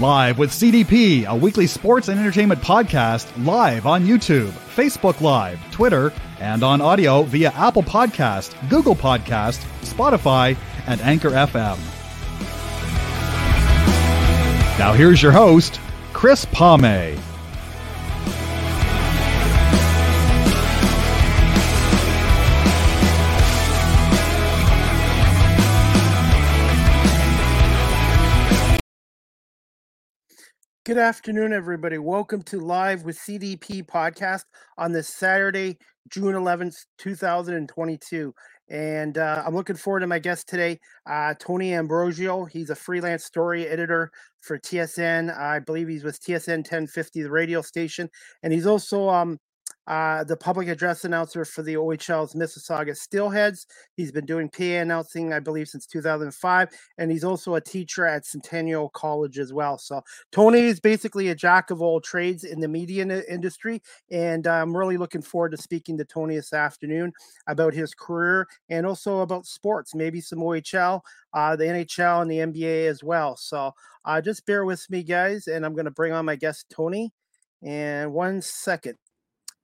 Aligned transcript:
Live 0.00 0.38
with 0.38 0.50
CDP, 0.50 1.24
a 1.24 1.36
weekly 1.36 1.68
sports 1.68 2.08
and 2.08 2.18
entertainment 2.18 2.60
podcast 2.60 3.30
live 3.46 3.86
on 3.86 4.04
YouTube, 4.04 4.50
Facebook 4.50 5.20
Live, 5.20 5.60
Twitter, 5.70 6.12
and 6.40 6.64
on 6.64 6.80
audio 6.80 7.22
via 7.22 7.50
Apple 7.50 7.84
Podcast, 7.84 8.56
Google 8.68 8.96
Podcast, 8.96 9.64
Spotify, 9.82 10.56
and 10.88 11.00
Anchor 11.00 11.30
FM. 11.30 11.78
Now 14.80 14.92
here's 14.94 15.22
your 15.22 15.30
host, 15.30 15.78
Chris 16.12 16.44
Palme. 16.46 17.16
Good 30.84 30.98
afternoon, 30.98 31.54
everybody. 31.54 31.96
Welcome 31.96 32.42
to 32.42 32.60
Live 32.60 33.04
with 33.04 33.16
CDP 33.16 33.86
podcast 33.86 34.44
on 34.76 34.92
this 34.92 35.08
Saturday, 35.08 35.78
June 36.10 36.34
11th, 36.34 36.76
2022. 36.98 38.34
And 38.68 39.16
uh, 39.16 39.42
I'm 39.46 39.54
looking 39.54 39.76
forward 39.76 40.00
to 40.00 40.06
my 40.06 40.18
guest 40.18 40.46
today, 40.46 40.78
uh, 41.08 41.32
Tony 41.38 41.72
Ambrosio. 41.72 42.44
He's 42.44 42.68
a 42.68 42.74
freelance 42.74 43.24
story 43.24 43.66
editor 43.66 44.10
for 44.42 44.58
TSN. 44.58 45.34
I 45.34 45.60
believe 45.60 45.88
he's 45.88 46.04
with 46.04 46.20
TSN 46.20 46.58
1050, 46.58 47.22
the 47.22 47.30
radio 47.30 47.62
station. 47.62 48.10
And 48.42 48.52
he's 48.52 48.66
also 48.66 49.08
um, 49.08 49.38
uh, 49.86 50.24
the 50.24 50.36
public 50.36 50.68
address 50.68 51.04
announcer 51.04 51.44
for 51.44 51.62
the 51.62 51.74
OHL's 51.74 52.34
Mississauga 52.34 52.90
Steelheads. 52.90 53.66
He's 53.96 54.12
been 54.12 54.26
doing 54.26 54.48
PA 54.48 54.62
announcing, 54.62 55.32
I 55.32 55.40
believe, 55.40 55.68
since 55.68 55.86
2005, 55.86 56.68
and 56.98 57.10
he's 57.10 57.24
also 57.24 57.54
a 57.54 57.60
teacher 57.60 58.06
at 58.06 58.24
Centennial 58.24 58.88
College 58.90 59.38
as 59.38 59.52
well. 59.52 59.78
So 59.78 60.02
Tony 60.32 60.60
is 60.60 60.80
basically 60.80 61.28
a 61.28 61.34
jack 61.34 61.70
of 61.70 61.82
all 61.82 62.00
trades 62.00 62.44
in 62.44 62.60
the 62.60 62.68
media 62.68 63.04
industry, 63.28 63.82
and 64.10 64.46
I'm 64.46 64.76
really 64.76 64.96
looking 64.96 65.22
forward 65.22 65.50
to 65.52 65.58
speaking 65.58 65.98
to 65.98 66.04
Tony 66.04 66.36
this 66.36 66.52
afternoon 66.52 67.12
about 67.46 67.74
his 67.74 67.94
career 67.94 68.46
and 68.68 68.86
also 68.86 69.20
about 69.20 69.46
sports, 69.46 69.94
maybe 69.94 70.20
some 70.20 70.38
OHL, 70.38 71.00
uh, 71.34 71.56
the 71.56 71.64
NHL, 71.64 72.22
and 72.22 72.30
the 72.30 72.38
NBA 72.38 72.86
as 72.86 73.02
well. 73.02 73.36
So 73.36 73.72
uh, 74.04 74.20
just 74.20 74.46
bear 74.46 74.64
with 74.64 74.88
me, 74.90 75.02
guys, 75.02 75.46
and 75.46 75.64
I'm 75.64 75.74
going 75.74 75.84
to 75.84 75.90
bring 75.90 76.12
on 76.12 76.24
my 76.24 76.36
guest 76.36 76.66
Tony. 76.70 77.12
And 77.62 78.12
one 78.12 78.42
second. 78.42 78.96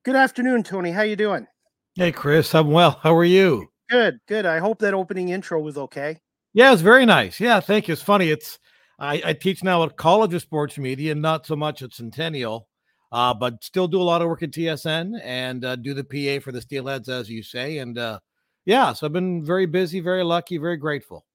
Good 0.03 0.17
afternoon, 0.17 0.63
Tony. 0.63 0.93
How 0.93 1.03
you 1.03 1.15
doing? 1.15 1.47
Hey, 1.95 2.11
Chris. 2.11 2.55
I'm 2.55 2.71
well. 2.71 2.99
How 3.03 3.15
are 3.15 3.23
you? 3.23 3.71
Good, 3.91 4.19
good. 4.27 4.47
I 4.47 4.57
hope 4.57 4.79
that 4.79 4.95
opening 4.95 5.29
intro 5.29 5.61
was 5.61 5.77
okay. 5.77 6.17
Yeah, 6.55 6.73
it's 6.73 6.81
very 6.81 7.05
nice. 7.05 7.39
Yeah, 7.39 7.61
thank 7.61 7.87
you. 7.87 7.93
It's 7.93 8.01
funny. 8.01 8.31
It's 8.31 8.59
I, 8.99 9.21
I 9.23 9.33
teach 9.35 9.63
now 9.63 9.83
at 9.83 9.99
College 9.99 10.33
of 10.33 10.41
Sports 10.41 10.79
Media, 10.79 11.15
not 11.15 11.45
so 11.45 11.55
much 11.55 11.83
at 11.83 11.93
Centennial, 11.93 12.67
uh, 13.13 13.35
but 13.35 13.63
still 13.63 13.89
do 13.89 14.01
a 14.01 14.03
lot 14.03 14.23
of 14.23 14.29
work 14.29 14.43
at 14.43 14.53
TSN 14.53 15.21
and 15.23 15.67
uh, 15.67 15.77
do 15.77 15.93
the 15.93 16.03
PA 16.03 16.43
for 16.43 16.51
the 16.51 16.63
Steelheads, 16.63 17.11
as 17.11 17.29
you 17.29 17.43
say. 17.43 17.77
And 17.77 17.99
uh, 17.99 18.21
yeah, 18.65 18.95
so 18.95 19.05
I've 19.07 19.13
been 19.13 19.45
very 19.45 19.67
busy, 19.67 20.01
very 20.01 20.25
lucky, 20.25 20.57
very 20.57 20.79
grateful. 20.79 21.27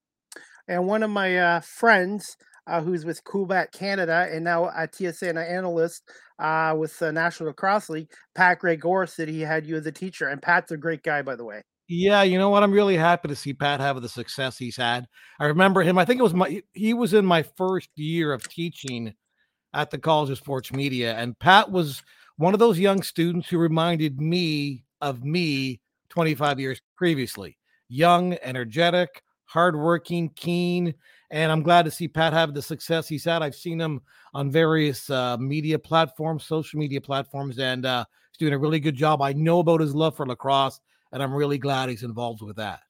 And 0.67 0.87
one 0.87 1.03
of 1.03 1.11
my 1.11 1.37
uh, 1.37 1.59
friends 1.59 2.35
uh, 2.65 2.81
who's 2.81 3.05
with 3.05 3.23
Coolbet 3.25 3.71
Canada 3.71 4.27
and 4.31 4.43
now 4.43 4.65
a 4.69 4.87
TSN 4.87 5.37
analyst 5.37 6.09
uh, 6.39 6.75
with 6.77 6.97
the 6.99 7.11
National 7.11 7.49
Lacrosse 7.49 7.89
League, 7.89 8.11
Pat 8.33 8.59
Gregor 8.59 9.05
said 9.07 9.27
he 9.27 9.41
had 9.41 9.65
you 9.65 9.75
as 9.75 9.85
a 9.85 9.91
teacher. 9.91 10.27
And 10.27 10.41
Pat's 10.41 10.71
a 10.71 10.77
great 10.77 11.03
guy, 11.03 11.21
by 11.21 11.35
the 11.35 11.45
way. 11.45 11.61
Yeah, 11.87 12.23
you 12.23 12.39
know 12.39 12.49
what? 12.49 12.63
I'm 12.63 12.71
really 12.71 12.97
happy 12.97 13.27
to 13.27 13.35
see 13.35 13.53
Pat 13.53 13.79
have 13.79 14.01
the 14.01 14.09
success 14.09 14.57
he's 14.57 14.75
had. 14.75 15.05
I 15.39 15.45
remember 15.45 15.83
him. 15.83 15.99
I 15.99 16.05
think 16.05 16.19
it 16.19 16.23
was 16.23 16.33
my 16.33 16.63
he 16.73 16.95
was 16.95 17.13
in 17.13 17.25
my 17.25 17.43
first 17.43 17.89
year 17.95 18.33
of 18.33 18.47
teaching 18.49 19.13
at 19.73 19.91
the 19.91 19.99
College 19.99 20.31
of 20.31 20.39
Sports 20.39 20.73
Media, 20.73 21.15
and 21.15 21.37
Pat 21.37 21.69
was 21.69 22.01
one 22.37 22.55
of 22.55 22.59
those 22.59 22.79
young 22.79 23.03
students 23.03 23.47
who 23.49 23.59
reminded 23.59 24.19
me 24.19 24.83
of 25.01 25.23
me 25.23 25.79
25 26.09 26.59
years 26.59 26.81
previously. 26.97 27.55
Young, 27.87 28.35
energetic, 28.41 29.21
hardworking, 29.45 30.29
keen, 30.35 30.95
and 31.31 31.51
I'm 31.51 31.63
glad 31.63 31.85
to 31.85 31.91
see 31.91 32.07
Pat 32.07 32.33
have 32.33 32.53
the 32.53 32.61
success 32.61 33.07
he's 33.07 33.25
had. 33.25 33.41
I've 33.41 33.55
seen 33.55 33.79
him 33.79 34.01
on 34.33 34.51
various 34.51 35.09
uh, 35.09 35.37
media 35.37 35.79
platforms, 35.79 36.45
social 36.45 36.79
media 36.79 37.01
platforms, 37.01 37.59
and 37.59 37.85
uh, 37.85 38.05
he's 38.31 38.37
doing 38.37 38.53
a 38.53 38.59
really 38.59 38.79
good 38.79 38.95
job. 38.95 39.21
I 39.21 39.33
know 39.33 39.59
about 39.59 39.81
his 39.81 39.95
love 39.95 40.15
for 40.15 40.25
lacrosse, 40.25 40.79
and 41.11 41.21
I'm 41.21 41.33
really 41.33 41.57
glad 41.57 41.89
he's 41.89 42.03
involved 42.03 42.41
with 42.41 42.57
that. 42.57 42.81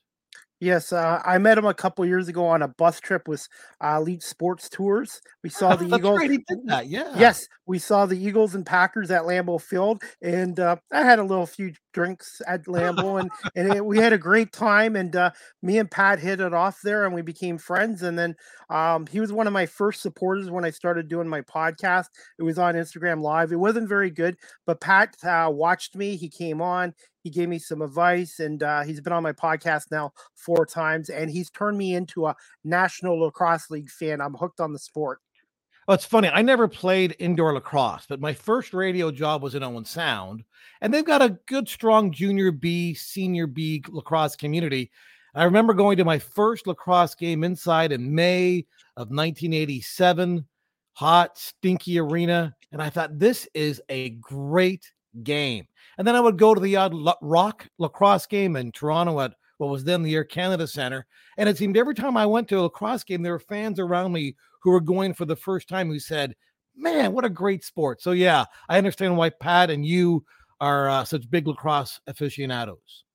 Yes, 0.61 0.93
uh, 0.93 1.21
I 1.25 1.37
met 1.37 1.57
him 1.57 1.65
a 1.65 1.73
couple 1.73 2.05
years 2.05 2.29
ago 2.29 2.45
on 2.47 2.61
a 2.61 2.69
bus 2.69 3.01
trip 3.01 3.27
with 3.27 3.47
uh, 3.81 3.97
Elite 3.99 4.23
Sports 4.23 4.69
Tours. 4.69 5.21
We 5.43 5.49
saw 5.49 5.75
the 5.75 5.85
Eagles. 5.85 6.17
Right, 6.17 6.31
he 6.31 6.37
did 6.37 6.59
that, 6.67 6.87
yeah. 6.87 7.13
Yes, 7.17 7.47
we 7.65 7.77
saw 7.77 8.05
the 8.05 8.17
Eagles 8.17 8.55
and 8.55 8.65
Packers 8.65 9.11
at 9.11 9.23
Lambeau 9.23 9.61
Field, 9.61 10.01
and 10.21 10.59
uh, 10.59 10.77
I 10.93 11.03
had 11.03 11.19
a 11.19 11.23
little 11.23 11.45
few 11.45 11.73
drinks 11.95 12.41
at 12.45 12.65
Lambeau, 12.67 13.19
and 13.19 13.31
and 13.55 13.73
it, 13.73 13.83
we 13.83 13.97
had 13.97 14.13
a 14.13 14.17
great 14.17 14.51
time. 14.51 14.95
And 14.95 15.15
uh, 15.15 15.31
me 15.63 15.79
and 15.79 15.89
Pat 15.89 16.19
hit 16.19 16.41
it 16.41 16.53
off 16.53 16.79
there, 16.83 17.05
and 17.05 17.15
we 17.15 17.23
became 17.23 17.57
friends. 17.57 18.03
And 18.03 18.19
then 18.19 18.35
um, 18.69 19.07
he 19.07 19.19
was 19.19 19.33
one 19.33 19.47
of 19.47 19.53
my 19.53 19.65
first 19.65 20.01
supporters 20.01 20.51
when 20.51 20.65
I 20.65 20.69
started 20.69 21.07
doing 21.07 21.27
my 21.27 21.41
podcast. 21.41 22.07
It 22.37 22.43
was 22.43 22.59
on 22.59 22.75
Instagram 22.75 23.21
Live. 23.21 23.51
It 23.51 23.59
wasn't 23.59 23.89
very 23.89 24.11
good, 24.11 24.37
but 24.67 24.81
Pat 24.81 25.15
uh, 25.23 25.49
watched 25.51 25.95
me. 25.95 26.17
He 26.17 26.29
came 26.29 26.61
on. 26.61 26.93
He 27.23 27.31
gave 27.31 27.49
me 27.49 27.57
some 27.57 27.81
advice, 27.81 28.39
and 28.39 28.61
uh, 28.61 28.83
he's 28.83 29.01
been 29.01 29.13
on 29.13 29.23
my 29.23 29.33
podcast 29.33 29.85
now 29.89 30.11
four 30.35 30.63
times, 30.65 31.09
and 31.09 31.31
he's 31.31 31.49
turned 31.49 31.77
me 31.77 31.95
into 31.95 32.27
a 32.27 32.35
National 32.63 33.19
Lacrosse 33.19 33.71
League 33.71 33.89
fan. 33.89 34.21
I'm 34.21 34.35
hooked 34.35 34.59
on 34.59 34.73
the 34.73 34.79
sport. 34.79 35.21
Well, 35.87 35.93
it's 35.93 36.05
funny. 36.05 36.29
I 36.29 36.41
never 36.41 36.67
played 36.67 37.15
indoor 37.19 37.53
lacrosse, 37.53 38.07
but 38.09 38.19
my 38.19 38.33
first 38.33 38.73
radio 38.73 39.11
job 39.11 39.43
was 39.43 39.53
in 39.53 39.61
Owen 39.61 39.85
Sound, 39.85 40.43
and 40.81 40.91
they've 40.91 41.05
got 41.05 41.21
a 41.21 41.37
good, 41.45 41.69
strong 41.69 42.11
junior 42.11 42.51
B, 42.51 42.95
senior 42.95 43.45
B 43.45 43.83
lacrosse 43.89 44.35
community. 44.35 44.89
I 45.35 45.43
remember 45.43 45.75
going 45.75 45.97
to 45.97 46.05
my 46.05 46.17
first 46.17 46.65
lacrosse 46.65 47.13
game 47.13 47.43
inside 47.43 47.91
in 47.91 48.15
May 48.15 48.65
of 48.97 49.09
1987, 49.09 50.43
hot, 50.93 51.37
stinky 51.37 51.99
arena, 51.99 52.55
and 52.71 52.81
I 52.81 52.89
thought 52.89 53.19
this 53.19 53.47
is 53.53 53.79
a 53.89 54.09
great 54.11 54.91
game. 55.21 55.67
And 55.99 56.07
then 56.07 56.15
I 56.15 56.19
would 56.19 56.39
go 56.39 56.55
to 56.55 56.61
the 56.61 56.77
odd 56.77 56.95
rock 57.21 57.67
lacrosse 57.77 58.25
game 58.25 58.55
in 58.55 58.71
Toronto 58.71 59.19
at 59.19 59.35
what 59.59 59.69
was 59.69 59.83
then 59.83 60.01
the 60.01 60.15
Air 60.15 60.23
Canada 60.23 60.65
Center. 60.67 61.05
And 61.37 61.47
it 61.47 61.57
seemed 61.57 61.77
every 61.77 61.95
time 61.95 62.17
I 62.17 62.25
went 62.25 62.47
to 62.49 62.59
a 62.59 62.61
lacrosse 62.61 63.03
game, 63.03 63.21
there 63.21 63.33
were 63.33 63.39
fans 63.39 63.79
around 63.79 64.13
me 64.13 64.35
who 64.65 64.71
were 64.71 64.81
going 64.81 65.13
for 65.13 65.23
the 65.23 65.35
first 65.35 65.69
time 65.69 65.87
who 65.87 65.99
said, 65.99 66.35
Man, 66.75 67.13
what 67.13 67.23
a 67.23 67.29
great 67.29 67.63
sport. 67.63 68.01
So, 68.01 68.11
yeah, 68.11 68.45
I 68.67 68.77
understand 68.77 69.15
why 69.15 69.29
Pat 69.29 69.69
and 69.69 69.85
you 69.85 70.25
are 70.59 70.89
uh, 70.89 71.05
such 71.05 71.29
big 71.29 71.47
lacrosse 71.47 72.01
aficionados. 72.05 73.05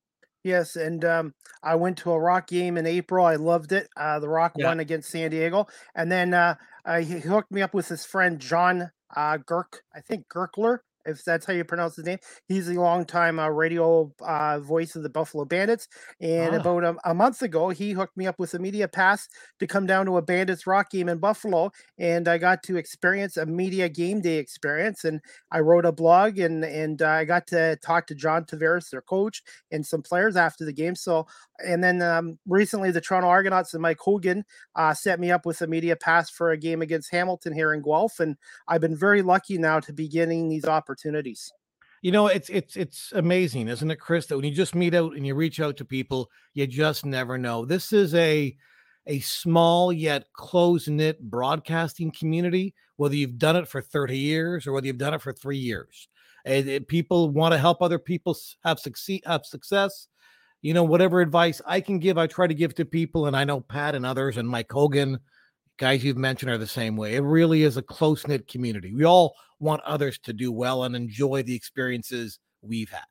Yes, 0.43 0.75
and 0.75 1.05
um, 1.05 1.35
I 1.61 1.75
went 1.75 1.97
to 1.99 2.11
a 2.11 2.19
Rock 2.19 2.47
game 2.47 2.77
in 2.77 2.87
April. 2.87 3.25
I 3.25 3.35
loved 3.35 3.71
it. 3.71 3.87
Uh, 3.95 4.19
the 4.19 4.29
Rock 4.29 4.53
yeah. 4.57 4.67
won 4.67 4.79
against 4.79 5.11
San 5.11 5.29
Diego, 5.29 5.67
and 5.93 6.11
then 6.11 6.33
uh, 6.33 6.55
uh, 6.85 7.01
he 7.01 7.19
hooked 7.19 7.51
me 7.51 7.61
up 7.61 7.75
with 7.75 7.87
his 7.87 8.05
friend 8.05 8.39
John 8.39 8.89
uh, 9.15 9.37
Girk. 9.37 9.81
I 9.93 10.01
think 10.01 10.25
Gurtler 10.27 10.79
if 11.05 11.23
that's 11.23 11.45
how 11.45 11.53
you 11.53 11.63
pronounce 11.63 11.95
his 11.95 12.05
name. 12.05 12.19
He's 12.47 12.67
a 12.67 12.73
longtime 12.73 13.39
uh, 13.39 13.49
radio 13.49 14.13
uh, 14.21 14.59
voice 14.59 14.95
of 14.95 15.03
the 15.03 15.09
Buffalo 15.09 15.45
Bandits. 15.45 15.87
And 16.19 16.55
ah. 16.55 16.59
about 16.59 16.83
a, 16.83 16.95
a, 17.05 17.13
month 17.13 17.41
ago, 17.41 17.69
he 17.69 17.91
hooked 17.91 18.17
me 18.17 18.27
up 18.27 18.39
with 18.39 18.53
a 18.53 18.59
media 18.59 18.87
pass 18.87 19.27
to 19.59 19.67
come 19.67 19.85
down 19.85 20.05
to 20.05 20.17
a 20.17 20.21
Bandits 20.21 20.67
rock 20.67 20.91
game 20.91 21.09
in 21.09 21.17
Buffalo. 21.17 21.71
And 21.97 22.27
I 22.27 22.37
got 22.37 22.63
to 22.63 22.77
experience 22.77 23.37
a 23.37 23.45
media 23.45 23.89
game 23.89 24.21
day 24.21 24.37
experience. 24.37 25.03
And 25.03 25.21
I 25.51 25.59
wrote 25.59 25.85
a 25.85 25.91
blog 25.91 26.39
and, 26.39 26.63
and 26.63 27.01
uh, 27.01 27.09
I 27.09 27.25
got 27.25 27.47
to 27.47 27.77
talk 27.77 28.07
to 28.07 28.15
John 28.15 28.45
Tavares, 28.45 28.89
their 28.89 29.01
coach, 29.01 29.41
and 29.71 29.85
some 29.85 30.01
players 30.01 30.35
after 30.35 30.65
the 30.65 30.73
game. 30.73 30.95
So, 30.95 31.27
and 31.65 31.83
then 31.83 32.01
um, 32.01 32.39
recently, 32.47 32.91
the 32.91 33.01
Toronto 33.01 33.27
Argonauts 33.27 33.73
and 33.73 33.81
Mike 33.81 33.99
Hogan 33.99 34.43
uh, 34.75 34.93
set 34.93 35.19
me 35.19 35.31
up 35.31 35.45
with 35.45 35.61
a 35.61 35.67
media 35.67 35.95
pass 35.95 36.29
for 36.29 36.51
a 36.51 36.57
game 36.57 36.81
against 36.81 37.11
Hamilton 37.11 37.53
here 37.53 37.73
in 37.73 37.81
Guelph. 37.81 38.19
And 38.19 38.35
I've 38.67 38.81
been 38.81 38.97
very 38.97 39.21
lucky 39.21 39.57
now 39.57 39.79
to 39.81 39.93
be 39.93 40.07
getting 40.07 40.49
these 40.49 40.65
opportunities 40.65 40.90
opportunities. 40.91 41.51
You 42.01 42.11
know, 42.11 42.27
it's 42.27 42.49
it's 42.49 42.75
it's 42.75 43.11
amazing, 43.13 43.67
isn't 43.67 43.91
it, 43.91 43.99
Chris? 43.99 44.25
That 44.25 44.35
when 44.35 44.45
you 44.45 44.51
just 44.51 44.73
meet 44.73 44.95
out 44.95 45.15
and 45.15 45.25
you 45.25 45.35
reach 45.35 45.59
out 45.59 45.77
to 45.77 45.85
people, 45.85 46.29
you 46.55 46.65
just 46.65 47.05
never 47.05 47.37
know. 47.37 47.63
This 47.63 47.93
is 47.93 48.15
a 48.15 48.55
a 49.05 49.19
small 49.19 49.93
yet 49.93 50.25
close 50.33 50.87
knit 50.87 51.21
broadcasting 51.21 52.11
community. 52.11 52.73
Whether 52.97 53.15
you've 53.15 53.37
done 53.37 53.55
it 53.55 53.67
for 53.67 53.81
thirty 53.81 54.17
years 54.17 54.65
or 54.65 54.73
whether 54.73 54.87
you've 54.87 54.97
done 54.97 55.13
it 55.13 55.21
for 55.21 55.31
three 55.31 55.57
years, 55.57 56.07
and, 56.43 56.67
and 56.67 56.87
people 56.87 57.29
want 57.29 57.53
to 57.53 57.59
help 57.59 57.81
other 57.81 57.99
people 57.99 58.35
have 58.63 58.79
succeed 58.79 59.21
have 59.27 59.45
success. 59.45 60.07
You 60.63 60.73
know, 60.73 60.83
whatever 60.83 61.21
advice 61.21 61.61
I 61.67 61.81
can 61.81 61.99
give, 61.99 62.17
I 62.17 62.25
try 62.25 62.47
to 62.47 62.53
give 62.53 62.73
to 62.75 62.85
people, 62.85 63.27
and 63.27 63.37
I 63.37 63.43
know 63.43 63.61
Pat 63.61 63.93
and 63.93 64.07
others 64.07 64.37
and 64.37 64.49
Mike 64.49 64.71
Hogan 64.71 65.19
guys 65.81 66.03
you've 66.03 66.15
mentioned 66.15 66.51
are 66.51 66.59
the 66.59 66.67
same 66.67 66.95
way. 66.95 67.15
It 67.15 67.21
really 67.21 67.63
is 67.63 67.75
a 67.75 67.81
close 67.81 68.27
knit 68.27 68.47
community. 68.47 68.93
We 68.93 69.03
all 69.03 69.35
want 69.59 69.81
others 69.81 70.19
to 70.19 70.31
do 70.31 70.51
well 70.51 70.83
and 70.83 70.95
enjoy 70.95 71.41
the 71.41 71.55
experiences 71.55 72.39
we've 72.61 72.91
had. 72.91 73.01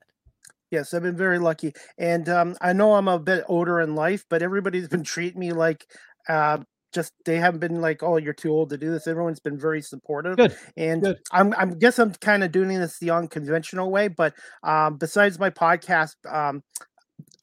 Yes, 0.70 0.94
I've 0.94 1.02
been 1.02 1.16
very 1.16 1.40
lucky, 1.40 1.72
and 1.98 2.28
um, 2.28 2.56
I 2.60 2.72
know 2.72 2.94
I'm 2.94 3.08
a 3.08 3.18
bit 3.18 3.44
older 3.48 3.80
in 3.80 3.96
life, 3.96 4.24
but 4.30 4.40
everybody's 4.40 4.86
been 4.86 5.02
treating 5.02 5.40
me 5.40 5.52
like 5.52 5.84
uh, 6.28 6.58
just 6.92 7.12
they 7.24 7.38
haven't 7.38 7.58
been 7.58 7.80
like, 7.80 8.04
oh, 8.04 8.18
you're 8.18 8.32
too 8.32 8.52
old 8.52 8.70
to 8.70 8.78
do 8.78 8.92
this. 8.92 9.08
Everyone's 9.08 9.40
been 9.40 9.58
very 9.58 9.82
supportive. 9.82 10.36
Good. 10.36 10.56
And 10.76 11.02
Good. 11.02 11.18
I'm 11.32 11.52
I'm 11.54 11.76
guess 11.76 11.98
I'm 11.98 12.14
kind 12.14 12.44
of 12.44 12.52
doing 12.52 12.68
this 12.68 13.00
the 13.00 13.10
unconventional 13.10 13.90
way, 13.90 14.06
but 14.06 14.32
um, 14.62 14.96
besides 14.96 15.40
my 15.40 15.50
podcast, 15.50 16.14
um, 16.32 16.62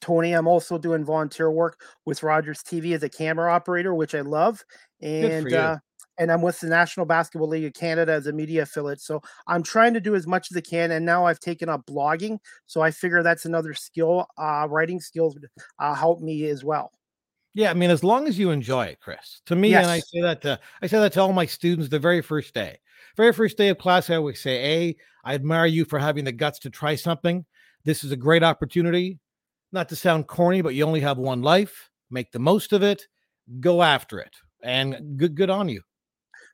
Tony, 0.00 0.32
I'm 0.32 0.46
also 0.46 0.78
doing 0.78 1.04
volunteer 1.04 1.50
work 1.50 1.80
with 2.06 2.22
Rogers 2.22 2.62
TV 2.62 2.94
as 2.94 3.02
a 3.02 3.08
camera 3.08 3.52
operator, 3.52 3.94
which 3.94 4.14
I 4.14 4.20
love. 4.20 4.64
And 5.00 5.52
uh, 5.52 5.78
and 6.18 6.32
I'm 6.32 6.42
with 6.42 6.60
the 6.60 6.66
National 6.66 7.06
Basketball 7.06 7.48
League 7.48 7.64
of 7.64 7.72
Canada 7.74 8.12
as 8.12 8.26
a 8.26 8.32
media 8.32 8.62
affiliate. 8.62 9.00
So 9.00 9.22
I'm 9.46 9.62
trying 9.62 9.94
to 9.94 10.00
do 10.00 10.14
as 10.14 10.26
much 10.26 10.50
as 10.50 10.56
I 10.56 10.60
can. 10.60 10.90
And 10.90 11.06
now 11.06 11.24
I've 11.24 11.40
taken 11.40 11.68
up 11.68 11.86
blogging. 11.86 12.38
So 12.66 12.80
I 12.80 12.90
figure 12.90 13.22
that's 13.22 13.44
another 13.44 13.72
skill. 13.72 14.26
Uh, 14.36 14.66
writing 14.68 15.00
skills 15.00 15.34
would 15.34 15.48
uh, 15.78 15.94
help 15.94 16.20
me 16.20 16.46
as 16.46 16.64
well. 16.64 16.92
Yeah, 17.54 17.70
I 17.70 17.74
mean, 17.74 17.90
as 17.90 18.04
long 18.04 18.28
as 18.28 18.38
you 18.38 18.50
enjoy 18.50 18.86
it, 18.86 19.00
Chris. 19.00 19.40
To 19.46 19.56
me, 19.56 19.70
yes. 19.70 19.82
and 19.82 19.90
I 19.90 20.00
say 20.00 20.20
that 20.20 20.42
to 20.42 20.60
I 20.82 20.86
say 20.86 20.98
that 20.98 21.12
to 21.14 21.20
all 21.20 21.32
my 21.32 21.46
students 21.46 21.88
the 21.88 21.98
very 21.98 22.20
first 22.20 22.54
day. 22.54 22.78
Very 23.16 23.32
first 23.32 23.56
day 23.56 23.68
of 23.68 23.78
class, 23.78 24.10
I 24.10 24.16
always 24.16 24.40
say, 24.40 24.64
A, 24.64 24.96
I 25.24 25.34
admire 25.34 25.66
you 25.66 25.84
for 25.84 25.98
having 25.98 26.24
the 26.24 26.32
guts 26.32 26.60
to 26.60 26.70
try 26.70 26.94
something. 26.94 27.44
This 27.84 28.04
is 28.04 28.12
a 28.12 28.16
great 28.16 28.42
opportunity. 28.42 29.18
Not 29.72 29.88
to 29.88 29.96
sound 29.96 30.26
corny, 30.28 30.62
but 30.62 30.74
you 30.74 30.84
only 30.84 31.00
have 31.00 31.18
one 31.18 31.42
life. 31.42 31.90
Make 32.10 32.30
the 32.32 32.38
most 32.38 32.72
of 32.72 32.82
it. 32.82 33.08
Go 33.60 33.82
after 33.82 34.20
it. 34.20 34.36
And 34.62 35.16
good 35.16 35.34
good 35.34 35.50
on 35.50 35.68
you. 35.68 35.82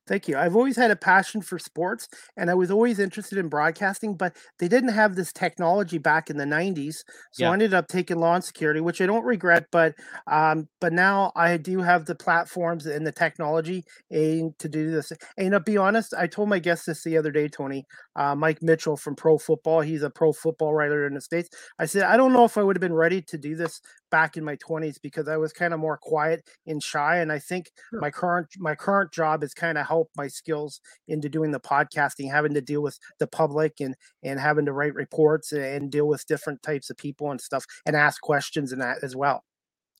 Thank 0.06 0.28
you. 0.28 0.36
I've 0.36 0.54
always 0.54 0.76
had 0.76 0.90
a 0.90 0.96
passion 0.96 1.40
for 1.40 1.58
sports 1.58 2.08
and 2.36 2.50
I 2.50 2.54
was 2.54 2.70
always 2.70 2.98
interested 2.98 3.38
in 3.38 3.48
broadcasting, 3.48 4.16
but 4.16 4.36
they 4.58 4.68
didn't 4.68 4.90
have 4.90 5.14
this 5.14 5.32
technology 5.32 5.96
back 5.96 6.28
in 6.28 6.36
the 6.36 6.44
90s. 6.44 6.96
So 7.32 7.44
yeah. 7.44 7.50
I 7.50 7.52
ended 7.54 7.72
up 7.72 7.88
taking 7.88 8.18
law 8.18 8.34
and 8.34 8.44
security, 8.44 8.80
which 8.80 9.00
I 9.00 9.06
don't 9.06 9.24
regret, 9.24 9.66
but 9.72 9.94
um, 10.26 10.68
but 10.78 10.92
now 10.92 11.32
I 11.36 11.56
do 11.56 11.80
have 11.80 12.04
the 12.04 12.14
platforms 12.14 12.84
and 12.84 13.06
the 13.06 13.12
technology 13.12 13.84
to 14.10 14.52
do 14.58 14.90
this. 14.90 15.10
And 15.38 15.52
to 15.52 15.60
be 15.60 15.78
honest, 15.78 16.12
I 16.12 16.26
told 16.26 16.50
my 16.50 16.58
guest 16.58 16.84
this 16.86 17.02
the 17.02 17.16
other 17.16 17.30
day, 17.30 17.48
Tony, 17.48 17.86
uh, 18.14 18.34
Mike 18.34 18.58
Mitchell 18.60 18.98
from 18.98 19.16
Pro 19.16 19.38
Football. 19.38 19.80
He's 19.80 20.02
a 20.02 20.10
pro 20.10 20.34
football 20.34 20.74
writer 20.74 21.06
in 21.06 21.14
the 21.14 21.20
States. 21.22 21.48
I 21.78 21.86
said, 21.86 22.02
I 22.02 22.18
don't 22.18 22.34
know 22.34 22.44
if 22.44 22.58
I 22.58 22.62
would 22.62 22.76
have 22.76 22.82
been 22.82 22.92
ready 22.92 23.22
to 23.22 23.38
do 23.38 23.56
this 23.56 23.80
back 24.14 24.36
in 24.36 24.44
my 24.44 24.54
20s 24.58 25.00
because 25.02 25.26
I 25.26 25.36
was 25.36 25.52
kind 25.52 25.74
of 25.74 25.80
more 25.80 25.98
quiet 26.00 26.48
and 26.68 26.80
shy. 26.80 27.18
And 27.18 27.32
I 27.32 27.40
think 27.40 27.72
sure. 27.90 28.00
my 28.00 28.12
current 28.12 28.46
my 28.58 28.76
current 28.76 29.10
job 29.10 29.42
is 29.42 29.52
kind 29.52 29.76
of 29.76 29.88
help 29.88 30.08
my 30.16 30.28
skills 30.28 30.80
into 31.08 31.28
doing 31.28 31.50
the 31.50 31.58
podcasting, 31.58 32.30
having 32.30 32.54
to 32.54 32.60
deal 32.60 32.80
with 32.80 32.96
the 33.18 33.26
public 33.26 33.80
and 33.80 33.96
and 34.22 34.38
having 34.38 34.66
to 34.66 34.72
write 34.72 34.94
reports 34.94 35.50
and 35.50 35.90
deal 35.90 36.06
with 36.06 36.28
different 36.28 36.62
types 36.62 36.90
of 36.90 36.96
people 36.96 37.32
and 37.32 37.40
stuff 37.40 37.64
and 37.86 37.96
ask 37.96 38.20
questions 38.20 38.70
and 38.70 38.80
that 38.80 38.98
as 39.02 39.16
well. 39.16 39.42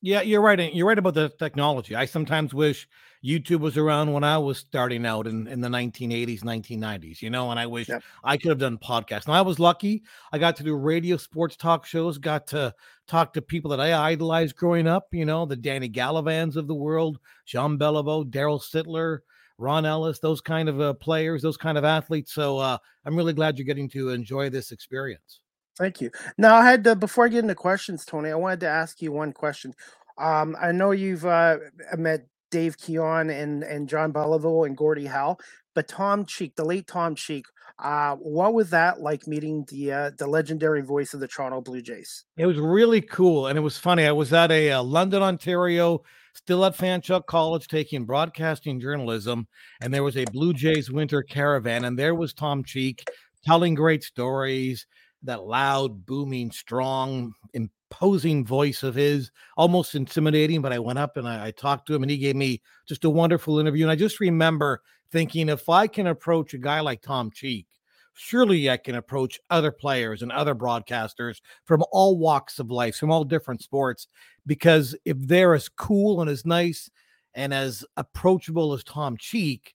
Yeah, 0.05 0.21
you're 0.21 0.43
right. 0.43 0.75
You're 0.75 0.87
right 0.87 0.99
about 0.99 1.15
the 1.15 1.31
technology. 1.31 1.97
I 1.97 2.05
sometimes 2.05 2.53
wish 2.53 2.87
YouTube 3.25 3.61
was 3.61 3.79
around 3.79 4.13
when 4.13 4.23
I 4.23 4.37
was 4.37 4.59
starting 4.59 5.07
out 5.07 5.27
in, 5.27 5.47
in 5.47 5.63
the 5.63 5.69
1980s, 5.69 6.43
1990s, 6.43 7.23
you 7.23 7.31
know, 7.31 7.51
and 7.51 7.59
I 7.59 7.65
wish 7.65 7.89
yep. 7.89 8.03
I 8.23 8.37
could 8.37 8.51
have 8.51 8.59
done 8.59 8.77
podcasts. 8.77 9.27
Now, 9.27 9.33
I 9.33 9.41
was 9.41 9.59
lucky. 9.59 10.03
I 10.31 10.37
got 10.37 10.57
to 10.57 10.63
do 10.63 10.75
radio 10.77 11.17
sports 11.17 11.57
talk 11.57 11.87
shows, 11.87 12.19
got 12.19 12.47
to 12.49 12.75
talk 13.09 13.33
to 13.33 13.41
people 13.41 13.71
that 13.71 13.81
I 13.81 13.95
idolized 14.11 14.57
growing 14.57 14.87
up, 14.87 15.07
you 15.11 15.25
know, 15.25 15.47
the 15.47 15.57
Danny 15.57 15.89
Gallivans 15.89 16.57
of 16.57 16.67
the 16.67 16.75
world, 16.75 17.19
Jean 17.47 17.79
Beliveau, 17.79 18.31
Daryl 18.31 18.61
Sittler, 18.61 19.21
Ron 19.57 19.87
Ellis, 19.87 20.19
those 20.19 20.43
kind 20.43 20.69
of 20.69 20.83
uh, 20.83 20.93
players, 20.93 21.41
those 21.41 21.57
kind 21.57 21.79
of 21.79 21.85
athletes. 21.85 22.35
So 22.35 22.59
uh, 22.59 22.77
I'm 23.07 23.17
really 23.17 23.33
glad 23.33 23.57
you're 23.57 23.65
getting 23.65 23.89
to 23.89 24.11
enjoy 24.11 24.51
this 24.51 24.71
experience. 24.71 25.41
Thank 25.79 26.01
you. 26.01 26.11
Now, 26.39 26.55
I 26.57 26.65
had 26.71 26.85
to, 26.85 26.95
before 26.95 27.25
I 27.25 27.29
get 27.29 27.41
into 27.41 27.55
questions, 27.55 28.05
Tony, 28.05 28.31
I 28.31 28.37
wanted 28.37 28.61
to 28.61 28.69
ask 28.69 29.03
you 29.03 29.13
one 29.13 29.33
question. 29.33 29.75
Um, 30.19 30.57
I 30.61 30.71
know 30.73 30.93
you've 30.93 31.27
uh, 31.27 31.59
met 31.97 32.27
Dave 32.51 32.79
Keon 32.79 33.31
and 33.31 33.65
and 33.65 33.89
Jean 33.89 34.13
Beliveau 34.13 34.65
and 34.65 34.77
Gordie 34.77 35.07
Howe, 35.07 35.37
but 35.75 35.89
Tom 35.89 36.25
Cheek, 36.25 36.55
the 36.55 36.65
late 36.65 36.87
Tom 36.87 37.17
Cheek, 37.17 37.47
uh, 37.81 38.15
what 38.17 38.55
was 38.55 38.71
that 38.71 39.01
like 39.01 39.27
meeting 39.27 39.65
the 39.69 39.93
uh, 39.93 40.11
the 40.17 40.27
legendary 40.27 40.83
voice 40.83 41.15
of 41.15 41.21
the 41.21 41.27
Toronto 41.27 41.61
Blue 41.61 41.83
Jays? 41.83 42.25
It 42.37 42.47
was 42.47 42.59
really 42.59 43.01
cool, 43.01 43.49
and 43.49 43.59
it 43.59 43.63
was 43.63 43.77
funny. 43.77 44.07
I 44.07 44.13
was 44.13 44.33
at 44.33 44.53
a 44.53 44.71
uh, 44.71 44.83
London, 44.85 45.21
Ontario, 45.21 46.05
still 46.35 46.65
at 46.65 46.77
Fanshawe 46.77 47.27
College, 47.27 47.67
taking 47.67 48.05
broadcasting 48.05 48.79
journalism, 48.79 49.49
and 49.81 49.93
there 49.93 50.05
was 50.05 50.17
a 50.17 50.25
Blue 50.27 50.55
Jays 50.55 50.93
winter 50.93 51.23
caravan, 51.23 51.85
and 51.85 51.99
there 51.99 52.15
was 52.15 52.33
Tom 52.33 52.63
Cheek 52.63 53.05
telling 53.45 53.75
great 53.75 54.05
stories 54.05 54.87
that 55.25 55.45
loud, 55.45 56.07
booming, 56.07 56.51
strong, 56.51 57.35
imposing 57.53 58.45
voice 58.45 58.83
of 58.83 58.95
his, 58.95 59.31
almost 59.57 59.95
intimidating. 59.95 60.63
But 60.63 60.73
I 60.73 60.79
went 60.79 60.99
up 60.99 61.17
and 61.17 61.27
I, 61.27 61.47
I, 61.47 61.51
talked 61.51 61.87
to 61.87 61.95
him, 61.95 62.03
and 62.03 62.11
he 62.11 62.19
gave 62.19 62.37
me 62.37 62.63
just 62.87 63.05
a 63.05 63.11
wonderful 63.11 63.59
interview. 63.59 63.85
And 63.85 63.91
I 63.91 63.97
just 63.97 64.21
remember 64.21 64.83
thinking, 65.11 65.49
if 65.49 65.69
I 65.69 65.87
can 65.87 66.07
approach 66.07 66.55
a 66.55 66.59
guy 66.59 66.81
like 66.81 67.03
Tom 67.03 67.31
Cheek, 67.31 67.67
surely 68.15 68.71
I 68.71 68.77
can 68.77 68.95
approach 68.95 69.41
other 69.51 69.73
players 69.73 70.23
and 70.23 70.33
other 70.33 70.55
broadcasters 70.55 71.41
from 71.65 71.85
all 71.91 72.17
walks 72.19 72.59
of 72.59 72.71
life, 72.71 72.97
from 72.97 73.11
all 73.11 73.25
different 73.25 73.63
sports, 73.63 74.09
because 74.47 74.95
if 75.05 75.17
they're 75.19 75.55
as 75.55 75.69
cool 75.69 76.21
and 76.21 76.31
as 76.31 76.47
nice 76.47 76.91
and 77.35 77.53
as 77.53 77.85
approachable 77.97 78.73
as 78.73 78.85
Tom 78.85 79.17
Cheek, 79.17 79.75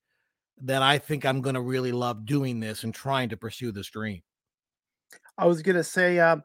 then 0.62 0.82
I 0.82 0.98
think 0.98 1.26
I'm 1.26 1.42
going 1.42 1.56
to 1.56 1.62
really 1.62 1.92
love 1.92 2.26
doing 2.26 2.60
this 2.60 2.84
and 2.84 2.94
trying 2.94 3.30
to 3.30 3.38
pursue 3.38 3.72
this 3.72 3.90
dream. 3.90 4.22
I 5.40 5.46
was 5.46 5.62
gonna 5.62 5.86
say 5.86 6.20
uh, 6.20 6.38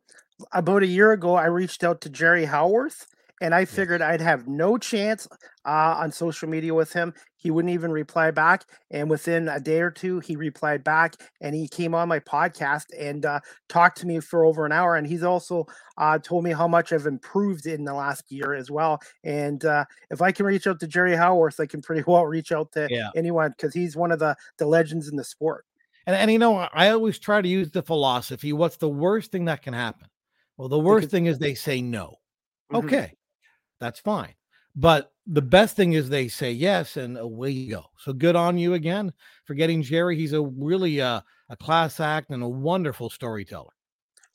about 0.53 0.85
a 0.85 0.87
year 0.87 1.11
ago, 1.11 1.35
I 1.35 1.47
reached 1.47 1.83
out 1.83 2.01
to 2.03 2.09
Jerry 2.09 2.45
Howarth, 2.45 3.07
and 3.41 3.53
I 3.53 3.65
figured. 3.65 4.01
I'd 4.01 4.21
have 4.21 4.47
no 4.47 4.79
chance 4.79 5.27
uh, 5.65 5.97
on 5.99 6.13
social 6.13 6.49
media 6.49 6.73
with 6.73 6.93
him. 6.93 7.13
He 7.37 7.51
wouldn't 7.51 7.75
even 7.75 7.91
reply 7.91 8.31
back, 8.31 8.65
and 8.93 9.11
within 9.11 9.49
a 9.49 9.59
day 9.59 9.81
or 9.81 9.91
two, 9.91 10.21
he 10.21 10.37
replied 10.37 10.85
back, 10.85 11.17
and 11.41 11.57
he 11.57 11.67
came 11.67 11.93
on 11.93 12.09
my 12.09 12.21
podcast 12.21 12.85
and 12.97 13.27
uh, 13.27 13.41
talked 13.69 13.99
to 13.99 14.07
me 14.07 14.21
for 14.21 14.45
over 14.45 14.65
an 14.65 14.71
hour. 14.71 14.95
And 14.95 15.09
he's 15.09 15.25
also 15.25 15.67
uh, 15.99 16.21
told 16.21 16.45
me 16.45 16.53
how 16.53 16.69
much 16.69 16.93
I've 16.93 17.07
improved 17.07 17.67
in 17.67 17.85
the 17.85 17.95
last 17.95 18.31
year 18.31 18.55
as 18.55 18.71
well. 18.71 19.01
And 19.25 19.65
uh, 19.65 19.87
if 20.09 20.23
I 20.23 20.31
can 20.31 20.47
reach 20.47 20.69
out 20.69 20.79
to 20.81 20.87
Jerry 20.87 21.17
Howarth, 21.17 21.59
I 21.59 21.67
can 21.67 21.83
pretty 21.83 22.05
well 22.07 22.27
reach 22.27 22.53
out 22.53 22.71
to 22.73 22.87
yeah. 22.89 23.11
anyone 23.17 23.51
because 23.51 23.75
he's 23.75 23.97
one 23.97 24.13
of 24.13 24.21
the 24.21 24.37
the 24.59 24.67
legends 24.67 25.09
in 25.09 25.17
the 25.17 25.25
sport. 25.25 25.65
And, 26.07 26.17
and 26.17 26.31
you 26.31 26.39
know, 26.39 26.57
I 26.57 26.91
always 26.91 27.19
try 27.19 27.41
to 27.41 27.49
use 27.49 27.71
the 27.71 27.83
philosophy 27.83 28.53
what's 28.53 28.77
the 28.77 28.89
worst 28.89 29.33
thing 29.33 29.47
that 29.47 29.63
can 29.63 29.75
happen? 29.75 30.09
Well, 30.57 30.69
the 30.69 30.79
worst 30.79 31.11
thing 31.11 31.27
is 31.27 31.39
they 31.39 31.55
say 31.55 31.83
no. 31.83 32.19
Mm-hmm. 32.73 32.87
Okay, 32.87 33.15
that's 33.81 34.01
fine. 34.01 34.35
But 34.77 35.13
the 35.27 35.43
best 35.43 35.77
thing 35.77 35.93
is 35.93 36.09
they 36.09 36.29
say 36.29 36.53
yes, 36.53 36.97
and 36.97 37.17
away 37.17 37.51
you 37.51 37.71
go. 37.71 37.85
So 37.99 38.13
good 38.13 38.37
on 38.37 38.59
you 38.59 38.75
again 38.75 39.13
for 39.45 39.55
getting 39.55 39.83
Jerry. 39.83 40.17
He's 40.17 40.33
a 40.33 40.43
really 40.43 41.01
uh, 41.01 41.21
a 41.49 41.57
class 41.57 42.01
act 42.01 42.31
and 42.31 42.43
a 42.43 42.49
wonderful 42.49 43.11
storyteller. 43.11 43.74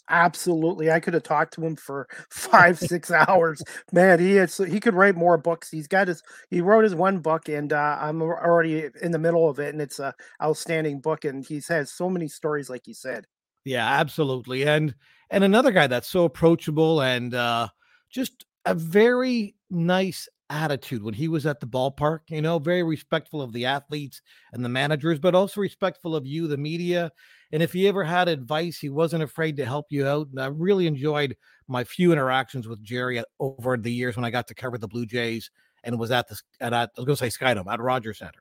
Absolutely, 0.09 0.91
I 0.91 0.99
could 0.99 1.13
have 1.13 1.23
talked 1.23 1.53
to 1.53 1.65
him 1.65 1.75
for 1.75 2.07
five, 2.29 2.77
six 2.77 3.11
hours. 3.11 3.61
Man, 3.91 4.19
he 4.19 4.37
is 4.37 4.57
he 4.57 4.79
could 4.79 4.95
write 4.95 5.15
more 5.15 5.37
books. 5.37 5.69
He's 5.69 5.87
got 5.87 6.07
his 6.07 6.23
he 6.49 6.61
wrote 6.61 6.83
his 6.83 6.95
one 6.95 7.19
book, 7.19 7.47
and 7.49 7.71
uh, 7.71 7.97
I'm 7.99 8.21
already 8.21 8.89
in 9.01 9.11
the 9.11 9.19
middle 9.19 9.49
of 9.49 9.59
it, 9.59 9.73
and 9.73 9.81
it's 9.81 9.99
a 9.99 10.13
outstanding 10.41 10.99
book. 10.99 11.25
And 11.25 11.45
he's 11.45 11.67
has 11.67 11.91
so 11.91 12.09
many 12.09 12.27
stories, 12.27 12.69
like 12.69 12.87
you 12.87 12.93
said. 12.93 13.25
Yeah, 13.65 13.87
absolutely. 13.87 14.65
And 14.65 14.95
and 15.29 15.43
another 15.43 15.71
guy 15.71 15.87
that's 15.87 16.07
so 16.07 16.25
approachable 16.25 17.01
and 17.01 17.33
uh, 17.33 17.67
just 18.09 18.45
a 18.65 18.73
very 18.73 19.55
nice 19.69 20.27
attitude 20.49 21.03
when 21.03 21.13
he 21.13 21.27
was 21.27 21.45
at 21.45 21.59
the 21.59 21.67
ballpark, 21.67 22.21
you 22.29 22.41
know, 22.41 22.57
very 22.59 22.83
respectful 22.83 23.41
of 23.41 23.53
the 23.53 23.65
athletes 23.65 24.21
and 24.53 24.65
the 24.65 24.69
managers, 24.69 25.19
but 25.19 25.35
also 25.35 25.61
respectful 25.61 26.15
of 26.15 26.25
you, 26.25 26.47
the 26.47 26.57
media. 26.57 27.11
And 27.51 27.63
if 27.63 27.73
he 27.73 27.87
ever 27.87 28.03
had 28.03 28.27
advice, 28.27 28.77
he 28.77 28.89
wasn't 28.89 29.23
afraid 29.23 29.57
to 29.57 29.65
help 29.65 29.87
you 29.89 30.05
out. 30.05 30.27
And 30.29 30.39
I 30.39 30.47
really 30.47 30.87
enjoyed 30.87 31.35
my 31.67 31.83
few 31.83 32.11
interactions 32.11 32.67
with 32.67 32.83
Jerry 32.83 33.19
uh, 33.19 33.23
over 33.39 33.77
the 33.77 33.91
years 33.91 34.15
when 34.15 34.25
I 34.25 34.29
got 34.29 34.47
to 34.47 34.55
cover 34.55 34.77
the 34.77 34.87
Blue 34.87 35.05
Jays 35.05 35.49
and 35.83 35.99
was 35.99 36.11
at 36.11 36.27
the 36.27 36.39
at, 36.59 36.73
at 36.73 36.91
I 36.95 37.01
was 37.01 37.05
going 37.05 37.17
to 37.17 37.29
say 37.29 37.45
Skydome 37.45 37.71
at 37.71 37.79
Rogers 37.79 38.19
Center. 38.19 38.39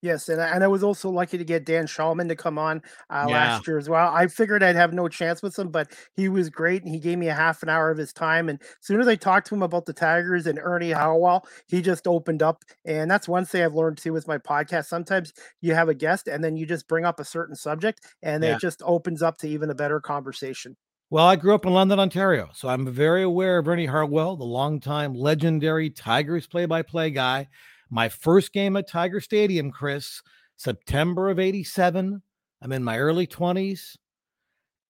Yes, 0.00 0.28
and 0.28 0.40
I, 0.40 0.48
and 0.54 0.62
I 0.62 0.68
was 0.68 0.84
also 0.84 1.10
lucky 1.10 1.38
to 1.38 1.44
get 1.44 1.64
Dan 1.64 1.86
Shulman 1.86 2.28
to 2.28 2.36
come 2.36 2.56
on 2.56 2.82
uh, 3.10 3.26
yeah. 3.28 3.34
last 3.34 3.66
year 3.66 3.78
as 3.78 3.88
well. 3.88 4.14
I 4.14 4.28
figured 4.28 4.62
I'd 4.62 4.76
have 4.76 4.92
no 4.92 5.08
chance 5.08 5.42
with 5.42 5.58
him, 5.58 5.70
but 5.70 5.92
he 6.14 6.28
was 6.28 6.50
great, 6.50 6.84
and 6.84 6.94
he 6.94 7.00
gave 7.00 7.18
me 7.18 7.28
a 7.28 7.34
half 7.34 7.64
an 7.64 7.68
hour 7.68 7.90
of 7.90 7.98
his 7.98 8.12
time. 8.12 8.48
And 8.48 8.60
as 8.60 8.68
soon 8.80 9.00
as 9.00 9.08
I 9.08 9.16
talked 9.16 9.48
to 9.48 9.56
him 9.56 9.62
about 9.62 9.86
the 9.86 9.92
Tigers 9.92 10.46
and 10.46 10.60
Ernie 10.62 10.92
Harwell, 10.92 11.46
he 11.66 11.82
just 11.82 12.06
opened 12.06 12.44
up. 12.44 12.62
And 12.84 13.10
that's 13.10 13.26
one 13.26 13.44
thing 13.44 13.64
I've 13.64 13.74
learned 13.74 13.98
too 13.98 14.12
with 14.12 14.28
my 14.28 14.38
podcast. 14.38 14.86
Sometimes 14.86 15.32
you 15.60 15.74
have 15.74 15.88
a 15.88 15.94
guest, 15.94 16.28
and 16.28 16.44
then 16.44 16.56
you 16.56 16.64
just 16.64 16.86
bring 16.86 17.04
up 17.04 17.18
a 17.18 17.24
certain 17.24 17.56
subject, 17.56 18.06
and 18.22 18.44
yeah. 18.44 18.54
it 18.54 18.60
just 18.60 18.82
opens 18.84 19.20
up 19.20 19.38
to 19.38 19.48
even 19.48 19.68
a 19.70 19.74
better 19.74 20.00
conversation. 20.00 20.76
Well, 21.10 21.26
I 21.26 21.36
grew 21.36 21.54
up 21.54 21.66
in 21.66 21.72
London, 21.72 21.98
Ontario, 21.98 22.50
so 22.52 22.68
I'm 22.68 22.86
very 22.92 23.22
aware 23.22 23.58
of 23.58 23.66
Ernie 23.66 23.86
Harwell, 23.86 24.36
the 24.36 24.44
longtime 24.44 25.14
legendary 25.14 25.90
Tigers 25.90 26.46
play-by-play 26.46 27.10
guy 27.10 27.48
my 27.90 28.08
first 28.08 28.52
game 28.52 28.76
at 28.76 28.88
Tiger 28.88 29.20
Stadium, 29.20 29.70
Chris, 29.70 30.22
September 30.56 31.30
of 31.30 31.38
87. 31.38 32.22
I'm 32.60 32.72
in 32.72 32.84
my 32.84 32.98
early 32.98 33.26
20s. 33.26 33.96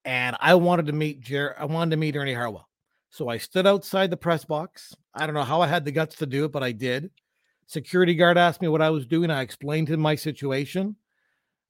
And 0.04 0.36
I 0.40 0.54
wanted 0.54 0.86
to 0.86 0.92
meet 0.92 1.20
Jer- 1.20 1.56
I 1.58 1.66
wanted 1.66 1.90
to 1.90 1.96
meet 1.98 2.16
Ernie 2.16 2.34
Harwell. 2.34 2.68
So 3.10 3.28
I 3.28 3.38
stood 3.38 3.66
outside 3.66 4.10
the 4.10 4.16
press 4.16 4.44
box. 4.44 4.94
I 5.14 5.26
don't 5.26 5.34
know 5.34 5.42
how 5.42 5.60
I 5.60 5.66
had 5.66 5.84
the 5.84 5.92
guts 5.92 6.16
to 6.16 6.26
do 6.26 6.44
it, 6.44 6.52
but 6.52 6.62
I 6.62 6.72
did. 6.72 7.10
Security 7.66 8.14
guard 8.14 8.38
asked 8.38 8.62
me 8.62 8.68
what 8.68 8.80
I 8.80 8.90
was 8.90 9.06
doing. 9.06 9.30
I 9.30 9.42
explained 9.42 9.88
to 9.88 9.94
him 9.94 10.00
my 10.00 10.14
situation. 10.14 10.96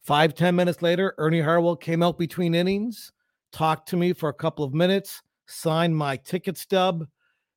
Five 0.02 0.34
ten 0.34 0.54
minutes 0.54 0.82
later, 0.82 1.14
Ernie 1.18 1.40
Harwell 1.40 1.76
came 1.76 2.02
out 2.02 2.18
between 2.18 2.54
innings, 2.54 3.12
talked 3.50 3.88
to 3.88 3.96
me 3.96 4.12
for 4.12 4.28
a 4.28 4.34
couple 4.34 4.64
of 4.64 4.74
minutes, 4.74 5.22
signed 5.46 5.96
my 5.96 6.16
ticket 6.16 6.56
stub, 6.56 7.06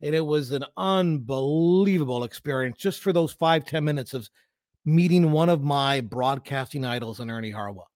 and 0.01 0.15
it 0.15 0.25
was 0.25 0.51
an 0.51 0.65
unbelievable 0.77 2.23
experience 2.23 2.77
just 2.77 3.01
for 3.01 3.13
those 3.13 3.33
five 3.33 3.65
ten 3.65 3.83
minutes 3.83 4.13
of 4.13 4.29
meeting 4.85 5.31
one 5.31 5.49
of 5.49 5.63
my 5.63 6.01
broadcasting 6.01 6.85
idols 6.85 7.19
in 7.19 7.29
Ernie 7.29 7.51
Harwell. 7.51 7.91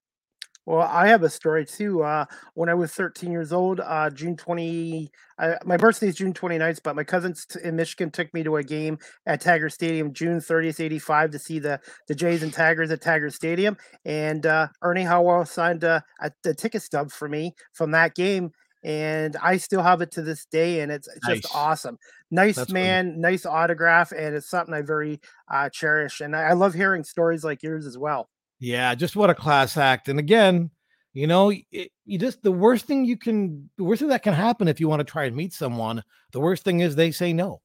Well, 0.68 0.82
I 0.82 1.08
have 1.08 1.22
a 1.22 1.30
story 1.30 1.64
too. 1.64 2.02
Uh, 2.02 2.26
when 2.56 2.70
I 2.70 2.74
was 2.74 2.92
13 2.92 3.32
years 3.32 3.54
old, 3.54 3.80
uh, 3.82 4.10
June 4.10 4.36
20, 4.36 5.12
uh, 5.38 5.56
my 5.64 5.78
birthday 5.78 6.08
is 6.08 6.16
June 6.16 6.34
29th, 6.34 6.80
but 6.84 6.96
my 6.96 7.04
cousins 7.04 7.46
t- 7.46 7.60
in 7.64 7.76
Michigan 7.76 8.10
took 8.10 8.34
me 8.34 8.42
to 8.44 8.56
a 8.56 8.64
game 8.64 8.98
at 9.28 9.42
Tiger 9.42 9.70
Stadium 9.70 10.12
June 10.12 10.40
30th, 10.40 10.80
85 10.80 11.32
to 11.32 11.40
see 11.40 11.60
the, 11.60 11.80
the 12.08 12.16
Jays 12.16 12.42
and 12.42 12.52
Tigers 12.52 12.90
at 12.90 13.02
Tiger 13.02 13.30
Stadium. 13.30 13.78
And 14.06 14.48
uh, 14.48 14.70
Ernie 14.82 15.04
Harwell 15.04 15.46
signed 15.46 15.84
a, 15.84 16.04
a 16.20 16.32
ticket 16.56 16.82
stub 16.82 17.12
for 17.12 17.30
me 17.30 17.54
from 17.74 17.92
that 17.92 18.16
game. 18.16 18.50
And 18.86 19.36
I 19.42 19.58
still 19.58 19.82
have 19.82 20.02
it 20.02 20.12
to 20.12 20.22
this 20.22 20.46
day, 20.46 20.82
and 20.82 20.92
it's, 20.92 21.08
it's 21.08 21.28
Nice. 21.28 21.42
just 21.42 21.56
awesome. 21.56 21.98
Nice 22.30 22.56
That's 22.56 22.72
man, 22.72 23.20
nice 23.20 23.44
autograph, 23.44 24.12
and 24.12 24.36
it's 24.36 24.48
something 24.48 24.76
I 24.76 24.84
very 24.84 25.20
uh, 25.52 25.70
cherish. 25.70 26.22
And 26.22 26.36
I, 26.36 26.50
I 26.50 26.54
love 26.54 26.76
hearing 26.76 27.04
stories 27.04 27.44
like 27.44 27.64
yours 27.64 27.88
as 27.88 27.98
well. 27.98 28.30
Yeah, 28.60 28.94
just 28.94 29.16
what 29.16 29.32
a 29.32 29.36
class 29.36 29.76
act. 29.76 30.08
And 30.08 30.20
again, 30.20 30.70
you 31.14 31.26
know, 31.26 31.52
it, 31.72 31.92
you 32.06 32.20
just 32.20 32.44
the 32.44 32.52
worst 32.52 32.86
thing 32.86 33.06
you 33.06 33.18
can, 33.18 33.72
the 33.78 33.84
worst 33.84 34.02
thing 34.02 34.10
that 34.10 34.22
can 34.22 34.36
happen 34.36 34.68
if 34.68 34.80
you 34.80 34.88
want 34.88 35.00
to 35.00 35.04
try 35.04 35.24
and 35.24 35.36
meet 35.36 35.54
someone, 35.54 36.04
the 36.32 36.40
worst 36.40 36.64
thing 36.64 36.82
is 36.82 36.96
they 36.96 37.10
say 37.10 37.34
no. 37.34 37.62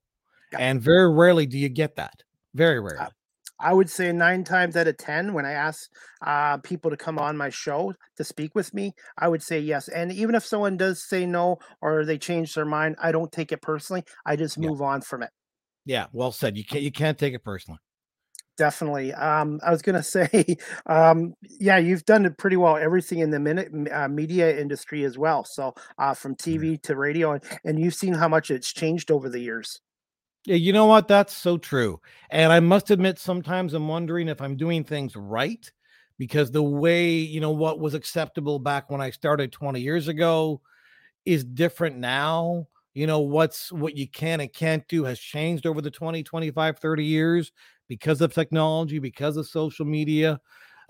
Yeah. 0.53 0.59
And 0.61 0.81
very 0.81 1.13
rarely 1.13 1.45
do 1.45 1.59
you 1.59 1.69
get 1.69 1.97
that. 1.97 2.23
Very 2.55 2.81
rarely. 2.81 3.09
I 3.61 3.73
would 3.73 3.91
say 3.91 4.13
nine 4.13 4.45
times 4.45 4.77
out 4.77 4.89
of 4.89 4.97
10, 4.97 5.35
when 5.35 5.47
I 5.47 5.53
ask 5.53 5.91
uh, 6.23 6.59
people 6.59 6.91
to 6.91 6.97
come 6.97 7.19
on 7.19 7.37
my 7.37 7.51
show 7.51 7.95
to 8.17 8.25
speak 8.25 8.55
with 8.55 8.73
me, 8.75 8.95
I 9.19 9.29
would 9.29 9.43
say 9.43 9.61
yes. 9.61 9.89
And 9.89 10.13
even 10.13 10.35
if 10.35 10.45
someone 10.45 10.77
does 10.77 11.03
say 11.07 11.27
no 11.27 11.59
or 11.81 12.05
they 12.05 12.19
change 12.19 12.55
their 12.55 12.65
mind, 12.65 12.97
I 13.01 13.13
don't 13.13 13.33
take 13.33 13.53
it 13.53 13.63
personally. 13.63 14.05
I 14.27 14.37
just 14.37 14.59
Yeah. 14.59 14.71
move 14.71 14.83
on 14.83 15.03
from 15.03 15.23
it. 15.23 15.31
yeah, 15.85 16.07
well 16.13 16.33
said. 16.33 16.57
You 16.57 16.65
can't 16.65 16.83
you 16.83 16.93
can't 16.93 17.19
take 17.19 17.35
it 17.35 17.45
personally. 17.45 17.81
Definitely. 18.57 19.15
Um, 19.15 19.59
I 19.65 19.71
was 19.71 19.81
going 19.83 19.97
to 19.97 20.03
say, 20.03 20.57
um, 20.87 21.35
yeah, 21.43 21.79
you've 21.79 22.05
done 22.05 22.27
it 22.27 22.37
pretty 22.39 22.57
well. 22.57 22.77
Everything 22.77 23.21
in 23.21 23.31
the 23.31 23.41
minute 23.41 23.69
uh, 23.91 24.09
media 24.09 24.59
industry 24.59 25.05
as 25.05 25.17
well. 25.17 25.45
So 25.45 25.75
uh, 25.99 26.15
from 26.15 26.37
TV 26.37 26.77
to 26.79 26.97
radio, 26.97 27.33
and, 27.33 27.45
and 27.65 27.81
you've 27.81 27.95
seen 27.95 28.15
how 28.15 28.29
much 28.29 28.51
it's 28.51 28.73
changed 28.73 29.11
over 29.11 29.29
the 29.29 29.41
years. 29.41 29.81
Yeah, 30.47 30.57
you 30.57 30.73
know 30.73 30.87
what? 30.87 31.07
That's 31.09 31.37
so 31.37 31.59
true. 31.59 32.01
And 32.31 32.53
I 32.53 32.61
must 32.61 32.91
admit, 32.91 33.19
sometimes 33.19 33.75
I'm 33.75 33.89
wondering 33.89 34.29
if 34.29 34.41
I'm 34.41 34.57
doing 34.57 34.85
things 34.85 35.15
right 35.15 35.71
because 36.19 36.51
the 36.51 36.63
way, 36.63 37.11
you 37.13 37.41
know, 37.41 37.51
what 37.51 37.79
was 37.79 37.95
acceptable 37.95 38.59
back 38.59 38.91
when 38.91 39.01
I 39.01 39.11
started 39.11 39.53
20 39.53 39.81
years 39.81 40.09
ago 40.09 40.61
is 41.27 41.45
different 41.45 41.99
now. 41.99 42.69
You 42.95 43.07
know, 43.07 43.21
what's 43.21 43.73
what 43.73 43.97
you 43.97 44.09
can 44.09 44.41
and 44.41 44.53
can't 44.53 44.87
do 44.89 45.05
has 45.05 45.21
changed 45.21 45.67
over 45.67 45.83
the 45.83 45.91
20, 45.91 46.23
25, 46.25 46.79
30 46.79 47.05
years 47.05 47.53
because 47.89 48.21
of 48.23 48.35
technology, 48.35 48.99
because 49.01 49.37
of 49.37 49.47
social 49.49 49.87
media, 49.87 50.41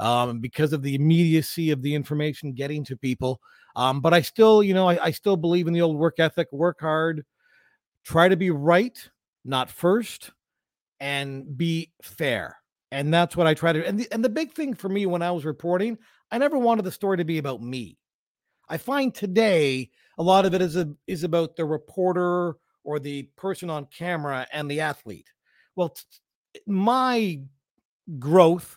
um, 0.01 0.41
because 0.41 0.73
of 0.73 0.83
the 0.83 0.95
immediacy 0.97 1.71
of 1.73 1.83
the 1.83 1.95
information 1.95 2.53
getting 2.55 2.85
to 2.85 2.97
people. 2.97 3.41
Um, 3.77 4.01
but 4.01 4.15
I 4.15 4.23
still, 4.23 4.63
you 4.63 4.75
know, 4.75 4.89
I, 4.89 5.07
I 5.07 5.11
still 5.13 5.37
believe 5.37 5.67
in 5.69 5.75
the 5.75 5.83
old 5.83 5.97
work 5.99 6.21
ethic, 6.21 6.49
work 6.53 6.81
hard, 6.81 7.25
try 8.05 8.29
to 8.29 8.37
be 8.37 8.51
right 8.51 8.99
not 9.45 9.71
first 9.71 10.31
and 11.01 11.57
be 11.57 11.93
fair 12.03 12.57
and 12.93 13.13
that's 13.13 13.37
what 13.37 13.47
i 13.47 13.55
try 13.55 13.73
to 13.73 13.87
and 13.87 13.99
the, 13.99 14.09
and 14.13 14.25
the 14.25 14.29
big 14.29 14.53
thing 14.53 14.75
for 14.75 14.89
me 14.89 15.07
when 15.07 15.23
i 15.23 15.31
was 15.31 15.45
reporting 15.45 15.97
i 16.31 16.39
never 16.39 16.59
wanted 16.59 16.85
the 16.85 16.93
story 16.93 17.17
to 17.17 17.25
be 17.25 17.39
about 17.39 17.63
me. 17.63 17.97
I 18.69 18.77
find 18.77 19.13
today 19.13 19.91
a 20.19 20.23
lot 20.23 20.47
of 20.47 20.55
it 20.55 20.63
is 20.63 20.77
a, 20.77 20.93
is 21.07 21.25
about 21.25 21.57
the 21.57 21.65
reporter 21.65 22.55
or 22.85 23.01
the 23.01 23.25
person 23.37 23.69
on 23.69 23.87
camera 23.87 24.47
and 24.53 24.71
the 24.71 24.81
athlete. 24.81 25.29
Well 25.75 25.91
t- 25.91 26.61
my 26.67 27.41
growth 28.19 28.77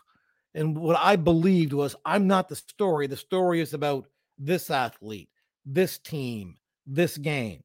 and 0.56 0.78
what 0.78 0.98
i 1.00 1.16
believed 1.16 1.74
was 1.74 1.96
i'm 2.06 2.28
not 2.28 2.50
the 2.50 2.56
story. 2.56 3.08
The 3.08 3.18
story 3.18 3.62
is 3.62 3.74
about 3.74 4.08
this 4.40 4.70
athlete 4.70 5.30
this 5.66 5.98
team 6.00 6.58
this 6.86 7.18
game 7.18 7.64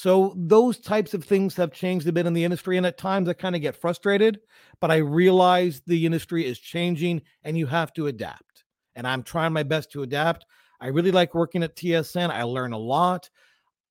so 0.00 0.34
those 0.36 0.78
types 0.78 1.14
of 1.14 1.24
things 1.24 1.54
have 1.56 1.72
changed 1.72 2.06
a 2.08 2.12
bit 2.12 2.26
in 2.26 2.32
the 2.34 2.44
industry, 2.44 2.76
and 2.76 2.86
at 2.86 2.98
times 2.98 3.28
I 3.28 3.34
kind 3.34 3.54
of 3.56 3.62
get 3.62 3.76
frustrated. 3.76 4.40
But 4.80 4.90
I 4.90 4.96
realize 4.96 5.82
the 5.86 6.06
industry 6.06 6.46
is 6.46 6.58
changing, 6.58 7.22
and 7.42 7.58
you 7.58 7.66
have 7.66 7.92
to 7.94 8.06
adapt. 8.06 8.64
And 8.94 9.06
I'm 9.06 9.22
trying 9.22 9.52
my 9.52 9.62
best 9.62 9.92
to 9.92 10.02
adapt. 10.02 10.46
I 10.80 10.88
really 10.88 11.12
like 11.12 11.34
working 11.34 11.62
at 11.62 11.76
TSN. 11.76 12.30
I 12.30 12.42
learn 12.44 12.72
a 12.72 12.78
lot. 12.78 13.30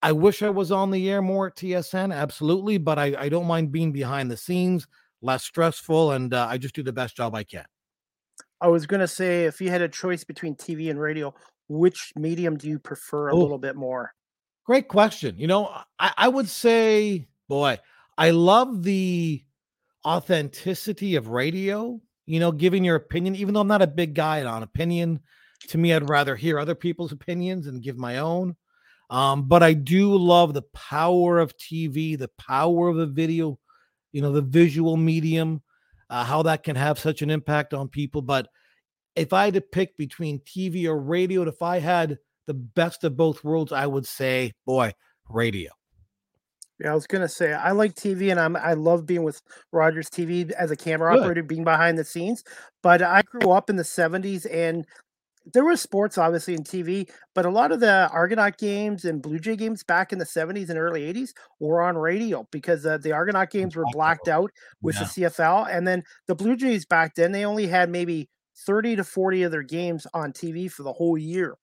I 0.02 0.14
wish 0.14 0.42
I 0.44 0.50
was 0.50 0.72
on 0.72 0.92
the 0.92 1.10
air 1.10 1.22
more 1.22 1.48
at 1.48 1.56
TSN, 1.58 2.12
absolutely, 2.14 2.78
but 2.78 3.00
I, 3.00 3.16
I 3.18 3.30
don't 3.30 3.48
mind 3.48 3.72
being 3.72 3.92
behind 3.92 4.32
the 4.32 4.38
scenes, 4.38 4.88
less 5.22 5.44
stressful, 5.44 6.12
and 6.12 6.34
uh, 6.34 6.48
I 6.50 6.58
just 6.58 6.76
do 6.76 6.84
the 6.84 6.94
best 6.94 7.18
job 7.18 7.36
I 7.36 7.44
can. 7.44 7.66
I 8.62 8.68
was 8.68 8.86
going 8.86 9.00
to 9.00 9.08
say, 9.08 9.46
if 9.46 9.62
you 9.62 9.70
had 9.70 9.82
a 9.82 9.88
choice 9.90 10.24
between 10.24 10.56
TV 10.56 10.90
and 10.90 11.00
radio, 11.00 11.34
which 11.68 12.12
medium 12.16 12.58
do 12.58 12.68
you 12.68 12.80
prefer 12.80 13.30
a 13.30 13.36
Oh. 13.36 13.38
little 13.38 13.58
bit 13.58 13.76
more? 13.76 14.14
Great 14.70 14.88
question. 14.88 15.36
You 15.40 15.48
know, 15.48 15.66
I, 15.98 16.14
I 16.16 16.28
would 16.28 16.48
say, 16.48 17.28
boy, 17.48 17.80
I 18.20 18.30
love 18.30 18.84
the 18.84 19.44
authenticity 20.06 21.16
of 21.16 21.30
radio, 21.30 22.00
you 22.28 22.40
know, 22.40 22.52
giving 22.52 22.84
your 22.84 22.98
opinion, 22.98 23.36
even 23.36 23.56
though 23.56 23.62
I'm 23.62 23.68
not 23.68 23.82
a 23.82 23.88
big 23.88 24.14
guy 24.14 24.44
on 24.44 24.62
opinion. 24.62 25.22
To 25.70 25.80
me, 25.80 25.92
I'd 25.92 26.08
rather 26.08 26.36
hear 26.36 26.60
other 26.60 26.76
people's 26.76 27.12
opinions 27.12 27.66
and 27.66 27.82
give 27.82 27.98
my 27.98 28.20
own. 28.20 28.56
Um, 29.10 29.48
but 29.48 29.64
I 29.64 29.74
do 29.74 30.16
love 30.16 30.54
the 30.54 30.62
power 30.62 31.40
of 31.40 31.58
TV, 31.58 32.16
the 32.16 32.30
power 32.38 32.90
of 32.90 32.98
the 32.98 33.08
video, 33.08 33.58
you 34.12 34.22
know, 34.22 34.32
the 34.32 34.44
visual 34.44 34.98
medium, 34.98 35.64
uh, 36.12 36.24
how 36.24 36.44
that 36.44 36.62
can 36.62 36.76
have 36.76 37.00
such 37.00 37.24
an 37.24 37.32
impact 37.32 37.74
on 37.74 37.88
people. 37.88 38.22
But 38.22 38.50
if 39.16 39.34
I 39.34 39.46
had 39.46 39.56
to 39.56 39.62
pick 39.62 39.98
between 39.98 40.42
TV 40.42 40.86
or 40.86 41.00
radio, 41.00 41.42
if 41.48 41.64
I 41.64 41.80
had 41.80 42.20
the 42.50 42.54
best 42.56 43.04
of 43.04 43.16
both 43.16 43.44
worlds, 43.44 43.72
I 43.72 43.86
would 43.86 44.08
say, 44.08 44.54
boy, 44.66 44.92
radio. 45.30 45.70
Yeah, 46.80 46.94
I 46.94 46.96
was 46.96 47.06
gonna 47.06 47.30
say 47.30 47.54
I 47.54 47.74
like 47.74 47.94
TV 47.94 48.32
and 48.32 48.40
I'm 48.40 48.56
I 48.56 48.74
love 48.74 49.06
being 49.06 49.22
with 49.22 49.40
Rogers 49.72 50.10
TV 50.10 50.50
as 50.54 50.72
a 50.72 50.76
camera 50.76 51.14
Good. 51.14 51.20
operator, 51.22 51.44
being 51.44 51.64
behind 51.64 52.00
the 52.00 52.04
scenes. 52.04 52.44
But 52.82 53.04
I 53.04 53.22
grew 53.22 53.52
up 53.52 53.70
in 53.70 53.76
the 53.76 53.84
'70s 53.84 54.48
and 54.52 54.84
there 55.54 55.64
was 55.64 55.80
sports 55.80 56.18
obviously 56.18 56.56
in 56.56 56.64
TV, 56.64 57.08
but 57.36 57.46
a 57.46 57.52
lot 57.52 57.72
of 57.72 57.82
the 57.82 58.10
Argonaut 58.12 58.58
games 58.58 59.06
and 59.06 59.22
Blue 59.22 59.38
Jay 59.38 59.56
games 59.56 59.84
back 59.84 60.12
in 60.12 60.18
the 60.18 60.26
'70s 60.26 60.72
and 60.72 60.80
early 60.80 61.02
'80s 61.14 61.34
were 61.60 61.84
on 61.84 62.00
radio 62.00 62.48
because 62.50 62.84
uh, 62.84 62.98
the 62.98 63.12
Argonaut 63.12 63.52
games 63.52 63.76
were 63.76 63.86
Blacked 63.92 64.28
out 64.28 64.50
with 64.82 64.96
Yeah. 64.96 65.04
the 65.04 65.06
CFL, 65.06 65.66
and 65.70 65.88
then 65.88 66.02
the 66.26 66.34
Blue 66.34 66.56
Jays 66.56 66.84
back 66.84 67.14
then 67.14 67.32
they 67.32 67.46
only 67.46 67.68
had 67.68 67.92
maybe 67.92 68.28
30 68.66 68.96
to 68.96 69.04
40 69.04 69.44
of 69.44 69.52
their 69.52 69.62
games 69.62 70.08
on 70.16 70.34
TV 70.34 70.72
for 70.72 70.82
the 70.82 70.94
whole 70.94 71.16
year. 71.16 71.56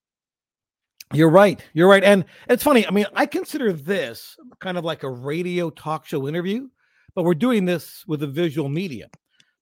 You're 1.12 1.30
right. 1.30 1.60
You're 1.72 1.88
right. 1.88 2.02
And 2.02 2.24
it's 2.48 2.62
funny. 2.62 2.86
I 2.86 2.90
mean, 2.90 3.06
I 3.14 3.26
consider 3.26 3.72
this 3.72 4.36
kind 4.60 4.76
of 4.76 4.84
like 4.84 5.02
a 5.02 5.10
radio 5.10 5.70
talk 5.70 6.06
show 6.06 6.26
interview, 6.26 6.68
but 7.14 7.22
we're 7.22 7.34
doing 7.34 7.64
this 7.64 8.04
with 8.06 8.22
a 8.22 8.26
visual 8.26 8.68
medium. 8.68 9.10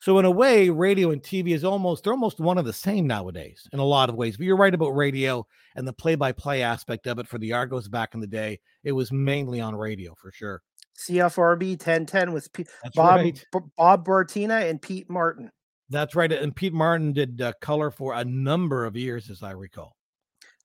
So 0.00 0.18
in 0.18 0.26
a 0.26 0.30
way, 0.30 0.68
radio 0.68 1.12
and 1.12 1.22
TV 1.22 1.54
is 1.54 1.64
almost 1.64 2.04
they're 2.04 2.12
almost 2.12 2.38
one 2.38 2.58
of 2.58 2.66
the 2.66 2.72
same 2.74 3.06
nowadays 3.06 3.66
in 3.72 3.78
a 3.78 3.84
lot 3.84 4.10
of 4.10 4.16
ways. 4.16 4.36
But 4.36 4.44
you're 4.44 4.56
right 4.56 4.74
about 4.74 4.90
radio 4.90 5.46
and 5.76 5.88
the 5.88 5.94
play-by-play 5.94 6.62
aspect 6.62 7.06
of 7.06 7.18
it 7.18 7.26
for 7.26 7.38
the 7.38 7.54
Argos 7.54 7.88
back 7.88 8.14
in 8.14 8.20
the 8.20 8.26
day. 8.26 8.60
It 8.82 8.92
was 8.92 9.12
mainly 9.12 9.60
on 9.62 9.74
radio 9.74 10.14
for 10.14 10.30
sure. 10.30 10.62
CFRB 10.98 11.70
1010 11.70 12.32
was 12.32 12.48
P- 12.48 12.66
Bob 12.94 13.16
right. 13.16 13.46
B- 13.52 13.58
Bob 13.76 14.06
Bratina 14.06 14.68
and 14.68 14.80
Pete 14.80 15.08
Martin. 15.08 15.50
That's 15.90 16.14
right. 16.14 16.30
And 16.30 16.54
Pete 16.54 16.72
Martin 16.72 17.12
did 17.12 17.40
uh, 17.40 17.52
color 17.60 17.90
for 17.90 18.14
a 18.14 18.24
number 18.24 18.84
of 18.84 18.96
years, 18.96 19.30
as 19.30 19.42
I 19.42 19.52
recall. 19.52 19.96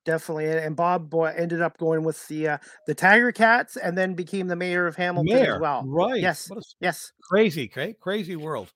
Definitely, 0.09 0.47
and 0.47 0.75
Bob 0.75 1.13
ended 1.13 1.61
up 1.61 1.77
going 1.77 2.03
with 2.03 2.27
the 2.27 2.47
uh, 2.47 2.57
the 2.87 2.95
Tiger 2.95 3.31
Cats, 3.31 3.77
and 3.77 3.95
then 3.95 4.15
became 4.15 4.47
the 4.47 4.55
mayor 4.55 4.87
of 4.87 4.95
Hamilton 4.95 5.35
Mayor, 5.35 5.55
as 5.55 5.61
well. 5.61 5.83
right? 5.85 6.19
Yes. 6.19 6.49
What 6.49 6.57
a 6.57 6.61
s- 6.61 6.75
Yes, 6.79 7.11
crazy, 7.21 7.67
cra- 7.67 7.93
crazy 7.93 8.35
world. 8.35 8.73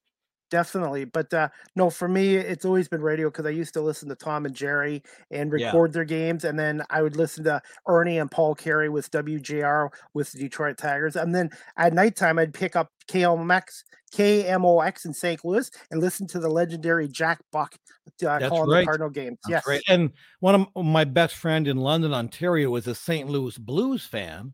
Definitely. 0.53 1.03
But 1.03 1.33
uh, 1.33 1.49
no, 1.75 1.89
for 1.89 2.07
me, 2.07 2.35
it's 2.35 2.63
always 2.63 2.87
been 2.87 3.01
radio 3.01 3.29
because 3.29 3.47
I 3.47 3.49
used 3.49 3.73
to 3.73 3.81
listen 3.81 4.07
to 4.09 4.15
Tom 4.15 4.45
and 4.45 4.53
Jerry 4.53 5.01
and 5.31 5.51
Yeah. 5.51 5.67
record 5.67 5.93
their 5.93 6.05
games, 6.05 6.43
and 6.43 6.57
then 6.57 6.83
I 6.91 7.01
would 7.01 7.17
listen 7.17 7.43
to 7.45 7.59
Ernie 7.87 8.19
and 8.19 8.29
Paul 8.29 8.53
Carey 8.53 8.87
with 8.87 9.09
WJR 9.09 9.89
with 10.13 10.31
the 10.31 10.37
Detroit 10.37 10.77
Tigers, 10.77 11.15
and 11.15 11.33
then 11.33 11.49
at 11.75 11.93
nighttime 11.93 12.37
I'd 12.37 12.53
pick 12.53 12.75
up 12.75 12.91
KMX, 13.07 13.83
KMOX 14.13 15.05
in 15.05 15.13
St. 15.13 15.43
Louis 15.43 15.71
and 15.89 15.99
listen 15.99 16.27
to 16.27 16.39
the 16.39 16.49
legendary 16.49 17.07
Jack 17.07 17.39
Buck 17.51 17.75
uh, 18.23 18.47
calling 18.47 18.69
right. 18.69 18.81
the 18.81 18.85
Cardinal 18.85 19.09
games. 19.09 19.39
That's 19.43 19.65
yes, 19.65 19.67
right. 19.67 19.81
And 19.89 20.11
one 20.39 20.67
of 20.75 20.85
my 20.85 21.03
best 21.03 21.35
friend 21.35 21.67
in 21.67 21.77
London, 21.77 22.13
Ontario, 22.13 22.69
was 22.69 22.85
a 22.85 22.93
St. 22.93 23.27
Louis 23.27 23.57
Blues 23.57 24.05
fan 24.05 24.53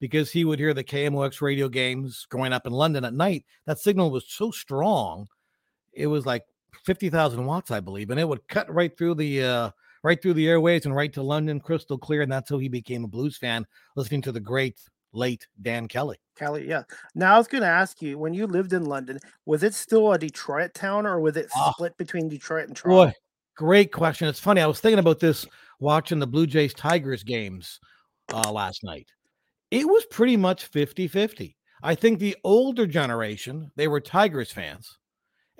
because 0.00 0.32
he 0.32 0.44
would 0.44 0.58
hear 0.58 0.74
the 0.74 0.82
KMOX 0.82 1.40
radio 1.40 1.68
games 1.68 2.26
growing 2.30 2.52
up 2.52 2.66
in 2.66 2.72
London 2.72 3.04
at 3.04 3.14
night. 3.14 3.44
That 3.66 3.78
signal 3.78 4.10
was 4.10 4.24
so 4.26 4.50
strong, 4.50 5.28
it 5.92 6.06
was 6.06 6.26
like 6.26 6.44
50,000 6.84 7.44
watts, 7.44 7.70
I 7.70 7.80
believe, 7.80 8.10
and 8.10 8.20
it 8.20 8.28
would 8.28 8.46
cut 8.48 8.72
right 8.72 8.96
through 8.96 9.14
the 9.16 9.42
uh, 9.44 9.70
right 10.02 10.20
through 10.20 10.34
the 10.34 10.48
airways 10.48 10.86
and 10.86 10.94
right 10.94 11.12
to 11.12 11.22
London, 11.22 11.60
crystal 11.60 11.98
clear. 11.98 12.22
And 12.22 12.32
that's 12.32 12.50
how 12.50 12.58
he 12.58 12.68
became 12.68 13.04
a 13.04 13.08
blues 13.08 13.36
fan, 13.36 13.66
listening 13.96 14.22
to 14.22 14.32
the 14.32 14.40
great 14.40 14.80
late 15.12 15.46
Dan 15.60 15.88
Kelly. 15.88 16.18
Kelly, 16.36 16.66
yeah. 16.68 16.82
Now 17.14 17.34
I 17.34 17.38
was 17.38 17.48
going 17.48 17.62
to 17.62 17.68
ask 17.68 18.00
you, 18.00 18.16
when 18.18 18.32
you 18.32 18.46
lived 18.46 18.72
in 18.72 18.84
London, 18.84 19.18
was 19.44 19.62
it 19.62 19.74
still 19.74 20.12
a 20.12 20.18
Detroit 20.18 20.72
town, 20.74 21.06
or 21.06 21.20
was 21.20 21.36
it 21.36 21.48
Oh. 21.56 21.72
split 21.72 21.96
between 21.98 22.28
Detroit 22.28 22.68
and 22.68 22.76
Toronto? 22.76 23.06
Boy, 23.06 23.12
great 23.56 23.92
question. 23.92 24.28
It's 24.28 24.38
funny. 24.40 24.60
I 24.60 24.66
was 24.66 24.80
thinking 24.80 25.00
about 25.00 25.18
this 25.20 25.46
watching 25.80 26.18
the 26.20 26.26
Blue 26.26 26.46
Jays 26.46 26.72
Tigers 26.74 27.24
games 27.24 27.80
uh, 28.32 28.50
last 28.52 28.84
night. 28.84 29.08
It 29.70 29.86
was 29.86 30.04
pretty 30.06 30.36
much 30.36 30.66
50 30.66 31.08
50. 31.08 31.56
I 31.82 31.94
think 31.94 32.18
the 32.18 32.36
older 32.44 32.86
generation, 32.86 33.70
they 33.76 33.88
were 33.88 34.00
Tigers 34.00 34.52
fans, 34.52 34.98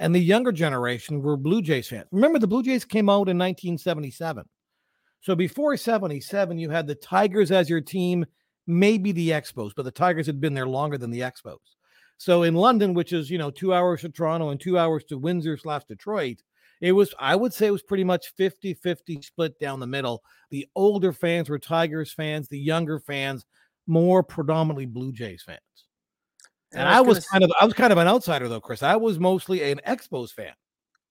and 0.01 0.15
the 0.15 0.19
younger 0.19 0.51
generation 0.51 1.21
were 1.21 1.37
Blue 1.37 1.61
Jays 1.61 1.89
fans. 1.89 2.07
Remember, 2.11 2.39
the 2.39 2.49
Blue 2.49 2.63
Jays 2.63 2.87
came 2.87 3.11
out 3.11 3.29
in 3.29 3.39
1977. 3.39 4.45
So 5.21 5.37
before 5.37 5.77
77, 5.77 6.59
you 6.59 6.71
had 6.71 6.87
the 6.87 6.95
Tigers 6.95 7.53
as 7.53 7.69
your 7.69 7.83
team, 7.83 8.25
maybe 8.67 9.13
the 9.13 9.29
Expos, 9.29 9.73
but 9.77 9.85
the 9.85 9.91
Tigers 9.91 10.27
had 10.27 10.41
been 10.41 10.55
there 10.55 10.67
longer 10.67 10.97
than 10.97 11.11
the 11.11 11.21
Expos. 11.21 11.59
So 12.17 12.45
in 12.45 12.55
London, 12.55 12.95
which 12.95 13.13
is, 13.13 13.31
you 13.31 13.37
know, 13.37 13.51
two 13.51 13.75
hours 13.75 14.01
to 14.01 14.09
Toronto 14.09 14.49
and 14.49 14.59
two 14.59 14.79
hours 14.79 15.05
to 15.05 15.19
Windsor 15.19 15.59
slash 15.59 15.85
Detroit, 15.85 16.43
it 16.81 16.93
was, 16.93 17.15
I 17.19 17.37
would 17.37 17.53
say 17.53 17.67
it 17.67 17.73
was 17.73 17.83
pretty 17.83 18.05
much 18.05 18.33
50 18.39 18.73
50 18.73 19.21
split 19.21 19.59
down 19.59 19.81
the 19.81 19.87
middle. 19.87 20.23
The 20.51 20.67
older 20.75 21.13
fans 21.13 21.51
were 21.51 21.59
Tigers 21.59 22.11
fans, 22.11 22.49
the 22.49 22.59
younger 22.59 23.01
fans, 23.01 23.45
more 23.87 24.23
predominantly 24.23 24.87
Blue 24.87 25.13
Jays 25.13 25.43
fans. 25.43 25.61
And 26.73 26.89
I 26.89 27.01
was, 27.01 27.07
gonna 27.09 27.19
s- 27.19 27.27
kind 27.29 27.45
of, 27.45 27.53
I 27.61 27.65
was 27.65 27.75
kind 27.75 27.93
of 27.93 27.99
an 27.99 28.07
outsider 28.07 28.49
though, 28.49 28.61
Chris. 28.61 28.83
I 28.83 28.97
was 28.97 29.19
mostly 29.19 29.71
an 29.73 29.81
Expos 29.87 30.33
fan. 30.33 30.53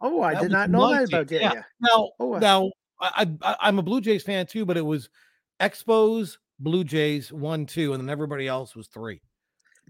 Oh, 0.02 0.22
I 0.22 0.34
that 0.36 0.44
did 0.44 0.52
not 0.52 0.70
know 0.70 0.90
that 0.90 1.10
team, 1.10 1.18
about 1.20 1.32
you. 1.32 1.40
yeah. 1.40 1.54
Yeah. 1.54 1.62
Now, 1.82 2.10
Oh, 2.20 2.38
now 2.38 2.72
I, 3.02 3.28
I, 3.42 3.56
I'm 3.62 3.80
a 3.80 3.82
Blue 3.82 4.00
Jays 4.02 4.24
fan 4.24 4.46
too, 4.46 4.66
but 4.66 4.78
it 4.78 4.86
was 4.86 5.10
Expos, 5.60 6.38
Blue 6.60 6.84
Jays, 6.84 7.32
one, 7.34 7.66
two, 7.66 7.94
and 7.94 8.02
then 8.02 8.10
everybody 8.10 8.48
else 8.48 8.76
was 8.76 8.88
three. 8.88 9.22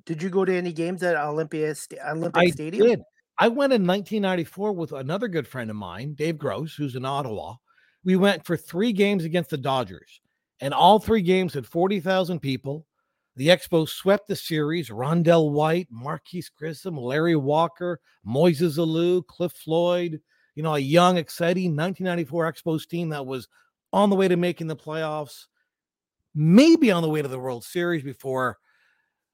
Did 0.05 0.23
you 0.23 0.29
go 0.29 0.45
to 0.45 0.55
any 0.55 0.71
games 0.73 1.03
at 1.03 1.15
Olympia 1.15 1.75
Olympic 2.07 2.41
I 2.41 2.47
Stadium? 2.49 2.87
did. 2.87 3.01
I 3.37 3.47
went 3.47 3.71
in 3.73 3.85
1994 3.85 4.73
with 4.73 4.91
another 4.91 5.27
good 5.27 5.47
friend 5.47 5.69
of 5.69 5.75
mine, 5.75 6.13
Dave 6.13 6.37
Gross, 6.37 6.73
who's 6.75 6.95
in 6.95 7.05
Ottawa. 7.05 7.55
We 8.03 8.15
went 8.15 8.45
for 8.45 8.57
three 8.57 8.91
games 8.93 9.23
against 9.25 9.49
the 9.49 9.57
Dodgers, 9.57 10.21
and 10.59 10.73
all 10.73 10.99
three 10.99 11.21
games 11.21 11.53
had 11.53 11.65
40,000 11.67 12.39
people. 12.39 12.85
The 13.39 13.47
Expos 13.47 13.87
swept 13.87 14.27
the 14.27 14.35
series. 14.35 14.89
Rondell 14.89 15.53
White, 15.53 15.87
Marquise 15.89 16.49
Grissom, 16.49 16.97
Larry 16.97 17.37
Walker, 17.37 18.01
Moises 18.27 18.77
Alou, 18.77 19.25
Cliff 19.25 19.53
Floyd. 19.53 20.19
You 20.55 20.63
know, 20.63 20.75
a 20.75 20.79
young, 20.79 21.15
exciting 21.15 21.73
1994 21.73 22.51
Expos 22.51 22.85
team 22.85 23.07
that 23.09 23.25
was 23.25 23.47
on 23.93 24.09
the 24.09 24.17
way 24.17 24.27
to 24.27 24.35
making 24.35 24.67
the 24.67 24.75
playoffs, 24.75 25.45
maybe 26.35 26.91
on 26.91 27.01
the 27.01 27.07
way 27.07 27.21
to 27.21 27.29
the 27.29 27.39
World 27.39 27.63
Series 27.63 28.03
before 28.03 28.57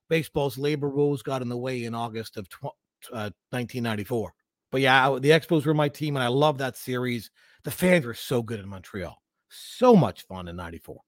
baseball's 0.07 0.59
labor 0.59 0.87
rules 0.87 1.23
got 1.23 1.41
in 1.41 1.49
the 1.49 1.57
way 1.57 1.85
in 1.85 1.95
August 1.95 2.37
of 2.37 2.47
tw- 2.47 2.65
uh, 3.11 3.33
1994. 3.49 4.35
But 4.71 4.81
yeah, 4.81 5.17
the 5.19 5.31
Expos 5.31 5.65
were 5.65 5.73
my 5.73 5.89
team, 5.89 6.15
and 6.15 6.23
I 6.23 6.27
love 6.27 6.59
that 6.59 6.77
series. 6.77 7.31
The 7.63 7.71
fans 7.71 8.05
were 8.05 8.13
so 8.13 8.43
good 8.43 8.59
in 8.59 8.69
Montreal, 8.69 9.19
so 9.49 9.95
much 9.95 10.27
fun 10.27 10.47
in 10.47 10.57
'94. 10.57 11.01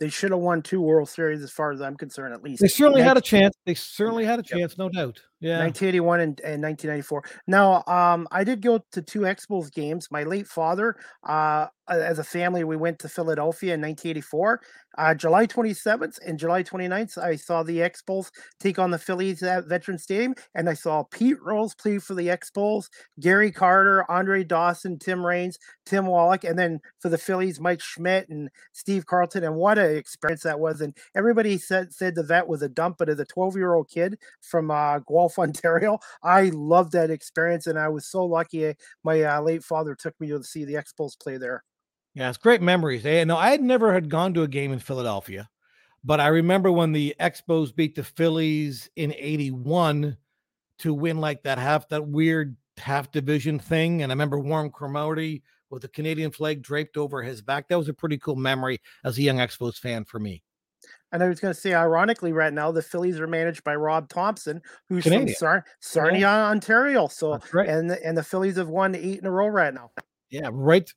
They 0.00 0.08
should 0.08 0.30
have 0.32 0.40
won 0.40 0.62
two 0.62 0.80
World 0.80 1.08
Series, 1.08 1.42
as 1.42 1.50
far 1.52 1.72
as 1.72 1.80
I'm 1.80 1.96
concerned, 1.96 2.34
at 2.34 2.42
least. 2.42 2.60
They 2.60 2.68
certainly 2.68 3.02
had 3.02 3.16
a 3.16 3.20
chance. 3.20 3.54
They 3.66 3.74
certainly 3.74 4.24
had 4.24 4.40
a 4.40 4.42
Yep. 4.42 4.58
chance, 4.58 4.78
no 4.78 4.88
doubt. 4.88 5.20
Yeah, 5.42 5.58
1981 5.58 6.20
and, 6.20 6.40
and 6.40 6.62
1994. 6.62 7.24
Now, 7.48 7.82
um, 7.88 8.28
I 8.30 8.44
did 8.44 8.62
go 8.62 8.80
to 8.92 9.02
two 9.02 9.20
Expos 9.20 9.72
games. 9.72 10.08
My 10.10 10.22
late 10.22 10.46
father, 10.46 10.94
uh, 11.24 11.66
as 11.88 12.18
a 12.18 12.24
family, 12.24 12.64
we 12.64 12.76
went 12.76 12.98
to 13.00 13.08
Philadelphia 13.08 13.74
in 13.74 13.80
1984. 13.80 14.60
Uh, 14.98 15.14
July 15.14 15.46
27th 15.46 16.18
and 16.26 16.38
July 16.38 16.62
29th, 16.62 17.16
I 17.18 17.36
saw 17.36 17.62
the 17.62 17.78
Expos 17.78 18.30
take 18.60 18.78
on 18.78 18.90
the 18.90 18.98
Phillies 18.98 19.42
at 19.42 19.66
Veterans 19.66 20.02
Stadium, 20.02 20.34
and 20.54 20.68
I 20.68 20.74
saw 20.74 21.02
Pete 21.04 21.42
Rose 21.42 21.74
play 21.74 21.98
for 21.98 22.14
the 22.14 22.28
Expos, 22.28 22.88
Gary 23.18 23.50
Carter, 23.50 24.04
Andre 24.10 24.44
Dawson, 24.44 24.98
Tim 24.98 25.24
Raines, 25.24 25.58
Tim 25.86 26.06
Wallach, 26.06 26.44
and 26.44 26.58
then 26.58 26.78
for 27.00 27.08
the 27.08 27.18
Phillies, 27.18 27.58
Mike 27.58 27.80
Schmidt 27.80 28.28
and 28.28 28.50
Steve 28.72 29.06
Carlton. 29.06 29.44
And 29.44 29.56
what 29.56 29.78
an 29.78 29.96
experience 29.96 30.42
that 30.42 30.60
was! 30.60 30.80
And 30.82 30.94
everybody 31.16 31.56
said 31.56 31.92
said 31.92 32.14
the 32.14 32.22
vet 32.22 32.46
was 32.46 32.62
a 32.62 32.68
dump, 32.68 32.96
but 32.98 33.08
as 33.08 33.18
a 33.18 33.24
12 33.24 33.56
year 33.56 33.74
old 33.74 33.88
kid 33.88 34.18
from 34.42 34.70
uh, 34.70 34.98
Guelph, 34.98 35.31
Ontario, 35.38 35.98
I 36.22 36.50
loved 36.54 36.92
that 36.92 37.10
experience, 37.10 37.66
and 37.66 37.78
I 37.78 37.88
was 37.88 38.06
so 38.06 38.24
lucky. 38.24 38.68
uh, 38.68 38.74
My 39.04 39.22
uh, 39.22 39.40
late 39.42 39.64
father 39.64 39.94
took 39.94 40.18
me 40.20 40.28
to 40.28 40.42
see 40.44 40.64
the 40.64 40.74
Expos 40.74 41.18
play 41.20 41.36
there. 41.38 41.64
yeah, 42.14 42.28
it's 42.28 42.38
great 42.38 42.60
memories. 42.62 43.04
Eh? 43.06 43.24
No, 43.24 43.36
I 43.36 43.50
had 43.50 43.62
never 43.62 43.92
had 43.92 44.08
gone 44.10 44.34
to 44.34 44.42
a 44.42 44.48
game 44.48 44.72
in 44.72 44.78
Philadelphia, 44.78 45.48
but 46.04 46.20
I 46.20 46.28
remember 46.28 46.70
when 46.70 46.92
the 46.92 47.14
Expos 47.20 47.74
beat 47.74 47.94
the 47.94 48.04
Phillies 48.04 48.90
in 48.96 49.14
'81 49.16 50.16
to 50.80 50.94
win 50.94 51.18
like 51.20 51.42
that 51.44 51.58
half 51.58 51.88
that 51.88 52.06
weird 52.06 52.56
half 52.78 53.10
division 53.12 53.58
thing. 53.58 54.02
And 54.02 54.12
I 54.12 54.14
remember 54.14 54.38
Warren 54.38 54.70
Cromartie 54.70 55.42
with 55.70 55.82
the 55.82 55.88
Canadian 55.88 56.30
flag 56.32 56.62
draped 56.62 56.96
over 56.96 57.22
his 57.22 57.40
back. 57.42 57.68
That 57.68 57.78
was 57.78 57.88
a 57.88 57.94
pretty 57.94 58.18
cool 58.18 58.36
memory 58.36 58.80
as 59.04 59.16
a 59.18 59.22
young 59.22 59.38
Expos 59.38 59.76
fan 59.78 60.04
for 60.04 60.18
me. 60.18 60.42
And 61.12 61.22
I 61.22 61.28
was 61.28 61.40
going 61.40 61.52
to 61.52 61.60
say, 61.60 61.74
ironically, 61.74 62.32
right 62.32 62.52
now 62.52 62.72
the 62.72 62.82
Phillies 62.82 63.20
are 63.20 63.26
managed 63.26 63.64
by 63.64 63.76
Rob 63.76 64.08
Thomson, 64.08 64.62
who's 64.88 65.04
Canadian. 65.04 65.28
from 65.28 65.34
Sar- 65.34 65.64
Sarnia, 65.80 66.28
Ontario. 66.28 67.06
So, 67.06 67.38
right. 67.52 67.68
and 67.68 67.90
the, 67.90 68.04
and 68.04 68.16
the 68.16 68.22
Phillies 68.22 68.56
have 68.56 68.68
won 68.68 68.94
eight 68.94 69.18
in 69.18 69.26
a 69.26 69.30
row 69.30 69.48
right 69.48 69.74
now. 69.74 69.90
Yeah, 70.30 70.48
right. 70.50 70.90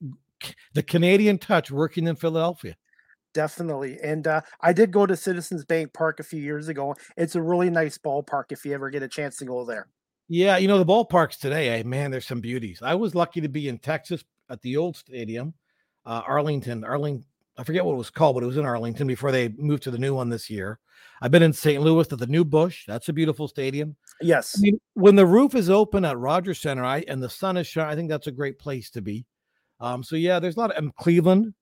The 0.74 0.84
Canadian 0.84 1.38
touch 1.38 1.70
working 1.70 2.08
in 2.08 2.16
Philadelphia. 2.16 2.76
Definitely. 3.34 4.00
And 4.02 4.26
uh, 4.28 4.42
I 4.62 4.72
did 4.72 4.92
go 4.92 5.06
to 5.06 5.18
Citizens 5.18 5.66
Bank 5.66 5.94
Park 5.94 6.22
a 6.22 6.24
few 6.24 6.40
years 6.40 6.70
ago. 6.70 6.96
It's 7.18 7.36
a 7.36 7.42
really 7.42 7.70
nice 7.70 7.98
ballpark 7.98 8.46
if 8.52 8.66
you 8.66 8.74
ever 8.74 8.90
get 8.90 9.04
a 9.04 9.10
chance 9.10 9.36
to 9.38 9.46
go 9.46 9.66
there. 9.66 9.90
Yeah, 10.30 10.58
you 10.58 10.70
know, 10.70 10.80
the 10.80 10.86
ballparks 10.86 11.38
today, 11.38 11.70
eh, 11.70 11.84
man, 11.84 12.12
there's 12.12 12.26
some 12.26 12.40
beauties. 12.40 12.80
I 12.82 12.96
was 12.96 13.14
lucky 13.14 13.42
to 13.42 13.50
be 13.50 13.68
in 13.68 13.78
Texas 13.78 14.24
at 14.50 14.62
the 14.62 14.78
old 14.78 14.96
stadium, 14.96 15.54
uh, 16.06 16.22
Arlington, 16.26 16.86
Arlington. 16.86 17.26
I 17.58 17.64
forget 17.64 17.86
what 17.86 17.94
it 17.94 17.98
was 17.98 18.10
called, 18.10 18.36
but 18.36 18.44
it 18.44 18.48
was 18.48 18.58
in 18.58 18.66
Arlington 18.66 19.08
before 19.08 19.32
they 19.32 19.50
moved 19.50 19.84
to 19.84 19.92
the 19.92 19.98
new 19.98 20.14
one 20.14 20.30
this 20.30 20.50
year. 20.50 20.80
I've 21.22 21.32
been 21.32 21.44
in 21.44 21.54
St. 21.54 21.82
Louis 21.82 22.12
at 22.12 22.20
the 22.20 22.28
new 22.28 22.44
Busch. 22.44 22.86
That's 22.86 23.08
a 23.10 23.14
beautiful 23.14 23.48
stadium. 23.48 23.96
Yes. 24.22 24.56
I 24.58 24.62
mean, 24.62 24.80
when 24.94 25.16
the 25.16 25.26
roof 25.26 25.56
is 25.56 25.70
open 25.70 26.04
at 26.04 26.18
Rogers 26.18 26.60
Center, 26.60 26.84
I 26.84 27.04
and 27.08 27.24
the 27.24 27.30
sun 27.30 27.58
is 27.58 27.68
shining, 27.68 27.92
I 27.92 27.96
think 27.96 28.10
that's 28.10 28.28
a 28.28 28.32
great 28.32 28.60
place 28.60 28.90
to 28.92 29.02
be. 29.02 29.26
Um, 29.80 30.04
so 30.04 30.16
yeah, 30.16 30.40
there's 30.40 30.58
a 30.58 30.60
lot 30.60 30.72
of 30.72 30.78
um, 30.78 30.92
Cleveland, 31.00 31.54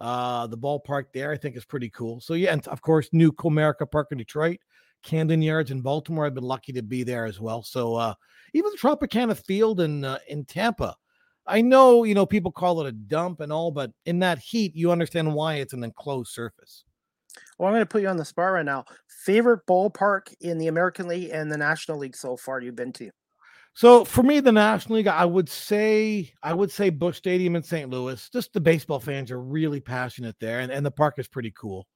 uh, 0.00 0.46
the 0.46 0.58
ballpark 0.58 1.04
there, 1.12 1.32
I 1.32 1.36
think 1.36 1.56
is 1.56 1.64
pretty 1.64 1.90
cool. 1.90 2.20
So 2.20 2.34
yeah, 2.34 2.52
and 2.52 2.66
of 2.68 2.82
course, 2.82 3.08
new 3.12 3.32
Comerica 3.32 3.90
Park 3.90 4.08
in 4.10 4.18
Detroit, 4.18 4.58
Camden 5.02 5.42
Yards 5.42 5.70
in 5.70 5.80
Baltimore. 5.80 6.26
I've 6.26 6.34
been 6.34 6.44
lucky 6.44 6.72
to 6.74 6.82
be 6.82 7.02
there 7.02 7.24
as 7.24 7.40
well. 7.40 7.62
So 7.62 7.94
uh, 7.94 8.14
even 8.52 8.70
the 8.70 8.78
Tropicana 8.78 9.36
Field 9.36 9.80
in 9.80 10.04
uh, 10.04 10.18
in 10.28 10.44
Tampa. 10.44 10.94
I 11.48 11.62
know, 11.62 12.04
you 12.04 12.14
know, 12.14 12.26
people 12.26 12.52
call 12.52 12.80
it 12.80 12.88
a 12.88 12.92
dump 12.92 13.40
and 13.40 13.52
all, 13.52 13.70
but 13.70 13.90
in 14.04 14.18
that 14.20 14.38
heat, 14.38 14.76
you 14.76 14.92
understand 14.92 15.34
why 15.34 15.54
it's 15.54 15.72
an 15.72 15.82
enclosed 15.82 16.30
surface. 16.32 16.84
Well, 17.58 17.68
I'm 17.68 17.74
going 17.74 17.82
to 17.82 17.86
put 17.86 18.02
you 18.02 18.08
on 18.08 18.16
the 18.16 18.24
spot 18.24 18.52
right 18.52 18.64
now. 18.64 18.84
Favorite 19.24 19.66
ballpark 19.66 20.34
in 20.40 20.58
the 20.58 20.68
American 20.68 21.08
League 21.08 21.30
and 21.32 21.50
the 21.50 21.56
National 21.56 21.98
League 21.98 22.16
so 22.16 22.36
far 22.36 22.60
you've 22.60 22.76
been 22.76 22.92
to? 22.94 23.10
So 23.74 24.04
for 24.04 24.22
me, 24.22 24.40
the 24.40 24.52
National 24.52 24.96
League, 24.96 25.06
I 25.06 25.24
would 25.24 25.48
say 25.48 26.32
I 26.42 26.52
would 26.52 26.72
say 26.72 26.90
Busch 26.90 27.16
Stadium 27.16 27.54
in 27.54 27.62
St. 27.62 27.88
Louis. 27.88 28.28
Just 28.30 28.52
the 28.52 28.60
baseball 28.60 28.98
fans 28.98 29.30
are 29.30 29.40
really 29.40 29.80
passionate 29.80 30.34
there, 30.40 30.60
and, 30.60 30.72
and 30.72 30.84
the 30.84 30.90
park 30.90 31.14
is 31.18 31.28
pretty 31.28 31.52
cool. 31.56 31.86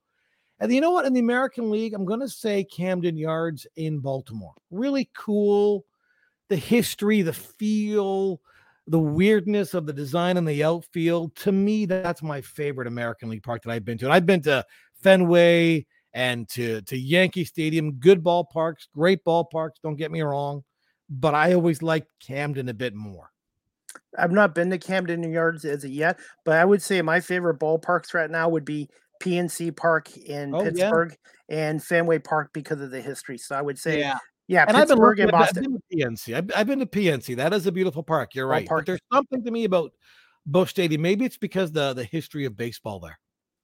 And 0.61 0.73
you 0.73 0.81
know 0.81 0.93
what? 0.93 1.07
In 1.07 1.13
the 1.13 1.19
American 1.19 1.73
League, 1.73 1.93
I'm 1.93 2.05
gonna 2.05 2.29
say 2.29 2.63
Camden 2.63 3.17
Yards 3.17 3.67
in 3.75 3.99
Baltimore. 3.99 4.55
Really 4.71 5.11
cool. 5.17 5.85
The 6.49 6.57
history, 6.57 7.23
the 7.23 7.33
feel, 7.33 8.41
the 8.93 9.01
weirdness 9.01 9.75
of 9.75 9.87
the 9.87 9.93
design 9.93 10.37
in 10.37 10.45
the 10.45 10.63
outfield. 10.63 11.35
To 11.37 11.51
me, 11.53 11.87
that's 11.87 12.23
my 12.23 12.41
favorite 12.41 12.87
American 12.87 13.29
League 13.29 13.43
park 13.43 13.63
that 13.63 13.71
I've 13.73 13.85
been 13.85 13.99
to. 13.99 14.05
And 14.05 14.15
I've 14.15 14.27
been 14.27 14.43
to 14.43 14.65
Fenway 15.03 15.87
and 16.13 16.49
to 16.51 16.83
to 16.83 16.97
Yankee 16.97 17.45
Stadium. 17.45 17.95
Good 17.95 18.23
ballparks, 18.23 18.87
great 18.95 19.25
ballparks. 19.25 19.81
Don't 19.83 19.97
get 19.97 20.11
me 20.13 20.23
wrong 20.23 20.63
but 21.13 21.35
I 21.35 21.53
always 21.53 21.83
liked 21.83 22.09
Camden 22.21 22.69
a 22.69 22.75
bit 22.75 22.95
more. 22.95 23.31
I've 24.19 24.33
not 24.33 24.55
been 24.55 24.71
to 24.71 24.79
Camden 24.79 25.23
Yards 25.31 25.65
as 25.65 25.85
of 25.85 25.91
yet, 25.91 26.19
but 26.45 26.59
I 26.59 26.65
would 26.65 26.83
say 26.83 27.03
my 27.03 27.21
favorite 27.21 27.59
ballparks 27.59 28.15
right 28.15 28.31
now 28.31 28.49
would 28.49 28.65
be 28.65 28.89
PNC 29.23 29.77
Park 29.77 30.17
in 30.17 30.55
Oh, 30.55 30.59
yeah. 30.59 30.71
Pittsburgh 30.71 31.17
and 31.49 31.83
Fenway 31.83 32.19
Park 32.19 32.51
because 32.55 32.81
of 32.81 32.91
the 32.91 33.01
history. 33.01 33.37
So 33.37 33.55
I 33.55 33.63
would 33.63 33.79
say, 33.79 34.01
yeah, 34.01 34.19
and 34.61 34.77
I've 34.77 34.89
been, 34.89 34.97
Pittsburgh 34.99 35.19
lucky, 35.19 35.23
and 35.23 35.37
I've 35.37 35.55
been 35.55 35.73
to 35.73 35.83
PNC. 35.97 36.37
I've, 36.37 36.51
I've 36.57 36.67
been 36.67 36.79
to 36.81 36.87
PNC. 36.87 37.37
That 37.37 37.53
is 37.53 37.67
a 37.67 37.73
beautiful 37.73 38.03
park. 38.03 38.35
You're 38.35 38.47
right. 38.47 38.67
Ballpark. 38.67 38.77
But 38.79 38.87
there's 38.87 39.01
something 39.13 39.43
to 39.45 39.51
me 39.51 39.65
about 39.65 39.93
Busch 40.47 40.71
Stadium. 40.71 41.01
Maybe 41.03 41.25
it's 41.25 41.39
because 41.39 41.73
the 41.73 41.93
the 41.95 42.05
history 42.05 42.45
of 42.45 42.57
baseball 42.57 43.01
there. 43.01 43.19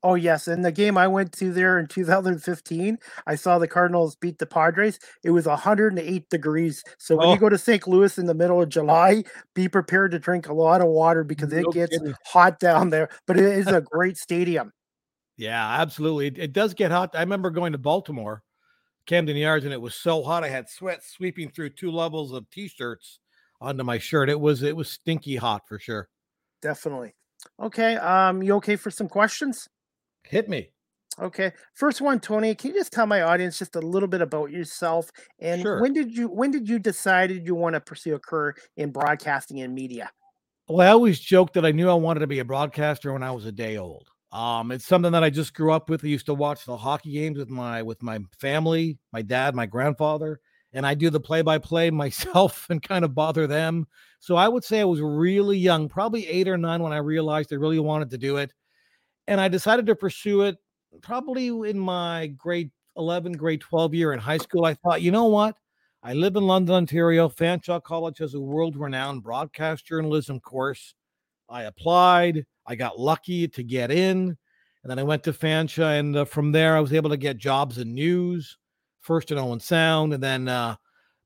Oh 0.04 0.14
yes, 0.14 0.46
in 0.46 0.62
the 0.62 0.70
game 0.70 0.96
I 0.96 1.08
went 1.08 1.32
to 1.38 1.52
there 1.52 1.80
in 1.80 1.88
2015, 1.88 2.98
I 3.26 3.34
saw 3.34 3.58
the 3.58 3.66
Cardinals 3.66 4.14
beat 4.14 4.38
the 4.38 4.46
Padres. 4.46 5.00
It 5.24 5.30
was 5.30 5.46
108 5.46 6.28
degrees. 6.30 6.84
So 6.98 7.16
when 7.16 7.26
Oh. 7.28 7.32
you 7.34 7.40
go 7.40 7.48
to 7.48 7.58
St. 7.58 7.84
Louis 7.88 8.16
in 8.16 8.26
the 8.26 8.34
middle 8.34 8.62
of 8.62 8.68
July, 8.68 9.24
be 9.56 9.68
prepared 9.68 10.12
to 10.12 10.20
drink 10.20 10.48
a 10.48 10.52
lot 10.54 10.80
of 10.80 10.86
water 10.86 11.24
because 11.24 11.52
it 11.52 11.64
No 11.64 11.72
gets 11.72 11.98
kidding. 11.98 12.14
hot 12.26 12.60
down 12.60 12.90
there. 12.90 13.08
But 13.26 13.38
it 13.38 13.44
is 13.46 13.66
a 13.66 13.80
great 13.80 14.16
stadium. 14.16 14.70
Yeah, 15.36 15.68
absolutely. 15.80 16.28
It, 16.28 16.38
it 16.38 16.52
does 16.52 16.74
get 16.74 16.92
hot. 16.92 17.10
I 17.14 17.20
remember 17.20 17.50
going 17.50 17.72
to 17.72 17.78
Baltimore, 17.78 18.42
Camden 19.08 19.36
Yards, 19.36 19.64
and 19.64 19.74
it 19.74 19.80
was 19.80 19.94
so 19.96 20.22
hot. 20.22 20.44
I 20.44 20.48
had 20.48 20.68
sweat 20.68 21.02
sweeping 21.02 21.50
through 21.50 21.70
two 21.70 21.90
levels 21.90 22.32
of 22.32 22.48
t-shirts 22.50 23.18
onto 23.60 23.82
my 23.82 23.98
shirt. 23.98 24.28
It 24.28 24.38
was 24.38 24.62
it 24.62 24.76
was 24.76 24.90
stinky 24.90 25.34
hot 25.34 25.66
for 25.66 25.78
sure. 25.78 26.08
Definitely. 26.62 27.14
Okay. 27.60 27.96
Um, 27.96 28.42
you 28.42 28.54
okay 28.56 28.76
for 28.76 28.90
some 28.90 29.08
questions? 29.08 29.66
Hit 30.24 30.48
me. 30.48 30.70
Okay. 31.20 31.52
First 31.74 32.00
one, 32.00 32.20
Tony, 32.20 32.54
can 32.54 32.70
you 32.72 32.76
just 32.76 32.92
tell 32.92 33.06
my 33.06 33.22
audience 33.22 33.58
just 33.58 33.74
a 33.74 33.80
little 33.80 34.08
bit 34.08 34.20
about 34.20 34.50
yourself 34.50 35.10
and 35.40 35.62
Sure. 35.62 35.80
when 35.80 35.92
did 35.92 36.14
you 36.16 36.28
when 36.28 36.50
did 36.50 36.68
you 36.68 36.78
decide 36.78 37.30
you 37.30 37.54
want 37.54 37.74
to 37.74 37.80
pursue 37.80 38.14
a 38.14 38.18
career 38.20 38.56
in 38.76 38.90
broadcasting 38.92 39.60
and 39.60 39.74
media? 39.74 40.10
Well, 40.68 40.86
I 40.86 40.90
always 40.90 41.18
joked 41.18 41.54
that 41.54 41.64
I 41.64 41.72
knew 41.72 41.88
I 41.88 41.94
wanted 41.94 42.20
to 42.20 42.26
be 42.26 42.40
a 42.40 42.44
broadcaster 42.44 43.12
when 43.12 43.22
I 43.22 43.30
was 43.30 43.46
a 43.46 43.52
day 43.52 43.78
old. 43.78 44.10
Um, 44.30 44.72
it's 44.72 44.86
something 44.86 45.12
that 45.12 45.24
I 45.24 45.30
just 45.30 45.54
grew 45.54 45.72
up 45.72 45.88
with. 45.88 46.04
I 46.04 46.08
used 46.08 46.26
to 46.26 46.34
watch 46.34 46.64
the 46.64 46.76
hockey 46.76 47.12
games 47.12 47.38
with 47.38 47.48
my 47.48 47.82
with 47.82 48.02
my 48.02 48.18
family, 48.38 48.98
my 49.12 49.22
dad, 49.22 49.54
my 49.54 49.64
grandfather, 49.64 50.40
and 50.72 50.86
I 50.86 50.94
do 50.94 51.08
the 51.08 51.20
play-by-play 51.20 51.90
myself 51.92 52.66
and 52.68 52.82
kind 52.82 53.04
of 53.04 53.14
bother 53.14 53.46
them. 53.46 53.86
So 54.20 54.36
I 54.36 54.48
would 54.48 54.64
say 54.64 54.80
I 54.80 54.84
was 54.84 55.00
really 55.00 55.56
young, 55.56 55.88
probably 55.88 56.26
eight 56.26 56.48
or 56.48 56.58
nine, 56.58 56.82
when 56.82 56.92
I 56.92 56.98
realized 56.98 57.52
I 57.52 57.56
really 57.56 57.78
wanted 57.78 58.10
to 58.10 58.18
do 58.18 58.36
it, 58.36 58.52
and 59.26 59.40
I 59.40 59.48
decided 59.48 59.86
to 59.86 59.94
pursue 59.94 60.42
it. 60.42 60.56
Probably 61.02 61.48
in 61.48 61.78
my 61.78 62.28
grade 62.28 62.70
11, 62.96 63.32
grade 63.32 63.60
12 63.60 63.94
year 63.94 64.12
in 64.12 64.18
high 64.18 64.38
school, 64.38 64.64
I 64.64 64.74
thought, 64.74 65.02
you 65.02 65.10
know 65.10 65.26
what? 65.26 65.56
I 66.02 66.14
live 66.14 66.36
in 66.36 66.46
London, 66.46 66.74
Ontario. 66.74 67.28
Fanshawe 67.28 67.82
College 67.82 68.18
has 68.18 68.34
a 68.34 68.40
world 68.40 68.76
renowned 68.76 69.22
broadcast 69.22 69.86
journalism 69.86 70.40
course. 70.40 70.94
I 71.48 71.64
applied. 71.64 72.46
I 72.68 72.74
got 72.74 73.00
lucky 73.00 73.48
to 73.48 73.62
get 73.62 73.90
in. 73.90 74.36
And 74.82 74.90
then 74.90 74.98
I 74.98 75.02
went 75.02 75.24
to 75.24 75.32
Fanshawe. 75.32 75.98
And 75.98 76.16
uh, 76.16 76.24
from 76.24 76.52
there, 76.52 76.76
I 76.76 76.80
was 76.80 76.92
able 76.92 77.10
to 77.10 77.16
get 77.16 77.38
jobs 77.38 77.78
in 77.78 77.94
news, 77.94 78.58
first 79.00 79.32
in 79.32 79.38
Owen 79.38 79.58
Sound, 79.58 80.12
and 80.12 80.22
then 80.22 80.46
uh, 80.48 80.76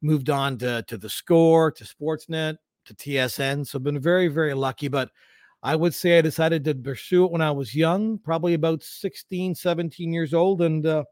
moved 0.00 0.30
on 0.30 0.56
to, 0.58 0.82
to 0.86 0.96
the 0.96 1.10
score, 1.10 1.70
to 1.72 1.84
Sportsnet, 1.84 2.56
to 2.86 2.94
TSN. 2.94 3.66
So 3.66 3.78
I've 3.78 3.82
been 3.82 4.00
very, 4.00 4.28
very 4.28 4.54
lucky. 4.54 4.88
But 4.88 5.10
I 5.62 5.76
would 5.76 5.94
say 5.94 6.16
I 6.16 6.22
decided 6.22 6.64
to 6.64 6.74
pursue 6.74 7.24
it 7.24 7.32
when 7.32 7.42
I 7.42 7.50
was 7.50 7.74
young, 7.74 8.18
probably 8.18 8.54
about 8.54 8.82
16, 8.82 9.54
17 9.54 10.12
years 10.12 10.32
old. 10.32 10.62
And 10.62 10.86
uh, 10.86 11.04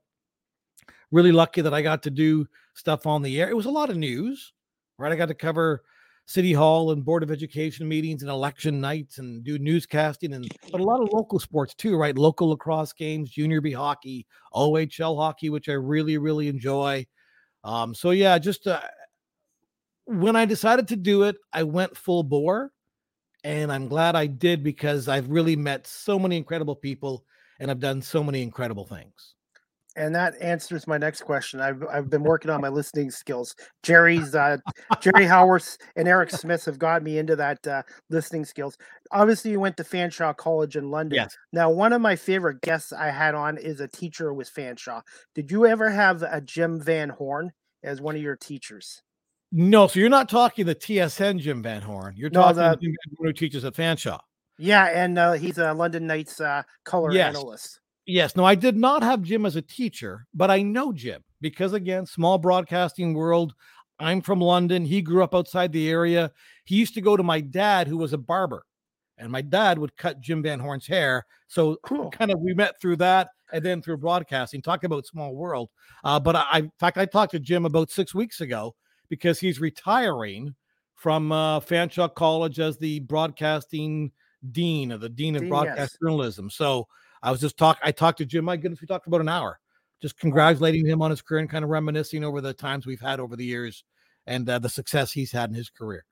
really 1.10 1.32
lucky 1.32 1.60
that 1.60 1.74
I 1.74 1.82
got 1.82 2.02
to 2.04 2.10
do 2.10 2.46
stuff 2.74 3.06
on 3.06 3.22
the 3.22 3.40
air. 3.40 3.50
It 3.50 3.56
was 3.56 3.66
a 3.66 3.70
lot 3.70 3.90
of 3.90 3.96
news, 3.96 4.52
right? 4.96 5.12
I 5.12 5.16
got 5.16 5.26
to 5.26 5.34
cover 5.34 5.82
city 6.30 6.52
hall 6.52 6.92
and 6.92 7.04
board 7.04 7.24
of 7.24 7.30
education 7.32 7.88
meetings 7.88 8.22
and 8.22 8.30
election 8.30 8.80
nights 8.80 9.18
and 9.18 9.42
do 9.42 9.58
newscasting 9.58 10.32
and 10.32 10.48
but 10.70 10.80
a 10.80 10.84
lot 10.84 11.02
of 11.02 11.08
local 11.12 11.40
sports 11.40 11.74
too, 11.74 11.96
right? 11.96 12.16
Local 12.16 12.50
lacrosse 12.50 12.92
games, 12.92 13.30
junior 13.30 13.60
B 13.60 13.72
hockey, 13.72 14.28
OHL 14.54 15.16
hockey, 15.16 15.50
which 15.50 15.68
I 15.68 15.72
really 15.72 16.18
really 16.18 16.46
enjoy. 16.46 17.04
Um, 17.64 17.96
so 17.96 18.12
yeah, 18.12 18.38
just 18.38 18.68
uh, 18.68 18.80
when 20.04 20.36
I 20.36 20.44
decided 20.44 20.86
to 20.88 20.96
do 20.96 21.24
it, 21.24 21.36
I 21.52 21.64
went 21.64 21.96
full 21.96 22.22
bore, 22.22 22.70
and 23.42 23.72
I'm 23.72 23.88
glad 23.88 24.14
I 24.14 24.26
did 24.26 24.62
because 24.62 25.08
I've 25.08 25.28
really 25.28 25.56
met 25.56 25.84
so 25.84 26.16
many 26.16 26.36
incredible 26.36 26.76
people 26.76 27.24
and 27.58 27.72
I've 27.72 27.80
done 27.80 28.00
so 28.00 28.22
many 28.22 28.40
incredible 28.40 28.86
things. 28.86 29.34
And 29.96 30.14
that 30.14 30.40
answers 30.40 30.86
my 30.86 30.98
next 30.98 31.22
question. 31.22 31.60
I've 31.60 31.82
I've 31.90 32.08
been 32.08 32.22
working 32.32 32.50
on 32.50 32.60
my 32.60 32.68
listening 32.68 33.10
skills. 33.10 33.54
Jerry's 33.82 34.34
uh, 34.34 34.58
Jerry 35.00 35.24
Howarth 35.26 35.76
and 35.96 36.06
Eric 36.06 36.30
Smith 36.30 36.64
have 36.64 36.78
got 36.78 37.02
me 37.02 37.18
into 37.18 37.34
that 37.36 37.66
uh, 37.66 37.82
listening 38.08 38.44
skills. 38.44 38.78
Obviously, 39.10 39.50
you 39.50 39.58
went 39.60 39.76
to 39.78 39.84
Fanshawe 39.84 40.36
College 40.36 40.76
in 40.76 40.90
London. 40.90 41.16
Yes. 41.16 41.36
Now, 41.52 41.70
one 41.70 41.92
of 41.92 42.00
my 42.00 42.14
favorite 42.14 42.60
guests 42.60 42.92
I 42.92 43.10
had 43.10 43.34
on 43.34 43.58
is 43.58 43.80
a 43.80 43.88
teacher 43.88 44.32
with 44.32 44.48
Fanshawe. 44.54 45.02
Did 45.34 45.50
you 45.50 45.66
ever 45.66 45.90
have 45.90 46.22
a 46.22 46.40
Jim 46.40 46.80
Van 46.80 47.08
Horn 47.08 47.50
as 47.82 48.00
one 48.00 48.14
of 48.14 48.22
your 48.22 48.36
teachers? 48.36 49.02
No, 49.52 49.88
so 49.88 49.98
you're 49.98 50.08
not 50.08 50.28
talking 50.28 50.64
the 50.66 50.76
TSN 50.76 51.40
Jim 51.40 51.60
Van 51.60 51.82
Horn. 51.82 52.14
You're 52.16 52.30
No, 52.30 52.42
talking 52.42 52.56
the- 52.58 52.76
Jim 52.76 52.92
Van 52.92 53.16
Horn 53.18 53.28
who 53.30 53.32
teaches 53.32 53.64
at 53.64 53.74
Fanshawe. 53.74 54.20
Yeah, 54.58 54.84
and 54.84 55.18
uh, 55.18 55.32
he's 55.32 55.58
a 55.58 55.72
London 55.72 56.06
Knights 56.06 56.40
uh, 56.40 56.62
color 56.84 57.10
Yes. 57.12 57.34
analyst. 57.34 57.79
Yes, 58.10 58.34
no, 58.34 58.44
I 58.44 58.56
did 58.56 58.76
not 58.76 59.04
have 59.04 59.22
Jim 59.22 59.46
as 59.46 59.54
a 59.54 59.62
teacher, 59.62 60.26
but 60.34 60.50
I 60.50 60.62
know 60.62 60.92
Jim 60.92 61.22
because 61.40 61.72
again, 61.72 62.06
small 62.06 62.38
broadcasting 62.38 63.14
world. 63.14 63.54
I'm 64.00 64.20
from 64.20 64.40
London. 64.40 64.84
He 64.84 65.00
grew 65.00 65.22
up 65.22 65.34
outside 65.34 65.70
the 65.72 65.88
area. 65.88 66.32
He 66.64 66.76
used 66.76 66.94
to 66.94 67.00
go 67.00 67.16
to 67.16 67.22
my 67.22 67.40
dad, 67.40 67.86
who 67.86 67.96
was 67.96 68.12
a 68.12 68.18
barber, 68.18 68.64
and 69.16 69.30
my 69.30 69.42
dad 69.42 69.78
would 69.78 69.96
cut 69.96 70.20
Jim 70.20 70.42
Van 70.42 70.58
Horn's 70.58 70.86
hair. 70.86 71.24
So 71.46 71.76
Cool. 71.84 72.10
kind 72.10 72.32
of 72.32 72.40
we 72.40 72.52
met 72.52 72.80
through 72.80 72.96
that 72.96 73.28
and 73.52 73.64
then 73.64 73.80
through 73.80 73.98
broadcasting. 73.98 74.60
Talk 74.60 74.82
about 74.84 75.06
small 75.06 75.34
world. 75.34 75.70
Uh, 76.02 76.18
but 76.18 76.34
I, 76.34 76.58
in 76.60 76.72
fact, 76.80 76.98
I 76.98 77.04
talked 77.04 77.32
to 77.32 77.38
Jim 77.38 77.64
about 77.64 77.90
six 77.90 78.14
weeks 78.14 78.40
ago 78.40 78.74
because 79.08 79.38
he's 79.38 79.60
retiring 79.60 80.54
from 80.96 81.30
uh, 81.30 81.60
Fanshawe 81.60 82.14
College 82.14 82.58
as 82.58 82.76
the 82.78 83.00
broadcasting 83.00 84.10
dean 84.50 84.90
of 84.90 85.00
the 85.00 85.08
dean 85.08 85.36
of 85.36 85.42
Dean, 85.42 85.50
broadcast 85.50 85.92
yes. 85.92 85.98
journalism. 86.02 86.50
So 86.50 86.88
I 87.22 87.30
was 87.30 87.40
just 87.40 87.56
talk. 87.56 87.78
I 87.82 87.92
talked 87.92 88.18
to 88.18 88.26
Jim. 88.26 88.44
My 88.44 88.56
goodness, 88.56 88.80
we 88.80 88.86
talked 88.86 89.04
for 89.04 89.10
about 89.10 89.20
an 89.20 89.28
hour, 89.28 89.58
just 90.00 90.18
congratulating 90.18 90.86
him 90.86 91.02
on 91.02 91.10
his 91.10 91.22
career 91.22 91.40
and 91.40 91.50
kind 91.50 91.64
of 91.64 91.70
reminiscing 91.70 92.24
over 92.24 92.40
the 92.40 92.54
times 92.54 92.86
we've 92.86 93.00
had 93.00 93.20
over 93.20 93.36
the 93.36 93.44
years 93.44 93.84
and 94.26 94.48
uh, 94.48 94.58
the 94.58 94.68
success 94.68 95.12
he's 95.12 95.32
had 95.32 95.50
in 95.50 95.54
his 95.54 95.70
career. 95.70 96.04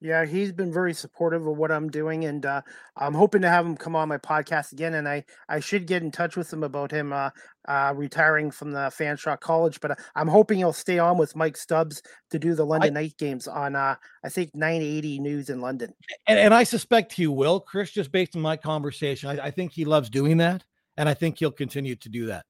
Yeah, 0.00 0.26
he's 0.26 0.52
been 0.52 0.72
very 0.72 0.92
supportive 0.92 1.46
of 1.46 1.56
what 1.56 1.72
I'm 1.72 1.88
doing, 1.88 2.26
and 2.26 2.44
uh, 2.44 2.60
I'm 2.98 3.14
hoping 3.14 3.40
to 3.42 3.48
have 3.48 3.64
him 3.64 3.76
come 3.76 3.96
on 3.96 4.08
my 4.08 4.18
podcast 4.18 4.72
again. 4.72 4.94
And 4.94 5.08
I, 5.08 5.24
I 5.48 5.58
should 5.60 5.86
get 5.86 6.02
in 6.02 6.10
touch 6.10 6.36
with 6.36 6.52
him 6.52 6.62
about 6.62 6.90
him 6.90 7.14
uh, 7.14 7.30
uh, 7.66 7.94
retiring 7.96 8.50
from 8.50 8.72
the 8.72 8.90
Fanshawe 8.90 9.40
College. 9.40 9.80
But 9.80 9.92
uh, 9.92 9.94
I'm 10.14 10.28
hoping 10.28 10.58
he'll 10.58 10.74
stay 10.74 10.98
on 10.98 11.16
with 11.16 11.34
Mike 11.34 11.56
Stubbs 11.56 12.02
to 12.30 12.38
do 12.38 12.54
the 12.54 12.66
London 12.66 12.92
Knight 12.92 13.16
games 13.16 13.48
on, 13.48 13.74
uh, 13.74 13.96
I 14.22 14.28
think, 14.28 14.54
980 14.54 15.18
News 15.20 15.48
in 15.48 15.62
London. 15.62 15.94
And, 16.26 16.38
and 16.38 16.52
I 16.52 16.64
suspect 16.64 17.14
he 17.14 17.26
will, 17.26 17.60
Chris, 17.60 17.90
just 17.90 18.12
based 18.12 18.36
on 18.36 18.42
my 18.42 18.58
conversation. 18.58 19.30
I, 19.30 19.46
I 19.46 19.50
think 19.50 19.72
he 19.72 19.86
loves 19.86 20.10
doing 20.10 20.36
that, 20.38 20.62
and 20.98 21.08
I 21.08 21.14
think 21.14 21.38
he'll 21.38 21.50
continue 21.50 21.96
to 21.96 22.08
do 22.10 22.26
that. 22.26 22.44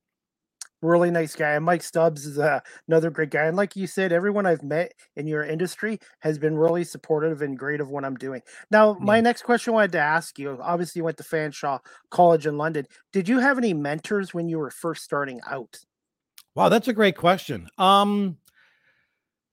Really 0.87 1.11
nice 1.11 1.35
guy. 1.35 1.55
And 1.55 1.65
Mike 1.65 1.83
Stubbs 1.83 2.27
is 2.27 2.39
uh, 2.39 2.61
another 2.87 3.11
great 3.11 3.31
guy. 3.31 3.47
And 3.47 3.57
like 3.57 3.75
you 3.75 3.89
said, 3.89 4.13
everyone 4.13 4.47
I've 4.47 4.63
met 4.63 4.93
in 5.17 5.27
your 5.27 5.43
industry 5.43 5.99
has 6.21 6.39
been 6.39 6.57
really 6.57 6.85
supportive 6.85 7.43
and 7.43 7.59
great 7.59 7.81
of 7.81 7.91
what 7.91 8.05
I'm 8.05 8.15
doing. 8.15 8.41
Now, 8.71 8.97
my 9.01 9.21
next 9.21 9.43
question 9.43 9.73
I 9.73 9.75
wanted 9.75 9.93
to 9.93 9.99
ask 9.99 10.39
you 10.39 10.57
obviously, 10.63 11.01
you 11.01 11.05
went 11.05 11.17
to 11.17 11.25
Fanshawe 11.25 11.81
College 12.11 12.47
in 12.47 12.57
London. 12.57 12.87
Did 13.13 13.29
you 13.29 13.41
have 13.41 13.59
any 13.59 13.75
mentors 13.75 14.33
when 14.33 14.49
you 14.49 14.59
were 14.59 14.71
first 14.71 15.03
starting 15.03 15.41
out? 15.51 15.77
Wow, 16.55 16.69
that's 16.69 16.89
a 16.89 16.93
great 16.93 17.17
question. 17.17 17.69
Um, 17.79 18.37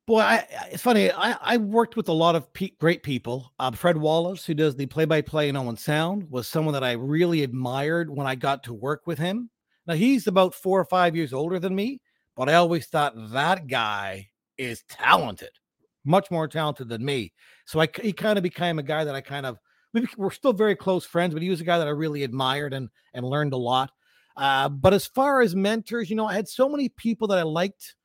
boy, 0.06 0.20
I, 0.20 0.48
it's 0.72 0.84
funny. 0.84 1.12
I, 1.12 1.36
I 1.42 1.58
worked 1.58 1.96
with 1.96 2.10
a 2.10 2.14
lot 2.14 2.36
of 2.36 2.54
pe- 2.54 2.78
great 2.80 3.02
people. 3.02 3.52
Uh, 3.58 3.72
Fred 3.72 3.98
Wallace, 3.98 4.46
who 4.46 4.54
does 4.54 4.76
the 4.76 4.86
play-by-play 4.86 5.50
in 5.50 5.58
Owen 5.58 5.78
Sound, 5.78 6.30
was 6.30 6.48
someone 6.48 6.74
that 6.74 6.84
I 6.84 6.92
really 6.92 7.42
admired 7.42 8.10
when 8.10 8.28
I 8.28 8.36
got 8.36 8.64
to 8.66 8.74
work 8.74 9.08
with 9.08 9.18
him. 9.18 9.50
Now 9.86 9.96
he's 9.96 10.28
about 10.28 10.54
four 10.54 10.80
or 10.80 10.86
five 10.86 11.16
years 11.16 11.34
older 11.34 11.60
than 11.60 11.76
me, 11.76 12.00
but 12.36 12.50
I 12.50 12.56
always 12.56 12.88
thought 12.88 13.14
that 13.32 13.68
guy 13.68 14.30
is 14.58 14.84
talented, 14.90 15.52
much 16.06 16.32
more 16.32 16.48
talented 16.48 16.90
than 16.90 17.04
me. 17.04 17.34
So 17.66 17.80
I, 17.82 17.88
he 18.02 18.14
kind 18.14 18.38
of 18.38 18.44
became 18.44 18.80
a 18.80 18.84
guy 18.84 19.04
that 19.04 19.16
I 19.16 19.22
kind 19.22 19.46
of 19.46 19.58
we 19.94 20.08
we're 20.18 20.32
still 20.32 20.54
very 20.54 20.76
close 20.76 21.06
friends, 21.06 21.34
but 21.34 21.44
he 21.44 21.50
was 21.50 21.62
a 21.62 21.66
guy 21.66 21.78
that 21.78 21.88
I 21.88 21.92
really 21.92 22.24
admired 22.24 22.74
and 22.74 22.90
and 23.14 23.26
learned 23.26 23.54
a 23.54 23.58
lot. 23.58 23.92
Uh, 24.36 24.70
but 24.70 24.94
as 24.94 25.06
far 25.06 25.42
as 25.42 25.56
mentors, 25.56 26.10
you 26.10 26.16
know, 26.16 26.26
I 26.26 26.34
had 26.34 26.48
so 26.48 26.68
many 26.68 26.90
people 26.90 27.28
that 27.28 27.38
I 27.38 27.44
liked, 27.44 27.96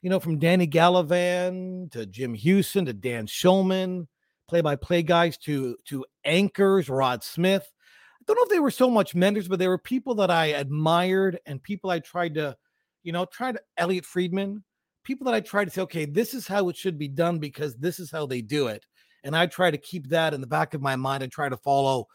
you 0.00 0.10
know, 0.10 0.20
from 0.20 0.38
Danny 0.38 0.66
Gallivan 0.66 1.90
to 1.90 2.06
Jim 2.06 2.34
Houston 2.34 2.84
to 2.84 2.92
Dan 2.92 3.26
Shulman, 3.26 4.06
play-by-play 4.48 5.02
guys 5.02 5.36
to 5.38 5.76
to 5.86 6.04
anchors, 6.24 6.88
Rod 6.88 7.24
Smith. 7.24 7.68
I 8.22 8.24
don't 8.26 8.36
know 8.36 8.44
if 8.44 8.50
they 8.50 8.60
were 8.60 8.70
so 8.70 8.88
much 8.88 9.16
mentors, 9.16 9.48
but 9.48 9.58
they 9.58 9.66
were 9.66 9.78
people 9.78 10.14
that 10.16 10.30
I 10.30 10.46
admired 10.46 11.40
and 11.44 11.60
people 11.60 11.90
I 11.90 11.98
tried 11.98 12.34
to, 12.34 12.56
you 13.02 13.10
know, 13.10 13.24
try 13.24 13.50
to 13.50 13.60
Elliot 13.76 14.06
Friedman, 14.06 14.62
people 15.02 15.24
that 15.24 15.34
I 15.34 15.40
tried 15.40 15.64
to 15.64 15.70
say, 15.72 15.82
okay, 15.82 16.04
this 16.04 16.32
is 16.32 16.46
how 16.46 16.68
it 16.68 16.76
should 16.76 16.98
be 16.98 17.08
done 17.08 17.40
because 17.40 17.74
this 17.76 17.98
is 17.98 18.12
how 18.12 18.26
they 18.26 18.40
do 18.40 18.68
it. 18.68 18.86
And 19.24 19.36
I 19.36 19.46
try 19.46 19.72
to 19.72 19.78
keep 19.78 20.08
that 20.10 20.34
in 20.34 20.40
the 20.40 20.46
back 20.46 20.72
of 20.72 20.80
my 20.80 20.94
mind 20.94 21.24
and 21.24 21.32
try 21.32 21.48
to 21.48 21.56
follow 21.56 22.06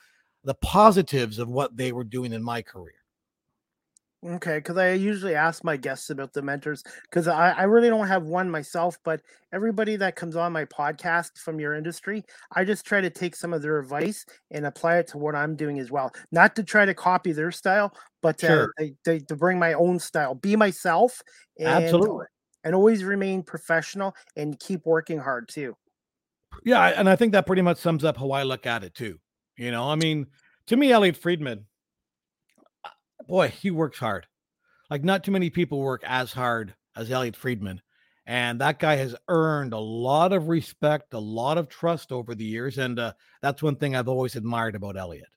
the 0.45 0.55
positives 0.55 1.39
of 1.39 1.49
what 1.49 1.75
they 1.75 1.91
were 1.91 2.05
doing 2.05 2.31
in 2.31 2.41
my 2.41 2.61
career. 2.61 2.93
Okay, 4.25 4.57
because 4.57 4.77
I 4.77 4.93
usually 4.93 5.35
ask 5.35 5.63
my 5.63 5.77
guests 5.77 6.09
about 6.09 6.33
the 6.33 6.41
mentors 6.41 6.83
because 7.03 7.27
I, 7.27 7.51
I 7.51 7.63
really 7.63 7.87
don't 7.87 8.07
have 8.07 8.23
one 8.23 8.49
myself, 8.49 8.97
but 9.03 9.21
everybody 9.53 9.95
that 9.95 10.15
comes 10.15 10.35
on 10.35 10.51
my 10.51 10.65
podcast 10.65 11.37
from 11.37 11.59
your 11.59 11.75
industry, 11.75 12.23
I 12.51 12.65
just 12.65 12.83
try 12.83 12.99
to 12.99 13.11
take 13.11 13.35
some 13.35 13.53
of 13.53 13.61
their 13.61 13.77
advice 13.77 14.25
and 14.49 14.65
apply 14.65 14.97
it 14.97 15.07
to 15.09 15.19
what 15.19 15.35
I'm 15.35 15.55
doing 15.55 15.77
as 15.77 15.91
well. 15.91 16.11
Not 16.31 16.55
to 16.55 16.63
try 16.63 16.83
to 16.85 16.95
copy 16.95 17.31
their 17.31 17.51
style, 17.51 17.95
but 18.23 18.39
to, 18.39 18.47
Sure. 18.47 18.73
they, 18.79 18.93
they, 19.05 19.19
to 19.19 19.35
bring 19.35 19.59
my 19.59 19.73
own 19.73 19.99
style, 19.99 20.33
be 20.33 20.55
myself, 20.55 21.21
and 21.59 21.83
Absolutely. 21.83 22.25
and 22.63 22.73
always 22.73 23.03
remain 23.03 23.43
professional 23.43 24.15
and 24.35 24.59
keep 24.59 24.83
working 24.85 25.19
hard 25.19 25.47
too. 25.47 25.75
Yeah, 26.65 26.87
and 26.87 27.07
I 27.07 27.15
think 27.15 27.33
that 27.33 27.45
pretty 27.45 27.61
much 27.61 27.77
sums 27.77 28.03
up 28.03 28.17
how 28.17 28.31
I 28.31 28.41
look 28.43 28.65
at 28.65 28.83
it 28.83 28.95
too. 28.95 29.19
You 29.57 29.69
know, 29.69 29.83
I 29.83 29.95
mean, 29.95 30.25
to 30.67 30.75
me, 30.75 30.91
Elliot 30.91 31.17
Friedman, 31.17 31.59
uh, 31.59 31.63
boy, 33.27 33.49
he 33.49 33.71
works 33.71 33.99
hard. 33.99 34.27
Like 34.89 35.03
not 35.03 35.23
too 35.23 35.31
many 35.31 35.49
people 35.49 35.79
work 35.79 36.03
as 36.05 36.33
hard 36.33 36.75
as 36.95 37.11
Elliot 37.11 37.35
Friedman. 37.35 37.81
And 38.25 38.59
that 38.61 38.79
guy 38.79 38.97
has 38.97 39.15
earned 39.29 39.73
a 39.73 39.79
lot 39.79 40.33
of 40.33 40.49
respect, 40.49 41.13
a 41.13 41.19
lot 41.19 41.57
of 41.57 41.69
trust 41.69 42.11
over 42.11 42.35
the 42.35 42.43
years. 42.45 42.77
And 42.77 42.99
uh, 42.99 43.13
that's 43.41 43.63
one 43.63 43.77
thing 43.77 43.95
I've 43.95 44.09
always 44.09 44.35
admired 44.35 44.75
about 44.75 44.97
Elliot. 44.97 45.29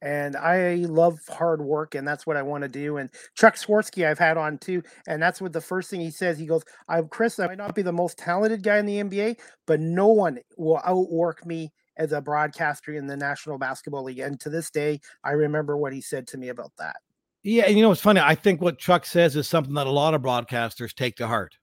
and 0.00 0.36
I 0.36 0.74
love 0.88 1.20
hard 1.28 1.60
work, 1.62 1.94
and 1.94 2.06
that's 2.06 2.26
what 2.26 2.36
I 2.36 2.42
want 2.42 2.62
to 2.62 2.68
do. 2.68 2.96
And 2.96 3.08
Chuck 3.36 3.54
Swirsky, 3.54 4.06
I've 4.06 4.18
had 4.18 4.36
on 4.36 4.58
too, 4.58 4.82
and 5.06 5.22
that's 5.22 5.40
what 5.40 5.52
the 5.52 5.60
first 5.60 5.90
thing 5.90 6.00
he 6.00 6.10
says. 6.10 6.38
He 6.38 6.46
goes, 6.46 6.64
"I'm 6.88 7.08
Chris. 7.08 7.38
I 7.38 7.46
might 7.46 7.58
not 7.58 7.74
be 7.74 7.82
the 7.82 7.92
most 7.92 8.18
talented 8.18 8.62
guy 8.62 8.78
in 8.78 8.86
the 8.86 8.98
NBA, 8.98 9.36
but 9.66 9.78
no 9.80 10.08
one 10.08 10.40
will 10.56 10.80
outwork 10.84 11.46
me 11.46 11.72
as 11.96 12.12
a 12.12 12.20
broadcaster 12.20 12.92
in 12.92 13.06
the 13.06 13.16
National 13.16 13.58
Basketball 13.58 14.04
League." 14.04 14.18
And 14.18 14.38
to 14.40 14.50
this 14.50 14.70
day, 14.70 15.00
I 15.24 15.32
remember 15.32 15.76
what 15.76 15.92
he 15.92 16.00
said 16.00 16.26
to 16.28 16.38
me 16.38 16.48
about 16.48 16.72
that. 16.78 16.96
Yeah, 17.42 17.64
and 17.64 17.76
you 17.76 17.82
know 17.82 17.90
it's 17.90 18.00
funny. 18.00 18.20
I 18.20 18.34
think 18.34 18.60
what 18.60 18.78
Chuck 18.78 19.04
says 19.04 19.34
is 19.34 19.48
something 19.48 19.74
that 19.74 19.86
a 19.86 19.90
lot 19.90 20.14
of 20.14 20.22
broadcasters 20.22 20.94
take 20.94 21.16
to 21.16 21.26
heart. 21.26 21.56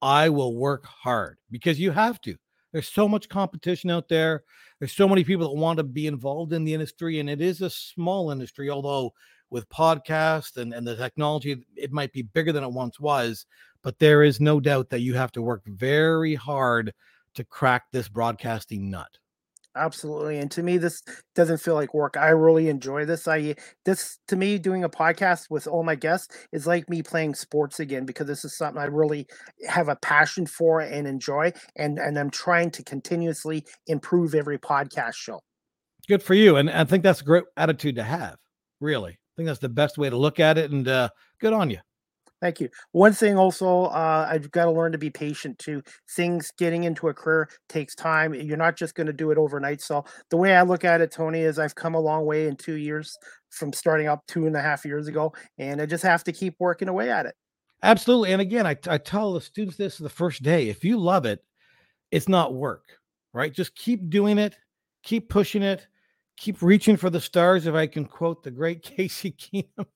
I 0.00 0.28
will 0.28 0.54
work 0.54 0.84
hard 0.84 1.38
because 1.50 1.80
you 1.80 1.90
have 1.90 2.20
to. 2.22 2.36
There's 2.72 2.88
so 2.88 3.08
much 3.08 3.28
competition 3.28 3.90
out 3.90 4.08
there. 4.08 4.44
There's 4.78 4.92
so 4.92 5.08
many 5.08 5.24
people 5.24 5.48
that 5.48 5.58
want 5.58 5.78
to 5.78 5.82
be 5.82 6.06
involved 6.06 6.52
in 6.52 6.64
the 6.64 6.74
industry, 6.74 7.18
and 7.18 7.30
it 7.30 7.40
is 7.40 7.62
a 7.62 7.70
small 7.70 8.30
industry, 8.30 8.70
although 8.70 9.12
with 9.50 9.68
podcasts 9.68 10.58
and, 10.58 10.74
and 10.74 10.86
the 10.86 10.96
technology, 10.96 11.64
it 11.76 11.92
might 11.92 12.12
be 12.12 12.22
bigger 12.22 12.52
than 12.52 12.64
it 12.64 12.72
once 12.72 13.00
was. 13.00 13.46
But 13.82 13.98
there 13.98 14.22
is 14.22 14.40
no 14.40 14.60
doubt 14.60 14.90
that 14.90 15.00
you 15.00 15.14
have 15.14 15.32
to 15.32 15.42
work 15.42 15.62
very 15.66 16.34
hard 16.34 16.92
to 17.34 17.44
crack 17.44 17.84
this 17.92 18.08
broadcasting 18.08 18.90
nut. 18.90 19.18
Absolutely. 19.76 20.38
And 20.38 20.50
to 20.52 20.62
me, 20.62 20.78
this 20.78 21.02
doesn't 21.34 21.58
feel 21.58 21.74
like 21.74 21.94
work. 21.94 22.16
I 22.16 22.28
really 22.28 22.68
enjoy 22.68 23.04
this. 23.04 23.28
I 23.28 23.54
this 23.84 24.18
to 24.28 24.36
me, 24.36 24.58
doing 24.58 24.84
a 24.84 24.88
podcast 24.88 25.50
with 25.50 25.66
all 25.66 25.82
my 25.82 25.94
guests 25.94 26.34
is 26.52 26.66
like 26.66 26.88
me 26.88 27.02
playing 27.02 27.34
sports 27.34 27.78
again 27.78 28.06
because 28.06 28.26
this 28.26 28.44
is 28.44 28.56
something 28.56 28.80
I 28.80 28.86
really 28.86 29.26
have 29.68 29.88
a 29.88 29.96
passion 29.96 30.46
for 30.46 30.80
and 30.80 31.06
enjoy. 31.06 31.52
And 31.76 31.98
and 31.98 32.18
I'm 32.18 32.30
trying 32.30 32.70
to 32.72 32.82
continuously 32.82 33.64
improve 33.86 34.34
every 34.34 34.58
podcast 34.58 35.14
show. 35.14 35.40
Good 36.08 36.22
for 36.22 36.34
you. 36.34 36.56
And 36.56 36.70
I 36.70 36.84
think 36.84 37.02
that's 37.02 37.20
a 37.20 37.24
great 37.24 37.44
attitude 37.56 37.96
to 37.96 38.02
have. 38.02 38.36
Really. 38.80 39.12
I 39.12 39.32
think 39.36 39.48
that's 39.48 39.58
the 39.58 39.68
best 39.68 39.98
way 39.98 40.08
to 40.08 40.16
look 40.16 40.40
at 40.40 40.56
it. 40.56 40.70
And 40.70 40.88
uh, 40.88 41.10
good 41.40 41.52
on 41.52 41.68
you. 41.70 41.78
Thank 42.46 42.60
you. 42.60 42.68
One 42.92 43.12
thing 43.12 43.36
also, 43.36 43.86
uh, 43.86 44.28
I've 44.30 44.52
got 44.52 44.66
to 44.66 44.70
learn 44.70 44.92
to 44.92 44.98
be 44.98 45.10
patient 45.10 45.58
too. 45.58 45.82
Things 46.14 46.52
getting 46.56 46.84
into 46.84 47.08
a 47.08 47.12
career 47.12 47.48
takes 47.68 47.96
time. 47.96 48.34
You're 48.34 48.56
not 48.56 48.76
just 48.76 48.94
going 48.94 49.08
to 49.08 49.12
do 49.12 49.32
it 49.32 49.36
overnight. 49.36 49.80
So 49.80 50.04
the 50.30 50.36
way 50.36 50.54
I 50.54 50.62
look 50.62 50.84
at 50.84 51.00
it, 51.00 51.10
Tony, 51.10 51.40
is 51.40 51.58
I've 51.58 51.74
come 51.74 51.96
a 51.96 52.00
long 52.00 52.24
way 52.24 52.46
in 52.46 52.54
two 52.54 52.76
years 52.76 53.18
from 53.50 53.72
starting 53.72 54.06
up 54.06 54.22
two 54.28 54.46
and 54.46 54.54
a 54.56 54.62
half 54.62 54.84
years 54.84 55.08
ago, 55.08 55.32
and 55.58 55.82
I 55.82 55.86
just 55.86 56.04
have 56.04 56.22
to 56.22 56.32
keep 56.32 56.54
working 56.60 56.86
away 56.86 57.10
at 57.10 57.26
it. 57.26 57.34
Absolutely. 57.82 58.30
And 58.30 58.40
again, 58.40 58.64
I, 58.64 58.76
I 58.88 58.98
tell 58.98 59.32
the 59.32 59.40
students 59.40 59.76
this 59.76 59.98
the 59.98 60.08
first 60.08 60.44
day 60.44 60.68
if 60.68 60.84
you 60.84 60.98
love 60.98 61.26
it, 61.26 61.42
it's 62.12 62.28
not 62.28 62.54
work, 62.54 62.84
right? 63.32 63.52
Just 63.52 63.74
keep 63.74 64.08
doing 64.08 64.38
it, 64.38 64.56
keep 65.02 65.28
pushing 65.28 65.64
it, 65.64 65.84
keep 66.36 66.62
reaching 66.62 66.96
for 66.96 67.10
the 67.10 67.20
stars. 67.20 67.66
If 67.66 67.74
I 67.74 67.86
can 67.86 68.04
quote 68.04 68.42
the 68.42 68.50
great 68.50 68.82
Casey 68.96 69.32
Kasem 69.32 69.86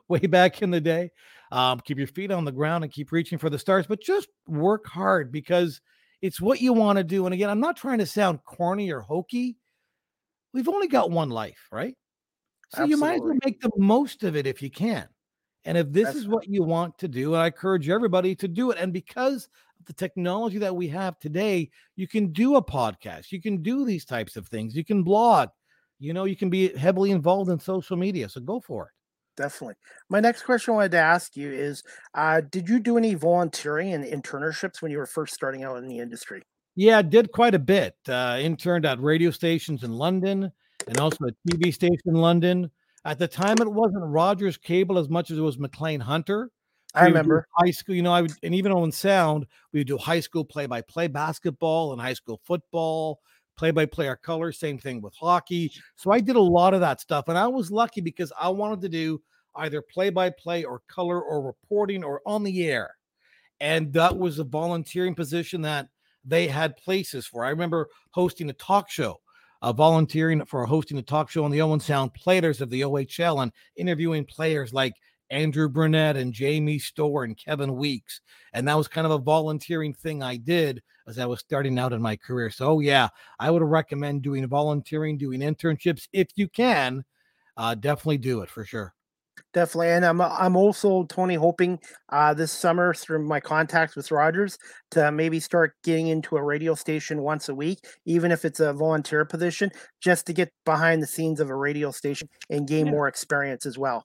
way 0.08 0.20
back 0.20 0.62
in 0.62 0.70
the 0.70 0.80
day, 0.80 1.10
um, 1.52 1.80
keep 1.80 1.98
your 1.98 2.06
feet 2.06 2.30
on 2.30 2.44
the 2.44 2.52
ground 2.52 2.84
and 2.84 2.92
keep 2.92 3.12
reaching 3.12 3.38
for 3.38 3.50
the 3.50 3.58
stars, 3.58 3.86
but 3.86 4.00
just 4.00 4.28
work 4.46 4.86
hard 4.86 5.30
because 5.30 5.80
it's 6.22 6.40
what 6.40 6.60
you 6.60 6.72
want 6.72 6.98
to 6.98 7.04
do. 7.04 7.26
And 7.26 7.34
again, 7.34 7.50
I'm 7.50 7.60
not 7.60 7.76
trying 7.76 7.98
to 7.98 8.06
sound 8.06 8.44
corny 8.44 8.90
or 8.90 9.00
hokey. 9.00 9.56
We've 10.52 10.68
only 10.68 10.88
got 10.88 11.10
one 11.10 11.30
life, 11.30 11.68
right? 11.70 11.96
So 12.70 12.84
you 12.84 12.96
might 12.96 13.16
as 13.16 13.20
well 13.20 13.38
make 13.44 13.60
the 13.60 13.70
most 13.76 14.24
of 14.24 14.34
it 14.34 14.46
if 14.46 14.62
you 14.62 14.70
can. 14.70 15.08
And 15.64 15.78
if 15.78 15.90
this 15.92 16.06
That's 16.06 16.16
is 16.18 16.28
what 16.28 16.48
you 16.48 16.62
want 16.62 16.98
to 16.98 17.08
do, 17.08 17.34
I 17.34 17.46
encourage 17.46 17.88
everybody 17.88 18.34
to 18.36 18.48
do 18.48 18.70
it. 18.70 18.78
And 18.78 18.92
because 18.92 19.48
of 19.78 19.86
the 19.86 19.92
technology 19.92 20.58
that 20.58 20.74
we 20.74 20.88
have 20.88 21.18
today, 21.18 21.70
you 21.96 22.06
can 22.06 22.32
do 22.32 22.56
a 22.56 22.64
podcast, 22.64 23.32
you 23.32 23.40
can 23.40 23.62
do 23.62 23.84
these 23.84 24.04
types 24.04 24.36
of 24.36 24.48
things, 24.48 24.76
you 24.76 24.84
can 24.84 25.02
blog, 25.02 25.48
you 26.04 26.12
know, 26.12 26.24
you 26.24 26.36
can 26.36 26.50
be 26.50 26.68
heavily 26.76 27.10
involved 27.10 27.50
in 27.50 27.58
social 27.58 27.96
media. 27.96 28.28
So 28.28 28.40
go 28.40 28.60
for 28.60 28.86
it. 28.86 28.92
definitely. 29.40 29.74
My 30.08 30.20
next 30.20 30.42
question 30.42 30.72
I 30.72 30.76
wanted 30.76 30.92
to 30.92 30.98
ask 30.98 31.36
you 31.36 31.50
is 31.50 31.82
uh, 32.14 32.42
Did 32.50 32.68
you 32.68 32.78
do 32.78 32.98
any 32.98 33.14
volunteering 33.14 33.92
and 33.92 34.04
internships 34.04 34.82
when 34.82 34.92
you 34.92 34.98
were 34.98 35.06
first 35.06 35.34
starting 35.34 35.64
out 35.64 35.78
in 35.78 35.88
the 35.88 35.98
industry? 35.98 36.42
Yeah, 36.76 36.98
I 36.98 37.02
did 37.02 37.32
quite 37.32 37.54
a 37.54 37.58
bit. 37.58 37.94
Uh, 38.08 38.38
interned 38.40 38.84
at 38.84 39.00
radio 39.00 39.30
stations 39.30 39.84
in 39.84 39.92
London 39.92 40.50
and 40.88 40.98
also 40.98 41.24
a 41.26 41.48
TV 41.48 41.72
station 41.72 42.02
in 42.06 42.14
London. 42.14 42.70
At 43.04 43.18
the 43.18 43.28
time, 43.28 43.56
it 43.60 43.70
wasn't 43.70 44.04
Rogers 44.04 44.56
Cable 44.56 44.98
as 44.98 45.08
much 45.08 45.30
as 45.30 45.38
it 45.38 45.42
was 45.42 45.58
Maclean 45.58 46.00
Hunter. 46.00 46.50
I 46.94 47.04
would 47.04 47.08
do 47.08 47.12
remember. 47.14 47.46
high 47.58 47.70
school, 47.70 47.94
you 47.94 48.02
know, 48.02 48.12
I 48.12 48.22
would, 48.22 48.32
and 48.42 48.54
even 48.54 48.72
Owen 48.72 48.92
Sound, 48.92 49.46
we 49.72 49.80
would 49.80 49.86
do 49.86 49.98
high 49.98 50.20
school 50.20 50.44
play 50.44 50.66
by 50.66 50.80
play 50.80 51.08
basketball 51.08 51.92
and 51.92 52.00
high 52.00 52.12
school 52.12 52.40
football, 52.44 53.20
play 53.56 53.70
by 53.70 53.86
play 53.86 54.08
our 54.08 54.16
colors, 54.16 54.58
same 54.58 54.78
thing 54.78 55.00
with 55.00 55.14
hockey. 55.14 55.72
So 55.96 56.10
I 56.10 56.20
did 56.20 56.36
a 56.36 56.40
lot 56.40 56.74
of 56.74 56.80
that 56.80 57.00
stuff. 57.00 57.28
And 57.28 57.38
I 57.38 57.46
was 57.46 57.70
lucky 57.70 58.00
because 58.00 58.32
I 58.38 58.48
wanted 58.48 58.80
to 58.82 58.88
do 58.88 59.20
either 59.56 59.82
play 59.82 60.10
by 60.10 60.30
play 60.30 60.64
or 60.64 60.82
color 60.88 61.22
or 61.22 61.42
reporting 61.42 62.02
or 62.02 62.20
on 62.26 62.42
the 62.42 62.66
air. 62.66 62.94
And 63.60 63.92
that 63.92 64.16
was 64.16 64.38
a 64.38 64.44
volunteering 64.44 65.14
position 65.14 65.62
that 65.62 65.88
they 66.24 66.48
had 66.48 66.76
places 66.76 67.26
for. 67.26 67.44
I 67.44 67.50
remember 67.50 67.88
hosting 68.10 68.50
a 68.50 68.54
talk 68.54 68.90
show, 68.90 69.20
uh, 69.62 69.72
volunteering 69.72 70.44
for 70.44 70.66
hosting 70.66 70.98
a 70.98 71.02
talk 71.02 71.30
show 71.30 71.44
on 71.44 71.50
the 71.50 71.62
Owen 71.62 71.80
Sound 71.80 72.14
Platers 72.14 72.60
of 72.60 72.70
the 72.70 72.82
OHL 72.82 73.42
and 73.42 73.52
interviewing 73.76 74.24
players 74.24 74.72
like 74.72 74.94
Andrew 75.30 75.68
Brunette 75.68 76.16
and 76.16 76.32
Jamie 76.32 76.78
Storr 76.78 77.24
and 77.24 77.36
Kevin 77.36 77.76
Weeks. 77.76 78.20
And 78.52 78.68
that 78.68 78.76
was 78.76 78.88
kind 78.88 79.06
of 79.06 79.12
a 79.12 79.18
volunteering 79.18 79.94
thing 79.94 80.22
I 80.22 80.36
did 80.36 80.82
as 81.06 81.18
I 81.18 81.26
was 81.26 81.40
starting 81.40 81.78
out 81.78 81.92
in 81.92 82.02
my 82.02 82.16
career. 82.16 82.50
So, 82.50 82.80
yeah, 82.80 83.08
I 83.38 83.50
would 83.50 83.62
recommend 83.62 84.22
doing 84.22 84.46
volunteering, 84.46 85.18
doing 85.18 85.40
internships 85.40 86.08
if 86.12 86.28
you 86.36 86.48
can. 86.48 87.04
Uh, 87.56 87.74
definitely 87.74 88.18
do 88.18 88.42
it 88.42 88.50
for 88.50 88.64
sure. 88.64 88.94
Definitely, 89.52 89.90
and 89.90 90.04
I'm 90.04 90.20
I'm 90.20 90.56
also 90.56 91.04
Tony 91.04 91.34
hoping 91.34 91.80
uh, 92.10 92.34
this 92.34 92.52
summer 92.52 92.92
through 92.94 93.24
my 93.26 93.40
contacts 93.40 93.96
with 93.96 94.10
Rogers 94.10 94.58
to 94.92 95.10
maybe 95.12 95.40
start 95.40 95.74
getting 95.82 96.06
into 96.08 96.36
a 96.36 96.42
radio 96.42 96.74
station 96.74 97.22
once 97.22 97.48
a 97.48 97.54
week, 97.54 97.78
even 98.04 98.30
if 98.32 98.44
it's 98.44 98.60
a 98.60 98.72
volunteer 98.72 99.24
position, 99.24 99.70
just 100.00 100.26
to 100.26 100.32
get 100.32 100.52
behind 100.64 101.02
the 101.02 101.06
scenes 101.06 101.40
of 101.40 101.50
a 101.50 101.56
radio 101.56 101.90
station 101.90 102.28
and 102.50 102.68
gain 102.68 102.86
Yeah. 102.86 102.90
more 102.90 103.08
experience 103.08 103.66
as 103.66 103.76
well. 103.78 104.04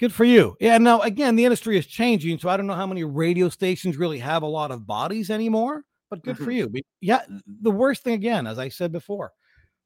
Good 0.00 0.12
for 0.12 0.24
you. 0.24 0.56
Yeah. 0.60 0.78
Now, 0.78 1.00
again, 1.00 1.34
the 1.34 1.44
industry 1.44 1.76
is 1.76 1.86
changing. 1.86 2.38
So 2.38 2.48
I 2.48 2.56
don't 2.56 2.66
know 2.66 2.74
how 2.74 2.86
many 2.86 3.02
radio 3.04 3.48
stations 3.48 3.96
really 3.96 4.18
have 4.20 4.42
a 4.42 4.46
lot 4.46 4.70
of 4.70 4.86
bodies 4.86 5.28
anymore, 5.30 5.84
but 6.08 6.22
good 6.22 6.38
for 6.38 6.52
Mhm. 6.52 6.54
you. 6.54 6.68
But 6.68 6.82
yeah, 7.00 7.22
the 7.62 7.70
worst 7.72 8.04
thing, 8.04 8.14
again, 8.14 8.46
as 8.46 8.58
I 8.58 8.68
said 8.68 8.92
before, 8.92 9.32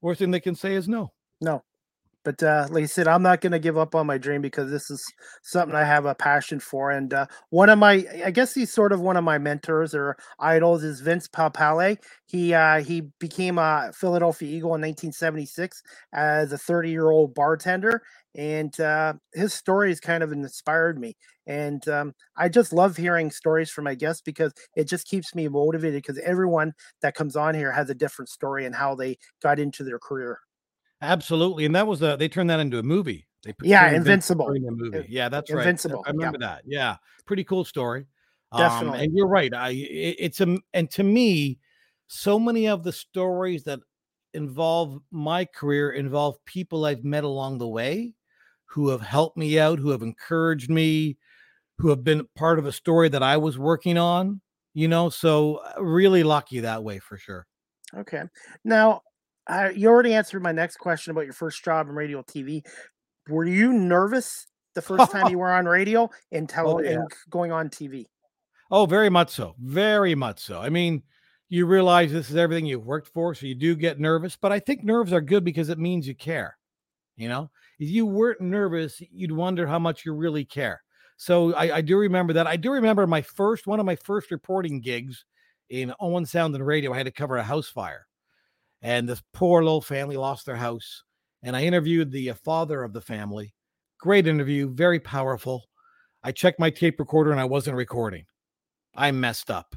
worst 0.03 0.18
thing 0.18 0.31
they 0.31 0.40
can 0.40 0.55
say 0.55 0.75
is 0.75 0.87
no. 0.87 1.12
No, 1.40 1.62
but 2.25 2.42
uh, 2.42 2.68
like 2.70 2.85
I 2.85 2.87
said, 2.87 3.09
I'm 3.09 3.22
not 3.22 3.40
going 3.40 3.53
to 3.53 3.59
give 3.61 3.79
up 3.79 3.94
on 3.94 4.07
my 4.07 4.18
dream 4.18 4.42
because 4.42 4.70
this 4.70 4.90
is 4.90 5.05
something 5.42 5.75
I 5.77 5.85
have 5.85 6.07
a 6.07 6.14
passion 6.14 6.61
for. 6.61 6.90
And 6.92 7.14
uh, 7.14 7.27
one 7.51 7.70
of 7.70 7.79
my, 7.79 8.07
I 8.25 8.31
guess 8.31 8.55
he's 8.55 8.72
sort 8.72 8.92
of 8.92 9.01
one 9.01 9.16
of 9.16 9.25
my 9.25 9.38
mentors 9.38 9.94
or 9.94 10.16
idols 10.40 10.85
is 10.85 11.01
Vince 11.01 11.29
Papale. 11.29 11.98
He 12.27 12.55
uh, 12.55 12.83
he 12.83 13.03
became 13.20 13.59
a 13.59 13.92
Philadelphia 13.94 14.48
Eagle 14.48 14.75
in 14.77 14.83
1976 14.83 15.83
as 16.12 16.53
a 16.53 16.59
30 16.59 16.90
year 16.90 17.11
old 17.11 17.35
bartender, 17.35 18.03
and 18.35 18.79
uh, 18.81 19.14
his 19.35 19.53
stories 19.53 20.01
kind 20.01 20.23
of 20.23 20.33
inspired 20.33 20.99
me. 20.99 21.16
And 21.47 21.87
um, 21.88 22.14
I 22.37 22.49
just 22.49 22.73
love 22.73 22.97
hearing 22.97 23.31
stories 23.31 23.71
from 23.71 23.85
my 23.85 23.95
guests 23.95 24.23
because 24.23 24.53
it 24.77 24.85
just 24.85 25.07
keeps 25.07 25.35
me 25.35 25.49
motivated. 25.49 26.03
Because 26.03 26.18
everyone 26.18 26.73
that 27.03 27.14
comes 27.14 27.37
on 27.37 27.55
here 27.55 27.73
has 27.73 27.90
a 27.90 27.95
different 27.95 28.29
story 28.29 28.64
and 28.64 28.75
how 28.75 28.95
they 28.95 29.18
got 29.42 29.59
into 29.59 29.85
their 29.85 29.99
career. 29.99 30.38
Absolutely. 31.03 31.66
And 31.66 31.75
that 31.75 31.87
was 31.87 32.01
a, 32.01 32.16
they 32.16 32.29
turned 32.29 32.49
that 32.51 32.61
into 32.61 32.79
a 32.79 32.83
movie. 32.83 33.27
They 33.42 33.53
put 33.53 33.66
Yeah, 33.66 33.90
Invincible. 33.90 34.51
in 34.53 34.66
a 34.66 34.71
movie. 34.71 35.07
Yeah, 35.09 35.29
that's 35.29 35.51
right. 35.51 35.59
Invincible, 35.61 36.05
I 36.07 36.11
yeah. 36.11 36.12
remember 36.12 36.38
that. 36.38 36.62
Yeah. 36.64 36.97
Pretty 37.27 37.45
cool 37.45 37.64
story. 37.64 38.07
Um, 38.53 38.61
Definitely. 38.61 39.05
and 39.05 39.16
you're 39.16 39.27
right. 39.27 39.53
I, 39.53 39.71
it, 39.71 40.16
it's 40.18 40.40
a, 40.40 40.57
and 40.73 40.88
to 40.92 41.03
me, 41.03 41.59
so 42.07 42.38
many 42.38 42.68
of 42.68 42.85
the 42.85 42.92
stories 42.92 43.64
that 43.64 43.81
involve 44.35 45.01
my 45.11 45.45
career 45.45 45.90
involve 45.90 46.37
people 46.45 46.85
I've 46.85 47.05
met 47.05 47.25
along 47.25 47.59
the 47.59 47.68
way 47.68 48.14
who 48.73 48.89
have 48.89 49.03
helped 49.03 49.37
me 49.37 49.59
out, 49.59 49.79
who 49.79 49.91
have 49.91 50.01
encouraged 50.01 50.71
me, 50.71 51.19
who 51.79 51.91
have 51.91 52.03
been 52.03 52.27
part 52.35 52.59
of 52.59 52.65
a 52.65 52.73
story 52.73 53.09
that 53.11 53.23
I 53.23 53.37
was 53.37 53.59
working 53.59 53.99
on, 53.99 54.41
you 54.73 54.89
know, 54.89 55.11
so 55.11 55.57
uh, 55.57 55.83
really 55.83 56.23
lucky 56.23 56.61
that 56.61 56.83
way 56.83 56.99
for 56.99 57.19
sure. 57.19 57.47
Okay. 57.95 58.23
Now, 58.65 59.03
uh, 59.47 59.69
you 59.75 59.89
already 59.89 60.15
answered 60.15 60.43
my 60.43 60.53
next 60.53 60.77
question 60.77 61.11
about 61.11 61.25
your 61.25 61.35
first 61.35 61.63
job 61.63 61.89
in 61.89 61.95
radio 61.95 62.23
TV. 62.23 62.63
Were 63.29 63.45
you 63.45 63.75
nervous 63.75 64.47
the 64.75 64.81
first 64.81 65.11
time 65.11 65.29
you 65.31 65.39
were 65.39 65.53
on 65.53 65.67
radio 65.67 66.09
and 66.31 66.49
tele- 66.49 66.75
oh, 66.75 66.81
yeah. 66.81 66.93
and 66.93 67.11
going 67.29 67.53
on 67.53 67.69
TV? 67.69 68.07
Oh, 68.71 68.87
very 68.87 69.11
much 69.11 69.31
so. 69.31 69.55
Very 69.61 70.15
much 70.15 70.41
so. 70.41 70.61
I 70.61 70.71
mean, 70.71 71.03
you 71.51 71.67
realize 71.67 72.11
this 72.11 72.31
is 72.31 72.37
everything 72.37 72.65
you've 72.65 72.87
worked 72.87 73.09
for, 73.09 73.35
so 73.35 73.45
you 73.45 73.55
do 73.55 73.77
get 73.77 74.01
nervous, 74.01 74.35
but 74.41 74.51
I 74.51 74.61
think 74.61 74.83
nerves 74.83 75.13
are 75.13 75.21
good 75.21 75.45
because 75.45 75.69
it 75.69 75.79
means 75.79 76.09
you 76.09 76.15
care. 76.15 76.57
You 77.17 77.29
know, 77.29 77.51
if 77.83 77.90
you 77.90 78.07
weren't 78.07 78.40
nervous, 78.40 79.03
you'd 79.11 79.33
wonder 79.33 79.66
how 79.66 79.81
much 79.81 80.07
you 80.07 80.14
really 80.14 80.45
care. 80.45 80.81
So 81.16 81.53
I, 81.55 81.79
I 81.79 81.81
do 81.81 81.99
remember 81.99 82.33
that. 82.35 82.47
I 82.47 82.55
do 82.55 82.71
remember 82.71 83.09
my 83.09 83.23
first 83.23 83.66
one 83.66 83.81
of 83.81 83.87
my 83.87 83.97
first 83.97 84.31
reporting 84.31 84.81
gigs 84.81 85.25
in 85.68 85.92
Owen 85.99 86.25
Sound 86.25 86.55
and 86.55 86.64
Radio. 86.64 86.92
I 86.92 86.99
had 86.99 87.07
to 87.07 87.12
cover 87.12 87.38
a 87.38 87.42
house 87.42 87.68
fire, 87.68 88.07
and 88.83 89.09
this 89.09 89.21
poor 89.33 89.64
little 89.64 89.81
family 89.81 90.16
lost 90.16 90.47
their 90.47 90.55
house. 90.55 91.03
And 91.42 91.57
I 91.57 91.64
interviewed 91.64 92.12
the 92.12 92.31
uh, 92.31 92.35
father 92.35 92.85
of 92.85 92.92
the 92.92 93.01
family. 93.01 93.53
Great 93.99 94.29
interview, 94.29 94.73
very 94.73 95.01
powerful. 95.01 95.64
I 96.23 96.31
checked 96.31 96.61
my 96.61 96.71
tape 96.71 97.01
recorder 97.01 97.33
and 97.33 97.40
I 97.40 97.47
wasn't 97.47 97.77
recording. 97.77 98.27
I 98.95 99.11
messed 99.11 99.51
up. 99.51 99.75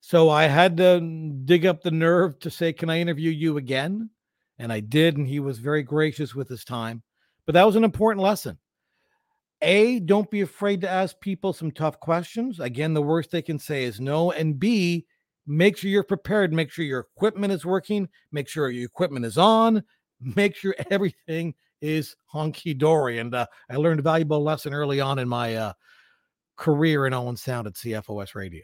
So 0.00 0.30
I 0.30 0.44
had 0.44 0.76
to 0.76 1.00
dig 1.44 1.66
up 1.66 1.82
the 1.82 1.90
nerve 1.90 2.38
to 2.38 2.50
say, 2.50 2.72
Can 2.72 2.88
I 2.88 3.00
interview 3.00 3.30
you 3.30 3.56
again? 3.56 4.10
And 4.60 4.72
I 4.72 4.78
did. 4.78 5.16
And 5.16 5.26
he 5.26 5.40
was 5.40 5.58
very 5.58 5.82
gracious 5.82 6.36
with 6.36 6.48
his 6.48 6.64
time. 6.64 7.02
But 7.46 7.54
that 7.54 7.66
was 7.66 7.76
an 7.76 7.84
important 7.84 8.22
lesson. 8.22 8.58
A, 9.62 10.00
don't 10.00 10.30
be 10.30 10.40
afraid 10.40 10.80
to 10.80 10.90
ask 10.90 11.18
people 11.20 11.52
some 11.52 11.70
tough 11.70 12.00
questions. 12.00 12.58
Again, 12.58 12.94
the 12.94 13.02
worst 13.02 13.30
they 13.30 13.42
can 13.42 13.58
say 13.58 13.84
is 13.84 14.00
no. 14.00 14.32
And 14.32 14.58
B, 14.58 15.06
make 15.46 15.76
sure 15.76 15.90
you're 15.90 16.02
prepared. 16.02 16.52
Make 16.52 16.70
sure 16.70 16.84
your 16.84 17.06
equipment 17.16 17.52
is 17.52 17.64
working. 17.64 18.08
Make 18.32 18.48
sure 18.48 18.70
your 18.70 18.84
equipment 18.84 19.24
is 19.24 19.38
on. 19.38 19.82
Make 20.20 20.56
sure 20.56 20.74
everything 20.90 21.54
is 21.80 22.16
honky 22.32 22.76
dory. 22.76 23.18
And 23.18 23.34
uh, 23.34 23.46
I 23.70 23.76
learned 23.76 24.00
a 24.00 24.04
valuable 24.04 24.42
lesson 24.42 24.74
early 24.74 25.00
on 25.00 25.18
in 25.20 25.28
my 25.28 25.54
uh, 25.54 25.72
career 26.56 27.06
in 27.06 27.14
Owen 27.14 27.36
Sound 27.36 27.66
at 27.68 27.74
CFOS 27.74 28.34
Radio. 28.34 28.62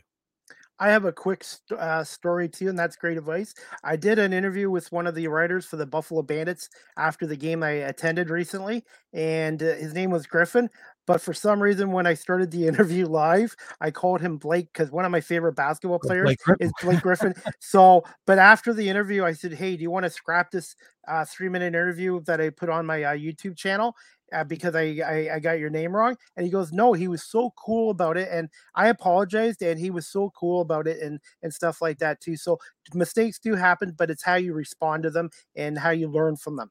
I 0.80 0.90
have 0.90 1.04
a 1.04 1.12
quick 1.12 1.44
uh, 1.76 2.04
story 2.04 2.48
too, 2.48 2.68
and 2.68 2.78
that's 2.78 2.96
great 2.96 3.18
advice. 3.18 3.52
I 3.82 3.96
did 3.96 4.18
an 4.18 4.32
interview 4.32 4.70
with 4.70 4.92
one 4.92 5.06
of 5.08 5.14
the 5.16 5.26
writers 5.26 5.66
for 5.66 5.76
the 5.76 5.86
Buffalo 5.86 6.22
Bandits 6.22 6.68
after 6.96 7.26
the 7.26 7.36
game 7.36 7.62
I 7.64 7.70
attended 7.70 8.30
recently, 8.30 8.84
and 9.12 9.60
uh, 9.62 9.74
his 9.74 9.92
name 9.92 10.10
was 10.10 10.26
Griffin. 10.26 10.70
But 11.08 11.20
for 11.20 11.34
some 11.34 11.60
reason, 11.60 11.90
when 11.90 12.06
I 12.06 12.14
started 12.14 12.52
the 12.52 12.66
interview 12.68 13.06
live, 13.06 13.56
I 13.80 13.90
called 13.90 14.20
him 14.20 14.36
Blake 14.36 14.68
because 14.72 14.92
one 14.92 15.04
of 15.04 15.10
my 15.10 15.20
favorite 15.20 15.54
basketball 15.54 15.98
players 15.98 16.36
Blake 16.46 16.58
is 16.60 16.72
Blake 16.80 17.00
Griffin. 17.00 17.34
so, 17.58 18.04
but 18.26 18.38
after 18.38 18.72
the 18.72 18.88
interview, 18.88 19.24
I 19.24 19.32
said, 19.32 19.54
"Hey, 19.54 19.76
do 19.76 19.82
you 19.82 19.90
want 19.90 20.04
to 20.04 20.10
scrap 20.10 20.52
this 20.52 20.76
uh, 21.08 21.24
three-minute 21.24 21.66
interview 21.66 22.20
that 22.26 22.40
I 22.40 22.50
put 22.50 22.68
on 22.68 22.86
my 22.86 23.02
uh, 23.02 23.14
YouTube 23.14 23.56
channel?" 23.56 23.96
uh, 24.32 24.44
because 24.44 24.74
I, 24.74 24.98
I, 25.04 25.28
I 25.34 25.38
got 25.38 25.58
your 25.58 25.70
name 25.70 25.94
wrong. 25.94 26.16
And 26.36 26.44
he 26.44 26.52
goes, 26.52 26.72
no, 26.72 26.92
he 26.92 27.08
was 27.08 27.22
so 27.22 27.52
cool 27.56 27.90
about 27.90 28.16
it, 28.16 28.28
and 28.30 28.48
I 28.74 28.88
apologized, 28.88 29.62
and 29.62 29.78
he 29.78 29.90
was 29.90 30.06
so 30.06 30.30
cool 30.38 30.60
about 30.60 30.86
it, 30.86 31.00
and 31.00 31.20
and 31.42 31.52
stuff 31.52 31.80
like 31.80 31.98
that 31.98 32.20
too. 32.20 32.36
So 32.36 32.58
mistakes 32.94 33.38
do 33.38 33.54
happen, 33.54 33.94
but 33.96 34.10
it's 34.10 34.22
how 34.22 34.34
you 34.34 34.52
respond 34.52 35.02
to 35.04 35.10
them 35.10 35.30
and 35.56 35.78
how 35.78 35.90
you 35.90 36.08
learn 36.08 36.36
from 36.36 36.56
them. 36.56 36.70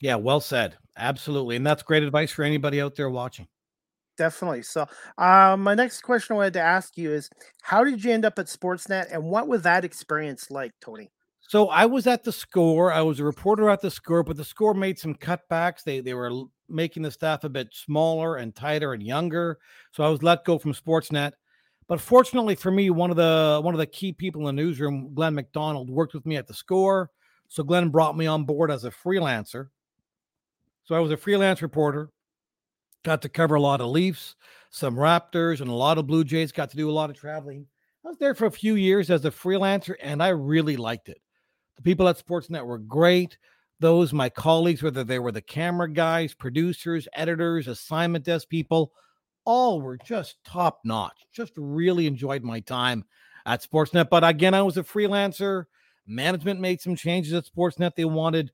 Yeah, 0.00 0.16
well 0.16 0.40
said. 0.40 0.76
Absolutely, 0.96 1.56
and 1.56 1.66
that's 1.66 1.82
great 1.82 2.02
advice 2.02 2.30
for 2.30 2.42
anybody 2.42 2.80
out 2.80 2.96
there 2.96 3.10
watching. 3.10 3.46
Definitely. 4.20 4.60
So, 4.64 4.86
um, 5.16 5.62
my 5.62 5.74
next 5.74 6.02
question 6.02 6.34
I 6.34 6.36
wanted 6.36 6.52
to 6.52 6.60
ask 6.60 6.98
you 6.98 7.10
is, 7.10 7.30
how 7.62 7.82
did 7.82 8.04
you 8.04 8.12
end 8.12 8.26
up 8.26 8.38
at 8.38 8.48
Sportsnet, 8.48 9.06
and 9.10 9.24
what 9.24 9.48
was 9.48 9.62
that 9.62 9.82
experience 9.82 10.50
like, 10.50 10.72
Tony? 10.78 11.10
So 11.40 11.70
I 11.70 11.86
was 11.86 12.06
at 12.06 12.22
the 12.22 12.30
score. 12.30 12.92
I 12.92 13.00
was 13.00 13.18
a 13.18 13.24
reporter 13.24 13.70
at 13.70 13.80
the 13.80 13.90
score, 13.90 14.22
but 14.22 14.36
the 14.36 14.44
score 14.44 14.74
made 14.74 14.98
some 14.98 15.14
cutbacks. 15.14 15.84
They 15.84 16.00
they 16.00 16.12
were 16.12 16.30
making 16.68 17.02
the 17.02 17.10
staff 17.10 17.44
a 17.44 17.48
bit 17.48 17.68
smaller 17.72 18.36
and 18.36 18.54
tighter 18.54 18.92
and 18.92 19.02
younger. 19.02 19.58
So 19.92 20.04
I 20.04 20.10
was 20.10 20.22
let 20.22 20.44
go 20.44 20.58
from 20.58 20.74
Sportsnet. 20.74 21.32
But 21.88 21.98
fortunately 21.98 22.56
for 22.56 22.70
me, 22.70 22.90
one 22.90 23.10
of 23.10 23.16
the 23.16 23.58
one 23.64 23.72
of 23.72 23.78
the 23.78 23.86
key 23.86 24.12
people 24.12 24.46
in 24.46 24.54
the 24.54 24.62
newsroom, 24.62 25.14
Glenn 25.14 25.34
McDonald, 25.34 25.88
worked 25.88 26.12
with 26.12 26.26
me 26.26 26.36
at 26.36 26.46
the 26.46 26.52
score. 26.52 27.10
So 27.48 27.62
Glenn 27.62 27.88
brought 27.88 28.18
me 28.18 28.26
on 28.26 28.44
board 28.44 28.70
as 28.70 28.84
a 28.84 28.90
freelancer. 28.90 29.68
So 30.84 30.94
I 30.94 31.00
was 31.00 31.10
a 31.10 31.16
freelance 31.16 31.62
reporter. 31.62 32.10
Got 33.02 33.22
to 33.22 33.28
cover 33.28 33.54
a 33.54 33.60
lot 33.60 33.80
of 33.80 33.88
Leafs, 33.88 34.34
some 34.70 34.94
Raptors, 34.96 35.60
and 35.60 35.70
a 35.70 35.74
lot 35.74 35.98
of 35.98 36.06
Blue 36.06 36.24
Jays. 36.24 36.52
Got 36.52 36.70
to 36.70 36.76
do 36.76 36.90
a 36.90 36.92
lot 36.92 37.10
of 37.10 37.16
traveling. 37.16 37.66
I 38.04 38.08
was 38.08 38.18
there 38.18 38.34
for 38.34 38.46
a 38.46 38.50
few 38.50 38.74
years 38.74 39.10
as 39.10 39.24
a 39.24 39.30
freelancer, 39.30 39.94
and 40.00 40.22
I 40.22 40.28
really 40.28 40.76
liked 40.76 41.08
it. 41.08 41.20
The 41.76 41.82
people 41.82 42.08
at 42.08 42.24
Sportsnet 42.24 42.64
were 42.64 42.78
great. 42.78 43.38
Those, 43.78 44.12
my 44.12 44.28
colleagues, 44.28 44.82
whether 44.82 45.04
they 45.04 45.18
were 45.18 45.32
the 45.32 45.40
camera 45.40 45.90
guys, 45.90 46.34
producers, 46.34 47.08
editors, 47.14 47.68
assignment 47.68 48.26
desk 48.26 48.48
people, 48.48 48.92
all 49.46 49.80
were 49.80 49.96
just 49.96 50.36
top 50.44 50.80
notch. 50.84 51.26
Just 51.32 51.54
really 51.56 52.06
enjoyed 52.06 52.42
my 52.42 52.60
time 52.60 53.04
at 53.46 53.62
Sportsnet. 53.62 54.10
But 54.10 54.24
again, 54.24 54.52
I 54.52 54.62
was 54.62 54.76
a 54.76 54.82
freelancer. 54.82 55.64
Management 56.06 56.60
made 56.60 56.80
some 56.82 56.96
changes 56.96 57.32
at 57.32 57.46
Sportsnet. 57.46 57.94
They 57.94 58.04
wanted 58.04 58.52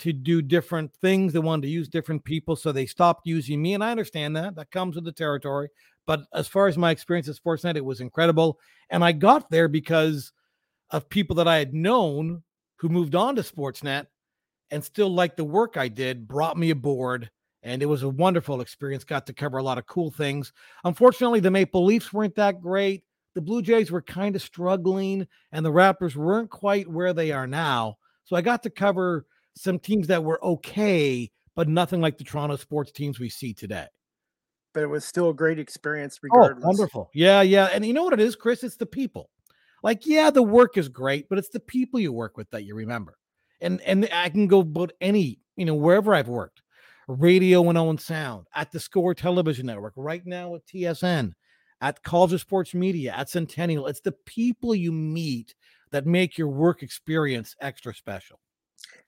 to 0.00 0.12
do 0.12 0.42
different 0.42 0.92
things. 0.94 1.32
They 1.32 1.38
wanted 1.38 1.62
to 1.62 1.68
use 1.68 1.88
different 1.88 2.24
people. 2.24 2.56
So 2.56 2.72
they 2.72 2.86
stopped 2.86 3.26
using 3.26 3.62
me. 3.62 3.74
And 3.74 3.84
I 3.84 3.90
understand 3.90 4.36
that. 4.36 4.56
That 4.56 4.70
comes 4.70 4.96
with 4.96 5.04
the 5.04 5.12
territory. 5.12 5.68
But 6.06 6.24
as 6.34 6.48
far 6.48 6.66
as 6.66 6.76
my 6.76 6.90
experience 6.90 7.28
at 7.28 7.36
Sportsnet, 7.36 7.76
it 7.76 7.84
was 7.84 8.00
incredible. 8.00 8.58
And 8.90 9.04
I 9.04 9.12
got 9.12 9.50
there 9.50 9.68
because 9.68 10.32
of 10.90 11.08
people 11.08 11.36
that 11.36 11.48
I 11.48 11.58
had 11.58 11.74
known 11.74 12.42
who 12.76 12.88
moved 12.88 13.14
on 13.14 13.36
to 13.36 13.42
Sportsnet 13.42 14.06
and 14.70 14.84
still 14.84 15.08
liked 15.08 15.36
the 15.36 15.44
work 15.44 15.76
I 15.76 15.88
did, 15.88 16.28
brought 16.28 16.58
me 16.58 16.70
aboard. 16.70 17.30
And 17.62 17.82
it 17.82 17.86
was 17.86 18.02
a 18.02 18.08
wonderful 18.08 18.60
experience. 18.60 19.04
Got 19.04 19.26
to 19.26 19.32
cover 19.32 19.58
a 19.58 19.62
lot 19.62 19.78
of 19.78 19.86
cool 19.86 20.10
things. 20.10 20.52
Unfortunately, 20.84 21.40
the 21.40 21.50
Maple 21.50 21.84
Leafs 21.84 22.12
weren't 22.12 22.34
that 22.34 22.60
great. 22.60 23.04
The 23.34 23.40
Blue 23.40 23.62
Jays 23.62 23.90
were 23.90 24.02
kind 24.02 24.36
of 24.36 24.42
struggling, 24.42 25.26
and 25.50 25.64
the 25.64 25.72
Raptors 25.72 26.14
weren't 26.14 26.50
quite 26.50 26.88
where 26.88 27.12
they 27.12 27.32
are 27.32 27.46
now. 27.46 27.96
So 28.24 28.36
I 28.36 28.42
got 28.42 28.62
to 28.64 28.70
cover 28.70 29.26
some 29.54 29.78
teams 29.78 30.08
that 30.08 30.24
were 30.24 30.42
okay, 30.44 31.30
but 31.54 31.68
nothing 31.68 32.00
like 32.00 32.18
the 32.18 32.24
Toronto 32.24 32.56
sports 32.56 32.92
teams 32.92 33.18
we 33.18 33.28
see 33.28 33.54
today. 33.54 33.86
But 34.72 34.82
it 34.82 34.88
was 34.88 35.04
still 35.04 35.30
a 35.30 35.34
great 35.34 35.58
experience, 35.58 36.18
oh, 36.18 36.20
regardless. 36.24 36.64
Oh, 36.64 36.66
wonderful. 36.66 37.10
Yeah, 37.14 37.42
yeah. 37.42 37.66
And 37.72 37.86
you 37.86 37.92
know 37.92 38.02
what 38.02 38.12
it 38.12 38.20
is, 38.20 38.34
Chris? 38.34 38.64
It's 38.64 38.76
the 38.76 38.86
people. 38.86 39.30
Like, 39.82 40.06
yeah, 40.06 40.30
the 40.30 40.42
work 40.42 40.76
is 40.76 40.88
great, 40.88 41.28
but 41.28 41.38
it's 41.38 41.50
the 41.50 41.60
people 41.60 42.00
you 42.00 42.12
work 42.12 42.36
with 42.36 42.50
that 42.50 42.64
you 42.64 42.74
remember. 42.74 43.16
And 43.60 43.80
and 43.82 44.08
I 44.12 44.30
can 44.30 44.48
go 44.48 44.60
about 44.60 44.92
any, 45.00 45.38
you 45.56 45.64
know, 45.64 45.74
wherever 45.74 46.14
I've 46.14 46.28
worked, 46.28 46.62
radio 47.06 47.68
and 47.68 47.78
Owen 47.78 47.98
Sound, 47.98 48.46
at 48.54 48.72
the 48.72 48.80
Score 48.80 49.14
Television 49.14 49.66
Network, 49.66 49.92
right 49.96 50.24
now 50.26 50.56
at 50.56 50.66
TSN, 50.66 51.32
at 51.80 52.02
College 52.02 52.32
of 52.32 52.40
Sports 52.40 52.74
Media, 52.74 53.14
at 53.16 53.28
Centennial. 53.28 53.86
It's 53.86 54.00
the 54.00 54.12
people 54.12 54.74
you 54.74 54.90
meet 54.90 55.54
that 55.92 56.06
make 56.06 56.36
your 56.36 56.48
work 56.48 56.82
experience 56.82 57.54
extra 57.60 57.94
special 57.94 58.40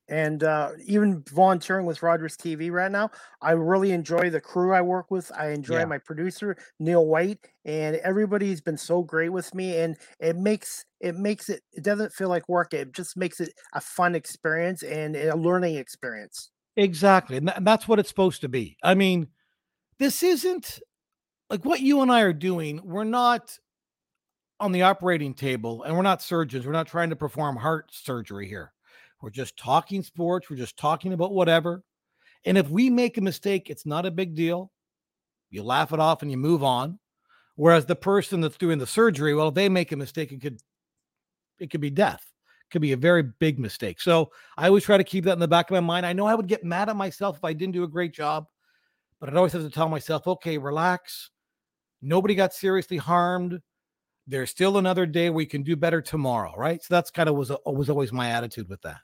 and 0.09 0.45
uh, 0.45 0.71
even 0.85 1.23
volunteering 1.31 1.85
with 1.85 2.03
Rogers 2.03 2.37
TV 2.37 2.71
right 2.71 2.91
now, 2.91 3.11
I 3.43 3.53
really 3.53 3.91
enjoy 3.91 4.31
the 4.31 4.41
crew 4.41 4.73
I 4.73 4.81
work 4.81 5.11
with. 5.11 5.31
I 5.37 5.51
enjoy 5.51 5.81
yeah. 5.81 5.85
my 5.87 5.99
producer 5.99 6.57
Neil 6.79 7.07
White, 7.07 7.39
and 7.65 7.97
everybody's 7.97 8.61
been 8.61 8.77
so 8.77 9.03
great 9.03 9.31
with 9.31 9.53
me. 9.55 9.79
And 9.79 9.97
it 10.21 10.37
makes 10.37 10.85
it 11.01 11.17
makes 11.17 11.49
it 11.49 11.63
it 11.73 11.83
doesn't 11.83 12.13
feel 12.13 12.29
like 12.29 12.49
work. 12.49 12.73
It 12.73 12.93
just 12.93 13.17
makes 13.17 13.41
it 13.41 13.53
a 13.73 13.81
fun 13.81 14.15
experience 14.15 14.83
and 14.83 15.17
a 15.17 15.37
learning 15.37 15.77
experience. 15.77 16.51
Exactly, 16.77 17.39
and, 17.39 17.49
th- 17.49 17.57
and 17.57 17.67
that's 17.67 17.89
what 17.89 17.99
it's 17.99 18.09
supposed 18.09 18.43
to 18.43 18.49
be. 18.49 18.77
I 18.83 18.95
mean, 18.95 19.29
this 19.99 20.23
isn't 20.23 20.79
like 21.51 21.65
what 21.65 21.81
you 21.81 22.03
and 22.03 22.13
I 22.13 22.21
are 22.21 22.33
doing. 22.33 22.81
We're 22.85 23.05
not 23.05 23.59
on 24.61 24.73
the 24.73 24.83
operating 24.83 25.35
table, 25.35 25.83
and 25.83 25.97
we're 25.97 26.03
not 26.03 26.23
surgeons. 26.23 26.65
We're 26.65 26.73
not 26.73 26.87
trying 26.87 27.11
to 27.11 27.17
perform 27.17 27.57
heart 27.57 27.91
surgery 27.93 28.47
here 28.47 28.73
we're 29.21 29.31
just 29.31 29.57
talking 29.57 30.03
sports. 30.03 30.51
We're 30.51 30.57
just 30.57 30.77
talking 30.77 31.13
about 31.13 31.33
whatever. 31.33 31.83
And 32.45 32.57
if 32.57 32.69
we 32.69 32.91
make 32.91 33.19
a 33.19 33.23
mistake, 33.23 33.71
it's 33.71 33.87
not 33.87 34.07
a 34.07 34.11
big 34.11 34.35
deal. 34.35 34.71
You 35.51 35.63
laugh 35.63 35.93
it 35.93 36.01
off 36.01 36.23
and 36.23 36.31
you 36.31 36.37
move 36.37 36.63
on. 36.63 36.99
Whereas 37.57 37.87
the 37.87 37.97
person 37.97 38.41
that's 38.41 38.59
doing 38.59 38.79
the 38.79 38.87
surgery, 38.87 39.35
well, 39.35 39.49
if 39.49 39.55
they 39.55 39.69
make 39.69 39.93
a 39.93 39.97
mistake, 39.97 40.33
it 40.33 40.43
could 40.43 40.61
it 41.59 41.71
could 41.71 41.81
be 41.81 41.91
death. 41.91 42.23
It 42.47 42.71
could 42.71 42.83
be 42.83 42.93
a 42.93 42.99
very 42.99 43.23
big 43.23 43.59
mistake. 43.59 44.01
So 44.01 44.31
I 44.59 44.67
always 44.67 44.85
try 44.85 44.99
to 44.99 45.05
keep 45.05 45.25
that 45.25 45.33
in 45.33 45.39
the 45.39 45.49
back 45.49 45.71
of 45.71 45.75
my 45.75 45.81
mind. 45.81 46.05
I 46.05 46.13
know 46.13 46.27
I 46.27 46.35
would 46.35 46.49
get 46.49 46.65
mad 46.65 46.91
at 46.91 46.97
myself 46.97 47.39
if 47.39 47.45
I 47.45 47.55
didn't 47.55 47.75
do 47.75 47.85
a 47.85 47.89
great 47.89 48.13
job, 48.13 48.47
but 49.19 49.29
I'd 49.29 49.37
always 49.37 49.53
have 49.53 49.63
to 49.63 49.71
tell 49.71 49.89
myself, 49.89 50.27
okay, 50.27 50.59
relax. 50.59 51.31
Nobody 52.03 52.35
got 52.35 52.53
seriously 52.53 52.99
harmed. 52.99 53.61
There's 54.27 54.51
still 54.51 54.77
another 54.79 55.07
day 55.07 55.31
we 55.31 55.47
can 55.47 55.63
do 55.63 55.77
better 55.77 56.03
tomorrow, 56.03 56.55
right? 56.57 56.83
So 56.83 56.95
that's 56.95 57.11
kind 57.11 57.29
of 57.29 57.37
was 57.37 57.51
was 57.65 57.91
always 57.91 58.13
my 58.13 58.31
attitude 58.31 58.69
with 58.69 58.83
that. 58.83 59.01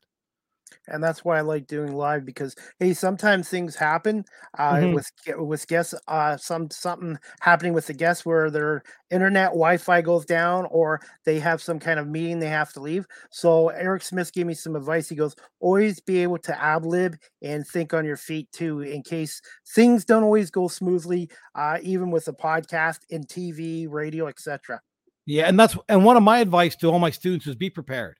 and 0.88 1.02
that's 1.02 1.24
why 1.24 1.38
I 1.38 1.40
like 1.42 1.66
doing 1.66 1.92
live 1.94 2.24
because 2.24 2.54
hey, 2.78 2.94
sometimes 2.94 3.48
things 3.48 3.76
happen 3.76 4.24
uh, 4.58 4.82
Mhm. 4.82 4.90
with 4.90 5.10
with 5.36 5.66
guests. 5.68 5.94
Uh, 6.08 6.36
some 6.36 6.70
something 6.70 7.18
happening 7.40 7.72
with 7.72 7.86
the 7.86 7.94
guests 7.94 8.24
where 8.24 8.50
their 8.50 8.82
internet 9.10 9.50
Wi-Fi 9.50 10.00
goes 10.02 10.24
down 10.24 10.66
or 10.70 11.00
they 11.24 11.38
have 11.40 11.62
some 11.62 11.78
kind 11.78 11.98
of 12.00 12.08
meeting 12.08 12.38
they 12.38 12.48
have 12.48 12.72
to 12.74 12.80
leave. 12.80 13.06
So 13.30 13.68
Eric 13.68 14.02
Smith 14.02 14.32
gave 14.32 14.46
me 14.46 14.54
some 14.54 14.76
advice. 14.76 15.08
He 15.08 15.16
goes, 15.16 15.34
always 15.60 16.00
be 16.00 16.18
able 16.22 16.38
to 16.38 16.62
ad 16.62 16.84
lib 16.84 17.16
and 17.42 17.66
think 17.66 17.94
on 17.94 18.04
your 18.04 18.16
feet 18.16 18.50
too, 18.52 18.80
in 18.80 19.02
case 19.02 19.40
things 19.74 20.04
don't 20.04 20.24
always 20.24 20.50
go 20.50 20.68
smoothly, 20.68 21.30
uh, 21.54 21.78
even 21.82 22.10
with 22.10 22.28
a 22.28 22.32
podcast 22.32 23.00
in 23.08 23.24
TV, 23.24 23.86
radio, 23.88 24.26
etc. 24.26 24.80
Yeah, 25.26 25.46
and 25.46 25.58
that's 25.58 25.76
and 25.88 26.04
one 26.04 26.16
of 26.16 26.22
my 26.22 26.40
advice 26.40 26.74
to 26.76 26.88
all 26.88 26.98
my 26.98 27.10
students 27.10 27.46
is 27.46 27.54
be 27.54 27.70
prepared. 27.70 28.16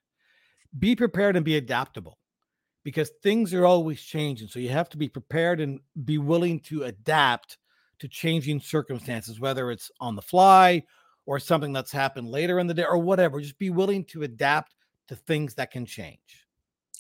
Be 0.79 0.97
prepared 0.97 1.37
and 1.37 1.45
be 1.45 1.57
adaptable 1.57 2.19
because 2.85 3.11
things 3.23 3.53
are 3.55 3.67
always 3.67 4.01
changing. 4.01 4.49
So 4.49 4.59
you 4.59 4.71
have 4.71 4.89
to 4.91 4.97
be 4.97 5.09
prepared 5.09 5.61
and 5.61 5.81
be 6.05 6.19
willing 6.19 6.61
to 6.61 6.85
adapt 6.85 7.59
to 7.99 8.09
changing 8.09 8.61
circumstances, 8.61 9.41
whether 9.41 9.71
it's 9.71 9.91
on 10.01 10.17
the 10.17 10.23
fly 10.23 10.83
or 11.27 11.39
something 11.39 11.73
that's 11.73 11.93
happened 11.93 12.29
later 12.29 12.59
in 12.59 12.67
the 12.67 12.75
day 12.75 12.85
or 12.85 12.99
whatever. 12.99 13.41
Just 13.41 13.59
be 13.59 13.71
willing 13.71 14.05
to 14.07 14.23
adapt 14.23 14.75
to 15.09 15.17
things 15.17 15.55
that 15.55 15.71
can 15.71 15.87
change. 15.87 16.42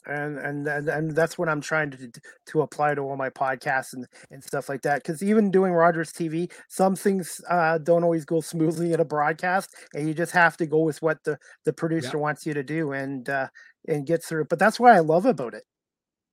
And 0.07 0.38
and 0.38 0.66
and, 0.88 1.11
that's 1.12 1.38
what 1.38 1.48
I'm 1.48 1.61
trying 1.61 1.90
to 1.92 2.11
to 2.46 2.62
apply 2.62 2.94
to 2.94 3.03
all 3.03 3.16
my 3.16 3.30
podcasts 3.30 3.92
and 3.92 4.07
and 4.30 4.42
stuff 4.42 4.68
like 4.68 4.82
that. 4.82 5.03
Because 5.03 5.22
even 5.22 5.50
doing 5.50 5.72
Rogers 5.72 6.12
TV, 6.12 6.50
some 6.68 6.96
things 6.96 7.40
uh, 7.48 7.78
don't 7.78 8.05
always 8.05 8.24
go 8.24 8.40
smoothly 8.40 8.92
in 8.92 9.00
a 9.00 9.05
broadcast, 9.05 9.74
and 9.94 10.09
you 10.09 10.14
just 10.14 10.32
have 10.32 10.57
to 10.59 10.66
go 10.66 10.80
with 10.80 11.00
what 11.03 11.22
the 11.24 11.38
the 11.64 11.72
producer 11.72 12.18
wants 12.18 12.46
you 12.46 12.55
to 12.55 12.62
do 12.62 12.92
and 12.92 13.28
uh, 13.28 13.48
and 13.88 14.07
get 14.07 14.24
through. 14.24 14.46
But 14.46 14.59
that's 14.59 14.80
what 14.80 14.92
I 14.92 15.00
love 15.00 15.26
about 15.26 15.55
it. 15.55 15.64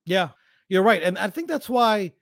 Yeah, 0.06 0.30
you're 0.68 0.84
right. 0.84 1.04
And 1.04 1.18
I 1.18 1.30
think 1.30 1.48
that's 1.48 1.70
why 1.70 2.14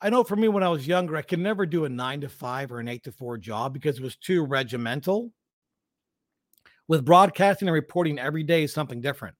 I 0.00 0.10
know 0.10 0.24
for 0.24 0.36
me 0.36 0.48
when 0.48 0.62
I 0.62 0.68
was 0.68 0.86
younger, 0.86 1.16
I 1.16 1.22
could 1.22 1.38
never 1.38 1.66
do 1.66 1.84
a 1.84 1.88
nine 1.88 2.20
to 2.22 2.28
five 2.28 2.72
or 2.72 2.80
an 2.80 2.88
eight 2.88 3.04
to 3.04 3.12
four 3.12 3.38
job 3.38 3.72
because 3.72 3.98
it 3.98 4.02
was 4.02 4.16
too 4.16 4.44
regimental. 4.44 5.32
With 6.86 7.04
broadcasting 7.04 7.68
and 7.68 7.74
reporting 7.74 8.18
every 8.18 8.42
day 8.42 8.64
is 8.64 8.72
something 8.74 9.00
different. 9.00 9.34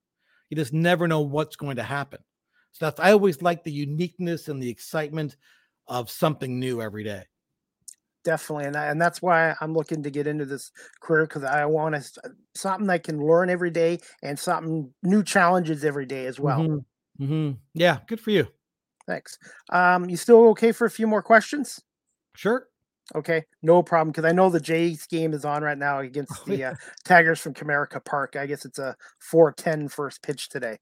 You 0.51 0.57
just 0.57 0.73
never 0.73 1.09
know 1.09 1.21
what's 1.23 1.57
going 1.57 1.77
to 1.77 1.83
happen. 1.83 2.23
So 2.73 2.87
that's 2.87 3.01
I 3.01 3.13
always 3.13 3.43
like 3.43 3.65
the 3.65 3.73
uniqueness 3.73 4.49
and 4.49 4.63
the 4.63 4.71
excitement 4.71 5.37
of 5.87 6.11
something 6.11 6.59
new 6.59 6.83
every 6.83 7.05
day. 7.05 7.25
Definitely, 8.25 8.65
and 8.65 8.75
I, 8.75 8.87
and 8.87 8.99
that's 8.99 9.21
why 9.21 9.55
I'm 9.61 9.75
looking 9.75 10.03
to 10.03 10.11
get 10.11 10.27
into 10.27 10.47
this 10.47 10.73
career 11.03 11.25
because 11.27 11.45
I 11.45 11.67
want 11.67 11.95
to 11.95 12.33
something 12.55 12.89
I 12.89 12.97
can 12.97 13.23
learn 13.23 13.51
every 13.51 13.71
day 13.71 13.99
and 14.23 14.39
something 14.39 14.95
new 15.03 15.23
challenges 15.23 15.85
every 15.85 16.07
day 16.07 16.25
as 16.25 16.41
well. 16.41 16.67
Mhm, 16.67 16.85
mhm. 17.21 17.59
Yeah, 17.75 18.01
good 18.07 18.21
for 18.21 18.31
you. 18.31 18.49
Thanks. 19.07 19.39
Um, 19.71 20.09
you 20.09 20.17
still 20.17 20.49
okay 20.51 20.73
for 20.73 20.87
a 20.87 20.91
few 20.91 21.07
more 21.07 21.23
questions? 21.23 21.83
Sure. 22.37 22.69
Okay, 23.15 23.45
no 23.63 23.83
problem. 23.83 24.11
Because 24.13 24.25
I 24.25 24.33
know 24.33 24.49
the 24.51 24.61
Jays 24.61 25.07
game 25.07 25.35
is 25.35 25.45
on 25.45 25.63
right 25.63 25.77
now 25.79 25.99
against 26.01 26.33
Oh, 26.41 26.45
the 26.47 26.57
yeah. 26.57 26.71
uh, 26.71 26.75
Tigers 27.05 27.41
from 27.41 27.55
Comerica 27.55 28.05
Park. 28.05 28.37
I 28.37 28.47
guess 28.47 28.65
it's 28.65 28.79
a 28.79 28.97
4-10 29.33 29.91
first 29.91 30.23
pitch 30.23 30.49
today. 30.49 30.79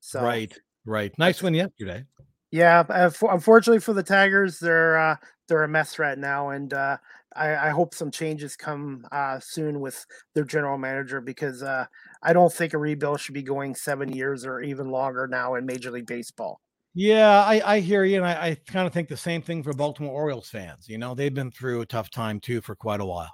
So 0.00 0.22
Right. 0.22 0.56
Right. 0.84 1.12
Nice 1.18 1.42
win 1.42 1.54
yesterday. 1.54 2.04
yeah, 2.52 2.84
uh, 2.88 3.10
for, 3.10 3.32
unfortunately 3.34 3.80
for 3.80 3.92
the 3.92 4.02
Tigers, 4.04 4.58
they're 4.60 4.96
uh, 4.96 5.16
they're 5.48 5.64
a 5.64 5.68
mess 5.68 5.98
right 5.98 6.18
now, 6.18 6.50
and 6.50 6.72
uh, 6.74 6.96
I, 7.34 7.68
I 7.68 7.70
hope 7.70 7.94
some 7.94 8.10
changes 8.10 8.56
come 8.56 9.06
uh, 9.12 9.38
soon 9.40 9.80
with 9.80 10.04
their 10.34 10.44
general 10.44 10.76
manager 10.78 11.20
because 11.20 11.62
uh, 11.62 11.86
I 12.22 12.32
don't 12.32 12.52
think 12.52 12.74
a 12.74 12.78
rebuild 12.78 13.20
should 13.20 13.34
be 13.34 13.42
going 13.42 13.74
seven 13.74 14.12
years 14.12 14.44
or 14.44 14.60
even 14.60 14.90
longer 14.90 15.26
now 15.28 15.54
in 15.54 15.66
Major 15.66 15.90
League 15.90 16.06
Baseball. 16.06 16.60
Yeah, 16.96 17.44
I, 17.44 17.74
I 17.74 17.80
hear 17.80 18.04
you, 18.04 18.16
and 18.16 18.26
I, 18.26 18.48
I 18.50 18.54
kind 18.54 18.86
of 18.86 18.92
think 18.92 19.08
the 19.08 19.16
same 19.16 19.42
thing 19.42 19.62
for 19.62 19.72
Baltimore 19.74 20.12
Orioles 20.14 20.48
fans. 20.48 20.88
You 20.88 20.96
know, 20.98 21.14
they've 21.14 21.32
been 21.34 21.50
through 21.50 21.82
a 21.82 21.86
tough 21.86 22.10
time 22.10 22.40
too 22.40 22.60
for 22.62 22.74
quite 22.74 23.00
a 23.00 23.04
while. 23.04 23.32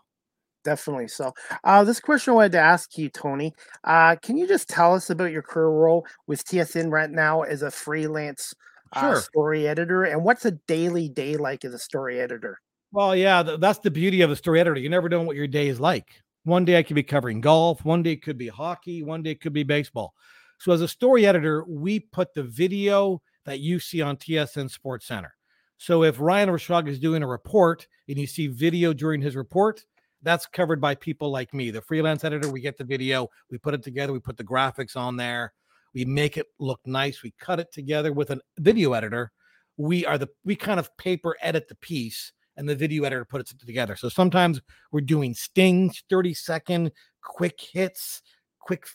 Definitely. 0.64 1.08
So, 1.08 1.32
uh, 1.64 1.82
this 1.82 1.98
question 1.98 2.32
I 2.32 2.34
wanted 2.36 2.52
to 2.52 2.58
ask 2.60 2.96
you, 2.96 3.08
Tony. 3.08 3.52
Uh, 3.82 4.14
can 4.22 4.36
you 4.36 4.46
just 4.46 4.68
tell 4.68 4.94
us 4.94 5.10
about 5.10 5.32
your 5.32 5.42
career 5.42 5.68
role 5.68 6.06
with 6.28 6.44
TSN 6.44 6.88
right 6.90 7.10
now 7.10 7.42
as 7.42 7.62
a 7.62 7.70
freelance 7.70 8.54
uh, 8.92 9.12
Sure. 9.12 9.14
story 9.14 9.66
editor, 9.66 10.04
and 10.04 10.22
what's 10.24 10.44
a 10.44 10.52
daily 10.52 11.08
day 11.08 11.36
like 11.36 11.64
as 11.64 11.74
a 11.74 11.78
story 11.80 12.20
editor? 12.20 12.60
Well, 12.92 13.16
yeah, 13.16 13.42
th- 13.42 13.60
that's 13.60 13.78
the 13.78 13.90
beauty 13.90 14.20
of 14.20 14.30
a 14.30 14.36
story 14.36 14.60
editor. 14.60 14.78
You 14.80 14.88
never 14.88 15.08
know 15.08 15.22
what 15.22 15.36
your 15.36 15.46
day 15.46 15.68
is 15.68 15.80
like. 15.80 16.20
One 16.44 16.64
day 16.64 16.76
I 16.78 16.82
could 16.82 16.96
be 16.96 17.02
covering 17.02 17.40
golf, 17.40 17.84
one 17.84 18.02
day 18.02 18.12
it 18.12 18.22
could 18.22 18.36
be 18.38 18.48
hockey, 18.48 19.02
one 19.02 19.22
day 19.22 19.30
it 19.30 19.40
could 19.40 19.52
be 19.52 19.62
baseball. 19.62 20.12
So, 20.58 20.72
as 20.72 20.80
a 20.80 20.88
story 20.88 21.26
editor, 21.26 21.64
we 21.68 22.00
put 22.00 22.34
the 22.34 22.42
video 22.42 23.20
that 23.44 23.60
you 23.60 23.78
see 23.78 24.02
on 24.02 24.16
TSN 24.16 24.70
Sports 24.70 25.06
Center. 25.06 25.34
So, 25.78 26.04
if 26.04 26.20
Ryan 26.20 26.50
Rishaug 26.50 26.88
is 26.88 26.98
doing 26.98 27.22
a 27.22 27.26
report 27.26 27.86
and 28.08 28.18
you 28.18 28.26
see 28.26 28.46
video 28.46 28.92
during 28.92 29.20
his 29.20 29.34
report, 29.34 29.84
that's 30.22 30.46
covered 30.46 30.80
by 30.80 30.94
people 30.94 31.30
like 31.30 31.52
me, 31.52 31.70
the 31.70 31.80
freelance 31.80 32.24
editor. 32.24 32.48
We 32.48 32.60
get 32.60 32.78
the 32.78 32.84
video, 32.84 33.28
we 33.50 33.58
put 33.58 33.74
it 33.74 33.82
together, 33.82 34.12
we 34.12 34.20
put 34.20 34.36
the 34.36 34.44
graphics 34.44 34.96
on 34.96 35.16
there, 35.16 35.52
we 35.94 36.04
make 36.04 36.36
it 36.36 36.46
look 36.58 36.80
nice, 36.86 37.22
we 37.22 37.34
cut 37.38 37.58
it 37.58 37.72
together 37.72 38.12
with 38.12 38.30
a 38.30 38.40
video 38.58 38.92
editor. 38.92 39.32
We 39.76 40.06
are 40.06 40.18
the 40.18 40.28
we 40.44 40.54
kind 40.54 40.78
of 40.78 40.96
paper 40.96 41.36
edit 41.40 41.66
the 41.68 41.74
piece 41.76 42.32
and 42.56 42.68
the 42.68 42.76
video 42.76 43.04
editor 43.04 43.24
puts 43.24 43.50
it 43.50 43.60
together. 43.60 43.96
So 43.96 44.08
sometimes 44.08 44.60
we're 44.90 45.00
doing 45.00 45.34
stings, 45.34 46.02
30 46.08 46.34
second 46.34 46.92
quick 47.22 47.60
hits, 47.60 48.22
quick 48.60 48.86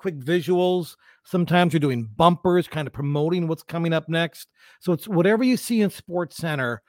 quick 0.00 0.18
visuals. 0.18 0.96
Sometimes 1.24 1.72
you're 1.72 1.80
doing 1.80 2.08
bumpers, 2.16 2.66
kind 2.66 2.86
of 2.86 2.92
promoting 2.92 3.46
what's 3.46 3.62
coming 3.62 3.92
up 3.92 4.08
next. 4.08 4.48
So 4.80 4.92
it's 4.92 5.06
whatever 5.06 5.44
you 5.44 5.56
see 5.56 5.82
in 5.82 5.90
Sports 5.90 6.36
Center. 6.36 6.82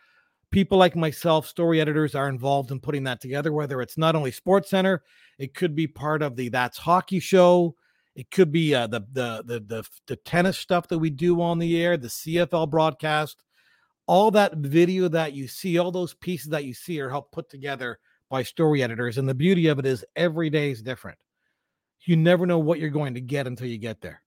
People 0.50 0.78
like 0.78 0.96
myself, 0.96 1.48
story 1.48 1.80
editors, 1.80 2.16
are 2.16 2.28
involved 2.28 2.72
in 2.72 2.80
putting 2.80 3.04
that 3.06 3.22
together. 3.22 3.54
Whether 3.54 3.82
it's 3.82 3.98
not 3.98 4.16
only 4.16 4.32
Sports 4.32 4.70
Center, 4.70 5.04
it 5.38 5.54
could 5.54 5.76
be 5.76 5.88
part 5.88 6.22
of 6.22 6.36
the 6.36 6.50
That's 6.50 6.78
Hockey 6.78 7.20
show. 7.20 7.76
It 8.16 8.32
could 8.32 8.52
be 8.52 8.76
uh, 8.76 8.88
the, 8.88 9.02
the 9.14 9.44
the 9.46 9.60
the 9.60 9.84
the 10.08 10.16
tennis 10.18 10.58
stuff 10.58 10.90
that 10.90 11.00
we 11.00 11.10
do 11.10 11.42
on 11.42 11.60
the 11.60 11.82
air, 11.82 11.96
the 11.96 12.10
CFL 12.10 12.70
broadcast 12.70 13.46
all 14.08 14.30
that 14.32 14.58
video 14.58 15.08
that 15.08 15.32
you 15.32 15.48
see, 15.48 15.78
all 15.78 15.90
those 15.90 16.14
pieces 16.14 16.50
that 16.50 16.66
you 16.66 16.74
see 16.74 17.00
are 17.00 17.10
helped 17.10 17.32
put 17.32 17.50
together 17.50 17.98
by 18.30 18.44
story 18.44 18.84
editors. 18.84 19.18
And 19.18 19.28
the 19.28 19.34
beauty 19.34 19.68
of 19.68 19.80
it 19.80 19.86
is 19.86 20.04
every 20.18 20.50
day 20.50 20.72
is 20.72 20.82
different. 20.82 21.18
You 22.06 22.16
never 22.16 22.46
know 22.46 22.60
what 22.60 22.80
you're 22.80 22.90
going 22.90 23.14
to 23.14 23.22
get 23.22 23.48
until 23.48 23.68
you 23.68 23.78
get 23.78 24.02
there. 24.02 24.22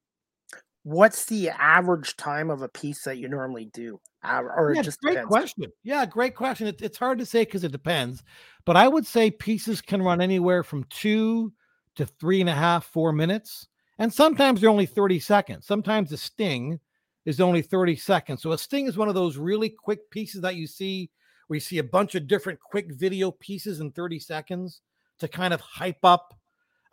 What's 0.85 1.25
the 1.25 1.49
average 1.49 2.17
time 2.17 2.51
of 2.51 2.63
a 2.63 2.69
piece 2.69 3.03
that 3.05 3.17
you 3.19 3.29
normally 3.29 3.71
do? 3.73 4.01
Or 4.23 4.75
Yeah, 4.75 4.83
just 4.83 5.01
great 5.01 5.15
depends? 5.15 5.33
question. 5.35 5.73
Yeah, 5.83 6.07
great 6.07 6.35
question. 6.35 6.67
It, 6.67 6.83
it's 6.83 6.99
hard 6.99 7.19
to 7.19 7.27
say 7.27 7.45
because 7.45 7.65
it 7.65 7.73
depends, 7.73 8.23
but 8.65 8.77
I 8.77 8.89
would 8.89 9.07
say 9.07 9.31
pieces 9.31 9.81
can 9.81 10.03
run 10.03 10.21
anywhere 10.21 10.63
from 10.63 10.85
two 10.85 11.53
to 11.97 12.07
three 12.07 12.41
and 12.41 12.51
a 12.51 12.55
half, 12.55 12.85
four 12.87 13.13
minutes. 13.13 13.69
And 13.99 14.13
sometimes 14.13 14.61
they're 14.61 14.71
only 14.71 14.87
30 14.87 15.21
seconds. 15.21 15.67
Sometimes 15.67 16.11
the 16.11 16.17
sting 16.17 16.81
is 17.25 17.41
only 17.41 17.63
30 17.63 17.97
seconds. 17.97 18.43
So 18.43 18.53
a 18.53 18.59
sting 18.59 18.87
is 18.87 18.97
one 18.97 19.09
of 19.09 19.15
those 19.15 19.37
really 19.37 19.71
quick 19.71 20.11
pieces 20.11 20.41
that 20.43 20.57
you 20.57 20.67
see 20.67 21.11
where 21.47 21.57
you 21.57 21.61
see 21.61 21.79
a 21.79 21.85
bunch 21.85 22.15
of 22.15 22.27
different 22.27 22.59
quick 22.61 22.93
video 22.93 23.31
pieces 23.31 23.81
in 23.81 23.93
30 23.93 24.19
seconds 24.19 24.81
to 25.21 25.29
kind 25.29 25.55
of 25.55 25.61
hype 25.61 26.05
up 26.05 26.35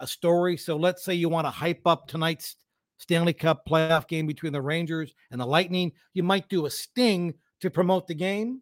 a 0.02 0.08
story. 0.08 0.58
So 0.58 0.76
let's 0.76 1.04
say 1.04 1.14
you 1.14 1.30
want 1.30 1.45
to 1.47 1.52
hype 1.52 1.86
up 1.86 2.08
tonight's 2.08 2.58
Stanley 2.97 3.34
Cup 3.34 3.66
playoff 3.66 4.08
game 4.08 4.28
between 4.28 4.54
the 4.54 4.62
Rangers 4.62 5.14
and 5.32 5.39
the 5.39 5.45
Lightning. 5.45 5.91
You 6.14 6.24
might 6.24 6.49
do 6.49 6.66
a 6.66 6.70
sting 6.70 7.36
to 7.62 7.70
promote 7.70 8.08
the 8.08 8.16
game. 8.16 8.62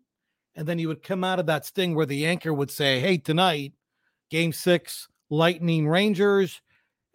And 0.56 0.68
then 0.68 0.78
you 0.78 0.88
would 0.90 1.04
come 1.04 1.24
out 1.24 1.40
of 1.40 1.46
that 1.48 1.66
sting 1.66 1.96
where 1.96 2.06
the 2.06 2.26
anchor 2.26 2.54
would 2.54 2.70
say, 2.70 3.00
Hey, 3.00 3.18
tonight, 3.18 3.74
game 4.30 4.52
six, 4.52 5.08
Lightning 5.30 5.88
Rangers. 5.88 6.62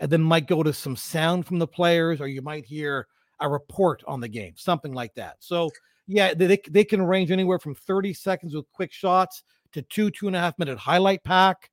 And 0.01 0.11
then 0.11 0.23
might 0.23 0.49
go 0.49 0.63
to 0.63 0.73
some 0.73 0.97
sound 0.97 1.47
from 1.47 1.59
the 1.59 1.67
players, 1.67 2.21
or 2.21 2.27
you 2.27 2.43
might 2.43 2.65
hear 2.65 3.07
a 3.41 3.49
report 3.49 4.03
on 4.07 4.21
the 4.21 4.29
game, 4.29 4.55
something 4.57 4.93
like 4.93 5.15
that. 5.15 5.37
So, 5.39 5.71
yeah, 6.07 6.35
they, 6.35 6.59
they 6.69 6.85
can 6.85 7.01
range 7.03 7.31
anywhere 7.31 7.59
from 7.59 7.75
30 7.75 8.13
seconds 8.13 8.55
with 8.55 8.71
quick 8.73 8.93
shots 8.93 9.45
to 9.73 9.83
two, 9.83 10.11
two 10.11 10.27
and 10.27 10.35
a 10.35 10.41
half 10.41 10.59
minute 10.59 10.79
highlight 10.79 11.23
pack 11.23 11.71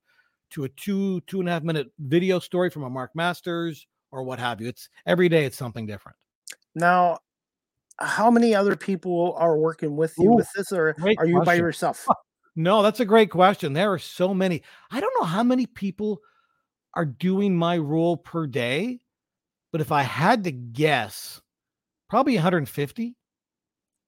to 0.51 0.63
a 0.65 0.69
two, 0.69 1.21
two 1.21 1.39
and 1.39 1.49
a 1.49 1.51
half 1.51 1.63
minute 1.63 1.91
video 1.99 2.39
story 2.39 2.69
from 2.69 2.83
a 2.83 2.89
Mark 2.89 3.11
Masters 3.15 3.87
or 4.11 4.23
what 4.23 4.39
have 4.39 4.61
you. 4.61 4.67
It's 4.67 4.89
every 5.05 5.29
day 5.29 5.45
it's 5.45 5.57
something 5.57 5.85
different. 5.85 6.17
Now, 6.75 7.19
how 7.97 8.31
many 8.31 8.55
other 8.55 8.75
people 8.75 9.35
are 9.37 9.57
working 9.57 9.95
with 9.95 10.13
you 10.17 10.31
Ooh, 10.31 10.35
with 10.35 10.49
this, 10.55 10.71
or 10.71 10.95
are 11.17 11.25
you 11.25 11.41
by 11.41 11.55
yourself? 11.55 12.07
No, 12.55 12.81
that's 12.81 12.99
a 12.99 13.05
great 13.05 13.29
question. 13.29 13.73
There 13.73 13.91
are 13.93 13.99
so 13.99 14.33
many. 14.33 14.61
I 14.91 14.99
don't 14.99 15.13
know 15.19 15.25
how 15.25 15.43
many 15.43 15.65
people 15.65 16.19
are 16.95 17.05
doing 17.05 17.55
my 17.55 17.77
role 17.77 18.17
per 18.17 18.47
day, 18.47 18.99
but 19.71 19.79
if 19.81 19.91
I 19.91 20.01
had 20.03 20.43
to 20.43 20.51
guess, 20.51 21.41
probably 22.09 22.35
150. 22.35 23.15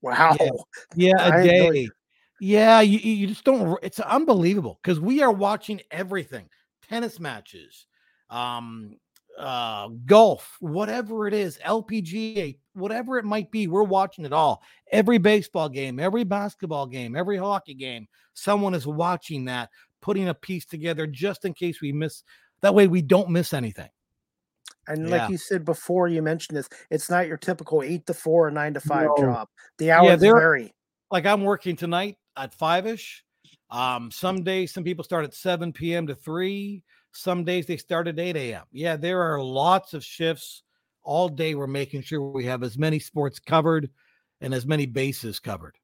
Wow. 0.02 0.36
Yeah, 0.96 1.14
a 1.20 1.40
enjoy- 1.40 1.72
day. 1.72 1.88
Yeah, 2.46 2.82
you, 2.82 3.00
you 3.00 3.26
just 3.28 3.46
don't. 3.46 3.80
It's 3.82 4.02
unbelievable 4.02 4.78
because 4.84 5.00
we 5.00 5.22
are 5.22 5.32
watching 5.32 5.80
everything: 5.92 6.50
tennis 6.90 7.18
matches, 7.18 7.86
um, 8.30 8.98
uh, 9.40 9.88
golf, 10.06 10.58
whatever 10.60 11.26
it 11.26 11.34
is, 11.34 11.58
LPGA, 11.66 12.58
whatever 12.74 13.18
it 13.18 13.24
might 13.24 13.50
be, 13.50 13.68
we're 13.68 13.84
watching 13.84 14.26
it 14.26 14.34
all. 14.34 14.62
Every 14.92 15.20
baseball 15.20 15.70
game, 15.70 16.02
every 16.02 16.26
basketball 16.26 16.86
game, 16.86 17.16
every 17.16 17.38
hockey 17.38 17.76
game, 17.76 18.10
someone 18.34 18.74
is 18.74 18.86
watching 18.86 19.46
that, 19.46 19.70
putting 20.02 20.28
a 20.28 20.34
piece 20.34 20.66
together 20.66 21.08
just 21.08 21.46
in 21.46 21.54
case 21.54 21.80
we 21.80 21.94
miss. 21.94 22.24
That 22.60 22.76
way, 22.76 22.88
we 22.88 23.02
don't 23.02 23.30
miss 23.30 23.54
anything. 23.54 23.90
And 24.88 25.08
Yeah. 25.08 25.16
like 25.18 25.30
you 25.32 25.38
said 25.38 25.64
before, 25.64 26.10
you 26.10 26.22
mentioned 26.22 26.58
this. 26.58 26.68
It's 26.90 27.10
not 27.10 27.26
your 27.28 27.38
typical 27.38 27.84
eight 27.84 28.06
to 28.08 28.14
four 28.14 28.46
or 28.46 28.52
nine 28.52 28.74
to 28.74 28.82
five 28.82 29.08
No. 29.16 29.24
job. 29.24 29.48
The 29.78 29.92
hours 29.92 30.20
there- 30.20 30.36
vary. 30.36 30.74
Like 31.10 31.26
I'm 31.26 31.44
working 31.44 31.78
tonight 31.78 32.18
at 32.38 32.54
five 32.54 32.86
ish. 32.88 33.24
Um, 33.70 34.12
some 34.12 34.44
days, 34.44 34.74
some 34.74 34.84
people 34.84 35.04
start 35.04 35.26
at 35.26 35.34
7 35.34 35.74
p.m. 35.74 36.08
to 36.08 36.16
3. 36.16 36.84
Some 37.12 37.44
days 37.44 37.66
they 37.66 37.78
start 37.78 38.08
at 38.08 38.20
8 38.20 38.36
a.m. 38.36 38.64
Yeah, 38.72 38.96
there 38.98 39.22
are 39.22 39.42
lots 39.42 39.94
of 39.94 40.04
shifts 40.04 40.64
all 41.04 41.28
day. 41.28 41.56
We're 41.56 41.68
making 41.68 42.04
sure 42.04 42.22
we 42.22 42.46
have 42.46 42.64
as 42.64 42.78
many 42.78 43.00
sports 43.00 43.40
covered 43.40 43.90
and 44.42 44.54
as 44.54 44.66
many 44.66 44.86
bases 44.86 45.40
covered. 45.40 45.76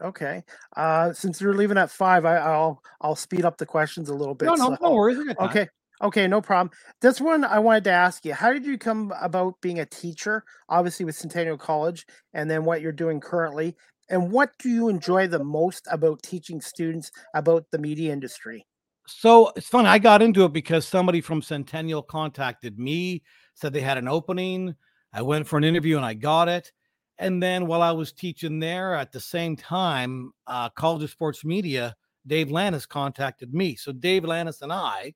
Okay. 0.00 0.42
Uh, 0.76 1.12
since 1.12 1.40
you're 1.40 1.54
leaving 1.54 1.76
at 1.76 1.90
five, 1.90 2.24
I, 2.24 2.36
I'll 2.36 2.82
I'll 3.00 3.16
speed 3.16 3.44
up 3.44 3.58
the 3.58 3.66
questions 3.66 4.08
a 4.08 4.14
little 4.14 4.34
bit. 4.34 4.46
No, 4.46 4.54
no, 4.54 4.68
so- 4.70 4.78
no 4.80 4.92
worries. 4.92 5.18
I 5.18 5.24
got 5.24 5.38
time. 5.38 5.48
Okay. 5.50 5.68
Okay, 6.02 6.26
no 6.26 6.40
problem. 6.40 6.70
This 7.02 7.20
one 7.20 7.44
I 7.44 7.58
wanted 7.58 7.84
to 7.84 7.90
ask 7.90 8.24
you. 8.24 8.32
How 8.32 8.54
did 8.54 8.64
you 8.64 8.78
come 8.78 9.12
about 9.20 9.60
being 9.60 9.80
a 9.80 9.84
teacher, 9.86 10.44
obviously 10.70 11.04
with 11.04 11.14
Centennial 11.14 11.58
College, 11.58 12.06
and 12.32 12.50
then 12.50 12.64
what 12.64 12.80
you're 12.80 12.90
doing 12.90 13.20
currently? 13.20 13.76
And 14.10 14.32
what 14.32 14.50
do 14.58 14.68
you 14.68 14.88
enjoy 14.88 15.28
the 15.28 15.42
most 15.42 15.86
about 15.90 16.22
teaching 16.22 16.60
students 16.60 17.12
about 17.34 17.64
the 17.70 17.78
media 17.78 18.12
industry? 18.12 18.66
So 19.06 19.52
it's 19.56 19.68
funny. 19.68 19.88
I 19.88 19.98
got 19.98 20.20
into 20.20 20.44
it 20.44 20.52
because 20.52 20.86
somebody 20.86 21.20
from 21.20 21.42
Centennial 21.42 22.02
contacted 22.02 22.78
me, 22.78 23.22
said 23.54 23.72
they 23.72 23.80
had 23.80 23.98
an 23.98 24.08
opening. 24.08 24.74
I 25.12 25.22
went 25.22 25.46
for 25.46 25.56
an 25.56 25.64
interview 25.64 25.96
and 25.96 26.04
I 26.04 26.14
got 26.14 26.48
it. 26.48 26.72
And 27.18 27.42
then 27.42 27.66
while 27.66 27.82
I 27.82 27.92
was 27.92 28.12
teaching 28.12 28.58
there 28.58 28.94
at 28.94 29.12
the 29.12 29.20
same 29.20 29.56
time, 29.56 30.32
uh, 30.46 30.70
College 30.70 31.04
of 31.04 31.10
Sports 31.10 31.44
Media, 31.44 31.94
Dave 32.26 32.50
Lannis 32.50 32.86
contacted 32.86 33.54
me. 33.54 33.76
So 33.76 33.92
Dave 33.92 34.24
Lannis 34.24 34.62
and 34.62 34.72
I 34.72 35.14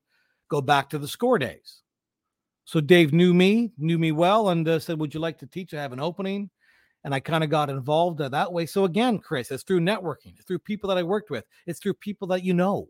go 0.48 0.60
back 0.60 0.90
to 0.90 0.98
the 0.98 1.08
score 1.08 1.38
days. 1.38 1.82
So 2.64 2.80
Dave 2.80 3.12
knew 3.12 3.34
me, 3.34 3.72
knew 3.76 3.98
me 3.98 4.12
well, 4.12 4.48
and 4.50 4.66
uh, 4.66 4.78
said, 4.78 4.98
"Would 4.98 5.12
you 5.12 5.20
like 5.20 5.38
to 5.38 5.46
teach? 5.46 5.74
I 5.74 5.82
have 5.82 5.92
an 5.92 6.00
opening." 6.00 6.50
And 7.04 7.14
I 7.14 7.20
kind 7.20 7.44
of 7.44 7.50
got 7.50 7.68
involved 7.68 8.20
uh, 8.20 8.30
that 8.30 8.52
way. 8.52 8.64
So 8.66 8.84
again, 8.84 9.18
Chris, 9.18 9.50
it's 9.50 9.62
through 9.62 9.80
networking, 9.80 10.34
it's 10.36 10.44
through 10.46 10.60
people 10.60 10.88
that 10.88 10.98
I 10.98 11.02
worked 11.02 11.30
with, 11.30 11.44
it's 11.66 11.78
through 11.78 11.94
people 11.94 12.28
that 12.28 12.42
you 12.42 12.54
know 12.54 12.88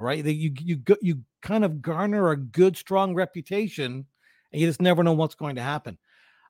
right? 0.00 0.24
That 0.24 0.34
you 0.34 0.52
you 0.58 0.82
you 1.00 1.22
kind 1.42 1.64
of 1.64 1.82
garner 1.82 2.30
a 2.30 2.36
good, 2.36 2.76
strong 2.76 3.14
reputation, 3.14 4.06
and 4.52 4.60
you 4.60 4.66
just 4.66 4.82
never 4.82 5.04
know 5.04 5.12
what's 5.12 5.34
going 5.34 5.56
to 5.56 5.62
happen. 5.62 5.98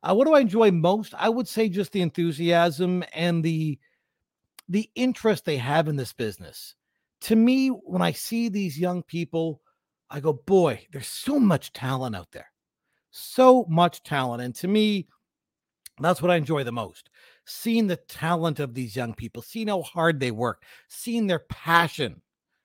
Uh, 0.03 0.15
what 0.15 0.27
do 0.27 0.33
I 0.33 0.41
enjoy 0.41 0.71
most? 0.71 1.13
I 1.19 1.29
would 1.29 1.47
say 1.47 1.69
just 1.69 1.93
the 1.93 2.01
enthusiasm 2.01 3.05
and 3.13 3.45
the 3.45 3.79
the 4.69 4.89
interest 4.95 5.45
they 5.45 5.57
have 5.59 5.89
in 5.89 5.97
this 5.97 6.13
business. 6.13 6.77
To 7.23 7.37
me, 7.37 7.69
when 7.69 8.01
I 8.01 8.13
see 8.13 8.49
these 8.49 8.79
young 8.79 9.03
people, 9.03 9.61
I 10.09 10.21
go, 10.21 10.33
boy, 10.33 10.87
there's 10.93 11.09
so 11.09 11.39
much 11.39 11.73
talent 11.73 12.17
out 12.17 12.31
there, 12.33 12.51
so 13.11 13.67
much 13.69 14.03
talent, 14.05 14.43
and 14.43 14.55
to 14.57 14.69
me, 14.69 15.09
that's 16.05 16.23
what 16.23 16.31
I 16.31 16.37
enjoy 16.37 16.65
the 16.65 16.73
most. 16.73 17.11
Seeing 17.45 17.87
the 17.87 17.97
talent 17.97 18.61
of 18.61 18.75
these 18.75 18.97
young 18.97 19.15
people, 19.15 19.43
seeing 19.43 19.69
how 19.69 19.83
hard 19.83 20.21
they 20.21 20.31
work, 20.31 20.63
seeing 20.89 21.27
their 21.27 21.41
passion 21.41 22.23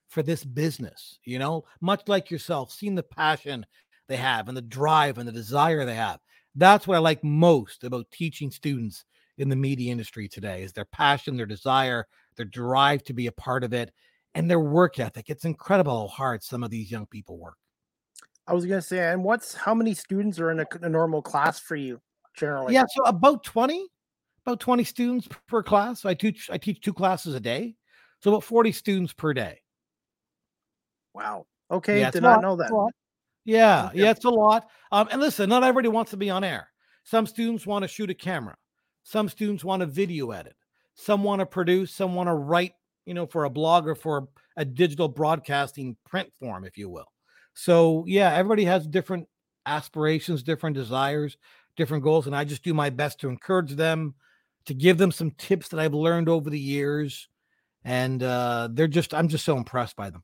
for 0.08 0.24
this 0.24 0.44
business, 0.44 1.20
you 1.26 1.40
know, 1.40 1.66
much 1.82 2.08
like 2.08 2.32
yourself, 2.32 2.72
seeing 2.72 2.96
the 2.96 3.04
passion 3.04 3.66
they 4.08 4.16
have 4.16 4.48
and 4.48 4.56
the 4.56 4.62
drive 4.62 5.18
and 5.18 5.28
the 5.28 5.34
desire 5.34 5.86
they 5.86 5.96
have. 5.96 6.20
That's 6.56 6.88
what 6.88 6.96
I 6.96 7.00
like 7.00 7.24
most 7.24 7.84
about 7.84 8.12
teaching 8.12 8.52
students 8.52 9.04
in 9.38 9.50
the 9.50 9.56
media 9.56 9.92
industry 9.92 10.30
today 10.30 10.64
is 10.64 10.72
their 10.72 10.86
passion, 10.86 11.36
their 11.36 11.46
desire, 11.46 12.08
their 12.38 12.46
drive 12.46 13.04
to 13.04 13.14
be 13.14 13.28
a 13.28 13.32
part 13.32 13.64
of 13.64 13.74
it, 13.74 13.92
and 14.34 14.50
their 14.50 14.60
work 14.60 15.00
ethic. 15.00 15.30
It's 15.30 15.46
incredible 15.46 16.08
how 16.08 16.08
hard 16.08 16.44
some 16.44 16.64
of 16.64 16.70
these 16.70 16.92
young 16.92 17.08
people 17.08 17.38
work. 17.38 17.58
I 18.48 18.54
was 18.54 18.66
going 18.66 18.80
to 18.80 18.88
say, 18.88 19.12
and 19.12 19.24
what's 19.24 19.56
how 19.56 19.74
many 19.74 19.94
students 19.94 20.40
are 20.40 20.52
in 20.52 20.60
a, 20.60 20.68
a 20.82 20.90
normal 20.90 21.22
class 21.22 21.60
for 21.60 21.76
you 21.76 22.00
generally? 22.36 22.74
yeah, 22.74 22.84
so 22.90 23.04
about 23.04 23.44
20, 23.44 23.88
about 24.46 24.60
20 24.60 24.84
students 24.84 25.28
per 25.48 25.64
class. 25.64 26.02
So 26.02 26.10
I 26.10 26.14
teach 26.14 26.50
I 26.52 26.58
teach 26.58 26.82
two 26.82 26.94
classes 26.94 27.36
a 27.36 27.40
day. 27.40 27.76
So 28.20 28.32
about 28.32 28.44
40 28.44 28.72
students 28.72 29.14
per 29.14 29.34
day. 29.34 29.62
Wow. 31.14 31.46
Okay. 31.72 32.00
Yeah, 32.00 32.12
did 32.12 32.24
not 32.24 32.38
lot, 32.38 32.42
know 32.42 32.56
that. 32.56 32.92
Yeah, 33.46 33.92
yeah, 33.94 34.10
it's 34.10 34.26
a 34.26 34.30
lot. 34.30 34.68
Um, 34.92 35.08
and 35.12 35.22
listen, 35.22 35.50
not 35.50 35.64
everybody 35.64 35.88
wants 35.88 36.12
to 36.12 36.18
be 36.18 36.30
on 36.30 36.44
air. 36.44 36.68
Some 37.04 37.28
students 37.28 37.68
want 37.68 37.84
to 37.84 37.88
shoot 37.88 38.10
a 38.10 38.16
camera. 38.16 38.56
Some 39.04 39.30
students 39.30 39.64
want 39.64 39.82
to 39.82 39.86
video 39.86 40.32
edit. 40.32 40.56
Some 40.96 41.24
want 41.24 41.40
to 41.40 41.46
produce. 41.46 41.94
Some 41.94 42.16
want 42.16 42.28
to 42.28 42.34
write, 42.34 42.74
you 43.06 43.14
know, 43.14 43.28
for 43.28 43.44
a 43.44 43.50
blog 43.50 43.88
or 43.88 43.94
for 43.94 44.28
a 44.58 44.66
digital 44.66 45.08
broadcasting 45.08 45.96
print 46.06 46.32
form, 46.40 46.66
if 46.66 46.78
you 46.78 46.90
will. 46.90 47.12
So 47.54 48.04
yeah, 48.08 48.34
everybody 48.34 48.66
has 48.66 48.88
different 48.88 49.28
aspirations, 49.66 50.42
different 50.42 50.76
desires, 50.76 51.38
different 51.76 52.04
goals, 52.04 52.28
and 52.28 52.36
I 52.36 52.44
just 52.44 52.64
do 52.64 52.74
my 52.74 52.90
best 52.90 53.20
to 53.22 53.30
encourage 53.30 53.72
them, 53.72 54.16
to 54.66 54.74
give 54.74 54.98
them 54.98 55.12
some 55.12 55.32
tips 55.32 55.70
that 55.70 55.80
I've 55.80 55.94
learned 55.94 56.30
over 56.30 56.50
the 56.50 56.60
years, 56.60 57.28
and 57.84 58.22
uh, 58.22 58.70
they're 58.72 58.88
just 58.88 59.14
I'm 59.14 59.28
just 59.28 59.46
so 59.46 59.58
impressed 59.58 59.96
by 59.96 60.10
them. 60.10 60.24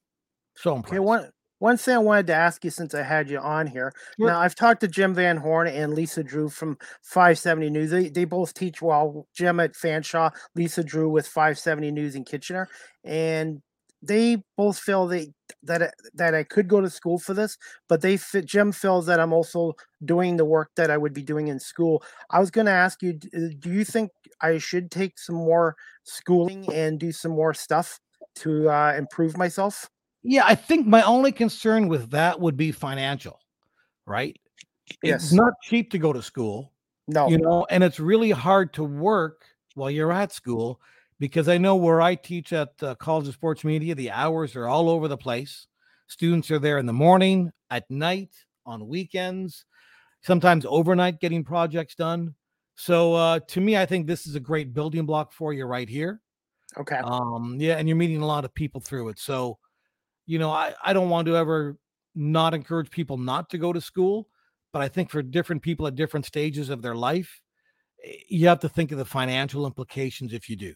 So 0.55 0.75
impressed. 0.75 0.93
Okay. 0.93 0.99
One 0.99 1.29
one 1.59 1.77
thing 1.77 1.93
I 1.93 1.99
wanted 1.99 2.27
to 2.27 2.33
ask 2.33 2.65
you 2.65 2.71
since 2.71 2.95
I 2.95 3.03
had 3.03 3.29
you 3.29 3.37
on 3.37 3.67
here. 3.67 3.93
Sure. 4.19 4.29
Now 4.29 4.39
I've 4.39 4.55
talked 4.55 4.81
to 4.81 4.87
Jim 4.87 5.13
Van 5.13 5.37
Horn 5.37 5.67
and 5.67 5.93
Lisa 5.93 6.23
Drew 6.23 6.49
from 6.49 6.75
570 7.03 7.69
News. 7.69 7.91
They 7.91 8.09
they 8.09 8.25
both 8.25 8.53
teach 8.53 8.81
well. 8.81 9.27
Jim 9.35 9.59
at 9.59 9.73
Fanshawe, 9.73 10.31
Lisa 10.55 10.83
Drew 10.83 11.07
with 11.07 11.27
570 11.27 11.91
News 11.91 12.15
in 12.15 12.25
Kitchener, 12.25 12.67
and 13.03 13.61
they 14.01 14.43
both 14.57 14.79
feel 14.79 15.07
they 15.07 15.31
that 15.63 15.83
I- 15.83 15.91
that 16.13 16.33
I 16.33 16.43
could 16.43 16.67
go 16.67 16.81
to 16.81 16.89
school 16.89 17.19
for 17.19 17.33
this, 17.33 17.57
but 17.87 18.01
they 18.01 18.17
Jim 18.45 18.71
feels 18.71 19.05
that 19.05 19.19
I'm 19.19 19.33
also 19.33 19.75
doing 20.05 20.37
the 20.37 20.45
work 20.45 20.71
that 20.75 20.89
I 20.89 20.97
would 20.97 21.13
be 21.13 21.21
doing 21.21 21.47
in 21.47 21.59
school. 21.59 22.03
I 22.29 22.39
was 22.39 22.49
going 22.49 22.65
to 22.65 22.71
ask 22.71 23.03
you, 23.03 23.19
uh, 23.35 23.53
do 23.59 23.71
you 23.71 23.85
think 23.85 24.11
I 24.41 24.57
should 24.57 24.89
take 24.89 25.19
some 25.19 25.35
more 25.35 25.75
schooling 26.03 26.71
and 26.73 26.99
do 26.99 27.11
some 27.11 27.31
more 27.31 27.53
stuff 27.53 27.99
to 28.37 28.69
uh, 28.69 28.93
improve 28.97 29.37
myself? 29.37 29.89
Yeah, 30.23 30.43
I 30.45 30.55
think 30.55 30.87
my 30.87 31.01
only 31.03 31.31
concern 31.31 31.87
with 31.87 32.09
that 32.11 32.39
would 32.39 32.57
be 32.57 32.71
financial, 32.71 33.39
right? 34.05 34.39
Yes. 35.03 35.23
It's 35.23 35.33
not 35.33 35.53
cheap 35.63 35.91
to 35.91 35.97
go 35.97 36.13
to 36.13 36.21
school, 36.21 36.73
No. 37.07 37.27
you 37.27 37.37
know, 37.37 37.65
and 37.69 37.83
it's 37.83 37.99
really 37.99 38.31
hard 38.31 38.73
to 38.73 38.83
work 38.83 39.45
while 39.75 39.89
you're 39.91 40.11
at 40.11 40.31
school 40.31 40.79
because 41.22 41.47
I 41.47 41.59
know 41.59 41.76
where 41.76 42.01
I 42.01 42.15
teach 42.15 42.51
at 42.51 42.80
the 42.80 42.95
College 42.95 43.28
of 43.28 43.36
Sports 43.36 43.63
Media, 43.63 43.93
the 43.93 44.09
hours 44.09 44.55
are 44.55 44.67
all 44.67 44.89
over 44.89 45.07
the 45.07 45.17
place. 45.17 45.67
Students 46.07 46.49
are 46.49 46.57
there 46.57 46.80
in 46.80 46.88
the 46.88 46.93
morning, 46.93 47.51
at 47.69 47.89
night, 47.91 48.32
on 48.65 48.88
weekends, 48.88 49.65
sometimes 50.24 50.65
overnight 50.67 51.19
getting 51.19 51.43
projects 51.43 51.93
done. 51.93 52.34
So 52.74 53.13
uh, 53.13 53.39
to 53.49 53.61
me, 53.61 53.78
I 53.78 53.86
think 53.86 54.07
this 54.07 54.26
is 54.26 54.34
a 54.34 54.39
great 54.39 54.74
building 54.74 55.05
block 55.05 55.32
for 55.32 55.53
you 55.53 55.65
right 55.65 55.88
here. 55.88 56.22
okay. 56.76 56.97
Um, 57.03 57.57
yeah, 57.59 57.76
and 57.76 57.88
you're 57.88 57.97
meeting 57.97 58.24
a 58.24 58.26
lot 58.26 58.43
of 58.43 58.51
people 58.55 58.82
through 58.82 59.09
it. 59.09 59.19
So, 59.19 59.59
you 60.26 60.39
know, 60.39 60.49
I, 60.49 60.74
I 60.84 60.91
don't 60.91 61.11
want 61.11 61.28
to 61.28 61.38
ever 61.38 61.78
not 62.15 62.55
encourage 62.55 62.89
people 62.89 63.17
not 63.17 63.47
to 63.51 63.59
go 63.59 63.72
to 63.72 63.80
school, 63.80 64.28
but 64.74 64.82
I 64.82 64.88
think 64.88 65.11
for 65.11 65.22
different 65.22 65.61
people 65.61 65.86
at 65.86 65.93
different 65.93 66.26
stages 66.26 66.72
of 66.72 66.82
their 66.82 66.95
life, 66.95 67.41
eh, 68.03 68.13
you 68.28 68.47
have 68.47 68.61
to 68.61 68.69
think 68.69 68.91
of 68.91 68.97
the 68.97 69.05
financial 69.05 69.67
implications 69.67 70.34
if 70.34 70.49
you 70.49 70.55
do. 70.55 70.74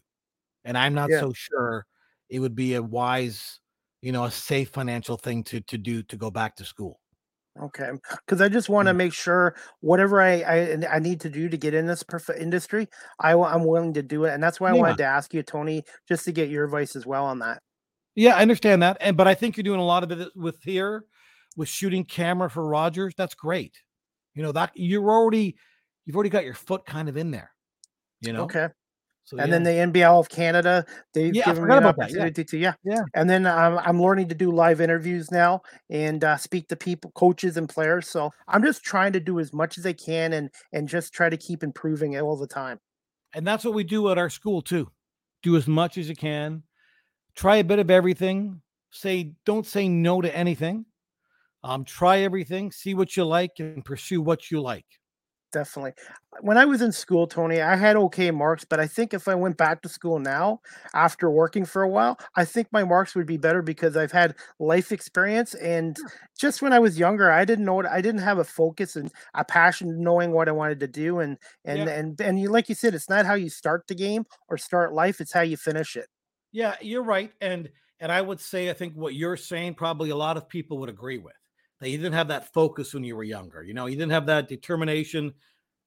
And 0.66 0.76
I'm 0.76 0.94
not 0.94 1.12
Yeah. 1.12 1.20
so 1.20 1.32
sure 1.32 1.86
it 2.28 2.40
would 2.40 2.54
be 2.56 2.74
a 2.74 2.82
wise, 2.82 3.60
you 4.02 4.12
know, 4.12 4.24
a 4.24 4.30
safe 4.30 4.70
financial 4.70 5.16
thing 5.16 5.44
to 5.44 5.60
to 5.62 5.78
do 5.78 6.02
to 6.04 6.16
go 6.16 6.30
back 6.30 6.56
to 6.56 6.64
school. 6.64 7.00
Okay, 7.62 7.90
because 8.26 8.42
I 8.42 8.50
just 8.50 8.68
want 8.68 8.86
to 8.88 8.92
Mm. 8.92 8.96
make 8.98 9.14
sure 9.14 9.56
whatever 9.80 10.20
I, 10.20 10.42
I 10.42 10.96
I 10.96 10.98
need 10.98 11.20
to 11.22 11.30
do 11.30 11.48
to 11.48 11.56
get 11.56 11.72
in 11.72 11.86
this 11.86 12.02
perfect 12.02 12.38
industry, 12.38 12.86
I 13.18 13.32
I'm 13.32 13.64
willing 13.64 13.94
to 13.94 14.02
do 14.02 14.24
it, 14.26 14.34
and 14.34 14.42
that's 14.42 14.60
why 14.60 14.70
I 14.70 14.74
Yeah. 14.74 14.80
wanted 14.80 14.98
to 14.98 15.04
ask 15.04 15.32
you, 15.32 15.42
Tony, 15.42 15.84
just 16.06 16.26
to 16.26 16.32
get 16.32 16.50
your 16.50 16.64
advice 16.66 16.96
as 16.96 17.06
well 17.06 17.24
on 17.24 17.38
that. 17.38 17.62
Yeah, 18.14 18.36
I 18.36 18.42
understand 18.42 18.82
that. 18.82 18.96
And 19.00 19.16
but 19.16 19.28
I 19.28 19.34
think 19.34 19.56
you're 19.56 19.64
doing 19.64 19.80
a 19.80 19.84
lot 19.84 20.02
of 20.02 20.10
it 20.10 20.28
with 20.34 20.62
here 20.62 21.04
with 21.56 21.68
shooting 21.68 22.04
camera 22.04 22.50
for 22.50 22.66
Rogers. 22.66 23.14
That's 23.16 23.34
great. 23.34 23.78
You 24.34 24.42
know, 24.42 24.52
that 24.52 24.72
you're 24.74 25.08
already 25.10 25.56
you've 26.04 26.16
already 26.16 26.30
got 26.30 26.44
your 26.44 26.54
foot 26.54 26.86
kind 26.86 27.08
of 27.08 27.16
in 27.16 27.30
there. 27.30 27.52
You 28.20 28.32
know, 28.32 28.44
Okay, 28.44 28.68
so 29.26 29.36
and 29.38 29.48
yeah. 29.48 29.58
then 29.58 29.64
the 29.64 29.70
NBL 30.00 30.18
of 30.20 30.28
Canada, 30.30 30.86
they've 31.12 31.34
Yeah, 31.34 31.44
given 31.44 31.66
me 31.68 31.76
an 31.76 31.82
that, 31.82 31.94
yeah. 32.08 32.24
opportunity 32.24 32.44
to 32.44 32.56
yeah 32.58 32.74
Yeah. 32.84 33.02
and 33.14 33.28
then 33.28 33.46
um, 33.46 33.78
I'm 33.84 34.00
learning 34.00 34.28
to 34.30 34.34
do 34.34 34.50
live 34.52 34.80
interviews 34.80 35.30
now 35.30 35.62
and 35.90 36.24
uh, 36.24 36.36
speak 36.38 36.68
to 36.68 36.76
people, 36.76 37.10
coaches 37.12 37.56
and 37.58 37.68
players. 37.68 38.08
So 38.08 38.32
I'm 38.48 38.62
just 38.62 38.82
trying 38.84 39.12
to 39.12 39.20
do 39.20 39.40
as 39.40 39.52
much 39.52 39.78
as 39.78 39.86
I 39.86 39.92
can 39.94 40.32
and 40.32 40.50
and 40.72 40.88
just 40.88 41.12
try 41.12 41.28
to 41.28 41.36
keep 41.36 41.62
improving 41.62 42.14
it 42.14 42.22
all 42.22 42.36
the 42.36 42.46
time. 42.46 42.80
and 43.34 43.46
that's 43.46 43.64
what 43.64 43.74
we 43.74 43.84
do 43.84 44.10
at 44.10 44.18
our 44.18 44.30
school 44.30 44.62
too. 44.62 44.90
Do 45.42 45.56
as 45.56 45.66
much 45.68 45.98
as 45.98 46.08
you 46.08 46.16
can. 46.16 46.62
Try 47.34 47.56
a 47.56 47.64
bit 47.64 47.78
of 47.78 47.90
everything. 47.90 48.62
Say 48.90 49.34
don't 49.44 49.66
say 49.66 49.88
no 49.88 50.20
to 50.22 50.34
anything. 50.34 50.86
Um, 51.64 51.84
try 51.84 52.20
everything, 52.20 52.72
see 52.72 52.94
what 52.94 53.16
you 53.16 53.24
like, 53.26 53.52
and 53.58 53.84
pursue 53.84 54.22
what 54.22 54.50
you 54.50 54.60
like 54.62 54.86
definitely. 55.56 55.92
When 56.42 56.58
I 56.58 56.66
was 56.66 56.82
in 56.82 56.92
school, 56.92 57.26
Tony, 57.26 57.62
I 57.62 57.76
had 57.76 57.96
okay 57.96 58.30
marks, 58.30 58.66
but 58.66 58.78
I 58.78 58.86
think 58.86 59.14
if 59.14 59.26
I 59.26 59.34
went 59.34 59.56
back 59.56 59.80
to 59.82 59.88
school 59.88 60.18
now 60.18 60.60
after 60.92 61.30
working 61.30 61.64
for 61.64 61.82
a 61.82 61.88
while, 61.88 62.18
I 62.34 62.44
think 62.44 62.68
my 62.72 62.84
marks 62.84 63.14
would 63.14 63.26
be 63.26 63.38
better 63.38 63.62
because 63.62 63.96
I've 63.96 64.12
had 64.12 64.34
life 64.58 64.92
experience. 64.92 65.54
And 65.54 65.96
just 66.38 66.60
when 66.60 66.74
I 66.74 66.78
was 66.78 66.98
younger, 66.98 67.32
I 67.32 67.46
didn't 67.46 67.64
know 67.64 67.72
what 67.72 67.86
I 67.86 68.02
didn't 68.02 68.20
have 68.20 68.36
a 68.36 68.44
focus 68.44 68.96
and 68.96 69.10
a 69.32 69.46
passion 69.46 70.02
knowing 70.02 70.32
what 70.32 70.46
I 70.46 70.52
wanted 70.52 70.80
to 70.80 70.88
do. 70.88 71.20
And 71.20 71.38
and 71.64 71.78
yeah. 71.78 71.88
and 71.88 72.20
and 72.20 72.38
you 72.38 72.50
like 72.50 72.68
you 72.68 72.74
said, 72.74 72.94
it's 72.94 73.08
not 73.08 73.24
how 73.24 73.34
you 73.34 73.48
start 73.48 73.86
the 73.88 73.94
game 73.94 74.26
or 74.48 74.58
start 74.58 74.92
life, 74.92 75.22
it's 75.22 75.32
how 75.32 75.40
you 75.40 75.56
finish 75.56 75.96
it. 75.96 76.08
Yeah, 76.52 76.76
you're 76.82 77.02
right. 77.02 77.32
And 77.40 77.70
and 77.98 78.12
I 78.12 78.20
would 78.20 78.40
say 78.40 78.68
I 78.68 78.74
think 78.74 78.92
what 78.94 79.14
you're 79.14 79.38
saying 79.38 79.74
probably 79.74 80.10
a 80.10 80.16
lot 80.16 80.36
of 80.36 80.50
people 80.50 80.76
would 80.80 80.90
agree 80.90 81.16
with 81.16 81.32
that 81.80 81.90
you 81.90 81.98
didn't 81.98 82.14
have 82.14 82.28
that 82.28 82.52
focus 82.52 82.94
when 82.94 83.04
you 83.04 83.16
were 83.16 83.24
younger. 83.24 83.62
You 83.62 83.74
know, 83.74 83.86
you 83.86 83.96
didn't 83.96 84.12
have 84.12 84.26
that 84.26 84.48
determination. 84.48 85.34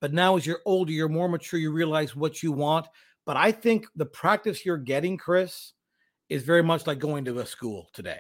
But 0.02 0.14
now, 0.14 0.38
as 0.38 0.46
you're 0.46 0.62
older, 0.66 0.92
you're 0.92 1.10
more 1.10 1.28
mature, 1.28 1.60
you 1.60 1.72
realize 1.72 2.16
what 2.16 2.42
you 2.42 2.52
want. 2.52 2.88
But 3.26 3.38
I 3.38 3.52
think 3.52 3.86
the 3.96 4.06
practice 4.06 4.66
you're 4.66 4.78
getting, 4.78 5.18
Chris, 5.18 5.74
is 6.30 6.44
very 6.44 6.64
much 6.64 6.88
like 6.88 7.00
going 7.00 7.26
to 7.26 7.40
a 7.40 7.46
school 7.46 7.90
today. 7.94 8.20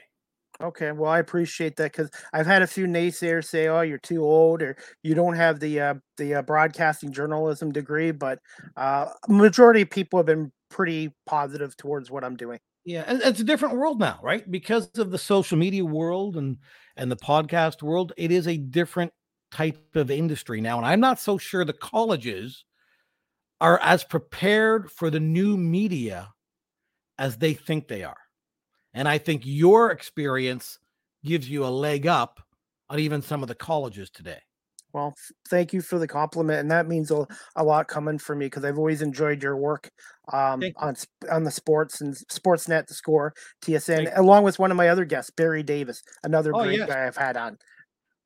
Okay, 0.61 0.91
well, 0.91 1.09
I 1.09 1.19
appreciate 1.19 1.77
that 1.77 1.93
because 1.93 2.11
I've 2.33 2.45
had 2.45 2.61
a 2.61 2.67
few 2.67 2.85
naysayers 2.85 3.45
say, 3.45 3.67
"Oh, 3.67 3.79
you're 3.79 3.97
too 3.97 4.23
old," 4.25 4.61
or 4.61 4.75
"You 5.03 5.15
don't 5.15 5.35
have 5.35 5.61
the 5.61 5.79
uh, 5.79 5.93
the 6.17 6.35
uh, 6.35 6.41
broadcasting 6.41 7.13
journalism 7.13 7.71
degree." 7.71 8.11
But 8.11 8.39
uh, 8.75 9.07
majority 9.29 9.83
of 9.83 9.89
people 9.89 10.19
have 10.19 10.25
been 10.25 10.51
pretty 10.69 11.13
positive 11.25 11.77
towards 11.77 12.11
what 12.11 12.25
I'm 12.25 12.35
doing. 12.35 12.59
Yeah, 12.89 13.03
and 13.05 13.21
it's 13.21 13.39
a 13.39 13.43
different 13.43 13.75
world 13.77 13.99
now, 13.99 14.19
right? 14.23 14.49
Because 14.49 14.89
of 14.97 15.11
the 15.11 15.19
social 15.19 15.59
media 15.59 15.85
world 15.85 16.37
and 16.37 16.57
and 16.97 17.11
the 17.11 17.15
podcast 17.15 17.83
world, 17.83 18.13
it 18.17 18.31
is 18.31 18.47
a 18.47 18.57
different 18.57 19.13
type 19.51 19.95
of 19.95 20.09
industry 20.09 20.59
now. 20.59 20.77
And 20.77 20.87
I'm 20.87 20.99
not 20.99 21.19
so 21.19 21.37
sure 21.37 21.63
the 21.63 21.71
colleges 21.71 22.65
are 23.61 23.79
as 23.83 24.03
prepared 24.03 24.91
for 24.91 25.11
the 25.11 25.19
new 25.19 25.55
media 25.55 26.33
as 27.19 27.37
they 27.37 27.53
think 27.53 27.87
they 27.87 28.03
are. 28.03 28.17
And 28.93 29.07
I 29.07 29.19
think 29.19 29.43
your 29.45 29.91
experience 29.91 30.79
gives 31.23 31.49
you 31.49 31.65
a 31.65 31.69
leg 31.69 32.07
up 32.07 32.41
on 32.89 32.99
even 32.99 33.21
some 33.21 33.43
of 33.43 33.49
the 33.49 33.55
colleges 33.55 34.09
today. 34.09 34.39
Well, 34.93 35.13
thank 35.49 35.71
you 35.71 35.81
for 35.81 35.99
the 35.99 36.07
compliment, 36.07 36.59
and 36.59 36.71
that 36.71 36.87
means 36.87 37.11
a, 37.11 37.27
a 37.55 37.63
lot 37.63 37.87
coming 37.87 38.17
from 38.17 38.39
me 38.39 38.47
because 38.47 38.65
I've 38.65 38.77
always 38.77 39.01
enjoyed 39.01 39.43
your 39.43 39.55
work 39.55 39.91
um, 40.33 40.63
on 40.77 40.95
on 41.31 41.43
the 41.43 41.51
sports 41.51 42.01
and 42.01 42.15
Sportsnet, 42.15 42.87
the 42.87 42.93
score, 42.95 43.33
TSN, 43.61 44.17
along 44.17 44.43
with 44.43 44.57
one 44.57 44.71
of 44.71 44.77
my 44.77 44.89
other 44.89 45.05
guests, 45.05 45.31
Barry 45.31 45.63
Davis, 45.63 46.01
another 46.23 46.51
oh, 46.55 46.63
great 46.63 46.79
yes. 46.79 46.89
guy 46.89 47.05
I've 47.05 47.17
had 47.17 47.37
on. 47.37 47.57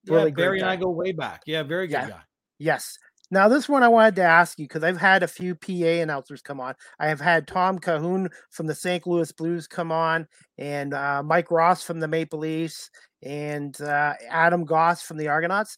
Really 0.08 0.30
yeah, 0.30 0.36
Barry 0.36 0.60
guy. 0.60 0.66
and 0.66 0.72
I 0.72 0.76
go 0.78 0.90
way 0.90 1.12
back. 1.12 1.42
Yeah, 1.46 1.64
very 1.64 1.88
good 1.88 1.94
yeah. 1.94 2.10
guy. 2.10 2.22
Yes. 2.60 2.98
Now, 3.32 3.48
this 3.48 3.68
one 3.68 3.82
I 3.82 3.88
wanted 3.88 4.16
to 4.18 4.24
ask 4.24 4.60
you 4.60 4.66
because 4.66 4.84
I've 4.84 5.00
had 5.00 5.24
a 5.24 5.28
few 5.28 5.56
PA 5.56 5.72
announcers 5.72 6.44
come 6.44 6.60
on. 6.60 6.76
I 7.00 7.08
have 7.08 7.20
had 7.20 7.48
Tom 7.48 7.80
Calhoun 7.80 8.30
from 8.52 8.68
the 8.68 8.76
St. 8.76 9.08
Louis 9.08 9.32
Blues 9.32 9.66
come 9.66 9.92
on, 9.92 10.28
and 10.60 10.94
uh, 10.94 11.24
Mike 11.24 11.50
Ross 11.50 11.82
from 11.82 12.00
the 12.00 12.08
Maple 12.08 12.40
Leafs, 12.40 12.92
and 13.24 13.80
uh, 13.82 14.14
Adam 14.30 14.66
Goss 14.66 15.02
from 15.02 15.18
the 15.18 15.30
Argonauts 15.30 15.78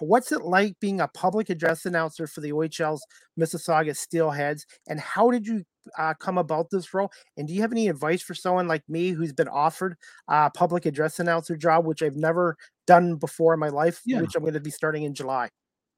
what's 0.00 0.32
it 0.32 0.42
like 0.42 0.78
being 0.80 1.00
a 1.00 1.08
public 1.08 1.50
address 1.50 1.86
announcer 1.86 2.26
for 2.26 2.40
the 2.40 2.52
OHL's 2.52 3.06
Mississauga 3.38 3.90
Steelheads, 3.90 4.64
and 4.88 5.00
how 5.00 5.30
did 5.30 5.46
you 5.46 5.64
uh, 5.98 6.14
come 6.14 6.38
about 6.38 6.70
this 6.70 6.92
role? 6.92 7.10
And 7.36 7.46
do 7.46 7.54
you 7.54 7.60
have 7.62 7.72
any 7.72 7.88
advice 7.88 8.22
for 8.22 8.34
someone 8.34 8.68
like 8.68 8.82
me 8.88 9.10
who's 9.10 9.32
been 9.32 9.48
offered 9.48 9.96
a 10.28 10.50
public 10.50 10.86
address 10.86 11.18
announcer 11.20 11.56
job, 11.56 11.86
which 11.86 12.02
I've 12.02 12.16
never 12.16 12.56
done 12.86 13.16
before 13.16 13.54
in 13.54 13.60
my 13.60 13.68
life, 13.68 14.00
yeah. 14.04 14.20
which 14.20 14.34
I'm 14.34 14.42
going 14.42 14.54
to 14.54 14.60
be 14.60 14.70
starting 14.70 15.04
in 15.04 15.14
July? 15.14 15.48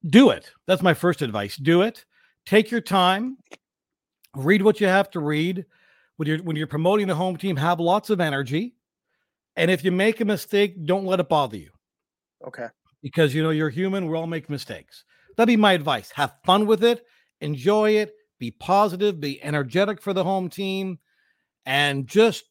Do 0.08 0.30
it. 0.30 0.50
That's 0.66 0.82
my 0.82 0.94
first 0.94 1.22
advice. 1.22 1.56
Do 1.56 1.82
it. 1.82 2.04
Take 2.46 2.70
your 2.70 2.80
time. 2.80 3.38
Read 4.36 4.62
what 4.62 4.80
you 4.80 4.86
have 4.86 5.10
to 5.10 5.20
read. 5.20 5.64
When 6.16 6.28
you're 6.28 6.42
when 6.42 6.56
you're 6.56 6.66
promoting 6.66 7.06
the 7.06 7.14
home 7.14 7.36
team, 7.36 7.56
have 7.56 7.78
lots 7.78 8.10
of 8.10 8.20
energy. 8.20 8.74
And 9.56 9.70
if 9.70 9.84
you 9.84 9.92
make 9.92 10.20
a 10.20 10.24
mistake, 10.24 10.84
don't 10.84 11.04
let 11.04 11.20
it 11.20 11.28
bother 11.28 11.56
you. 11.56 11.70
Okay 12.46 12.66
because 13.02 13.34
you 13.34 13.42
know 13.42 13.50
you're 13.50 13.70
human. 13.70 14.08
We 14.08 14.16
all 14.16 14.26
make 14.26 14.50
mistakes. 14.50 15.04
That'd 15.36 15.48
be 15.48 15.56
my 15.56 15.72
advice. 15.72 16.10
Have 16.14 16.34
fun 16.44 16.66
with 16.66 16.82
it, 16.82 17.04
enjoy 17.40 17.92
it, 17.92 18.12
be 18.38 18.50
positive, 18.50 19.20
be 19.20 19.42
energetic 19.42 20.02
for 20.02 20.12
the 20.12 20.24
home 20.24 20.48
team, 20.48 20.98
and 21.66 22.06
just 22.06 22.44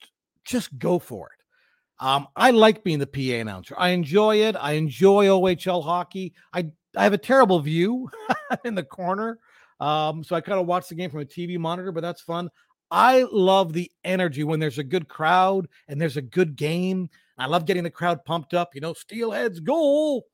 just 0.46 0.78
go 0.78 1.00
for 1.00 1.28
it. 1.28 2.06
Um, 2.06 2.28
I 2.36 2.52
like 2.52 2.84
being 2.84 3.00
the 3.00 3.08
PA 3.08 3.42
announcer. 3.42 3.76
I 3.78 3.90
enjoy 3.90 4.38
it. 4.38 4.56
I 4.56 4.74
enjoy 4.74 5.26
OHL 5.26 5.84
hockey. 5.84 6.34
I 6.54 6.68
I 6.96 7.04
have 7.04 7.14
a 7.14 7.18
terrible 7.18 7.60
view 7.60 8.10
in 8.66 8.76
the 8.76 8.84
corner, 8.84 9.40
um, 9.80 10.24
so 10.24 10.36
I 10.36 10.42
kind 10.42 10.60
of 10.60 10.68
watch 10.68 10.88
the 10.88 10.96
game 10.96 11.10
from 11.10 11.22
a 11.22 11.26
TV 11.26 11.58
monitor, 11.58 11.92
but 11.92 12.02
that's 12.02 12.22
fun. 12.22 12.50
I 12.90 13.26
love 13.32 13.74
the 13.74 13.92
energy 14.04 14.44
when 14.44 14.60
there's 14.60 14.78
a 14.78 14.84
good 14.84 15.10
crowd 15.10 15.68
and 15.88 16.00
there's 16.00 16.18
a 16.18 16.22
good 16.22 16.56
game. 16.56 17.10
I 17.38 17.46
love 17.48 17.66
getting 17.66 17.84
the 17.84 17.90
crowd 17.90 18.24
pumped 18.26 18.54
up. 18.54 18.74
You 18.74 18.82
know, 18.82 18.94
Steelheads 18.94 19.62
goal 19.62 20.26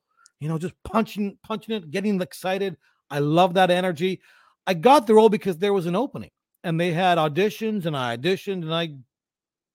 you 0.44 0.50
know, 0.50 0.58
just 0.58 0.74
punching, 0.84 1.38
punching 1.42 1.74
it, 1.74 1.90
getting 1.90 2.20
excited. 2.20 2.76
I 3.08 3.20
love 3.20 3.54
that 3.54 3.70
energy. 3.70 4.20
I 4.66 4.74
got 4.74 5.06
the 5.06 5.14
role 5.14 5.30
because 5.30 5.56
there 5.56 5.72
was 5.72 5.86
an 5.86 5.96
opening 5.96 6.32
and 6.62 6.78
they 6.78 6.92
had 6.92 7.16
auditions 7.16 7.86
and 7.86 7.96
I 7.96 8.18
auditioned 8.18 8.62
and 8.62 8.74
I 8.74 8.96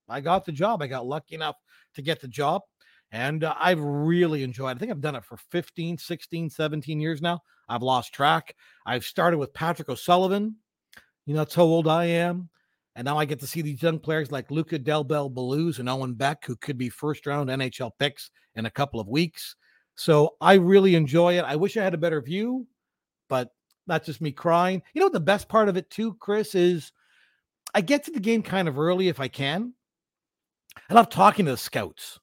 I 0.08 0.20
got 0.20 0.44
the 0.44 0.52
job. 0.52 0.80
I 0.80 0.86
got 0.86 1.06
lucky 1.06 1.34
enough 1.34 1.56
to 1.96 2.02
get 2.02 2.20
the 2.20 2.28
job 2.28 2.62
and 3.10 3.42
uh, 3.42 3.52
I've 3.58 3.80
really 3.80 4.44
enjoyed. 4.44 4.76
I 4.76 4.78
think 4.78 4.92
I've 4.92 5.00
done 5.00 5.16
it 5.16 5.24
for 5.24 5.38
15, 5.50 5.98
16, 5.98 6.50
17 6.50 7.00
years 7.00 7.20
now. 7.20 7.40
I've 7.68 7.82
lost 7.82 8.14
track. 8.14 8.54
I've 8.86 9.04
started 9.04 9.38
with 9.38 9.52
Patrick 9.52 9.88
O'Sullivan. 9.88 10.54
You 11.26 11.34
know, 11.34 11.40
that's 11.40 11.56
how 11.56 11.64
old 11.64 11.88
I 11.88 12.04
am. 12.04 12.48
And 12.94 13.06
now 13.06 13.18
I 13.18 13.24
get 13.24 13.40
to 13.40 13.46
see 13.48 13.62
these 13.62 13.82
young 13.82 13.98
players 13.98 14.30
like 14.30 14.52
Luca 14.52 14.78
Del 14.78 15.02
Bel 15.02 15.30
Belluz 15.30 15.80
and 15.80 15.88
Owen 15.88 16.14
Beck, 16.14 16.44
who 16.44 16.54
could 16.54 16.78
be 16.78 16.90
first 16.90 17.26
round 17.26 17.50
NHL 17.50 17.90
picks 17.98 18.30
in 18.54 18.66
a 18.66 18.70
couple 18.70 19.00
of 19.00 19.08
weeks. 19.08 19.56
So 20.00 20.36
I 20.40 20.54
really 20.54 20.94
enjoy 20.94 21.36
it. 21.36 21.44
I 21.44 21.56
wish 21.56 21.76
I 21.76 21.84
had 21.84 21.92
a 21.92 21.98
better 21.98 22.22
view, 22.22 22.66
but 23.28 23.50
that's 23.86 24.06
just 24.06 24.22
me 24.22 24.32
crying. 24.32 24.80
You 24.94 25.02
know, 25.02 25.10
the 25.10 25.20
best 25.20 25.46
part 25.46 25.68
of 25.68 25.76
it 25.76 25.90
too, 25.90 26.14
Chris, 26.14 26.54
is 26.54 26.90
I 27.74 27.82
get 27.82 28.04
to 28.04 28.10
the 28.10 28.18
game 28.18 28.42
kind 28.42 28.66
of 28.66 28.78
early 28.78 29.08
if 29.08 29.20
I 29.20 29.28
can. 29.28 29.74
I 30.88 30.94
love 30.94 31.10
talking 31.10 31.44
to 31.44 31.50
the 31.50 31.58
scouts. 31.58 32.18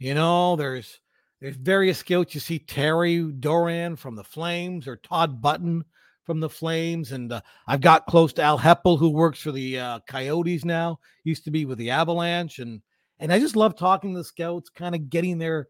You 0.00 0.14
know, 0.14 0.56
there's 0.56 0.98
there's 1.40 1.54
various 1.54 1.98
scouts. 1.98 2.34
You 2.34 2.40
see 2.40 2.58
Terry 2.58 3.22
Doran 3.22 3.94
from 3.94 4.16
the 4.16 4.24
Flames 4.24 4.88
or 4.88 4.96
Todd 4.96 5.40
Button 5.40 5.84
from 6.24 6.40
the 6.40 6.50
Flames, 6.50 7.12
and 7.12 7.30
uh, 7.30 7.40
I've 7.68 7.82
got 7.82 8.06
close 8.06 8.32
to 8.32 8.42
Al 8.42 8.58
Heppel 8.58 8.98
who 8.98 9.10
works 9.10 9.38
for 9.38 9.52
the 9.52 9.78
uh, 9.78 10.00
Coyotes 10.08 10.64
now. 10.64 10.98
Used 11.22 11.44
to 11.44 11.52
be 11.52 11.66
with 11.66 11.78
the 11.78 11.90
Avalanche, 11.90 12.58
and 12.58 12.82
and 13.20 13.32
I 13.32 13.38
just 13.38 13.54
love 13.54 13.76
talking 13.76 14.12
to 14.12 14.18
the 14.18 14.24
scouts, 14.24 14.70
kind 14.70 14.96
of 14.96 15.08
getting 15.08 15.38
their 15.38 15.68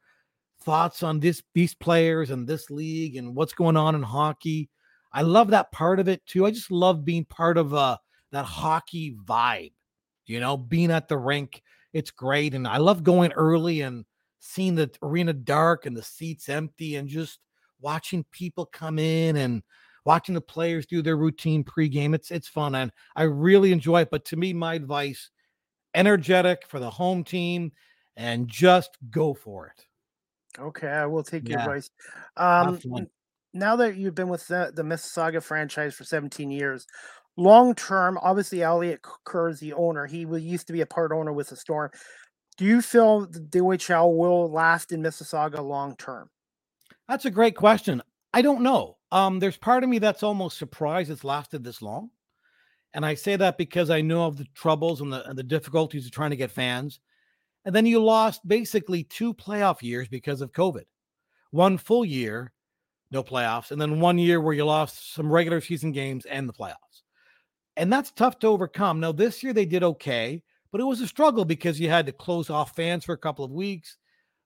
thoughts 0.63 1.03
on 1.03 1.21
this 1.21 1.43
these 1.55 1.75
players 1.75 2.31
and 2.31 2.47
this 2.47 2.71
league 2.71 3.17
and 3.17 3.35
what's 3.35 3.53
going 3.53 3.77
on 3.77 3.95
in 3.95 4.03
hockey. 4.03 4.69
I 5.13 5.23
love 5.23 5.49
that 5.51 5.73
part 5.73 5.99
of 5.99 6.09
it 6.09 6.25
too. 6.27 6.47
I 6.47 6.51
just 6.51 6.71
love 6.71 7.05
being 7.05 7.25
part 7.25 7.57
of 7.59 7.75
uh 7.75 7.97
that 8.33 8.45
hockey 8.45 9.17
vibe. 9.25 9.73
You 10.27 10.41
know, 10.41 10.57
being 10.57 10.91
at 10.91 11.09
the 11.09 11.19
rink, 11.19 11.63
it's 11.93 12.11
great 12.11 12.55
and 12.55 12.69
I 12.69 12.77
love 12.77 13.03
going 13.03 13.33
early 13.33 13.81
and 13.81 14.05
seeing 14.39 14.75
the 14.75 14.91
arena 15.03 15.33
dark 15.33 15.87
and 15.87 15.97
the 15.97 16.03
seats 16.03 16.49
empty 16.49 16.97
and 16.97 17.09
just 17.09 17.41
watching 17.81 18.25
people 18.31 18.67
come 18.67 18.99
in 18.99 19.37
and 19.37 19.63
watching 20.05 20.35
the 20.35 20.41
players 20.41 20.87
do 20.87 21.03
their 21.03 21.17
routine 21.17 21.65
pregame. 21.65 22.15
It's 22.15 22.31
it's 22.31 22.49
fun 22.49 22.75
and 22.75 22.93
I 23.17 23.25
really 23.25 23.73
enjoy 23.73 24.03
it. 24.03 24.11
But 24.11 24.25
to 24.27 24.37
me, 24.37 24.53
my 24.53 24.75
advice: 24.75 25.31
energetic 25.95 26.67
for 26.69 26.79
the 26.79 26.91
home 26.91 27.25
team 27.25 27.73
and 28.17 28.47
just 28.49 28.91
go 29.11 29.35
for 29.35 29.67
it. 29.69 29.87
Okay, 30.59 30.88
I 30.88 31.07
will 31.07 31.22
take 31.22 31.48
your 31.48 31.61
advice. 31.61 31.90
Um, 32.36 32.78
now 33.53 33.76
that 33.76 33.96
you've 33.96 34.14
been 34.14 34.28
with 34.28 34.46
the, 34.48 34.72
the 34.74 34.82
Mississauga 34.82 35.42
franchise 35.42 35.94
for 35.94 36.05
17 36.05 36.51
years, 36.51 36.86
long 37.36 37.74
term, 37.74 38.18
obviously 38.22 38.62
Elliott 38.62 39.01
Kerr 39.24 39.48
is 39.48 39.61
the 39.61 39.72
owner. 39.72 40.07
He 40.07 40.20
used 40.20 40.66
to 40.66 40.72
be 40.72 40.80
a 40.80 40.86
part 40.86 41.12
owner 41.12 41.32
with 41.32 41.48
the 41.48 41.57
Storm. 41.57 41.90
Do 42.57 42.64
you 42.64 42.82
feel 42.82 43.26
the 43.26 43.61
OHL 43.61 44.16
will 44.16 44.51
last 44.51 44.92
in 44.92 45.03
Mississauga 45.03 45.64
long 45.64 45.96
term? 45.96 46.28
That's 47.09 47.24
a 47.24 47.30
great 47.30 47.57
question. 47.57 48.03
I 48.32 48.42
don't 48.42 48.62
know. 48.62 48.98
Um, 49.11 49.40
there's 49.40 49.57
part 49.57 49.82
of 49.82 49.90
me 49.90 49.98
that's 49.98 50.22
almost 50.22 50.59
surprised 50.59 51.11
it's 51.11 51.24
lasted 51.24 51.64
this 51.64 51.82
long. 51.82 52.11
And 52.92 53.07
I 53.07 53.14
say 53.14 53.36
that 53.36 53.57
because 53.57 53.90
I 53.90 54.01
know 54.01 54.26
of 54.26 54.36
the 54.36 54.46
troubles 54.55 55.01
and 55.01 55.12
the, 55.12 55.28
and 55.28 55.38
the 55.38 55.42
difficulties 55.42 56.07
of 56.07 56.12
trying 56.12 56.30
to 56.30 56.36
get 56.36 56.51
fans. 56.51 57.01
And 57.65 57.75
then 57.75 57.87
you 57.87 58.03
lost 58.03 58.47
basically 58.47 59.05
two 59.05 59.35
playoff 59.35 59.83
years 59.83 60.09
because 60.09 60.41
of 60.41 60.53
COVID. 60.53 60.85
One 61.51 61.79
full 61.79 62.05
year, 62.05 62.53
no 63.11 63.23
playoffs, 63.23 63.71
and 63.71 63.81
then 63.81 64.01
one 64.01 64.19
year 64.19 64.41
where 64.41 64.55
you 64.55 64.65
lost 64.65 65.15
some 65.15 65.31
regular 65.31 65.61
season 65.61 65.93
games 65.93 66.25
and 66.27 66.49
the 66.49 66.53
playoffs. 66.53 67.03
And 67.77 67.93
that's 67.93 68.11
tough 68.13 68.39
to 68.41 68.47
overcome. 68.47 69.01
Now, 69.01 69.13
this 69.13 69.43
year 69.43 69.53
they 69.53 69.67
did 69.67 69.83
okay, 69.83 70.43
but 70.73 70.81
it 70.81 70.85
was 70.85 71.01
a 71.01 71.07
struggle 71.07 71.45
because 71.45 71.81
you 71.81 71.89
had 71.89 72.07
to 72.07 72.13
close 72.13 72.51
off 72.51 72.77
fans 72.77 73.05
for 73.05 73.13
a 73.13 73.19
couple 73.19 73.45
of 73.45 73.51
weeks. 73.51 73.97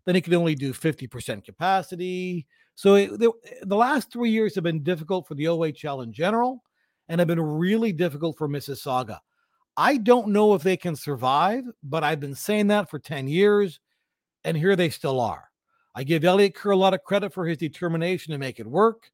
then 0.07 0.17
it 0.17 0.23
could 0.23 0.35
only 0.35 0.55
do 0.55 0.73
50% 0.73 1.45
capacity. 1.45 2.47
So 2.75 2.95
it, 2.95 3.19
the, 3.19 3.33
the 3.63 3.77
last 3.77 4.13
three 4.13 4.31
years 4.31 4.55
have 4.55 4.65
been 4.65 4.83
difficult 4.83 5.27
for 5.27 5.35
the 5.35 5.45
OHL 5.45 6.03
in 6.03 6.13
general 6.13 6.63
and 7.09 7.19
have 7.19 7.29
been 7.29 7.41
really 7.41 7.93
difficult 7.93 8.37
for 8.37 8.49
Mississauga. 8.49 9.21
I 9.77 9.97
don't 9.97 10.29
know 10.29 10.55
if 10.55 10.63
they 10.63 10.77
can 10.77 10.95
survive, 10.95 11.65
but 11.83 12.05
I've 12.05 12.21
been 12.21 12.35
saying 12.35 12.69
that 12.69 12.89
for 12.89 12.99
10 12.99 13.27
years, 13.27 13.81
and 14.45 14.57
here 14.57 14.77
they 14.77 14.91
still 14.91 15.21
are. 15.21 15.51
I 15.95 16.05
give 16.05 16.25
Elliott 16.25 16.55
Kerr 16.55 16.73
a 16.73 16.77
lot 16.77 16.95
of 16.95 17.03
credit 17.03 17.33
for 17.33 17.47
his 17.47 17.59
determination 17.59 18.33
to 18.33 18.39
make 18.39 18.61
it 18.61 18.67
work. 18.67 19.11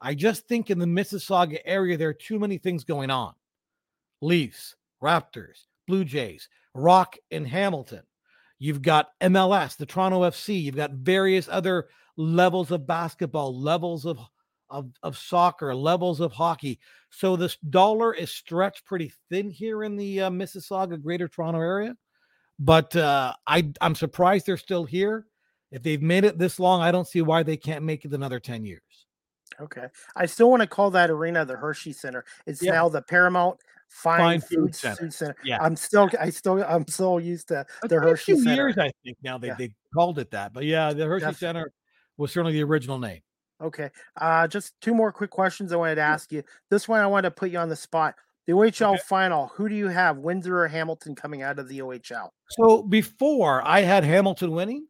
I 0.00 0.14
just 0.14 0.46
think 0.46 0.70
in 0.70 0.78
the 0.78 0.86
Mississauga 0.86 1.58
area, 1.64 1.96
there 1.96 2.08
are 2.08 2.14
too 2.14 2.38
many 2.38 2.58
things 2.58 2.84
going 2.84 3.10
on 3.10 3.34
Leafs, 4.20 4.76
Raptors, 5.02 5.66
Blue 5.86 6.04
Jays, 6.04 6.48
Rock, 6.74 7.16
and 7.30 7.46
Hamilton. 7.46 8.02
You've 8.58 8.82
got 8.82 9.10
MLS, 9.20 9.76
the 9.76 9.86
Toronto 9.86 10.22
FC. 10.22 10.62
You've 10.62 10.76
got 10.76 10.92
various 10.92 11.48
other 11.48 11.88
levels 12.16 12.70
of 12.70 12.86
basketball, 12.86 13.58
levels 13.58 14.06
of, 14.06 14.18
of, 14.74 14.90
of 15.04 15.16
soccer, 15.16 15.74
levels 15.74 16.20
of 16.20 16.32
hockey. 16.32 16.80
So 17.10 17.36
this 17.36 17.56
dollar 17.70 18.12
is 18.12 18.30
stretched 18.30 18.84
pretty 18.84 19.12
thin 19.30 19.48
here 19.50 19.84
in 19.84 19.96
the 19.96 20.22
uh, 20.22 20.30
Mississauga, 20.30 21.00
Greater 21.00 21.28
Toronto 21.28 21.60
area. 21.60 21.96
But 22.58 22.94
uh, 22.96 23.34
I, 23.46 23.72
I'm 23.80 23.94
surprised 23.94 24.46
they're 24.46 24.56
still 24.56 24.84
here. 24.84 25.26
If 25.70 25.82
they've 25.82 26.02
made 26.02 26.24
it 26.24 26.38
this 26.38 26.58
long, 26.58 26.82
I 26.82 26.90
don't 26.92 27.06
see 27.06 27.22
why 27.22 27.42
they 27.42 27.56
can't 27.56 27.84
make 27.84 28.04
it 28.04 28.12
another 28.12 28.40
10 28.40 28.64
years. 28.64 28.82
Okay. 29.60 29.86
I 30.16 30.26
still 30.26 30.50
want 30.50 30.62
to 30.62 30.66
call 30.66 30.90
that 30.90 31.10
arena 31.10 31.44
the 31.44 31.56
Hershey 31.56 31.92
Center. 31.92 32.24
It's 32.46 32.62
yeah. 32.62 32.72
now 32.72 32.88
the 32.88 33.02
Paramount 33.02 33.58
Fine, 33.88 34.18
Fine 34.18 34.40
Food, 34.40 34.58
Food 34.58 34.74
Center. 34.74 34.96
Food 34.96 35.14
Center. 35.14 35.36
Yeah. 35.44 35.62
I'm 35.62 35.76
still 35.76 36.10
I 36.18 36.30
still 36.30 36.64
I'm 36.64 36.86
so 36.88 37.18
used 37.18 37.48
to 37.48 37.64
the 37.82 38.00
Hershey 38.00 38.32
a 38.32 38.34
few 38.34 38.44
Center. 38.44 38.54
years 38.54 38.78
I 38.78 38.90
think 39.04 39.18
now 39.22 39.38
they, 39.38 39.48
yeah. 39.48 39.54
they 39.56 39.72
called 39.94 40.18
it 40.18 40.32
that. 40.32 40.52
But 40.52 40.64
yeah, 40.64 40.92
the 40.92 41.06
Hershey 41.06 41.32
Center 41.34 41.70
was 42.16 42.32
certainly 42.32 42.54
the 42.54 42.64
original 42.64 42.98
name. 42.98 43.20
Okay. 43.64 43.90
Uh 44.20 44.46
just 44.46 44.80
two 44.80 44.94
more 44.94 45.10
quick 45.10 45.30
questions 45.30 45.72
I 45.72 45.76
wanted 45.76 45.96
to 45.96 46.02
ask 46.02 46.30
you. 46.30 46.42
This 46.70 46.86
one 46.86 47.00
I 47.00 47.06
wanted 47.06 47.30
to 47.30 47.34
put 47.34 47.50
you 47.50 47.58
on 47.58 47.68
the 47.68 47.76
spot. 47.76 48.14
The 48.46 48.52
OHL 48.52 48.94
okay. 48.94 49.02
final, 49.08 49.48
who 49.54 49.70
do 49.70 49.74
you 49.74 49.88
have, 49.88 50.18
Windsor 50.18 50.60
or 50.60 50.68
Hamilton 50.68 51.14
coming 51.14 51.42
out 51.42 51.58
of 51.58 51.66
the 51.66 51.78
OHL? 51.78 52.28
So 52.50 52.82
before 52.82 53.66
I 53.66 53.80
had 53.80 54.04
Hamilton 54.04 54.52
winning. 54.52 54.86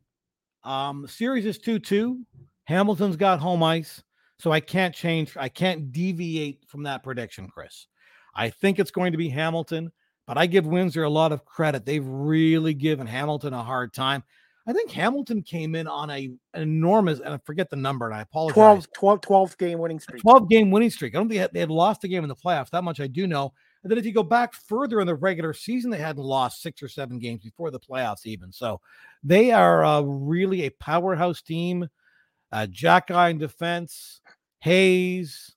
Um 0.64 1.07
series 1.07 1.47
is 1.47 1.59
2-2. 1.59 2.18
Hamilton's 2.64 3.16
got 3.16 3.41
home 3.41 3.62
ice. 3.62 4.03
So 4.41 4.51
I 4.51 4.61
can't 4.61 4.95
change, 4.95 5.37
I 5.37 5.49
can't 5.49 5.93
deviate 5.93 6.64
from 6.66 6.83
that 6.83 7.03
prediction, 7.03 7.49
Chris. 7.49 7.87
I 8.35 8.51
think 8.51 8.79
it's 8.79 8.91
going 8.91 9.12
to 9.12 9.18
be 9.18 9.29
Hamilton, 9.29 9.93
but 10.27 10.37
I 10.37 10.47
give 10.47 10.66
Windsor 10.66 11.05
a 11.05 11.11
lot 11.11 11.33
of 11.33 11.45
credit. 11.45 11.87
They've 11.87 12.07
really 12.07 12.75
given 12.75 13.07
Hamilton 13.07 13.55
a 13.55 13.62
hard 13.62 13.93
time. 13.95 14.25
I 14.67 14.73
think 14.73 14.91
Hamilton 14.91 15.43
came 15.43 15.75
in 15.75 15.87
on 15.87 16.09
a 16.11 16.31
an 16.55 16.62
enormous, 16.62 17.21
and 17.21 17.35
I 17.35 17.39
forget 17.45 17.69
the 17.69 17.77
number, 17.77 18.07
and 18.07 18.15
I 18.15 18.23
apologize. 18.23 18.55
12, 18.55 18.93
12, 18.93 19.21
12 19.21 19.59
game 19.59 19.79
winning 19.79 20.01
streak. 20.01 20.23
12 20.23 20.49
game 20.49 20.71
winning 20.71 20.91
streak. 20.91 21.15
I 21.15 21.19
don't 21.19 21.29
think 21.29 21.37
they 21.37 21.43
had, 21.43 21.53
they 21.53 21.61
had 21.61 21.71
lost 21.71 22.05
a 22.05 22.09
game 22.09 22.25
in 22.25 22.29
the 22.29 22.35
playoffs. 22.35 22.71
That 22.71 22.85
much 22.85 22.99
I 23.01 23.07
do 23.07 23.27
know. 23.27 23.53
And 23.83 23.91
then 23.91 23.99
if 23.99 24.07
you 24.07 24.12
go 24.12 24.23
back 24.23 24.55
further 24.55 25.01
in 25.01 25.07
the 25.07 25.15
regular 25.15 25.53
season, 25.53 25.91
they 25.91 25.99
hadn't 25.99 26.23
lost 26.23 26.62
six 26.62 26.83
or 26.83 26.89
seven 26.89 27.19
games 27.19 27.43
before 27.43 27.71
the 27.71 27.79
playoffs, 27.79 28.25
even. 28.25 28.51
So 28.51 28.81
they 29.23 29.53
are 29.53 29.85
uh, 29.85 30.01
really 30.01 30.62
a 30.62 30.71
powerhouse 30.71 31.43
team. 31.43 31.89
Uh, 32.51 32.67
Jack 32.67 33.11
in 33.11 33.37
defense, 33.37 34.23
Hayes, 34.61 35.55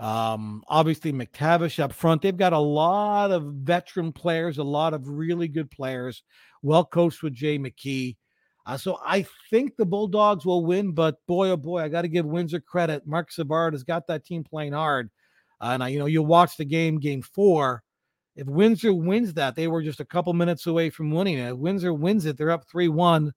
um, 0.00 0.64
obviously 0.66 1.12
McTavish 1.12 1.78
up 1.78 1.92
front. 1.92 2.22
They've 2.22 2.36
got 2.36 2.52
a 2.52 2.58
lot 2.58 3.30
of 3.30 3.44
veteran 3.44 4.10
players, 4.12 4.58
a 4.58 4.64
lot 4.64 4.92
of 4.92 5.08
really 5.08 5.46
good 5.46 5.70
players, 5.70 6.24
well 6.62 6.84
coached 6.84 7.22
with 7.22 7.34
Jay 7.34 7.58
McKee. 7.58 8.16
Uh, 8.66 8.76
so 8.76 8.98
I 9.04 9.26
think 9.50 9.76
the 9.76 9.84
Bulldogs 9.84 10.46
will 10.46 10.64
win, 10.64 10.92
but 10.92 11.16
boy, 11.26 11.50
oh 11.50 11.56
boy, 11.56 11.82
I 11.82 11.88
got 11.88 12.02
to 12.02 12.08
give 12.08 12.24
Windsor 12.24 12.60
credit. 12.60 13.06
Marc 13.06 13.30
Savard 13.30 13.74
has 13.74 13.82
got 13.82 14.06
that 14.06 14.24
team 14.24 14.42
playing 14.42 14.72
hard. 14.72 15.10
Uh, 15.60 15.70
and 15.74 15.82
I, 15.82 15.88
you 15.88 15.98
know, 15.98 16.06
you 16.06 16.22
watch 16.22 16.56
the 16.56 16.64
game, 16.64 16.98
game 16.98 17.22
four. 17.22 17.82
If 18.36 18.46
Windsor 18.46 18.92
wins 18.92 19.34
that, 19.34 19.54
they 19.54 19.68
were 19.68 19.82
just 19.82 20.00
a 20.00 20.04
couple 20.04 20.32
minutes 20.32 20.66
away 20.66 20.90
from 20.90 21.10
winning 21.10 21.38
it. 21.38 21.52
If 21.52 21.56
Windsor 21.56 21.92
wins 21.94 22.26
it, 22.26 22.36
they're 22.36 22.50
up 22.50 22.68
3 22.68 22.88
1. 22.88 23.32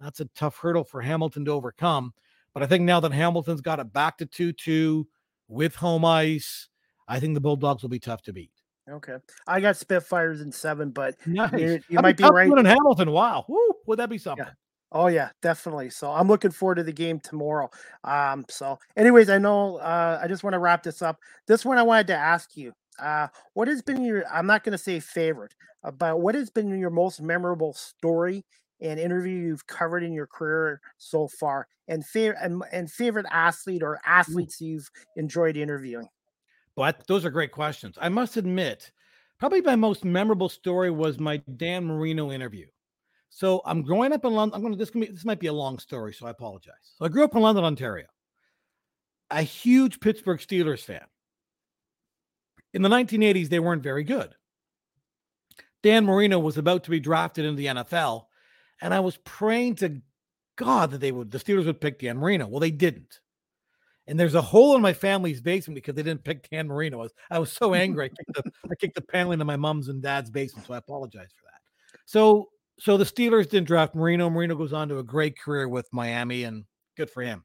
That's 0.00 0.20
a 0.20 0.28
tough 0.34 0.58
hurdle 0.58 0.84
for 0.84 1.00
Hamilton 1.00 1.44
to 1.46 1.52
overcome. 1.52 2.12
But 2.52 2.62
I 2.62 2.66
think 2.66 2.84
now 2.84 3.00
that 3.00 3.12
Hamilton's 3.12 3.62
got 3.62 3.80
it 3.80 3.92
back 3.92 4.18
to 4.18 4.26
2 4.26 4.52
2 4.52 5.06
with 5.48 5.76
home 5.76 6.04
ice, 6.04 6.68
I 7.08 7.20
think 7.20 7.34
the 7.34 7.40
Bulldogs 7.40 7.82
will 7.82 7.90
be 7.90 7.98
tough 7.98 8.22
to 8.22 8.32
beat. 8.32 8.50
Okay. 8.90 9.16
I 9.46 9.60
got 9.60 9.76
Spitfires 9.76 10.42
in 10.42 10.52
seven, 10.52 10.90
but 10.90 11.14
nice. 11.26 11.52
you, 11.58 11.80
you 11.88 12.00
might 12.00 12.18
be 12.18 12.24
right. 12.24 12.50
In 12.50 12.64
Hamilton. 12.66 13.12
Wow. 13.12 13.46
Woo, 13.48 13.72
would 13.86 13.98
that 13.98 14.10
be 14.10 14.18
something? 14.18 14.44
Yeah. 14.46 14.52
Oh 14.94 15.08
yeah, 15.08 15.30
definitely. 15.42 15.90
So 15.90 16.12
I'm 16.12 16.28
looking 16.28 16.52
forward 16.52 16.76
to 16.76 16.84
the 16.84 16.92
game 16.92 17.18
tomorrow. 17.18 17.68
Um, 18.04 18.44
so 18.48 18.78
anyways, 18.96 19.28
I 19.28 19.38
know 19.38 19.78
uh 19.78 20.20
I 20.22 20.28
just 20.28 20.44
want 20.44 20.54
to 20.54 20.60
wrap 20.60 20.84
this 20.84 21.02
up. 21.02 21.18
This 21.48 21.64
one 21.64 21.78
I 21.78 21.82
wanted 21.82 22.06
to 22.08 22.16
ask 22.16 22.56
you. 22.56 22.72
Uh 22.98 23.26
what 23.54 23.66
has 23.66 23.82
been 23.82 24.04
your 24.04 24.24
I'm 24.32 24.46
not 24.46 24.62
gonna 24.62 24.78
say 24.78 25.00
favorite, 25.00 25.54
uh, 25.82 25.90
but 25.90 26.20
what 26.20 26.36
has 26.36 26.48
been 26.48 26.78
your 26.78 26.90
most 26.90 27.20
memorable 27.20 27.72
story 27.74 28.44
and 28.80 29.00
interview 29.00 29.36
you've 29.36 29.66
covered 29.66 30.04
in 30.04 30.12
your 30.12 30.28
career 30.28 30.80
so 30.96 31.26
far, 31.26 31.66
and 31.88 32.06
favorite 32.06 32.38
and, 32.40 32.62
and 32.72 32.88
favorite 32.90 33.26
athlete 33.30 33.82
or 33.82 33.96
mm. 33.96 34.00
athletes 34.06 34.60
you've 34.60 34.88
enjoyed 35.16 35.56
interviewing? 35.56 36.08
But 36.76 37.04
those 37.08 37.24
are 37.24 37.30
great 37.30 37.52
questions. 37.52 37.98
I 38.00 38.08
must 38.08 38.36
admit, 38.36 38.92
probably 39.40 39.60
my 39.60 39.76
most 39.76 40.04
memorable 40.04 40.48
story 40.48 40.90
was 40.90 41.18
my 41.18 41.38
Dan 41.56 41.84
Marino 41.84 42.30
interview. 42.30 42.66
So 43.36 43.62
I'm 43.64 43.82
growing 43.82 44.12
up 44.12 44.24
in 44.24 44.32
London. 44.32 44.54
I'm 44.54 44.60
going 44.60 44.72
to 44.72 44.78
this, 44.78 44.92
be, 44.92 45.06
this 45.06 45.24
might 45.24 45.40
be 45.40 45.48
a 45.48 45.52
long 45.52 45.80
story, 45.80 46.14
so 46.14 46.28
I 46.28 46.30
apologize. 46.30 46.92
So 46.96 47.04
I 47.04 47.08
grew 47.08 47.24
up 47.24 47.34
in 47.34 47.42
London, 47.42 47.64
Ontario. 47.64 48.06
A 49.32 49.42
huge 49.42 49.98
Pittsburgh 49.98 50.38
Steelers 50.38 50.84
fan. 50.84 51.04
In 52.74 52.82
the 52.82 52.88
1980s, 52.88 53.48
they 53.48 53.58
weren't 53.58 53.82
very 53.82 54.04
good. 54.04 54.36
Dan 55.82 56.04
Marino 56.04 56.38
was 56.38 56.58
about 56.58 56.84
to 56.84 56.90
be 56.90 57.00
drafted 57.00 57.44
into 57.44 57.56
the 57.56 57.66
NFL, 57.66 58.26
and 58.80 58.94
I 58.94 59.00
was 59.00 59.16
praying 59.24 59.74
to 59.76 60.00
God 60.54 60.92
that 60.92 61.00
they 61.00 61.10
would 61.10 61.32
the 61.32 61.38
Steelers 61.38 61.66
would 61.66 61.80
pick 61.80 61.98
Dan 61.98 62.18
Marino. 62.18 62.46
Well, 62.46 62.60
they 62.60 62.70
didn't. 62.70 63.18
And 64.06 64.18
there's 64.18 64.36
a 64.36 64.42
hole 64.42 64.76
in 64.76 64.82
my 64.82 64.92
family's 64.92 65.40
basement 65.40 65.74
because 65.74 65.96
they 65.96 66.04
didn't 66.04 66.22
pick 66.22 66.48
Dan 66.50 66.68
Marino. 66.68 67.00
I 67.00 67.02
was, 67.02 67.14
I 67.32 67.38
was 67.40 67.50
so 67.50 67.74
angry. 67.74 68.04
I 68.04 68.08
kicked, 68.10 68.34
the, 68.34 68.52
I 68.70 68.74
kicked 68.76 68.94
the 68.94 69.02
paneling 69.02 69.40
in 69.40 69.46
my 69.46 69.56
mom's 69.56 69.88
and 69.88 70.00
dad's 70.00 70.30
basement. 70.30 70.68
So 70.68 70.74
I 70.74 70.78
apologize 70.78 71.30
for 71.36 71.46
that. 71.46 71.98
So 72.04 72.50
so 72.78 72.96
the 72.96 73.04
Steelers 73.04 73.48
didn't 73.48 73.66
draft 73.66 73.94
Marino. 73.94 74.28
Marino 74.28 74.54
goes 74.56 74.72
on 74.72 74.88
to 74.88 74.98
a 74.98 75.04
great 75.04 75.38
career 75.38 75.68
with 75.68 75.88
Miami, 75.92 76.44
and 76.44 76.64
good 76.96 77.10
for 77.10 77.22
him. 77.22 77.44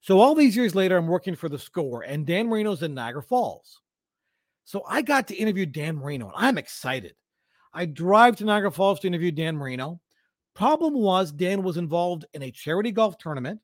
So 0.00 0.20
all 0.20 0.34
these 0.34 0.56
years 0.56 0.74
later, 0.74 0.96
I'm 0.96 1.06
working 1.06 1.34
for 1.34 1.48
the 1.48 1.58
score, 1.58 2.02
and 2.02 2.26
Dan 2.26 2.48
Marino's 2.48 2.82
in 2.82 2.94
Niagara 2.94 3.22
Falls. 3.22 3.80
So 4.64 4.84
I 4.88 5.02
got 5.02 5.28
to 5.28 5.34
interview 5.34 5.66
Dan 5.66 5.96
Marino, 5.96 6.26
and 6.26 6.34
I'm 6.36 6.58
excited. 6.58 7.14
I 7.72 7.86
drive 7.86 8.36
to 8.36 8.44
Niagara 8.44 8.70
Falls 8.70 9.00
to 9.00 9.06
interview 9.06 9.30
Dan 9.30 9.56
Marino. 9.56 10.00
Problem 10.54 10.94
was, 10.94 11.32
Dan 11.32 11.62
was 11.62 11.76
involved 11.76 12.26
in 12.34 12.42
a 12.42 12.50
charity 12.50 12.90
golf 12.90 13.16
tournament. 13.18 13.60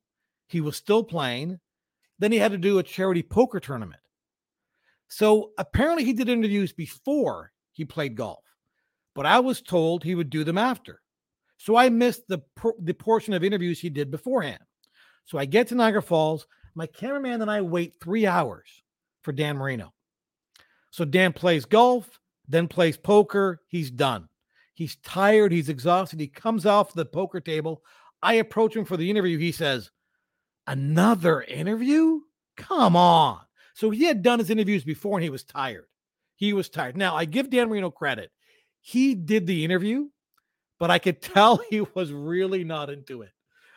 He 0.49 0.61
was 0.61 0.77
still 0.77 1.03
playing. 1.03 1.59
Then 2.19 2.33
he 2.33 2.39
had 2.39 2.53
to 2.53 2.59
do 2.59 2.79
a 2.79 2.83
charity 2.83 3.23
poker 3.23 3.61
tournament. 3.61 4.01
So 5.09 5.51
apparently, 5.59 6.05
he 6.05 6.13
did 6.13 6.29
interviews 6.29 6.73
before 6.73 7.53
he 7.73 7.85
played 7.85 8.17
golf, 8.17 8.44
but 9.15 9.27
I 9.27 9.41
was 9.41 9.63
told 9.63 10.03
he 10.03 10.15
would 10.15 10.31
do 10.31 10.45
them 10.45 10.59
after. 10.59 11.01
So 11.57 11.77
I 11.77 11.89
missed 11.89 12.27
the, 12.29 12.43
the 12.81 12.95
portion 12.95 13.33
of 13.33 13.45
interviews 13.45 13.81
he 13.81 13.91
did 13.91 14.11
beforehand. 14.11 14.63
So 15.25 15.39
I 15.39 15.45
get 15.45 15.69
to 15.69 15.75
Niagara 15.75 16.03
Falls. 16.03 16.47
My 16.75 16.87
cameraman 16.87 17.41
and 17.41 17.51
I 17.51 17.61
wait 17.61 17.95
three 18.01 18.27
hours 18.27 18.69
for 19.23 19.33
Dan 19.33 19.57
Marino. 19.57 19.95
So 20.91 21.05
Dan 21.05 21.33
plays 21.33 21.65
golf, 21.65 22.21
then 22.49 22.69
plays 22.69 22.97
poker. 22.97 23.61
He's 23.69 23.91
done. 23.91 24.29
He's 24.75 24.97
tired. 24.97 25.53
He's 25.53 25.69
exhausted. 25.69 26.19
He 26.19 26.27
comes 26.27 26.67
off 26.67 26.93
the 26.93 27.05
poker 27.05 27.41
table. 27.41 27.83
I 28.23 28.35
approach 28.35 28.75
him 28.75 28.85
for 28.85 28.97
the 28.97 29.09
interview. 29.09 29.39
He 29.39 29.53
says, 29.53 29.91
Another 30.67 31.43
interview? 31.43 32.21
Come 32.57 32.97
on. 32.97 33.41
So 33.75 33.91
he 33.91 34.05
had 34.05 34.23
done 34.23 34.39
his 34.39 34.51
interviews 34.51 34.85
before 34.85 35.19
and 35.19 35.25
he 35.25 35.31
was 35.31 35.45
tired. 35.45 35.87
He 36.37 36.53
was 36.53 36.69
tired. 36.69 36.97
Now, 36.97 37.15
I 37.15 37.25
give 37.25 37.51
Dan 37.51 37.69
Marino 37.69 37.91
credit. 37.91 38.31
He 38.87 39.15
did 39.15 39.47
the 39.47 39.65
interview, 39.65 40.09
but 40.79 40.91
I 40.91 40.99
could 40.99 41.23
tell 41.23 41.57
he 41.57 41.81
was 41.95 42.13
really 42.13 42.65
not 42.65 42.91
into 42.91 43.23
it. 43.23 43.31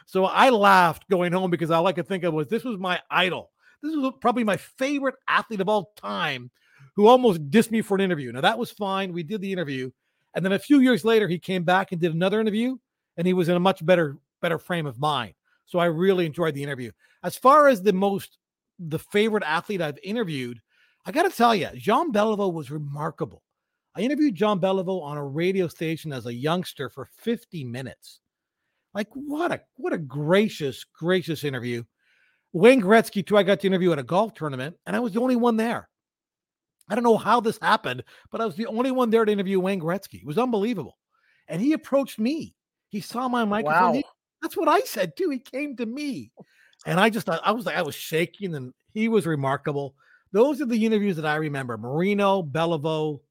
So 0.05 0.26
I 0.26 0.49
laughed 0.49 1.10
going 1.10 1.32
home 1.32 1.49
because 1.49 1.72
all 1.72 1.88
I 1.88 1.93
could 1.93 2.10
think 2.10 2.26
of 2.26 2.34
was 2.34 2.47
this 2.47 2.66
was 2.66 2.78
my 2.78 2.99
idol. 3.10 3.51
This 3.82 3.95
was 3.95 4.14
probably 4.20 4.43
my 4.43 4.58
favorite 4.58 5.16
athlete 5.30 5.62
of 5.62 5.70
all 5.70 5.93
time 5.95 6.51
who 6.97 7.08
almost 7.08 7.49
dissed 7.49 7.72
me 7.72 7.82
for 7.82 7.95
an 7.95 8.01
interview. 8.01 8.34
Now, 8.34 8.41
that 8.41 8.60
was 8.60 8.70
fine. 8.70 9.14
We 9.14 9.24
did 9.24 9.39
the 9.39 9.51
interview. 9.53 9.91
And 10.36 10.43
then 10.43 10.51
a 10.51 10.60
few 10.60 10.82
years 10.82 11.05
later, 11.05 11.30
he 11.30 11.39
came 11.39 11.64
back 11.64 11.93
and 11.93 12.01
did 12.01 12.14
another 12.14 12.41
interview, 12.41 12.76
and 13.16 13.26
he 13.26 13.34
was 13.34 13.47
in 13.47 13.55
a 13.55 13.62
much 13.62 13.86
better 13.86 14.18
better 14.41 14.60
frame 14.60 14.88
of 14.88 14.99
mind. 14.99 15.36
So 15.66 15.80
I 15.80 15.86
really 15.86 16.26
enjoyed 16.26 16.53
the 16.53 16.64
interview. 16.64 16.91
As 17.24 17.38
far 17.38 17.70
as 17.70 17.82
the 17.82 17.93
most 17.93 18.39
the 18.78 18.99
favorite 18.99 19.43
athlete 19.45 19.82
I've 19.82 19.99
interviewed, 20.03 20.62
I 21.05 21.12
got 21.12 21.24
to 21.24 21.36
tell 21.36 21.55
you, 21.55 21.70
Jean 21.76 22.12
Beliveau 22.12 22.51
was 22.51 22.72
remarkable. 22.72 23.41
I 23.98 24.02
interviewed 24.02 24.36
Jean 24.36 24.60
Beliveau 24.60 25.02
on 25.02 25.18
a 25.18 25.26
radio 25.26 25.68
station 25.68 26.14
as 26.14 26.28
a 26.28 26.34
youngster 26.34 26.88
for 26.89 27.10
50 27.18 27.64
minutes. 27.64 28.20
Like 28.93 29.08
what 29.14 29.52
a 29.52 29.62
what 29.76 29.91
a 29.91 29.98
gracious, 29.98 30.84
gracious 30.84 31.43
interview. 31.43 31.84
Wayne 32.54 32.82
Gretzky, 32.82 33.26
too, 33.26 33.38
I 33.38 33.43
got 33.43 33.60
to 33.62 33.68
interview 33.68 33.91
at 33.91 34.00
a 34.00 34.04
golf 34.04 34.34
tournament, 34.36 34.76
and 34.86 34.95
I 34.95 35.00
was 35.00 35.14
the 35.14 35.20
only 35.20 35.36
one 35.36 35.58
there. 35.58 35.89
I 36.89 36.95
don't 36.95 37.04
know 37.04 37.18
how 37.18 37.39
this 37.39 37.60
happened, 37.62 38.04
but 38.32 38.39
I 38.39 38.45
was 38.45 38.56
the 38.56 38.68
only 38.68 38.91
one 38.91 39.10
there 39.10 39.26
to 39.26 39.32
interview 39.32 39.60
Wayne 39.60 39.82
Gretzky. 39.82 40.22
It 40.22 40.26
was 40.26 40.38
unbelievable. 40.38 40.98
And 41.48 41.62
he 41.62 41.74
approached 41.74 42.20
me. 42.20 42.56
He 42.89 43.02
saw 43.02 43.28
my 43.28 43.45
microphone. 43.45 43.82
Wow. 43.82 43.93
He- 43.93 44.06
that's 44.41 44.56
what 44.56 44.70
I 44.70 44.82
said 44.82 45.18
too. 45.18 45.30
He 45.32 45.39
came 45.39 45.76
to 45.78 45.86
me. 45.86 46.32
And 46.86 47.00
I 47.00 47.10
just 47.10 47.28
I 47.28 47.52
was 47.52 47.66
like, 47.66 47.76
I 47.76 47.82
was 47.82 47.95
shaking, 47.95 48.54
and 48.54 48.74
he 48.93 49.10
was 49.10 49.26
remarkable. 49.26 49.95
Those 50.32 50.62
are 50.62 50.66
the 50.66 50.86
interviews 50.86 51.16
that 51.16 51.26
I 51.26 51.36
remember. 51.38 51.78
Marino, 51.78 52.43
Beliveau, 52.43 53.22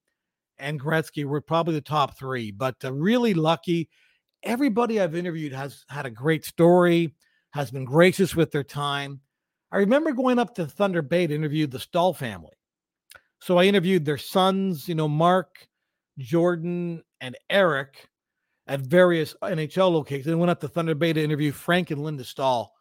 and 0.59 0.81
Gretzky 0.81 1.25
were 1.25 1.41
probably 1.41 1.75
the 1.75 1.81
top 1.81 2.19
three, 2.19 2.51
but 2.51 2.77
uh, 2.85 2.93
really 2.93 3.35
lucky. 3.35 3.89
Everybody 4.43 5.01
I've 5.01 5.15
interviewed 5.15 5.53
has 5.53 5.85
had 5.89 6.07
a 6.07 6.11
great 6.11 6.45
story, 6.45 7.15
has 7.51 7.71
been 7.71 7.85
gracious 7.85 8.35
with 8.35 8.51
their 8.53 8.65
time. 8.65 9.21
I 9.73 9.79
remember 9.79 10.13
going 10.13 10.39
up 10.39 10.55
to 10.55 10.67
Thunder 10.67 11.03
Bay 11.03 11.27
to 11.27 11.35
interview 11.35 11.67
the 11.67 11.81
Staal 11.81 12.15
family. 12.15 12.53
So 13.41 13.59
I 13.59 13.65
interviewed 13.65 14.05
their 14.05 14.19
sons, 14.19 14.89
you 14.89 14.95
know, 14.95 15.09
Mark, 15.09 15.67
Jordan, 16.19 17.03
and 17.21 17.37
Eric 17.51 18.09
at 18.67 18.81
various 18.81 19.35
NHL 19.43 19.93
locations. 19.93 20.29
And 20.29 20.39
went 20.39 20.51
up 20.51 20.61
to 20.61 20.69
Thunder 20.69 20.95
Bay 20.95 21.13
to 21.13 21.23
interview 21.23 21.53
Frank 21.53 21.91
and 21.91 22.03
Linda 22.03 22.25
Staal. 22.25 22.73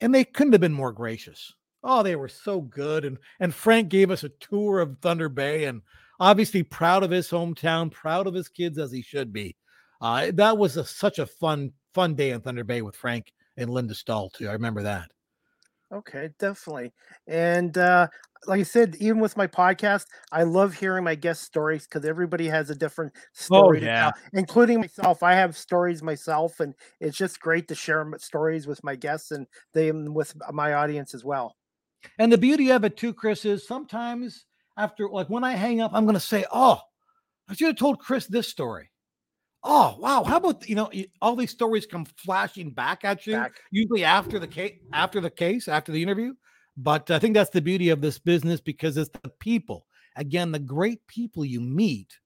And 0.00 0.14
they 0.14 0.24
couldn't 0.24 0.52
have 0.52 0.60
been 0.60 0.72
more 0.72 0.92
gracious. 0.92 1.54
Oh, 1.82 2.02
they 2.02 2.16
were 2.16 2.28
so 2.28 2.60
good. 2.60 3.04
And 3.04 3.18
and 3.40 3.54
Frank 3.54 3.88
gave 3.88 4.10
us 4.10 4.24
a 4.24 4.28
tour 4.28 4.80
of 4.80 4.98
Thunder 5.00 5.28
Bay 5.28 5.64
and 5.64 5.82
obviously 6.20 6.62
proud 6.62 7.02
of 7.02 7.10
his 7.10 7.28
hometown, 7.28 7.90
proud 7.90 8.26
of 8.26 8.34
his 8.34 8.48
kids 8.48 8.78
as 8.78 8.92
he 8.92 9.02
should 9.02 9.32
be. 9.32 9.56
Uh, 10.00 10.30
that 10.34 10.56
was 10.56 10.76
a, 10.76 10.84
such 10.84 11.18
a 11.18 11.26
fun, 11.26 11.72
fun 11.94 12.14
day 12.14 12.30
in 12.30 12.40
Thunder 12.40 12.64
Bay 12.64 12.82
with 12.82 12.96
Frank 12.96 13.32
and 13.56 13.70
Linda 13.70 13.94
Staal 13.94 14.30
too. 14.30 14.48
I 14.48 14.52
remember 14.52 14.82
that. 14.82 15.10
Okay, 15.92 16.30
definitely. 16.38 16.92
And 17.28 17.78
uh, 17.78 18.08
like 18.46 18.60
I 18.60 18.64
said, 18.64 18.96
even 18.98 19.20
with 19.20 19.36
my 19.36 19.46
podcast, 19.46 20.06
I 20.32 20.42
love 20.42 20.74
hearing 20.74 21.04
my 21.04 21.14
guest 21.14 21.42
stories 21.42 21.86
because 21.86 22.04
everybody 22.04 22.48
has 22.48 22.70
a 22.70 22.74
different 22.74 23.12
story 23.32 23.80
to 23.80 23.86
yeah. 23.86 24.02
tell, 24.02 24.12
including 24.32 24.80
myself. 24.80 25.22
I 25.22 25.34
have 25.34 25.56
stories 25.56 26.02
myself, 26.02 26.58
and 26.58 26.74
it's 27.00 27.16
just 27.16 27.40
great 27.40 27.68
to 27.68 27.74
share 27.76 28.06
stories 28.18 28.66
with 28.66 28.82
my 28.82 28.96
guests 28.96 29.30
and 29.30 29.46
them 29.74 30.12
with 30.12 30.34
my 30.52 30.74
audience 30.74 31.14
as 31.14 31.24
well. 31.24 31.56
And 32.18 32.32
the 32.32 32.38
beauty 32.38 32.70
of 32.70 32.84
it 32.84 32.96
too, 32.96 33.14
Chris, 33.14 33.44
is 33.44 33.66
sometimes 33.66 34.44
after 34.76 35.08
like 35.08 35.28
when 35.28 35.44
I 35.44 35.52
hang 35.52 35.80
up, 35.80 35.92
I'm 35.94 36.06
gonna 36.06 36.20
say, 36.20 36.44
Oh, 36.52 36.80
I 37.48 37.54
should 37.54 37.68
have 37.68 37.76
told 37.76 38.00
Chris 38.00 38.26
this 38.26 38.48
story. 38.48 38.90
Oh, 39.62 39.96
wow. 39.98 40.22
How 40.22 40.36
about 40.36 40.68
you 40.68 40.76
know 40.76 40.90
all 41.20 41.34
these 41.34 41.50
stories 41.50 41.86
come 41.86 42.04
flashing 42.04 42.70
back 42.70 43.04
at 43.04 43.26
you, 43.26 43.34
Back. 43.34 43.54
usually 43.70 44.04
after 44.04 44.38
the 44.38 44.46
case, 44.46 44.78
after 44.92 45.20
the 45.20 45.30
case, 45.30 45.66
after 45.68 45.92
the 45.92 46.02
interview. 46.02 46.34
But 46.76 47.10
I 47.10 47.18
think 47.18 47.34
that's 47.34 47.50
the 47.50 47.62
beauty 47.62 47.88
of 47.88 48.00
this 48.00 48.18
business 48.18 48.60
because 48.60 48.96
it's 48.96 49.10
the 49.22 49.30
people. 49.40 49.86
Again, 50.16 50.52
the 50.52 50.58
great 50.58 51.06
people 51.06 51.44
you 51.44 51.60
meet 51.60 52.16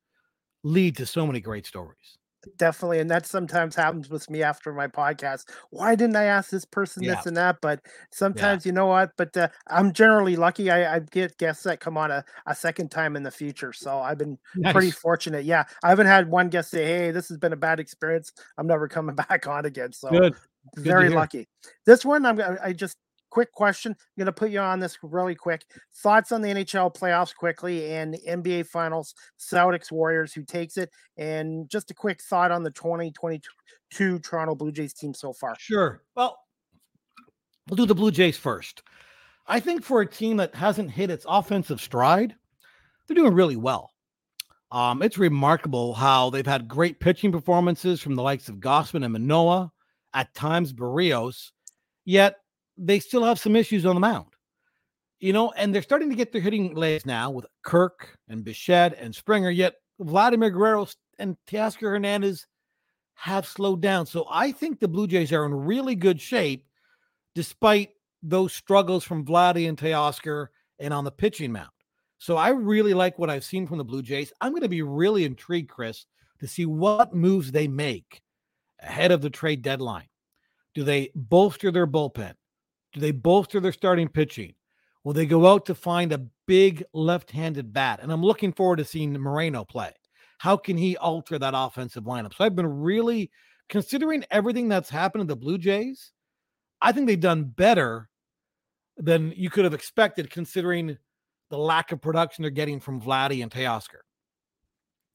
lead 0.65 0.97
to 0.97 1.07
so 1.07 1.27
many 1.27 1.41
great 1.41 1.67
stories. 1.67 2.19
Definitely. 2.57 3.01
And 3.01 3.11
that 3.11 3.27
sometimes 3.27 3.75
happens 3.75 4.09
with 4.09 4.29
me 4.31 4.43
after 4.43 4.73
my 4.73 4.87
podcast. 4.87 5.45
Why 5.71 5.95
didn't 5.95 6.17
I 6.17 6.25
ask 6.25 6.51
this 6.51 6.65
person 6.65 7.03
Yeah. 7.03 7.17
this 7.17 7.27
and 7.27 7.37
that? 7.37 7.59
But 7.61 7.81
sometimes, 8.13 8.65
you 8.65 8.73
know 8.73 8.87
what? 8.87 9.11
But 9.17 9.37
uh, 9.37 9.49
I'm 9.69 9.93
generally 9.93 10.37
lucky. 10.37 10.71
I, 10.71 10.97
I 10.97 10.99
get 11.01 11.37
guests 11.39 11.65
that 11.65 11.81
come 11.81 11.99
on 11.99 12.11
a, 12.11 12.25
a 12.47 12.55
second 12.55 12.91
time 12.91 13.17
in 13.17 13.23
the 13.23 13.31
future. 13.31 13.73
So 13.73 13.99
I've 13.99 14.19
been 14.19 14.39
pretty 14.73 14.91
fortunate. 14.91 15.45
Yeah. 15.45 15.65
I 15.85 15.91
haven't 15.91 16.07
had 16.07 16.31
one 16.31 16.49
guest 16.49 16.71
say, 16.71 16.85
Hey, 16.87 17.11
this 17.11 17.29
has 17.29 17.37
been 17.39 17.53
a 17.53 17.57
bad 17.57 17.79
experience. 17.81 18.33
I'm 18.57 18.67
never 18.67 18.89
coming 18.89 19.15
back 19.29 19.47
on 19.47 19.67
again. 19.67 19.93
So 19.93 20.09
Good. 20.09 20.35
to 20.77 20.81
very 20.81 21.09
lucky. 21.11 21.47
This 21.85 22.05
one, 22.05 22.25
I'm 22.25 22.37
gonna, 22.37 22.59
I 22.63 22.73
just 22.73 22.97
quick 23.31 23.53
question. 23.53 23.93
I'm 23.93 24.21
gonna 24.21 24.33
put 24.33 24.51
you 24.51 24.61
on 24.61 24.81
this 24.81 24.99
really 25.03 25.35
quick. 25.35 25.65
Thoughts 25.95 26.33
on 26.33 26.43
the 26.43 26.49
NHL 26.49 26.95
playoffs 26.95 27.35
quickly 27.35 27.93
and 27.93 28.17
NBA 28.29 28.67
Finals, 28.67 29.15
Celtics 29.39 29.91
Warriors, 29.91 30.33
who 30.33 30.45
takes 30.45 30.77
it, 30.77 30.91
and 31.17 31.69
just 31.69 31.91
a 31.91 31.95
quick 31.95 32.21
thought 32.23 32.51
on 32.51 32.63
the 32.63 32.71
2022 32.71 34.19
Toronto 34.19 34.55
Blue 34.55 34.73
Jays 34.73 34.93
team 34.93 35.15
so 35.15 35.33
far. 35.33 35.55
Sure. 35.59 36.03
Well, 36.15 36.39
we'll 37.69 37.77
do 37.77 37.87
the 37.87 37.95
Blue 37.95 38.11
Jays 38.11 38.37
first. 38.37 38.83
I 39.47 39.59
think 39.59 39.83
for 39.83 40.01
a 40.01 40.07
team 40.07 40.37
that 40.37 40.55
hasn't 40.55 40.91
hit 40.91 41.11
its 41.11 41.27
offensive 41.29 41.81
stride, 41.81 42.35
they're 43.07 43.17
doing 43.17 43.35
really 43.35 43.57
well. 43.57 43.91
Um, 44.71 45.03
it's 45.03 45.19
remarkable 45.19 45.95
how 45.95 46.31
they've 46.31 46.47
had 46.47 46.69
great 46.69 47.01
pitching 47.01 47.33
performances 47.33 48.01
from 48.01 48.15
the 48.15 48.23
likes 48.23 48.49
of 48.49 48.57
Gausman 48.57 49.05
and 49.05 49.13
Manoah, 49.13 49.73
at 50.15 50.35
times 50.35 50.73
Berrios, 50.73 51.51
yet 52.05 52.37
they 52.81 52.99
still 52.99 53.23
have 53.25 53.39
some 53.39 53.55
issues 53.55 53.85
on 53.87 53.95
the 53.95 54.01
mound. 54.01 54.27
You 55.21 55.35
know, 55.35 55.51
and 55.51 55.75
they're 55.75 55.83
starting 55.83 56.09
to 56.09 56.17
get 56.17 56.33
their 56.33 56.41
hitting 56.41 56.75
legs 56.75 57.05
now 57.05 57.31
with 57.31 57.45
Kirk 57.63 58.17
and 58.29 58.43
Bichette 58.43 58.97
and 58.99 59.15
Springer, 59.15 59.51
yet 59.51 59.75
Vladimir 59.99 60.49
Guerrero 60.49 60.89
and 61.19 61.37
Teoscar 61.47 61.91
Hernandez 61.91 62.47
have 63.15 63.47
slowed 63.47 63.83
down. 63.83 64.07
So 64.07 64.27
I 64.31 64.51
think 64.51 64.81
the 64.81 64.89
Blue 64.89 65.07
Jays 65.07 65.31
are 65.31 65.45
in 65.45 65.53
really 65.53 65.95
good 65.95 66.19
shape 66.19 66.67
despite 67.35 67.91
those 68.23 68.55
struggles 68.55 69.05
from 69.05 69.27
Vladdy 69.27 69.69
and 69.69 69.77
Teoscar 69.77 70.49
and 70.79 70.95
on 70.95 71.05
the 71.05 71.11
pitching 71.11 71.53
mound. 71.53 71.69
So 72.17 72.39
I 72.39 72.49
really 72.49 72.95
like 72.95 73.19
what 73.19 73.29
I've 73.31 73.45
seen 73.45 73.67
from 73.67 73.77
the 73.77 73.85
Blue 73.85 74.03
Jays. 74.03 74.33
I'm 74.41 74.53
going 74.53 74.63
to 74.63 74.69
be 74.69 74.83
really 74.83 75.25
intrigued, 75.25 75.69
Chris, 75.69 76.07
to 76.39 76.49
see 76.49 76.65
what 76.65 77.15
moves 77.15 77.53
they 77.53 77.69
make 77.69 78.23
ahead 78.81 79.13
of 79.13 79.21
the 79.21 79.31
trade 79.31 79.61
deadline. 79.61 80.09
Do 80.75 80.83
they 80.83 81.11
bolster 81.15 81.71
their 81.71 81.87
bullpen? 81.87 82.35
Do 82.93 83.01
they 83.01 83.13
bolster 83.13 83.61
their 83.61 83.73
starting 83.73 84.09
pitching? 84.09 84.55
Will 85.05 85.13
they 85.13 85.27
go 85.27 85.47
out 85.47 85.67
to 85.67 85.75
find 85.75 86.13
a 86.13 86.27
big 86.47 86.85
left-handed 86.93 87.73
bat? 87.73 88.01
And 88.03 88.13
I'm 88.13 88.23
looking 88.23 88.53
forward 88.53 88.77
to 88.77 88.85
seeing 88.85 89.13
Moreno 89.13 89.65
play. 89.65 89.93
How 90.39 90.57
can 90.57 90.77
he 90.77 90.97
alter 90.97 91.39
that 91.39 91.55
offensive 91.57 92.05
lineup? 92.05 92.35
So 92.35 92.45
I've 92.45 92.57
been 92.57 92.81
really 92.81 93.31
considering 93.69 94.25
everything 94.31 94.69
that's 94.69 94.91
happened 94.91 95.23
to 95.23 95.27
the 95.27 95.37
Blue 95.37 95.59
Jays. 95.59 96.13
I 96.83 96.93
think 96.93 97.07
they've 97.07 97.21
done 97.21 97.45
better 97.45 98.09
than 98.97 99.33
you 99.37 99.51
could 99.51 99.65
have 99.65 99.75
expected, 99.75 100.31
considering 100.31 100.99
the 101.51 101.59
lack 101.59 101.93
of 101.93 102.01
production 102.01 102.43
they're 102.43 102.51
getting 102.51 102.81
from 102.81 103.01
Vladdy 103.01 103.43
and 103.43 103.51
Teoscar. 103.51 104.01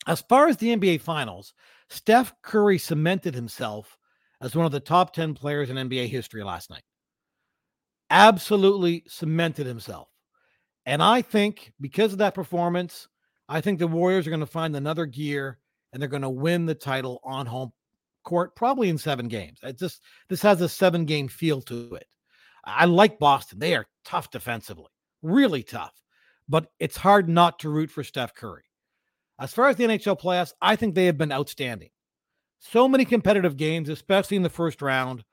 As 0.08 0.22
far 0.22 0.48
as 0.48 0.58
the 0.58 0.76
NBA 0.76 1.02
Finals, 1.02 1.54
Steph 1.90 2.34
Curry 2.42 2.78
cemented 2.78 3.34
himself 3.34 3.98
as 4.42 4.56
one 4.56 4.66
of 4.66 4.72
the 4.72 4.80
top 4.80 5.14
10 5.14 5.34
players 5.34 5.70
in 5.70 5.78
NBA 5.78 6.08
history 6.08 6.44
last 6.44 6.70
night. 6.70 6.84
Absolutely 8.10 9.04
cemented 9.08 9.66
himself. 9.66 10.10
And 10.86 11.02
I 11.02 11.22
think 11.22 11.74
because 11.82 12.14
of 12.14 12.20
that 12.20 12.36
performance, 12.36 13.08
I 13.50 13.62
think 13.62 13.80
the 13.80 13.88
Warriors 13.88 14.28
are 14.28 14.32
going 14.32 14.40
to 14.40 14.46
find 14.46 14.76
another 14.76 15.06
gear 15.06 15.60
and 15.92 16.02
they're 16.02 16.10
going 16.10 16.22
to 16.22 16.30
win 16.30 16.66
the 16.66 16.76
title 16.76 17.20
on 17.24 17.46
home 17.46 17.72
court, 18.24 18.56
probably 18.56 18.90
in 18.90 18.98
seven 18.98 19.28
games. 19.28 19.60
It 19.64 19.80
just 19.80 20.02
this 20.30 20.42
has 20.42 20.62
a 20.62 20.70
seven 20.70 21.06
game 21.06 21.28
feel 21.28 21.62
to 21.64 21.96
it. 21.96 22.08
I 22.66 22.86
like 22.86 23.20
Boston. 23.20 23.60
They 23.60 23.76
are 23.76 23.86
tough 24.04 24.32
defensively, 24.32 24.92
really 25.22 25.64
tough, 25.64 25.94
but 26.50 26.68
it's 26.80 26.98
hard 26.98 27.30
not 27.30 27.60
to 27.60 27.70
root 27.70 27.90
for 27.90 28.04
Steph 28.04 28.34
Curry. 28.34 28.64
As 29.40 29.54
far 29.54 29.70
as 29.70 29.76
the 29.76 29.84
NHL 29.84 30.20
playoffs, 30.20 30.54
I 30.62 30.76
think 30.76 30.96
they 30.96 31.06
have 31.06 31.18
been 31.18 31.32
outstanding. 31.32 31.90
So 32.60 32.88
many 32.88 33.06
competitive 33.06 33.58
games, 33.58 33.90
especially 33.90 34.38
in 34.38 34.44
the 34.44 34.50
first 34.50 34.82
round. 34.82 35.24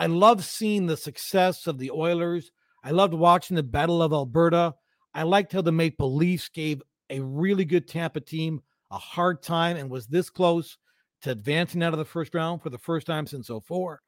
I 0.00 0.06
love 0.06 0.42
seeing 0.42 0.86
the 0.86 0.96
success 0.96 1.66
of 1.66 1.76
the 1.76 1.90
Oilers. 1.90 2.52
I 2.82 2.90
loved 2.90 3.12
watching 3.12 3.54
the 3.54 3.62
Battle 3.62 4.02
of 4.02 4.14
Alberta. 4.14 4.74
I 5.12 5.24
liked 5.24 5.52
how 5.52 5.60
the 5.60 5.72
Maple 5.72 6.16
Leafs 6.16 6.48
gave 6.48 6.82
a 7.10 7.20
really 7.20 7.66
good 7.66 7.86
Tampa 7.86 8.20
team 8.20 8.62
a 8.90 8.96
hard 8.96 9.42
time 9.42 9.76
and 9.76 9.90
was 9.90 10.06
this 10.06 10.30
close 10.30 10.78
to 11.20 11.32
advancing 11.32 11.82
out 11.82 11.92
of 11.92 11.98
the 11.98 12.06
first 12.06 12.34
round 12.34 12.62
for 12.62 12.70
the 12.70 12.78
first 12.78 13.06
time 13.06 13.26
since 13.26 13.50
04. 13.50 14.00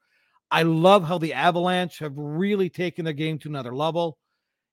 I 0.49 0.63
love 0.63 1.03
how 1.03 1.19
the 1.19 1.33
Avalanche 1.33 1.99
have 1.99 2.13
really 2.15 2.71
taken 2.71 3.05
their 3.05 3.13
game 3.13 3.37
to 3.39 3.49
another 3.49 3.75
level. 3.75 4.17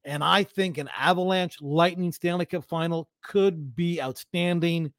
And 0.05 0.25
I 0.25 0.45
think 0.45 0.79
an 0.79 0.89
Avalanche 0.99 1.61
Lightning 1.61 2.13
Stanley 2.13 2.47
Cup 2.47 2.65
final 2.65 3.11
could 3.23 3.77
be 3.77 4.01
outstanding, 4.01 4.91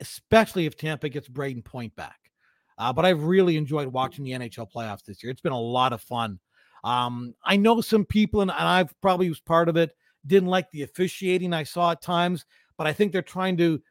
especially 0.00 0.64
if 0.64 0.78
Tampa 0.78 1.10
gets 1.10 1.28
Brayden 1.28 1.62
Point 1.62 1.94
back. 1.96 2.19
Uh, 2.80 2.90
but 2.92 3.04
I've 3.04 3.22
really 3.22 3.58
enjoyed 3.58 3.88
watching 3.88 4.24
the 4.24 4.30
NHL 4.30 4.72
playoffs 4.74 5.04
this 5.04 5.22
year. 5.22 5.30
It's 5.30 5.42
been 5.42 5.52
a 5.52 5.60
lot 5.60 5.92
of 5.92 6.00
fun. 6.00 6.40
Um, 6.82 7.34
I 7.44 7.56
know 7.56 7.82
some 7.82 8.06
people, 8.06 8.40
and, 8.40 8.50
and 8.50 8.60
I've 8.60 8.98
probably 9.02 9.28
was 9.28 9.38
part 9.38 9.68
of 9.68 9.76
it, 9.76 9.90
didn't 10.26 10.48
like 10.48 10.70
the 10.70 10.82
officiating 10.82 11.52
I 11.52 11.62
saw 11.62 11.92
at 11.92 12.00
times, 12.00 12.46
but 12.78 12.86
I 12.86 12.94
think 12.94 13.12
they're 13.12 13.20
trying 13.20 13.58
to, 13.58 13.82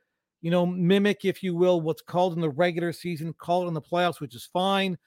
you 0.42 0.50
know, 0.50 0.66
mimic, 0.66 1.24
if 1.24 1.44
you 1.44 1.54
will, 1.56 1.82
what's 1.82 2.02
called 2.02 2.34
in 2.34 2.42
the 2.42 2.50
regular 2.50 2.92
season, 2.92 3.32
call 3.34 3.64
it 3.64 3.68
in 3.68 3.76
the 3.76 3.82
playoffs, 3.82 4.20
which 4.20 4.36
is 4.36 4.50
fine. 4.52 4.98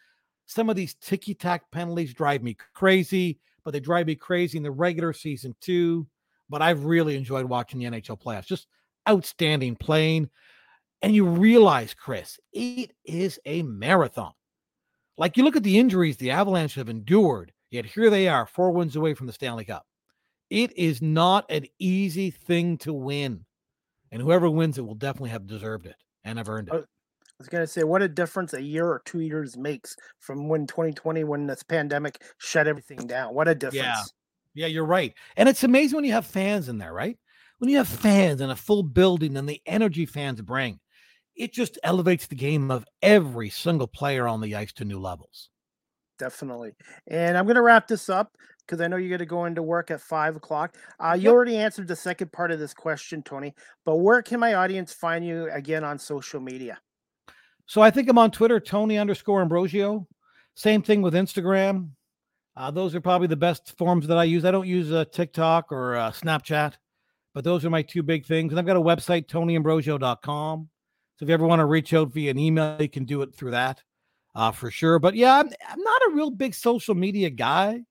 Some 0.46 0.70
of 0.70 0.76
these 0.76 0.94
ticky 0.94 1.34
tack 1.34 1.68
penalties 1.72 2.14
drive 2.14 2.44
me 2.44 2.56
crazy, 2.74 3.40
but 3.64 3.72
they 3.72 3.80
drive 3.80 4.06
me 4.06 4.14
crazy 4.14 4.58
in 4.58 4.62
the 4.62 4.70
regular 4.70 5.12
season 5.12 5.56
too. 5.60 6.06
But 6.48 6.62
I've 6.62 6.84
really 6.84 7.16
enjoyed 7.16 7.46
watching 7.46 7.80
the 7.80 7.86
NHL 7.86 8.22
playoffs. 8.22 8.46
Just 8.46 8.68
outstanding 9.08 9.74
playing. 9.74 10.30
And 11.02 11.14
you 11.14 11.26
realize, 11.26 11.94
Chris, 11.94 12.38
it 12.52 12.92
is 13.04 13.40
a 13.44 13.62
marathon. 13.62 14.32
Like 15.18 15.36
you 15.36 15.44
look 15.44 15.56
at 15.56 15.62
the 15.62 15.78
injuries 15.78 16.16
the 16.16 16.30
Avalanche 16.30 16.74
have 16.76 16.88
endured, 16.88 17.52
yet 17.70 17.84
here 17.84 18.08
they 18.08 18.28
are, 18.28 18.46
four 18.46 18.70
wins 18.70 18.96
away 18.96 19.14
from 19.14 19.26
the 19.26 19.32
Stanley 19.32 19.64
Cup. 19.64 19.84
It 20.48 20.76
is 20.76 21.02
not 21.02 21.44
an 21.50 21.66
easy 21.78 22.30
thing 22.30 22.78
to 22.78 22.92
win. 22.92 23.44
And 24.10 24.20
whoever 24.20 24.48
wins 24.48 24.78
it 24.78 24.82
will 24.82 24.94
definitely 24.94 25.30
have 25.30 25.46
deserved 25.46 25.86
it 25.86 25.96
and 26.24 26.38
have 26.38 26.48
earned 26.48 26.68
it. 26.68 26.74
I 26.74 26.84
was 27.38 27.48
gonna 27.48 27.66
say, 27.66 27.82
what 27.82 28.02
a 28.02 28.08
difference 28.08 28.52
a 28.52 28.62
year 28.62 28.86
or 28.86 29.02
two 29.04 29.20
years 29.20 29.56
makes 29.56 29.96
from 30.20 30.48
when 30.48 30.66
2020, 30.66 31.24
when 31.24 31.46
this 31.46 31.62
pandemic 31.62 32.22
shut 32.38 32.68
everything 32.68 32.98
down. 32.98 33.34
What 33.34 33.48
a 33.48 33.54
difference! 33.54 33.82
Yeah, 33.84 34.02
yeah, 34.54 34.66
you're 34.66 34.84
right. 34.84 35.14
And 35.36 35.48
it's 35.48 35.64
amazing 35.64 35.96
when 35.96 36.04
you 36.04 36.12
have 36.12 36.26
fans 36.26 36.68
in 36.68 36.78
there, 36.78 36.92
right? 36.92 37.18
When 37.58 37.70
you 37.70 37.78
have 37.78 37.88
fans 37.88 38.40
and 38.40 38.52
a 38.52 38.56
full 38.56 38.82
building 38.82 39.36
and 39.36 39.48
the 39.48 39.60
energy 39.66 40.06
fans 40.06 40.40
bring, 40.42 40.78
it 41.36 41.52
just 41.52 41.78
elevates 41.82 42.26
the 42.26 42.34
game 42.36 42.70
of 42.70 42.84
every 43.00 43.50
single 43.50 43.86
player 43.86 44.26
on 44.28 44.40
the 44.40 44.54
ice 44.54 44.72
to 44.74 44.84
new 44.84 44.98
levels. 45.00 45.48
Definitely. 46.18 46.72
And 47.08 47.36
I'm 47.36 47.46
gonna 47.46 47.62
wrap 47.62 47.88
this 47.88 48.08
up 48.08 48.36
because 48.66 48.80
I 48.80 48.88
know 48.88 48.96
you're 48.96 49.08
going 49.08 49.18
to 49.18 49.26
go 49.26 49.44
into 49.46 49.62
work 49.62 49.90
at 49.90 50.00
five 50.00 50.36
o'clock. 50.36 50.76
Uh, 51.00 51.14
you 51.18 51.24
Yep. 51.24 51.32
already 51.32 51.56
answered 51.56 51.88
the 51.88 51.96
second 51.96 52.32
part 52.32 52.52
of 52.52 52.58
this 52.60 52.72
question, 52.72 53.22
Tony. 53.22 53.54
But 53.84 53.96
where 53.96 54.22
can 54.22 54.38
my 54.40 54.54
audience 54.54 54.92
find 54.92 55.26
you 55.26 55.50
again 55.50 55.82
on 55.84 55.98
social 55.98 56.40
media? 56.40 56.78
So 57.66 57.80
I 57.82 57.90
think 57.90 58.08
I'm 58.08 58.18
on 58.18 58.30
Twitter, 58.30 58.60
Tony 58.60 58.98
underscore 58.98 59.42
Ambrosio. 59.42 60.06
Same 60.54 60.80
thing 60.80 61.02
with 61.02 61.14
Instagram. 61.14 61.90
Uh, 62.56 62.70
those 62.70 62.94
are 62.94 63.00
probably 63.00 63.26
the 63.26 63.36
best 63.36 63.76
forms 63.78 64.06
that 64.06 64.18
I 64.18 64.24
use. 64.24 64.44
I 64.44 64.50
don't 64.50 64.66
use 64.68 64.92
uh, 64.92 65.06
TikTok 65.10 65.72
or 65.72 65.96
uh, 65.96 66.10
Snapchat, 66.10 66.74
but 67.34 67.44
those 67.44 67.64
are 67.64 67.70
my 67.70 67.82
two 67.82 68.02
big 68.02 68.26
things. 68.26 68.52
And 68.52 68.60
I've 68.60 68.66
got 68.66 68.76
a 68.76 68.80
website, 68.80 69.26
tonyambrosio.com. 69.26 70.68
So 71.22 71.26
if 71.26 71.28
you 71.28 71.34
ever 71.34 71.46
want 71.46 71.60
to 71.60 71.66
reach 71.66 71.94
out 71.94 72.08
via 72.08 72.32
an 72.32 72.38
email, 72.40 72.76
you 72.80 72.88
can 72.88 73.04
do 73.04 73.22
it 73.22 73.32
through 73.32 73.52
that 73.52 73.80
uh, 74.34 74.50
for 74.50 74.72
sure. 74.72 74.98
But 74.98 75.14
yeah, 75.14 75.38
I'm, 75.38 75.48
I'm 75.68 75.80
not 75.80 76.02
a 76.08 76.14
real 76.14 76.32
big 76.32 76.52
social 76.52 76.96
media 76.96 77.30
guy. 77.30 77.82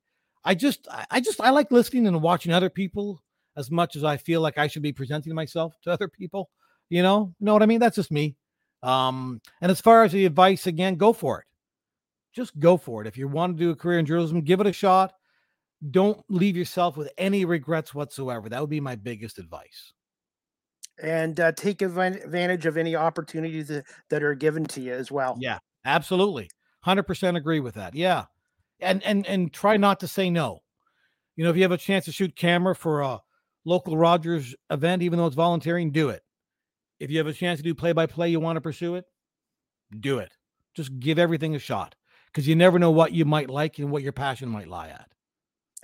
I 0.44 0.54
just, 0.54 0.86
I 1.10 1.22
just, 1.22 1.40
I 1.40 1.52
like 1.52 1.72
listening 1.72 2.08
and 2.08 2.22
watching 2.22 2.52
other 2.52 2.70
people 2.70 3.24
as 3.56 3.72
much 3.72 3.96
as 3.96 4.04
I 4.04 4.18
feel 4.18 4.42
like 4.42 4.58
I 4.58 4.68
should 4.68 4.82
be 4.82 4.92
presenting 4.92 5.34
myself 5.34 5.78
to 5.84 5.92
other 5.92 6.10
people. 6.10 6.50
You 6.90 7.04
know, 7.04 7.34
you 7.40 7.46
know 7.46 7.54
what 7.54 7.64
I 7.64 7.68
mean? 7.68 7.80
That's 7.80 7.96
just 7.96 8.12
me. 8.12 8.36
Um, 8.84 9.40
and 9.62 9.72
as 9.72 9.80
far 9.80 10.04
as 10.04 10.12
the 10.12 10.26
advice, 10.26 10.68
again, 10.68 10.96
go 10.96 11.14
for 11.14 11.40
it. 11.40 11.46
Just 12.34 12.60
go 12.60 12.76
for 12.76 13.02
it. 13.02 13.08
If 13.08 13.18
you 13.18 13.30
want 13.30 13.56
to 13.58 13.64
do 13.64 13.70
a 13.70 13.78
career 13.78 14.00
in 14.00 14.06
journalism, 14.06 14.42
give 14.42 14.60
it 14.60 14.68
a 14.68 14.74
shot. 14.74 15.14
Don't 15.90 16.22
leave 16.28 16.58
yourself 16.58 16.98
with 16.98 17.10
any 17.18 17.46
regrets 17.46 17.96
whatsoever. 17.96 18.50
That 18.50 18.60
would 18.60 18.70
be 18.70 18.82
my 18.82 18.98
biggest 18.98 19.40
advice. 19.40 19.94
And 21.02 21.40
uh, 21.40 21.52
take 21.54 21.82
advantage 21.82 22.66
of 22.66 22.78
any 22.78 22.96
opportunities 22.96 23.70
that, 23.70 23.86
that 24.10 24.24
are 24.24 24.36
given 24.36 24.66
to 24.66 24.82
you 24.82 24.94
as 24.94 25.12
well. 25.12 25.36
Yeah, 25.40 25.58
absolutely. 25.84 26.50
100% 26.86 27.36
agree 27.36 27.60
with 27.60 27.76
that. 27.76 27.96
Yeah. 27.96 28.26
And 28.80 29.04
and 29.04 29.26
and 29.28 29.54
try 29.54 29.78
not 29.78 30.00
to 30.00 30.08
say 30.08 30.30
no. 30.30 30.60
You 31.36 31.44
know, 31.44 31.50
if 31.50 31.56
you 31.56 31.62
have 31.64 31.72
a 31.72 31.78
chance 31.78 32.06
to 32.06 32.12
shoot 32.12 32.36
camera 32.36 32.76
for 32.76 33.02
a 33.02 33.20
local 33.64 33.96
Rogers 33.96 34.56
event 34.70 35.02
even 35.02 35.18
though 35.18 35.28
it's 35.28 35.36
volunteering, 35.36 35.92
do 35.92 36.10
it. 36.10 36.24
If 37.00 37.10
you 37.10 37.18
have 37.18 37.28
a 37.28 37.34
chance 37.34 37.60
to 37.60 37.64
do 37.64 37.74
play 37.74 37.94
by 37.94 38.06
play, 38.06 38.30
you 38.30 38.40
want 38.40 38.58
to 38.58 38.62
pursue 38.62 38.96
it, 38.96 39.06
do 40.00 40.20
it. 40.20 40.36
Just 40.74 41.00
give 41.00 41.20
everything 41.20 41.56
a 41.56 41.60
shot 41.60 41.96
because 42.28 42.48
you 42.48 42.56
never 42.56 42.80
know 42.80 42.92
what 42.92 43.12
you 43.12 43.26
might 43.26 43.50
like 43.50 43.80
and 43.80 43.92
what 43.92 44.04
your 44.04 44.14
passion 44.14 44.50
might 44.50 44.68
lie 44.68 44.90
at. 44.90 45.10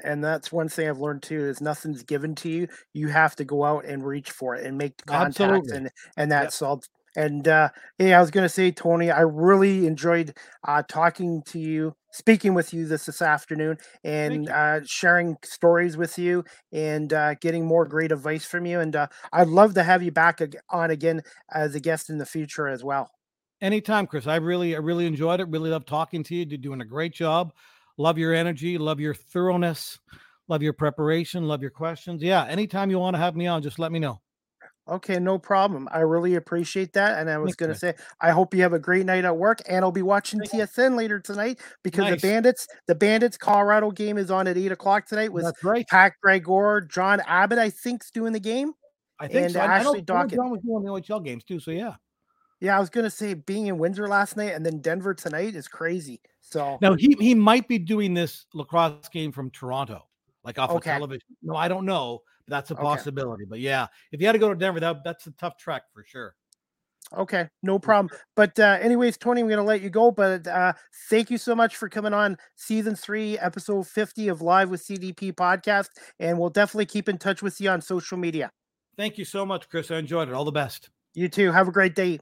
And 0.03 0.23
that's 0.23 0.51
one 0.51 0.69
thing 0.69 0.89
I've 0.89 0.99
learned 0.99 1.23
too 1.23 1.45
is 1.47 1.61
nothing's 1.61 2.03
given 2.03 2.35
to 2.35 2.49
you. 2.49 2.67
You 2.93 3.07
have 3.09 3.35
to 3.37 3.45
go 3.45 3.63
out 3.63 3.85
and 3.85 4.05
reach 4.05 4.31
for 4.31 4.55
it 4.55 4.65
and 4.65 4.77
make 4.77 5.03
contacts 5.05 5.71
Absolutely. 5.71 5.77
and 5.77 5.89
and 6.17 6.29
Yep. 6.37 6.43
that's 6.43 6.61
all. 6.61 6.81
And 7.15 7.47
uh, 7.47 7.69
hey, 7.97 8.13
I 8.13 8.21
was 8.21 8.29
gonna 8.31 8.49
say, 8.49 8.71
Tony, 8.71 9.09
I 9.09 9.21
really 9.21 9.87
enjoyed 9.87 10.37
uh, 10.67 10.83
talking 10.87 11.41
to 11.47 11.59
you, 11.59 11.95
speaking 12.11 12.53
with 12.53 12.73
you 12.73 12.85
this 12.85 13.05
this 13.07 13.21
afternoon, 13.23 13.77
and 14.03 14.47
uh, 14.49 14.81
sharing 14.85 15.35
stories 15.43 15.97
with 15.97 16.19
you, 16.19 16.43
and 16.71 17.11
uh, 17.13 17.33
getting 17.35 17.65
more 17.65 17.85
great 17.87 18.11
advice 18.11 18.45
from 18.45 18.65
you. 18.67 18.79
And 18.79 18.95
uh, 18.95 19.07
I'd 19.33 19.47
love 19.47 19.73
to 19.75 19.83
have 19.83 20.03
you 20.03 20.11
back 20.11 20.41
on 20.69 20.91
again 20.91 21.23
as 21.51 21.73
a 21.73 21.79
guest 21.79 22.09
in 22.11 22.19
the 22.19 22.25
future 22.25 22.67
as 22.67 22.83
well. 22.83 23.09
Anytime, 23.61 24.05
Chris. 24.05 24.27
I 24.27 24.35
really, 24.35 24.75
I 24.75 24.79
really 24.79 25.07
enjoyed 25.07 25.39
it. 25.39 25.47
Really 25.49 25.71
love 25.71 25.85
talking 25.85 26.23
to 26.25 26.35
you. 26.35 26.45
You're 26.47 26.59
doing 26.59 26.81
a 26.81 26.85
great 26.85 27.13
job. 27.13 27.53
Love 27.97 28.17
your 28.17 28.33
energy. 28.33 28.77
Love 28.77 28.99
your 28.99 29.13
thoroughness. 29.13 29.99
Love 30.47 30.63
your 30.63 30.73
preparation. 30.73 31.47
Love 31.47 31.61
your 31.61 31.71
questions. 31.71 32.21
Yeah. 32.23 32.45
Anytime 32.45 32.89
you 32.89 32.99
want 32.99 33.15
to 33.15 33.19
have 33.19 33.35
me 33.35 33.47
on, 33.47 33.61
just 33.61 33.79
let 33.79 33.91
me 33.91 33.99
know. 33.99 34.21
Okay, 34.89 35.19
no 35.19 35.37
problem. 35.37 35.89
I 35.91 35.99
really 35.99 36.35
appreciate 36.35 36.93
that. 36.93 37.19
And 37.19 37.29
I 37.29 37.37
was 37.37 37.55
going 37.55 37.73
to 37.73 37.77
say, 37.77 37.93
I 38.21 38.31
hope 38.31 38.53
you 38.53 38.61
have 38.61 38.71
a 38.71 38.79
great 38.79 39.05
night 39.05 39.25
at 39.25 39.35
work. 39.35 39.61
And 39.67 39.83
I'll 39.83 39.91
be 39.91 40.01
watching 40.01 40.39
TSN 40.39 40.95
later 40.95 41.19
tonight 41.19 41.59
because 41.83 42.05
Nice. 42.05 42.21
the 42.21 42.27
Bandits, 42.27 42.67
the 42.87 42.95
Bandits 42.95 43.37
Colorado 43.37 43.91
game 43.91 44.17
is 44.17 44.31
on 44.31 44.47
at 44.47 44.57
eight 44.57 44.71
o'clock 44.71 45.05
tonight 45.05 45.33
with 45.33 45.43
That's 45.43 45.61
right. 45.61 45.85
Pat 45.89 46.13
Gregor, 46.23 46.87
John 46.89 47.19
Abbott, 47.27 47.59
I 47.59 47.69
think's 47.69 48.11
doing 48.11 48.31
the 48.31 48.39
game. 48.39 48.71
I 49.19 49.27
think 49.27 49.45
and 49.45 49.53
so. 49.53 49.59
Ashley 49.59 49.89
I 49.89 49.93
know 49.99 50.01
Dockett. 50.03 50.35
John 50.35 50.51
was 50.51 50.61
doing 50.61 50.83
the 50.83 50.91
OHL 50.91 51.23
games 51.23 51.43
too. 51.43 51.59
So 51.59 51.71
yeah. 51.71 51.95
Yeah, 52.59 52.75
I 52.75 52.79
was 52.79 52.89
going 52.89 53.03
to 53.03 53.09
say 53.09 53.33
being 53.35 53.67
in 53.67 53.77
Windsor 53.77 54.07
last 54.07 54.35
night 54.37 54.53
and 54.53 54.65
then 54.65 54.79
Denver 54.79 55.13
tonight 55.13 55.55
is 55.55 55.67
crazy. 55.67 56.19
So, 56.41 56.77
Now 56.81 56.95
he 56.95 57.15
he 57.19 57.35
might 57.35 57.67
be 57.67 57.77
doing 57.77 58.13
this 58.13 58.45
lacrosse 58.53 59.09
game 59.09 59.31
from 59.31 59.51
Toronto, 59.51 60.07
like 60.43 60.57
off 60.57 60.71
Okay. 60.71 60.91
of 60.91 60.95
television. 60.95 61.27
No, 61.43 61.55
I 61.55 61.67
don't 61.67 61.85
know. 61.85 62.21
But 62.47 62.51
that's 62.51 62.71
a 62.71 62.73
Okay. 62.73 62.83
possibility. 62.83 63.45
But 63.45 63.59
yeah, 63.59 63.87
if 64.11 64.21
you 64.21 64.27
had 64.27 64.33
to 64.33 64.39
go 64.39 64.49
to 64.49 64.55
Denver, 64.55 64.79
that 64.79 65.03
that's 65.03 65.27
a 65.27 65.31
tough 65.31 65.57
trek 65.57 65.83
for 65.93 66.03
sure. 66.05 66.35
okay, 67.15 67.47
no 67.63 67.79
problem. 67.79 68.09
But, 68.35 68.59
uh, 68.59 68.77
anyways, 68.81 69.17
Tony, 69.17 69.39
I'm 69.41 69.47
going 69.47 69.57
to 69.57 69.63
let 69.63 69.81
you 69.81 69.89
go. 69.89 70.11
But 70.11 70.45
uh, 70.47 70.73
thank 71.09 71.29
you 71.31 71.37
so 71.37 71.55
much 71.55 71.77
for 71.77 71.87
coming 71.89 72.13
on 72.13 72.37
season 72.55 72.95
three, 72.95 73.37
episode 73.39 73.87
50 73.87 74.27
of 74.29 74.41
Live 74.41 74.69
with 74.69 74.81
CDP 74.81 75.31
podcast. 75.33 75.87
And 76.19 76.37
we'll 76.39 76.49
definitely 76.49 76.85
keep 76.85 77.07
in 77.07 77.17
touch 77.17 77.41
with 77.41 77.61
you 77.61 77.69
on 77.69 77.81
social 77.81 78.17
media. 78.17 78.49
Thank 78.97 79.17
you 79.17 79.23
so 79.25 79.45
much, 79.45 79.69
Chris. 79.69 79.89
I 79.91 79.97
enjoyed 79.97 80.27
it. 80.27 80.33
All 80.33 80.43
the 80.45 80.51
best. 80.51 80.89
You 81.13 81.29
too. 81.29 81.51
Have 81.51 81.67
a 81.67 81.71
great 81.71 81.95
day. 81.95 82.19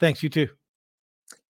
Thanks. 0.00 0.22
You 0.22 0.28
too. 0.28 0.48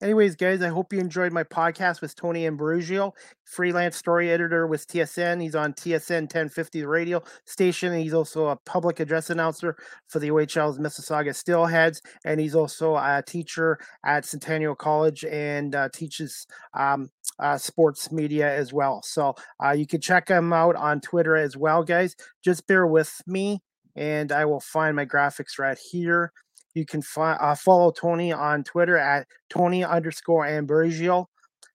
Anyways, 0.01 0.35
guys, 0.35 0.61
I 0.61 0.69
hope 0.69 0.93
you 0.93 0.99
enjoyed 0.99 1.33
my 1.33 1.43
podcast 1.43 2.01
with 2.01 2.15
Tony 2.15 2.45
Ambrosio, 2.45 3.13
freelance 3.43 3.95
story 3.97 4.29
editor 4.31 4.67
with 4.67 4.87
TSN. 4.87 5.41
He's 5.41 5.55
on 5.55 5.73
TSN 5.73 6.23
1050 6.23 6.85
radio 6.85 7.21
station. 7.45 7.91
And 7.91 8.01
he's 8.01 8.13
also 8.13 8.47
a 8.47 8.55
public 8.55 8.99
address 8.99 9.29
announcer 9.29 9.75
for 10.07 10.19
the 10.19 10.31
OHL's 10.31 10.79
Mississauga 10.79 11.29
Steelheads. 11.29 12.01
And 12.25 12.39
he's 12.39 12.55
also 12.55 12.95
a 12.95 13.23
teacher 13.25 13.79
at 14.05 14.25
Centennial 14.25 14.75
College 14.75 15.25
and 15.25 15.75
uh, 15.75 15.89
teaches 15.93 16.45
um, 16.73 17.09
uh, 17.39 17.57
sports 17.57 18.11
media 18.11 18.53
as 18.53 18.73
well. 18.73 19.01
So 19.03 19.35
uh, 19.63 19.71
you 19.71 19.87
can 19.87 20.01
check 20.01 20.29
him 20.29 20.53
out 20.53 20.75
on 20.75 21.01
Twitter 21.01 21.35
as 21.35 21.57
well, 21.57 21.83
guys. 21.83 22.15
Just 22.43 22.67
bear 22.67 22.85
with 22.85 23.21
me 23.27 23.61
and 23.95 24.31
I 24.31 24.45
will 24.45 24.59
find 24.59 24.95
my 24.95 25.05
graphics 25.05 25.57
right 25.57 25.77
here. 25.77 26.31
You 26.75 26.85
can 26.85 27.01
fi- 27.01 27.33
uh, 27.33 27.55
follow 27.55 27.91
Tony 27.91 28.31
on 28.31 28.63
Twitter 28.63 28.97
at 28.97 29.27
Tony 29.49 29.83
underscore 29.83 30.45
Ambrosio. 30.45 31.27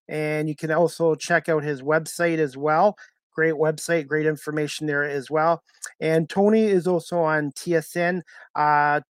And 0.09 0.48
you 0.48 0.55
can 0.55 0.70
also 0.70 1.14
check 1.14 1.48
out 1.48 1.64
his 1.64 1.82
website 1.82 2.38
as 2.38 2.57
well. 2.57 2.96
Great 3.34 3.55
website, 3.55 4.07
great 4.07 4.26
information 4.26 4.86
there 4.86 5.05
as 5.05 5.30
well. 5.30 5.62
And 6.01 6.28
Tony 6.28 6.64
is 6.64 6.86
also 6.86 7.20
on 7.20 7.53
TSN, 7.53 8.22
uh, 8.55 9.01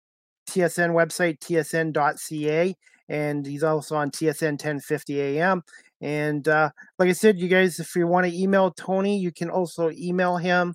TSN 0.49 0.91
website, 0.93 1.39
tsn.ca. 1.41 2.75
And 3.09 3.47
he's 3.47 3.65
also 3.65 3.97
on 3.97 4.11
TSN 4.11 4.53
1050 4.53 5.21
AM. 5.21 5.63
And 6.01 6.47
uh, 6.47 6.71
like 6.99 7.09
I 7.09 7.13
said, 7.13 7.39
you 7.39 7.49
guys, 7.49 7.81
if 7.81 7.97
you 7.97 8.07
want 8.07 8.27
to 8.27 8.37
email 8.37 8.71
Tony, 8.71 9.19
you 9.19 9.33
can 9.33 9.51
also 9.51 9.91
email 9.91 10.37
him 10.37 10.75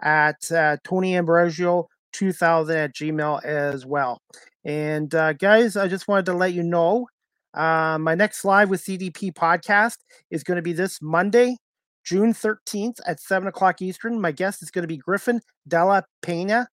at 0.00 0.50
uh, 0.50 0.76
Tony 0.84 1.16
Ambrosio 1.16 1.88
2000 2.16 2.76
at 2.76 2.94
gmail 2.94 3.44
as 3.44 3.84
well. 3.84 4.20
And 4.64 5.14
uh, 5.14 5.34
guys, 5.34 5.76
I 5.76 5.86
just 5.86 6.08
wanted 6.08 6.26
to 6.26 6.34
let 6.34 6.52
you 6.52 6.62
know 6.62 7.06
uh, 7.54 7.98
my 8.00 8.14
next 8.14 8.44
live 8.44 8.68
with 8.68 8.82
CDP 8.84 9.32
podcast 9.32 9.98
is 10.30 10.42
going 10.42 10.56
to 10.56 10.62
be 10.62 10.72
this 10.72 11.00
Monday, 11.00 11.56
June 12.04 12.32
13th 12.32 12.98
at 13.06 13.20
7 13.20 13.48
o'clock 13.48 13.80
Eastern. 13.80 14.20
My 14.20 14.32
guest 14.32 14.62
is 14.62 14.70
going 14.70 14.82
to 14.82 14.88
be 14.88 14.96
Griffin 14.96 15.40
Della 15.68 16.04
Pena. 16.22 16.68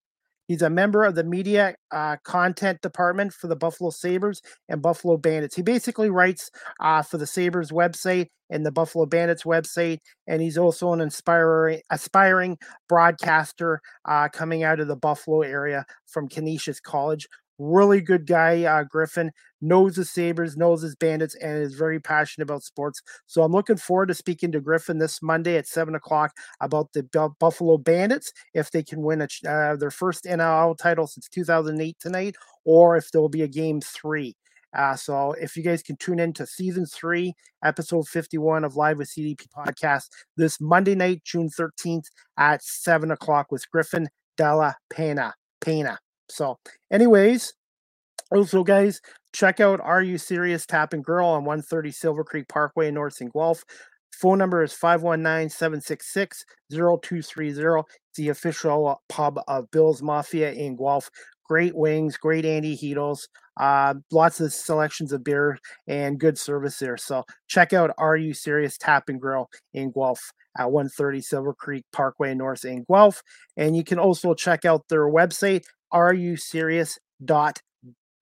He's 0.48 0.62
a 0.62 0.70
member 0.70 1.04
of 1.04 1.16
the 1.16 1.24
media 1.24 1.76
uh, 1.92 2.18
content 2.24 2.82
department 2.82 3.34
for 3.34 3.48
the 3.48 3.56
Buffalo 3.56 3.90
Sabres 3.90 4.42
and 4.68 4.82
Buffalo 4.82 5.18
Bandits. 5.18 5.56
He 5.56 5.62
basically 5.62 6.10
writes 6.10 6.52
uh, 6.80 7.02
for 7.02 7.18
the 7.18 7.28
Sabres 7.28 7.72
website 7.72 8.28
and 8.50 8.66
the 8.66 8.72
Buffalo 8.72 9.06
Bandits 9.06 9.44
website, 9.44 10.00
and 10.28 10.42
he's 10.42 10.58
also 10.58 10.94
an 10.94 11.02
inspiring, 11.02 11.82
aspiring 11.90 12.58
broadcaster 12.88 13.80
uh, 14.06 14.28
coming 14.30 14.64
out 14.64 14.80
of 14.80 14.88
the 14.88 14.96
Buffalo 14.96 15.42
area 15.42 15.86
from 16.06 16.28
Canisius 16.28 16.80
College. 16.80 17.28
Really 17.66 18.02
good 18.02 18.28
guy, 18.28 18.66
uh, 18.66 18.84
Griffin. 18.84 19.32
Knows 19.62 19.96
the 19.96 20.04
Sabres, 20.04 20.58
knows 20.58 20.82
his 20.82 20.98
Bandits, 20.98 21.34
and 21.36 21.64
is 21.64 21.76
very 21.76 21.98
passionate 21.98 22.44
about 22.44 22.64
sports. 22.64 23.02
So 23.26 23.42
I'm 23.42 23.54
looking 23.54 23.78
forward 23.78 24.08
to 24.08 24.14
speaking 24.14 24.52
to 24.52 24.60
Griffin 24.60 24.98
this 24.98 25.22
Monday 25.22 25.56
at 25.56 25.66
seven 25.66 25.96
o'clock 25.96 26.36
about 26.60 26.92
the 26.92 27.04
Bu- 27.04 27.36
Buffalo 27.40 27.78
Bandits 27.78 28.34
if 28.54 28.70
they 28.70 28.84
can 28.84 29.02
win 29.02 29.22
a, 29.22 29.50
uh, 29.50 29.78
their 29.78 29.92
first 29.92 30.26
NLL 30.26 30.78
title 30.78 31.08
since 31.08 31.30
2008 31.30 31.98
tonight, 32.02 32.36
or 32.66 32.98
if 32.98 33.10
there 33.12 33.22
will 33.22 33.30
be 33.30 33.44
a 33.44 33.48
game 33.48 33.80
three. 33.80 34.36
Uh, 34.78 34.98
so 34.98 35.32
if 35.40 35.56
you 35.56 35.64
guys 35.64 35.82
can 35.82 35.96
tune 35.96 36.20
in 36.20 36.34
to 36.34 36.46
season 36.46 36.86
three, 36.86 37.34
episode 37.64 38.10
51 38.10 38.66
of 38.66 38.76
Live 38.76 38.98
with 38.98 39.10
CDP 39.10 39.46
podcast 39.56 40.10
this 40.36 40.60
Monday 40.60 40.96
night, 40.96 41.24
June 41.24 41.48
13th 41.48 42.08
at 42.38 42.62
7 42.62 43.10
o'clock 43.10 43.54
with 43.54 43.70
Griffin 43.72 44.10
Della 44.36 44.76
Pena. 44.90 45.34
Pena. 45.62 45.98
So, 46.34 46.58
anyways, 46.92 47.54
also, 48.32 48.64
guys, 48.64 49.00
check 49.34 49.60
out 49.60 49.80
Are 49.82 50.02
You 50.02 50.18
Serious 50.18 50.66
Tap 50.66 50.94
and 50.94 51.04
Grill 51.04 51.28
on 51.28 51.46
130 51.46 51.92
Silver 51.92 52.24
Creek 52.24 52.48
Parkway 52.48 52.90
North 52.90 53.14
St. 53.14 53.32
Guelph. 53.32 53.64
Phone 54.14 54.40
number 54.40 54.64
is 54.64 54.74
519 54.74 55.50
766 55.50 56.44
0230. 56.72 57.80
It's 57.80 58.18
the 58.18 58.30
official 58.30 59.02
pub 59.10 59.40
of 59.48 59.70
Bill's 59.72 60.02
Mafia 60.02 60.52
in 60.52 60.76
Guelph. 60.76 61.10
Great 61.48 61.76
wings, 61.76 62.18
great 62.18 62.46
antiheatles, 62.46 63.28
uh, 63.60 63.94
lots 64.12 64.40
of 64.40 64.54
selections 64.54 65.12
of 65.12 65.24
beer 65.24 65.60
and 65.88 66.20
good 66.20 66.38
service 66.38 66.80
there. 66.80 66.98
So 66.98 67.24
check 67.48 67.74
out 67.74 67.92
Are 67.98 68.18
You 68.18 68.34
Serious 68.34 68.78
Tap 68.78 69.10
and 69.10 69.20
Grill 69.20 69.50
in 69.74 69.92
Guelph 69.92 70.32
at 70.58 70.72
130 70.72 71.22
Silver 71.22 71.54
Creek 71.54 71.86
Parkway 71.92 72.34
North 72.34 72.66
in 72.66 72.86
Guelph. 72.90 73.22
And 73.58 73.76
you 73.76 73.84
can 73.84 74.00
also 74.00 74.34
check 74.34 74.66
out 74.66 74.88
their 74.90 75.08
website, 75.08 75.64
Are 75.94 76.14
You 76.14 76.36
Serious 76.38 77.00
dot 77.24 77.62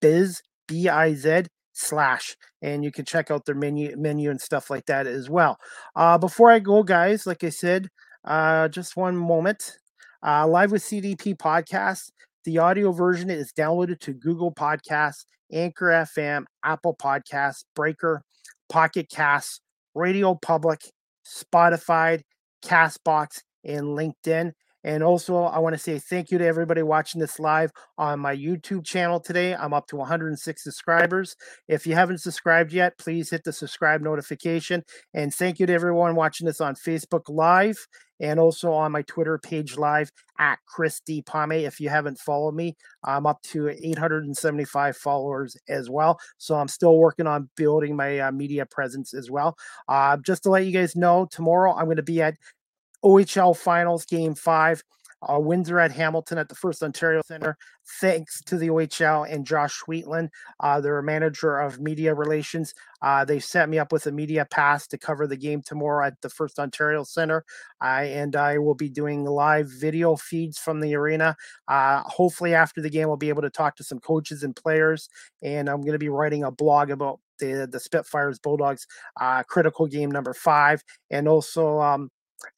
biz 0.01 0.41
b-i-z 0.67 1.43
slash 1.73 2.35
and 2.61 2.83
you 2.83 2.91
can 2.91 3.05
check 3.05 3.31
out 3.31 3.45
their 3.45 3.55
menu 3.55 3.95
menu 3.97 4.29
and 4.29 4.41
stuff 4.41 4.69
like 4.69 4.85
that 4.87 5.07
as 5.07 5.29
well. 5.29 5.57
Uh 5.95 6.17
before 6.17 6.51
i 6.51 6.59
go 6.59 6.83
guys 6.83 7.25
like 7.25 7.43
i 7.43 7.49
said 7.49 7.87
uh 8.25 8.67
just 8.67 8.97
one 8.97 9.15
moment. 9.17 9.77
Uh 10.25 10.47
live 10.47 10.71
with 10.71 10.83
cdp 10.83 11.35
podcast 11.37 12.11
the 12.45 12.57
audio 12.57 12.91
version 12.91 13.29
is 13.29 13.53
downloaded 13.53 13.99
to 13.99 14.13
google 14.13 14.53
podcasts 14.53 15.25
anchor 15.53 15.87
fm 15.87 16.43
apple 16.63 16.95
podcasts 17.01 17.63
breaker 17.75 18.21
pocket 18.69 19.07
casts 19.09 19.61
radio 19.95 20.35
public 20.35 20.81
spotify 21.25 22.19
castbox 22.63 23.39
and 23.65 23.83
linkedin 23.97 24.51
and 24.83 25.03
also, 25.03 25.43
I 25.43 25.59
want 25.59 25.73
to 25.73 25.79
say 25.79 25.99
thank 25.99 26.31
you 26.31 26.37
to 26.39 26.45
everybody 26.45 26.81
watching 26.81 27.21
this 27.21 27.39
live 27.39 27.71
on 27.97 28.19
my 28.19 28.35
YouTube 28.35 28.85
channel 28.85 29.19
today. 29.19 29.53
I'm 29.53 29.73
up 29.73 29.87
to 29.87 29.95
106 29.95 30.63
subscribers. 30.63 31.35
If 31.67 31.85
you 31.85 31.93
haven't 31.93 32.19
subscribed 32.19 32.73
yet, 32.73 32.97
please 32.97 33.29
hit 33.29 33.43
the 33.43 33.53
subscribe 33.53 34.01
notification. 34.01 34.83
And 35.13 35.33
thank 35.33 35.59
you 35.59 35.67
to 35.67 35.73
everyone 35.73 36.15
watching 36.15 36.47
this 36.47 36.61
on 36.61 36.75
Facebook 36.75 37.29
Live 37.29 37.87
and 38.19 38.39
also 38.39 38.71
on 38.71 38.91
my 38.91 39.01
Twitter 39.03 39.37
page 39.37 39.77
live 39.77 40.11
at 40.39 40.59
Chris 40.67 41.01
D. 41.05 41.23
Pame. 41.23 41.51
If 41.51 41.79
you 41.79 41.89
haven't 41.89 42.19
followed 42.19 42.53
me, 42.55 42.75
I'm 43.03 43.25
up 43.25 43.41
to 43.51 43.69
875 43.69 44.95
followers 44.95 45.57
as 45.67 45.89
well. 45.89 46.19
So 46.37 46.55
I'm 46.55 46.67
still 46.67 46.97
working 46.97 47.27
on 47.27 47.49
building 47.57 47.95
my 47.95 48.19
uh, 48.19 48.31
media 48.31 48.65
presence 48.65 49.13
as 49.13 49.29
well. 49.29 49.57
Uh, 49.87 50.17
just 50.17 50.43
to 50.43 50.49
let 50.49 50.65
you 50.65 50.71
guys 50.71 50.95
know, 50.95 51.27
tomorrow 51.31 51.73
I'm 51.73 51.85
going 51.85 51.97
to 51.97 52.03
be 52.03 52.21
at 52.21 52.35
OHL 53.03 53.57
Finals 53.57 54.05
Game 54.05 54.35
Five. 54.35 54.83
Uh, 55.29 55.39
Windsor 55.39 55.79
at 55.79 55.91
Hamilton 55.91 56.39
at 56.39 56.49
the 56.49 56.55
First 56.55 56.81
Ontario 56.81 57.21
Center. 57.23 57.55
Thanks 57.99 58.41
to 58.45 58.57
the 58.57 58.69
OHL 58.69 59.31
and 59.31 59.45
Josh 59.45 59.79
Sweetland, 59.79 60.29
uh, 60.59 60.81
their 60.81 60.99
manager 61.03 61.59
of 61.59 61.79
media 61.79 62.15
relations. 62.15 62.73
Uh, 63.03 63.23
they 63.23 63.39
set 63.39 63.69
me 63.69 63.77
up 63.77 63.91
with 63.91 64.07
a 64.07 64.11
media 64.11 64.47
pass 64.49 64.87
to 64.87 64.97
cover 64.97 65.27
the 65.27 65.37
game 65.37 65.61
tomorrow 65.63 66.07
at 66.07 66.19
the 66.21 66.29
First 66.29 66.57
Ontario 66.57 67.03
Center. 67.03 67.45
I 67.79 68.05
and 68.05 68.35
I 68.35 68.57
will 68.57 68.73
be 68.73 68.89
doing 68.89 69.23
live 69.23 69.69
video 69.69 70.15
feeds 70.15 70.57
from 70.57 70.79
the 70.79 70.95
arena. 70.95 71.35
Uh, 71.67 72.01
hopefully, 72.05 72.55
after 72.55 72.81
the 72.81 72.89
game, 72.89 73.07
we'll 73.07 73.17
be 73.17 73.29
able 73.29 73.43
to 73.43 73.49
talk 73.51 73.75
to 73.75 73.83
some 73.83 73.99
coaches 73.99 74.41
and 74.41 74.55
players. 74.55 75.07
And 75.43 75.69
I'm 75.69 75.81
going 75.81 75.93
to 75.93 75.99
be 75.99 76.09
writing 76.09 76.43
a 76.43 76.51
blog 76.51 76.89
about 76.89 77.19
the 77.37 77.67
the 77.71 77.79
Spitfires 77.79 78.39
Bulldogs 78.39 78.87
uh, 79.19 79.43
critical 79.43 79.85
game 79.85 80.09
number 80.09 80.33
five, 80.33 80.83
and 81.11 81.27
also. 81.27 81.79
Um, 81.79 82.09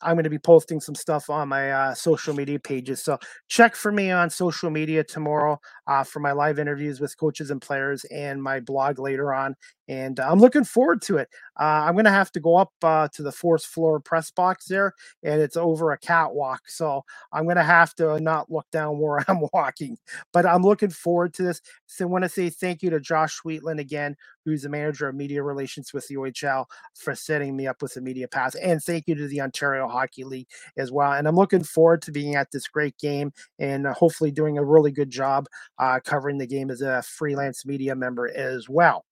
I'm 0.01 0.15
going 0.15 0.23
to 0.23 0.29
be 0.29 0.39
posting 0.39 0.79
some 0.79 0.95
stuff 0.95 1.29
on 1.29 1.49
my 1.49 1.71
uh, 1.71 1.93
social 1.93 2.33
media 2.33 2.59
pages. 2.59 3.01
So 3.03 3.17
check 3.47 3.75
for 3.75 3.91
me 3.91 4.11
on 4.11 4.29
social 4.29 4.69
media 4.69 5.03
tomorrow 5.03 5.59
uh, 5.87 6.03
for 6.03 6.19
my 6.19 6.31
live 6.31 6.59
interviews 6.59 6.99
with 6.99 7.17
coaches 7.17 7.51
and 7.51 7.61
players 7.61 8.05
and 8.05 8.41
my 8.41 8.59
blog 8.59 8.99
later 8.99 9.33
on. 9.33 9.55
And 9.87 10.19
I'm 10.19 10.39
looking 10.39 10.63
forward 10.63 11.01
to 11.03 11.17
it. 11.17 11.29
Uh, 11.59 11.83
I'm 11.85 11.93
going 11.93 12.05
to 12.05 12.11
have 12.11 12.31
to 12.33 12.39
go 12.39 12.55
up 12.55 12.71
uh, 12.81 13.09
to 13.13 13.23
the 13.23 13.31
fourth 13.31 13.65
floor 13.65 13.99
press 13.99 14.31
box 14.31 14.65
there, 14.65 14.93
and 15.23 15.41
it's 15.41 15.57
over 15.57 15.91
a 15.91 15.97
catwalk. 15.97 16.61
So 16.67 17.03
I'm 17.31 17.43
going 17.43 17.57
to 17.57 17.63
have 17.63 17.93
to 17.95 18.19
not 18.19 18.51
look 18.51 18.65
down 18.71 18.99
where 18.99 19.23
I'm 19.27 19.45
walking. 19.53 19.97
But 20.31 20.45
I'm 20.45 20.63
looking 20.63 20.89
forward 20.89 21.33
to 21.35 21.43
this. 21.43 21.61
So 21.85 22.05
I 22.05 22.07
want 22.07 22.23
to 22.23 22.29
say 22.29 22.49
thank 22.49 22.81
you 22.81 22.89
to 22.91 22.99
Josh 22.99 23.39
Sweetland 23.41 23.79
again, 23.79 24.15
who's 24.45 24.63
the 24.63 24.69
manager 24.69 25.09
of 25.09 25.15
media 25.15 25.43
relations 25.43 25.93
with 25.93 26.07
the 26.07 26.15
OHL, 26.15 26.65
for 26.95 27.13
setting 27.13 27.55
me 27.55 27.67
up 27.67 27.81
with 27.81 27.93
the 27.93 28.01
media 28.01 28.27
pass. 28.27 28.55
And 28.55 28.81
thank 28.81 29.07
you 29.07 29.15
to 29.15 29.27
the 29.27 29.41
Ontario 29.41 29.87
Hockey 29.87 30.23
League 30.23 30.47
as 30.77 30.91
well. 30.91 31.13
And 31.13 31.27
I'm 31.27 31.35
looking 31.35 31.63
forward 31.63 32.01
to 32.03 32.11
being 32.11 32.35
at 32.35 32.51
this 32.51 32.67
great 32.67 32.97
game 32.97 33.31
and 33.59 33.85
uh, 33.87 33.93
hopefully 33.93 34.31
doing 34.31 34.57
a 34.57 34.63
really 34.63 34.91
good 34.91 35.09
job 35.09 35.47
uh, 35.77 35.99
covering 36.03 36.37
the 36.37 36.47
game 36.47 36.71
as 36.71 36.81
a 36.81 37.01
freelance 37.01 37.65
media 37.65 37.95
member 37.95 38.29
as 38.35 38.69
well. 38.69 39.05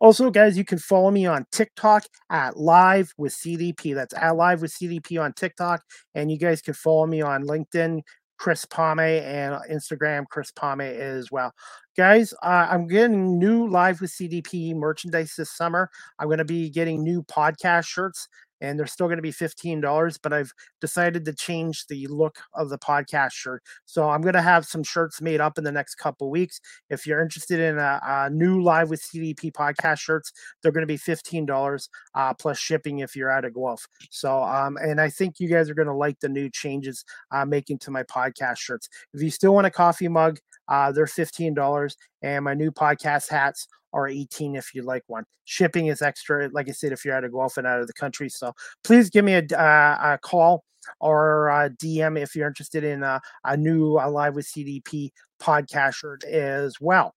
Also, 0.00 0.30
guys, 0.30 0.56
you 0.56 0.64
can 0.64 0.78
follow 0.78 1.10
me 1.10 1.26
on 1.26 1.46
TikTok 1.52 2.04
at 2.30 2.56
Live 2.56 3.12
with 3.16 3.32
CDP. 3.32 3.94
That's 3.94 4.14
at 4.14 4.36
Live 4.36 4.62
with 4.62 4.72
CDP 4.72 5.22
on 5.22 5.32
TikTok. 5.32 5.82
And 6.14 6.30
you 6.30 6.38
guys 6.38 6.60
can 6.60 6.74
follow 6.74 7.06
me 7.06 7.22
on 7.22 7.44
LinkedIn, 7.44 8.02
Chris 8.38 8.64
Pame, 8.64 8.98
and 9.00 9.54
Instagram, 9.70 10.26
Chris 10.30 10.50
Pame 10.52 10.80
as 10.80 11.30
well. 11.30 11.52
Guys, 11.96 12.32
uh, 12.42 12.68
I'm 12.70 12.86
getting 12.86 13.38
new 13.38 13.68
Live 13.68 14.00
with 14.00 14.10
CDP 14.10 14.74
merchandise 14.74 15.34
this 15.36 15.56
summer. 15.56 15.90
I'm 16.18 16.28
going 16.28 16.38
to 16.38 16.44
be 16.44 16.70
getting 16.70 17.02
new 17.02 17.22
podcast 17.24 17.86
shirts 17.86 18.28
and 18.60 18.78
they're 18.78 18.86
still 18.86 19.06
going 19.06 19.18
to 19.18 19.22
be 19.22 19.32
$15 19.32 20.18
but 20.22 20.32
i've 20.32 20.52
decided 20.80 21.24
to 21.24 21.32
change 21.32 21.86
the 21.86 22.06
look 22.08 22.38
of 22.54 22.68
the 22.68 22.78
podcast 22.78 23.32
shirt. 23.32 23.62
So 23.84 24.08
i'm 24.08 24.20
going 24.20 24.34
to 24.34 24.42
have 24.42 24.66
some 24.66 24.82
shirts 24.82 25.20
made 25.20 25.40
up 25.40 25.58
in 25.58 25.64
the 25.64 25.72
next 25.72 25.96
couple 25.96 26.30
weeks. 26.30 26.60
If 26.90 27.06
you're 27.06 27.20
interested 27.20 27.60
in 27.60 27.78
a, 27.78 28.00
a, 28.02 28.30
new 28.30 28.62
live 28.62 28.90
with 28.90 29.02
cdp 29.02 29.52
podcast 29.52 30.00
shirts 30.00 30.32
they're 30.62 30.72
going 30.72 30.86
to 30.86 30.86
be 30.86 30.98
$15 30.98 31.88
uh, 32.14 32.34
plus 32.34 32.58
shipping 32.58 33.00
if 33.00 33.16
you're 33.16 33.30
out 33.30 33.44
of 33.44 33.54
guelph. 33.54 33.86
So 34.10 34.42
um, 34.42 34.76
and 34.76 35.00
i 35.00 35.08
think 35.08 35.40
you 35.40 35.48
guys 35.48 35.70
are 35.70 35.74
going 35.74 35.88
to 35.88 35.94
like 35.94 36.20
the 36.20 36.28
new 36.28 36.50
changes 36.50 37.04
i'm 37.30 37.48
making 37.48 37.78
to 37.78 37.90
my 37.90 38.02
podcast 38.04 38.58
shirts. 38.58 38.88
If 39.14 39.22
you 39.22 39.30
still 39.30 39.54
want 39.54 39.66
a 39.66 39.70
coffee 39.70 40.08
mug 40.08 40.38
uh, 40.68 40.92
they're 40.92 41.06
$15 41.06 41.94
and 42.22 42.44
my 42.44 42.54
new 42.54 42.70
podcast 42.70 43.30
hats 43.30 43.66
or 43.92 44.08
18 44.08 44.56
if 44.56 44.74
you'd 44.74 44.84
like 44.84 45.02
one. 45.06 45.24
Shipping 45.44 45.86
is 45.86 46.02
extra, 46.02 46.48
like 46.52 46.68
I 46.68 46.72
said, 46.72 46.92
if 46.92 47.04
you're 47.04 47.14
out 47.14 47.24
of 47.24 47.32
Guelph 47.32 47.56
and 47.56 47.66
out 47.66 47.80
of 47.80 47.86
the 47.86 47.92
country. 47.92 48.28
So 48.28 48.52
please 48.84 49.10
give 49.10 49.24
me 49.24 49.34
a, 49.34 49.44
uh, 49.58 50.14
a 50.14 50.18
call 50.18 50.64
or 51.00 51.48
a 51.48 51.70
DM 51.70 52.20
if 52.20 52.34
you're 52.34 52.46
interested 52.46 52.84
in 52.84 53.02
a, 53.02 53.20
a 53.44 53.56
new 53.56 53.98
uh, 53.98 54.08
Live 54.10 54.34
with 54.34 54.46
CDP 54.46 55.10
podcast 55.40 55.94
shirt 55.94 56.24
as 56.24 56.74
well. 56.80 57.14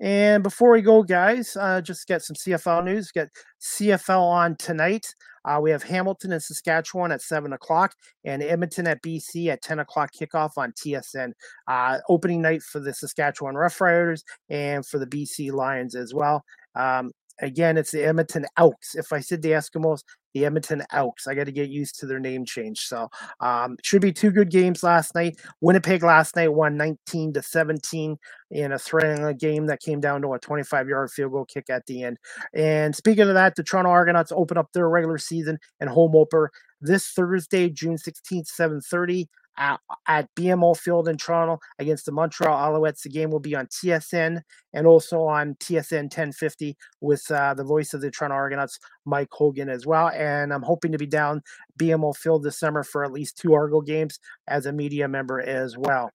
And 0.00 0.42
before 0.42 0.72
we 0.72 0.82
go, 0.82 1.02
guys, 1.02 1.56
uh, 1.56 1.80
just 1.80 2.06
get 2.06 2.22
some 2.22 2.36
CFL 2.36 2.84
news. 2.84 3.10
Get 3.10 3.28
CFL 3.60 4.22
on 4.22 4.56
tonight. 4.56 5.14
Uh, 5.44 5.60
we 5.60 5.70
have 5.70 5.82
Hamilton 5.82 6.32
and 6.32 6.42
Saskatchewan 6.42 7.12
at 7.12 7.22
7 7.22 7.52
o'clock 7.52 7.94
and 8.24 8.42
Edmonton 8.42 8.86
at 8.86 9.02
BC 9.02 9.48
at 9.48 9.62
10 9.62 9.80
o'clock 9.80 10.10
kickoff 10.18 10.52
on 10.56 10.72
TSN. 10.72 11.32
Uh, 11.68 11.98
opening 12.08 12.42
night 12.42 12.62
for 12.62 12.80
the 12.80 12.94
Saskatchewan 12.94 13.54
Roughriders 13.54 14.22
and 14.48 14.86
for 14.86 14.98
the 14.98 15.06
BC 15.06 15.52
Lions 15.52 15.94
as 15.94 16.14
well. 16.14 16.44
Um, 16.74 17.12
again, 17.40 17.76
it's 17.76 17.90
the 17.90 18.04
Edmonton 18.04 18.46
Elks. 18.56 18.94
If 18.94 19.12
I 19.12 19.20
said 19.20 19.42
the 19.42 19.50
Eskimos, 19.50 20.02
the 20.34 20.44
Edmonton 20.44 20.82
Elks. 20.92 21.26
I 21.26 21.34
got 21.34 21.44
to 21.44 21.52
get 21.52 21.70
used 21.70 21.98
to 22.00 22.06
their 22.06 22.18
name 22.18 22.44
change. 22.44 22.80
So, 22.80 23.08
um, 23.40 23.76
should 23.82 24.02
be 24.02 24.12
two 24.12 24.30
good 24.30 24.50
games 24.50 24.82
last 24.82 25.14
night. 25.14 25.38
Winnipeg 25.60 26.02
last 26.02 26.36
night 26.36 26.52
won 26.52 26.76
19 26.76 27.32
to 27.34 27.42
17 27.42 28.16
in 28.50 28.72
a 28.72 28.78
thrilling 28.78 29.36
game 29.36 29.66
that 29.66 29.80
came 29.80 30.00
down 30.00 30.22
to 30.22 30.32
a 30.34 30.38
25 30.38 30.88
yard 30.88 31.10
field 31.10 31.32
goal 31.32 31.44
kick 31.46 31.70
at 31.70 31.86
the 31.86 32.02
end. 32.02 32.18
And 32.52 32.94
speaking 32.94 33.28
of 33.28 33.34
that, 33.34 33.54
the 33.54 33.62
Toronto 33.62 33.90
Argonauts 33.90 34.32
open 34.32 34.58
up 34.58 34.72
their 34.72 34.88
regular 34.88 35.18
season 35.18 35.58
and 35.80 35.88
home 35.88 36.16
opener 36.16 36.50
this 36.80 37.08
Thursday, 37.10 37.70
June 37.70 37.96
16th, 37.96 38.48
7:30 38.48 39.28
at, 39.56 39.80
BMO 40.36 40.76
Field 40.76 41.08
in 41.08 41.16
Toronto 41.16 41.58
against 41.78 42.06
the 42.06 42.12
Montreal 42.12 42.56
Alouettes. 42.56 43.02
The 43.02 43.08
game 43.08 43.30
will 43.30 43.40
be 43.40 43.54
on 43.54 43.66
TSN 43.66 44.40
and 44.72 44.86
also 44.86 45.22
on 45.22 45.54
TSN 45.56 46.04
1050 46.04 46.76
with 47.00 47.30
uh, 47.30 47.54
the 47.54 47.64
voice 47.64 47.94
of 47.94 48.00
the 48.00 48.10
Toronto 48.10 48.34
Argonauts, 48.34 48.78
Mike 49.04 49.28
Hogan, 49.32 49.68
as 49.68 49.86
well. 49.86 50.08
And 50.08 50.52
I'm 50.52 50.62
hoping 50.62 50.92
to 50.92 50.98
be 50.98 51.06
down 51.06 51.42
BMO 51.78 52.16
Field 52.16 52.42
this 52.42 52.58
summer 52.58 52.82
for 52.82 53.04
at 53.04 53.12
least 53.12 53.38
two 53.38 53.54
Argo 53.54 53.80
games 53.80 54.18
as 54.46 54.66
a 54.66 54.72
media 54.72 55.08
member 55.08 55.40
as 55.40 55.76
well. 55.76 56.10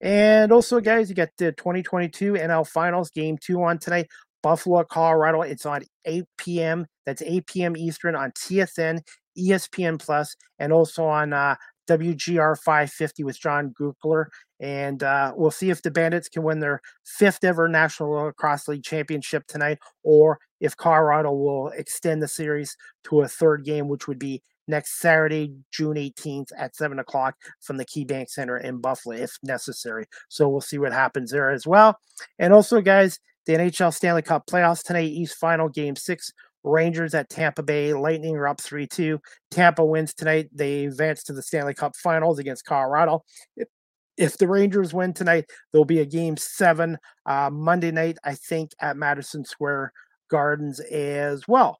And 0.00 0.52
also, 0.52 0.80
guys, 0.80 1.08
you 1.08 1.14
got 1.14 1.30
the 1.38 1.52
2022 1.52 2.34
NL 2.34 2.68
Finals 2.68 3.10
Game 3.10 3.38
2 3.38 3.62
on 3.62 3.78
tonight. 3.78 4.08
Buffalo, 4.42 4.84
Colorado. 4.84 5.40
It's 5.40 5.64
on 5.64 5.82
8 6.04 6.24
p.m. 6.36 6.86
That's 7.06 7.22
8 7.22 7.46
p.m. 7.46 7.76
Eastern 7.78 8.14
on 8.14 8.30
TSN, 8.32 9.00
ESPN 9.38 9.98
Plus, 9.98 10.36
and 10.58 10.70
also 10.70 11.06
on 11.06 11.32
uh, 11.32 11.56
WGR 11.88 12.56
550 12.58 13.24
with 13.24 13.38
John 13.38 13.74
Gurtler. 13.78 14.26
And 14.60 15.02
uh, 15.02 15.32
we'll 15.36 15.50
see 15.50 15.70
if 15.70 15.82
the 15.82 15.90
Bandits 15.90 16.28
can 16.28 16.42
win 16.42 16.60
their 16.60 16.80
fifth 17.04 17.44
ever 17.44 17.68
National 17.68 18.10
Lacrosse 18.10 18.68
League 18.68 18.82
championship 18.82 19.46
tonight, 19.46 19.78
or 20.02 20.38
if 20.60 20.76
Colorado 20.76 21.32
will 21.32 21.68
extend 21.68 22.22
the 22.22 22.28
series 22.28 22.76
to 23.04 23.20
a 23.20 23.28
third 23.28 23.64
game, 23.64 23.88
which 23.88 24.08
would 24.08 24.18
be 24.18 24.42
next 24.66 24.98
Saturday, 24.98 25.54
June 25.70 25.96
18th 25.96 26.48
at 26.56 26.74
7 26.74 26.98
o'clock 26.98 27.36
from 27.60 27.76
the 27.76 27.84
KeyBank 27.84 28.30
Center 28.30 28.56
in 28.56 28.80
Buffalo, 28.80 29.16
if 29.16 29.36
necessary. 29.42 30.06
So 30.28 30.48
we'll 30.48 30.60
see 30.60 30.78
what 30.78 30.92
happens 30.92 31.30
there 31.30 31.50
as 31.50 31.66
well. 31.66 31.98
And 32.38 32.52
also, 32.52 32.80
guys, 32.80 33.18
the 33.46 33.54
NHL 33.54 33.92
Stanley 33.92 34.22
Cup 34.22 34.46
playoffs 34.46 34.82
tonight, 34.82 35.10
East 35.10 35.36
Final 35.36 35.68
Game 35.68 35.96
6. 35.96 36.32
Rangers 36.64 37.14
at 37.14 37.28
Tampa 37.28 37.62
Bay. 37.62 37.92
Lightning 37.92 38.36
are 38.36 38.48
up 38.48 38.60
3 38.60 38.86
2. 38.86 39.20
Tampa 39.50 39.84
wins 39.84 40.14
tonight. 40.14 40.48
They 40.52 40.86
advance 40.86 41.22
to 41.24 41.32
the 41.32 41.42
Stanley 41.42 41.74
Cup 41.74 41.94
finals 41.96 42.38
against 42.38 42.64
Colorado. 42.64 43.22
If, 43.56 43.68
if 44.16 44.38
the 44.38 44.48
Rangers 44.48 44.94
win 44.94 45.12
tonight, 45.12 45.44
there'll 45.72 45.84
be 45.84 46.00
a 46.00 46.06
game 46.06 46.36
seven 46.36 46.98
uh, 47.26 47.50
Monday 47.52 47.90
night, 47.90 48.18
I 48.24 48.34
think, 48.34 48.70
at 48.80 48.96
Madison 48.96 49.44
Square 49.44 49.92
Gardens 50.30 50.80
as 50.80 51.46
well. 51.46 51.78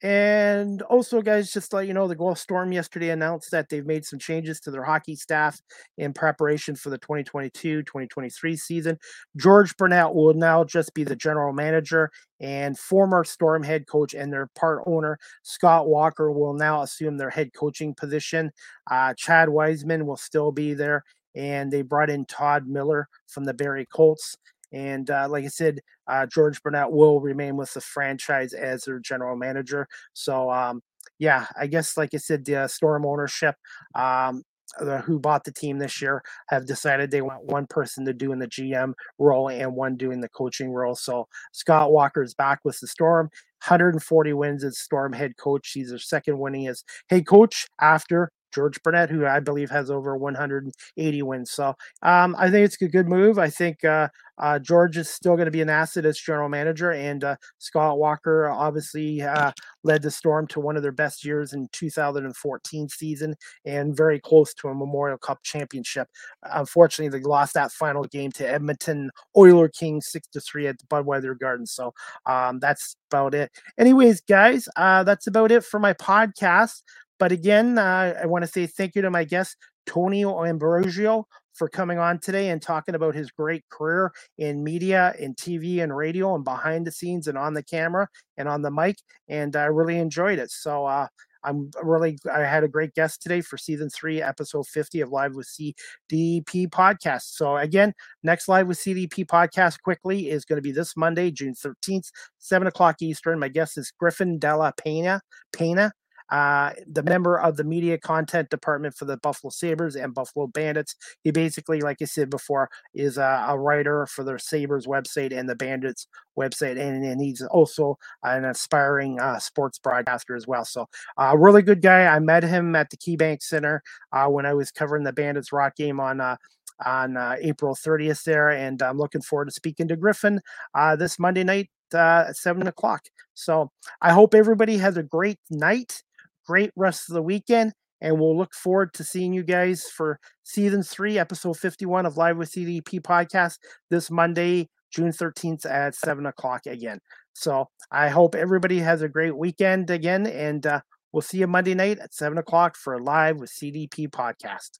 And 0.00 0.80
also, 0.82 1.20
guys, 1.22 1.52
just 1.52 1.72
let 1.72 1.88
you 1.88 1.92
know, 1.92 2.06
the 2.06 2.14
Guelph 2.14 2.38
Storm 2.38 2.70
yesterday 2.70 3.10
announced 3.10 3.50
that 3.50 3.68
they've 3.68 3.84
made 3.84 4.04
some 4.04 4.20
changes 4.20 4.60
to 4.60 4.70
their 4.70 4.84
hockey 4.84 5.16
staff 5.16 5.60
in 5.96 6.12
preparation 6.12 6.76
for 6.76 6.90
the 6.90 6.98
2022 6.98 7.82
2023 7.82 8.56
season. 8.56 8.96
George 9.36 9.76
Burnett 9.76 10.14
will 10.14 10.34
now 10.34 10.62
just 10.62 10.94
be 10.94 11.02
the 11.02 11.16
general 11.16 11.52
manager, 11.52 12.12
and 12.38 12.78
former 12.78 13.24
Storm 13.24 13.64
head 13.64 13.88
coach 13.88 14.14
and 14.14 14.32
their 14.32 14.48
part 14.54 14.84
owner, 14.86 15.18
Scott 15.42 15.88
Walker, 15.88 16.30
will 16.30 16.54
now 16.54 16.82
assume 16.82 17.16
their 17.16 17.30
head 17.30 17.52
coaching 17.52 17.92
position. 17.92 18.52
Uh, 18.88 19.14
Chad 19.16 19.48
Wiseman 19.48 20.06
will 20.06 20.16
still 20.16 20.52
be 20.52 20.74
there, 20.74 21.02
and 21.34 21.72
they 21.72 21.82
brought 21.82 22.08
in 22.08 22.24
Todd 22.26 22.68
Miller 22.68 23.08
from 23.26 23.42
the 23.42 23.54
Barrie 23.54 23.88
Colts. 23.92 24.36
And 24.72 25.10
uh, 25.10 25.28
like 25.28 25.44
I 25.44 25.48
said, 25.48 25.80
uh, 26.06 26.26
George 26.26 26.62
Burnett 26.62 26.90
will 26.92 27.20
remain 27.20 27.56
with 27.56 27.72
the 27.74 27.80
franchise 27.80 28.52
as 28.52 28.84
their 28.84 28.98
general 28.98 29.36
manager. 29.36 29.86
So, 30.12 30.50
um, 30.50 30.82
yeah, 31.18 31.46
I 31.58 31.66
guess, 31.66 31.96
like 31.96 32.14
I 32.14 32.18
said, 32.18 32.44
the 32.44 32.56
uh, 32.56 32.68
Storm 32.68 33.06
ownership, 33.06 33.56
um, 33.94 34.42
the, 34.78 34.98
who 34.98 35.18
bought 35.18 35.44
the 35.44 35.52
team 35.52 35.78
this 35.78 36.00
year, 36.02 36.22
have 36.48 36.66
decided 36.66 37.10
they 37.10 37.22
want 37.22 37.44
one 37.44 37.66
person 37.66 38.04
to 38.04 38.12
do 38.12 38.32
in 38.32 38.38
the 38.38 38.46
GM 38.46 38.92
role 39.18 39.48
and 39.48 39.74
one 39.74 39.96
doing 39.96 40.20
the 40.20 40.28
coaching 40.28 40.70
role. 40.70 40.94
So, 40.94 41.26
Scott 41.52 41.92
Walker 41.92 42.22
is 42.22 42.34
back 42.34 42.60
with 42.64 42.78
the 42.80 42.86
Storm. 42.86 43.30
140 43.66 44.32
wins 44.34 44.62
as 44.62 44.78
Storm 44.78 45.12
head 45.12 45.36
coach. 45.36 45.72
He's 45.74 45.90
their 45.90 45.98
second 45.98 46.36
winningest 46.36 46.84
head 47.10 47.26
coach 47.26 47.66
after 47.80 48.30
George 48.52 48.82
Burnett, 48.82 49.10
who 49.10 49.26
I 49.26 49.40
believe 49.40 49.70
has 49.70 49.90
over 49.90 50.16
180 50.16 51.22
wins. 51.22 51.50
So 51.50 51.74
um, 52.02 52.34
I 52.38 52.50
think 52.50 52.64
it's 52.64 52.80
a 52.80 52.88
good 52.88 53.08
move. 53.08 53.38
I 53.38 53.50
think 53.50 53.84
uh, 53.84 54.08
uh, 54.38 54.58
George 54.58 54.96
is 54.96 55.08
still 55.10 55.34
going 55.34 55.46
to 55.46 55.52
be 55.52 55.60
an 55.60 55.68
asset 55.68 56.06
as 56.06 56.18
general 56.18 56.48
manager, 56.48 56.92
and 56.92 57.24
uh, 57.24 57.36
Scott 57.58 57.98
Walker 57.98 58.48
obviously 58.48 59.20
uh, 59.22 59.52
led 59.82 60.02
the 60.02 60.10
Storm 60.10 60.46
to 60.48 60.60
one 60.60 60.76
of 60.76 60.82
their 60.82 60.92
best 60.92 61.24
years 61.24 61.52
in 61.52 61.68
2014 61.72 62.88
season, 62.88 63.34
and 63.64 63.96
very 63.96 64.20
close 64.20 64.54
to 64.54 64.68
a 64.68 64.74
Memorial 64.74 65.18
Cup 65.18 65.42
championship. 65.42 66.08
Unfortunately, 66.44 67.18
they 67.18 67.24
lost 67.24 67.54
that 67.54 67.72
final 67.72 68.04
game 68.04 68.30
to 68.32 68.48
Edmonton 68.48 69.10
Oiler 69.36 69.68
Kings 69.68 70.06
six 70.06 70.28
to 70.28 70.40
three 70.40 70.66
at 70.66 70.78
the 70.78 70.86
Budweiser 70.86 71.38
Garden. 71.38 71.66
So 71.66 71.92
um, 72.26 72.60
that's 72.60 72.96
about 73.10 73.34
it. 73.34 73.50
Anyways, 73.78 74.20
guys, 74.20 74.68
uh, 74.76 75.02
that's 75.02 75.26
about 75.26 75.50
it 75.50 75.64
for 75.64 75.80
my 75.80 75.94
podcast. 75.94 76.82
But 77.18 77.32
again, 77.32 77.78
uh, 77.78 78.14
I 78.22 78.26
want 78.26 78.44
to 78.44 78.50
say 78.50 78.66
thank 78.66 78.94
you 78.94 79.02
to 79.02 79.10
my 79.10 79.24
guest, 79.24 79.56
Tonio 79.86 80.44
Ambrosio, 80.44 81.26
for 81.54 81.68
coming 81.68 81.98
on 81.98 82.20
today 82.20 82.50
and 82.50 82.62
talking 82.62 82.94
about 82.94 83.14
his 83.14 83.30
great 83.30 83.68
career 83.68 84.12
in 84.38 84.62
media, 84.62 85.14
in 85.18 85.34
TV 85.34 85.82
and 85.82 85.94
radio, 85.94 86.34
and 86.34 86.44
behind 86.44 86.86
the 86.86 86.92
scenes 86.92 87.26
and 87.26 87.36
on 87.36 87.54
the 87.54 87.62
camera 87.62 88.08
and 88.36 88.48
on 88.48 88.62
the 88.62 88.70
mic. 88.70 88.96
And 89.28 89.56
I 89.56 89.64
really 89.64 89.98
enjoyed 89.98 90.38
it. 90.38 90.50
So 90.52 90.86
uh, 90.86 91.08
I'm 91.44 91.70
really, 91.82 92.18
I 92.32 92.40
had 92.40 92.64
a 92.64 92.68
great 92.68 92.94
guest 92.94 93.22
today 93.22 93.40
for 93.40 93.56
season 93.56 93.90
three, 93.90 94.22
episode 94.22 94.66
50 94.66 95.00
of 95.00 95.10
Live 95.10 95.34
with 95.34 95.48
CDP 95.48 96.68
podcast. 96.68 97.34
So, 97.34 97.56
again, 97.56 97.92
next 98.22 98.48
Live 98.48 98.68
with 98.68 98.78
CDP 98.78 99.26
podcast 99.26 99.80
quickly 99.82 100.30
is 100.30 100.44
going 100.44 100.58
to 100.58 100.62
be 100.62 100.72
this 100.72 100.96
Monday, 100.96 101.30
June 101.30 101.54
13th, 101.54 102.10
7 102.38 102.68
o'clock 102.68 102.96
Eastern. 103.02 103.38
My 103.38 103.48
guest 103.48 103.78
is 103.78 103.92
Griffin 103.98 104.38
Della 104.38 104.72
Pena. 104.76 105.20
Pena 105.52 105.92
uh, 106.30 106.72
the 106.86 107.02
member 107.02 107.38
of 107.38 107.56
the 107.56 107.64
media 107.64 107.98
content 107.98 108.50
department 108.50 108.94
for 108.94 109.04
the 109.04 109.16
Buffalo 109.18 109.50
Sabres 109.50 109.96
and 109.96 110.14
Buffalo 110.14 110.46
Bandits. 110.46 110.94
He 111.22 111.30
basically, 111.30 111.80
like 111.80 111.98
I 112.00 112.04
said 112.04 112.30
before, 112.30 112.70
is 112.94 113.18
a, 113.18 113.46
a 113.48 113.58
writer 113.58 114.06
for 114.06 114.24
the 114.24 114.38
Sabres 114.38 114.86
website 114.86 115.36
and 115.36 115.48
the 115.48 115.56
Bandits 115.56 116.06
website, 116.38 116.78
and, 116.80 117.04
and 117.04 117.20
he's 117.20 117.42
also 117.42 117.98
an 118.22 118.44
aspiring 118.44 119.20
uh, 119.20 119.38
sports 119.38 119.78
broadcaster 119.78 120.36
as 120.36 120.46
well. 120.46 120.64
So, 120.64 120.86
a 121.18 121.28
uh, 121.28 121.34
really 121.34 121.62
good 121.62 121.82
guy. 121.82 122.06
I 122.06 122.18
met 122.18 122.42
him 122.42 122.74
at 122.76 122.90
the 122.90 122.96
KeyBank 122.96 123.42
Center 123.42 123.82
uh, 124.12 124.26
when 124.26 124.46
I 124.46 124.54
was 124.54 124.70
covering 124.70 125.04
the 125.04 125.12
Bandits 125.12 125.52
Rock 125.52 125.76
game 125.76 126.00
on 126.00 126.20
uh, 126.20 126.36
on 126.84 127.16
uh, 127.16 127.34
April 127.40 127.74
30th 127.74 128.22
there, 128.24 128.50
and 128.50 128.80
I'm 128.82 128.98
looking 128.98 129.22
forward 129.22 129.46
to 129.46 129.50
speaking 129.50 129.88
to 129.88 129.96
Griffin 129.96 130.40
uh, 130.74 130.96
this 130.96 131.18
Monday 131.18 131.44
night 131.44 131.70
uh, 131.94 132.26
at 132.28 132.36
seven 132.36 132.66
o'clock. 132.66 133.06
So 133.34 133.70
I 134.00 134.12
hope 134.12 134.34
everybody 134.34 134.78
has 134.78 134.96
a 134.96 135.02
great 135.02 135.38
night 135.50 136.02
great 136.48 136.70
rest 136.74 137.08
of 137.08 137.14
the 137.14 137.22
weekend. 137.22 137.72
And 138.00 138.18
we'll 138.18 138.36
look 138.36 138.54
forward 138.54 138.94
to 138.94 139.04
seeing 139.04 139.32
you 139.32 139.42
guys 139.42 139.84
for 139.84 140.18
season 140.44 140.82
three, 140.82 141.18
episode 141.18 141.58
51 141.58 142.06
of 142.06 142.16
Live 142.16 142.38
with 142.38 142.50
CDP 142.50 143.00
podcast 143.00 143.58
this 143.90 144.10
Monday, 144.10 144.68
June 144.92 145.10
13th 145.10 145.66
at 145.66 145.94
7 145.94 146.24
o'clock 146.26 146.62
again. 146.66 147.00
So 147.34 147.66
I 147.90 148.08
hope 148.08 148.34
everybody 148.34 148.78
has 148.78 149.02
a 149.02 149.08
great 149.08 149.36
weekend 149.36 149.90
again. 149.90 150.26
And 150.26 150.66
uh, 150.66 150.80
we'll 151.12 151.22
see 151.22 151.38
you 151.38 151.46
Monday 151.48 151.74
night 151.74 151.98
at 151.98 152.14
7 152.14 152.38
o'clock 152.38 152.76
for 152.76 153.00
Live 153.00 153.36
with 153.36 153.50
CDP 153.50 154.08
podcast. 154.08 154.78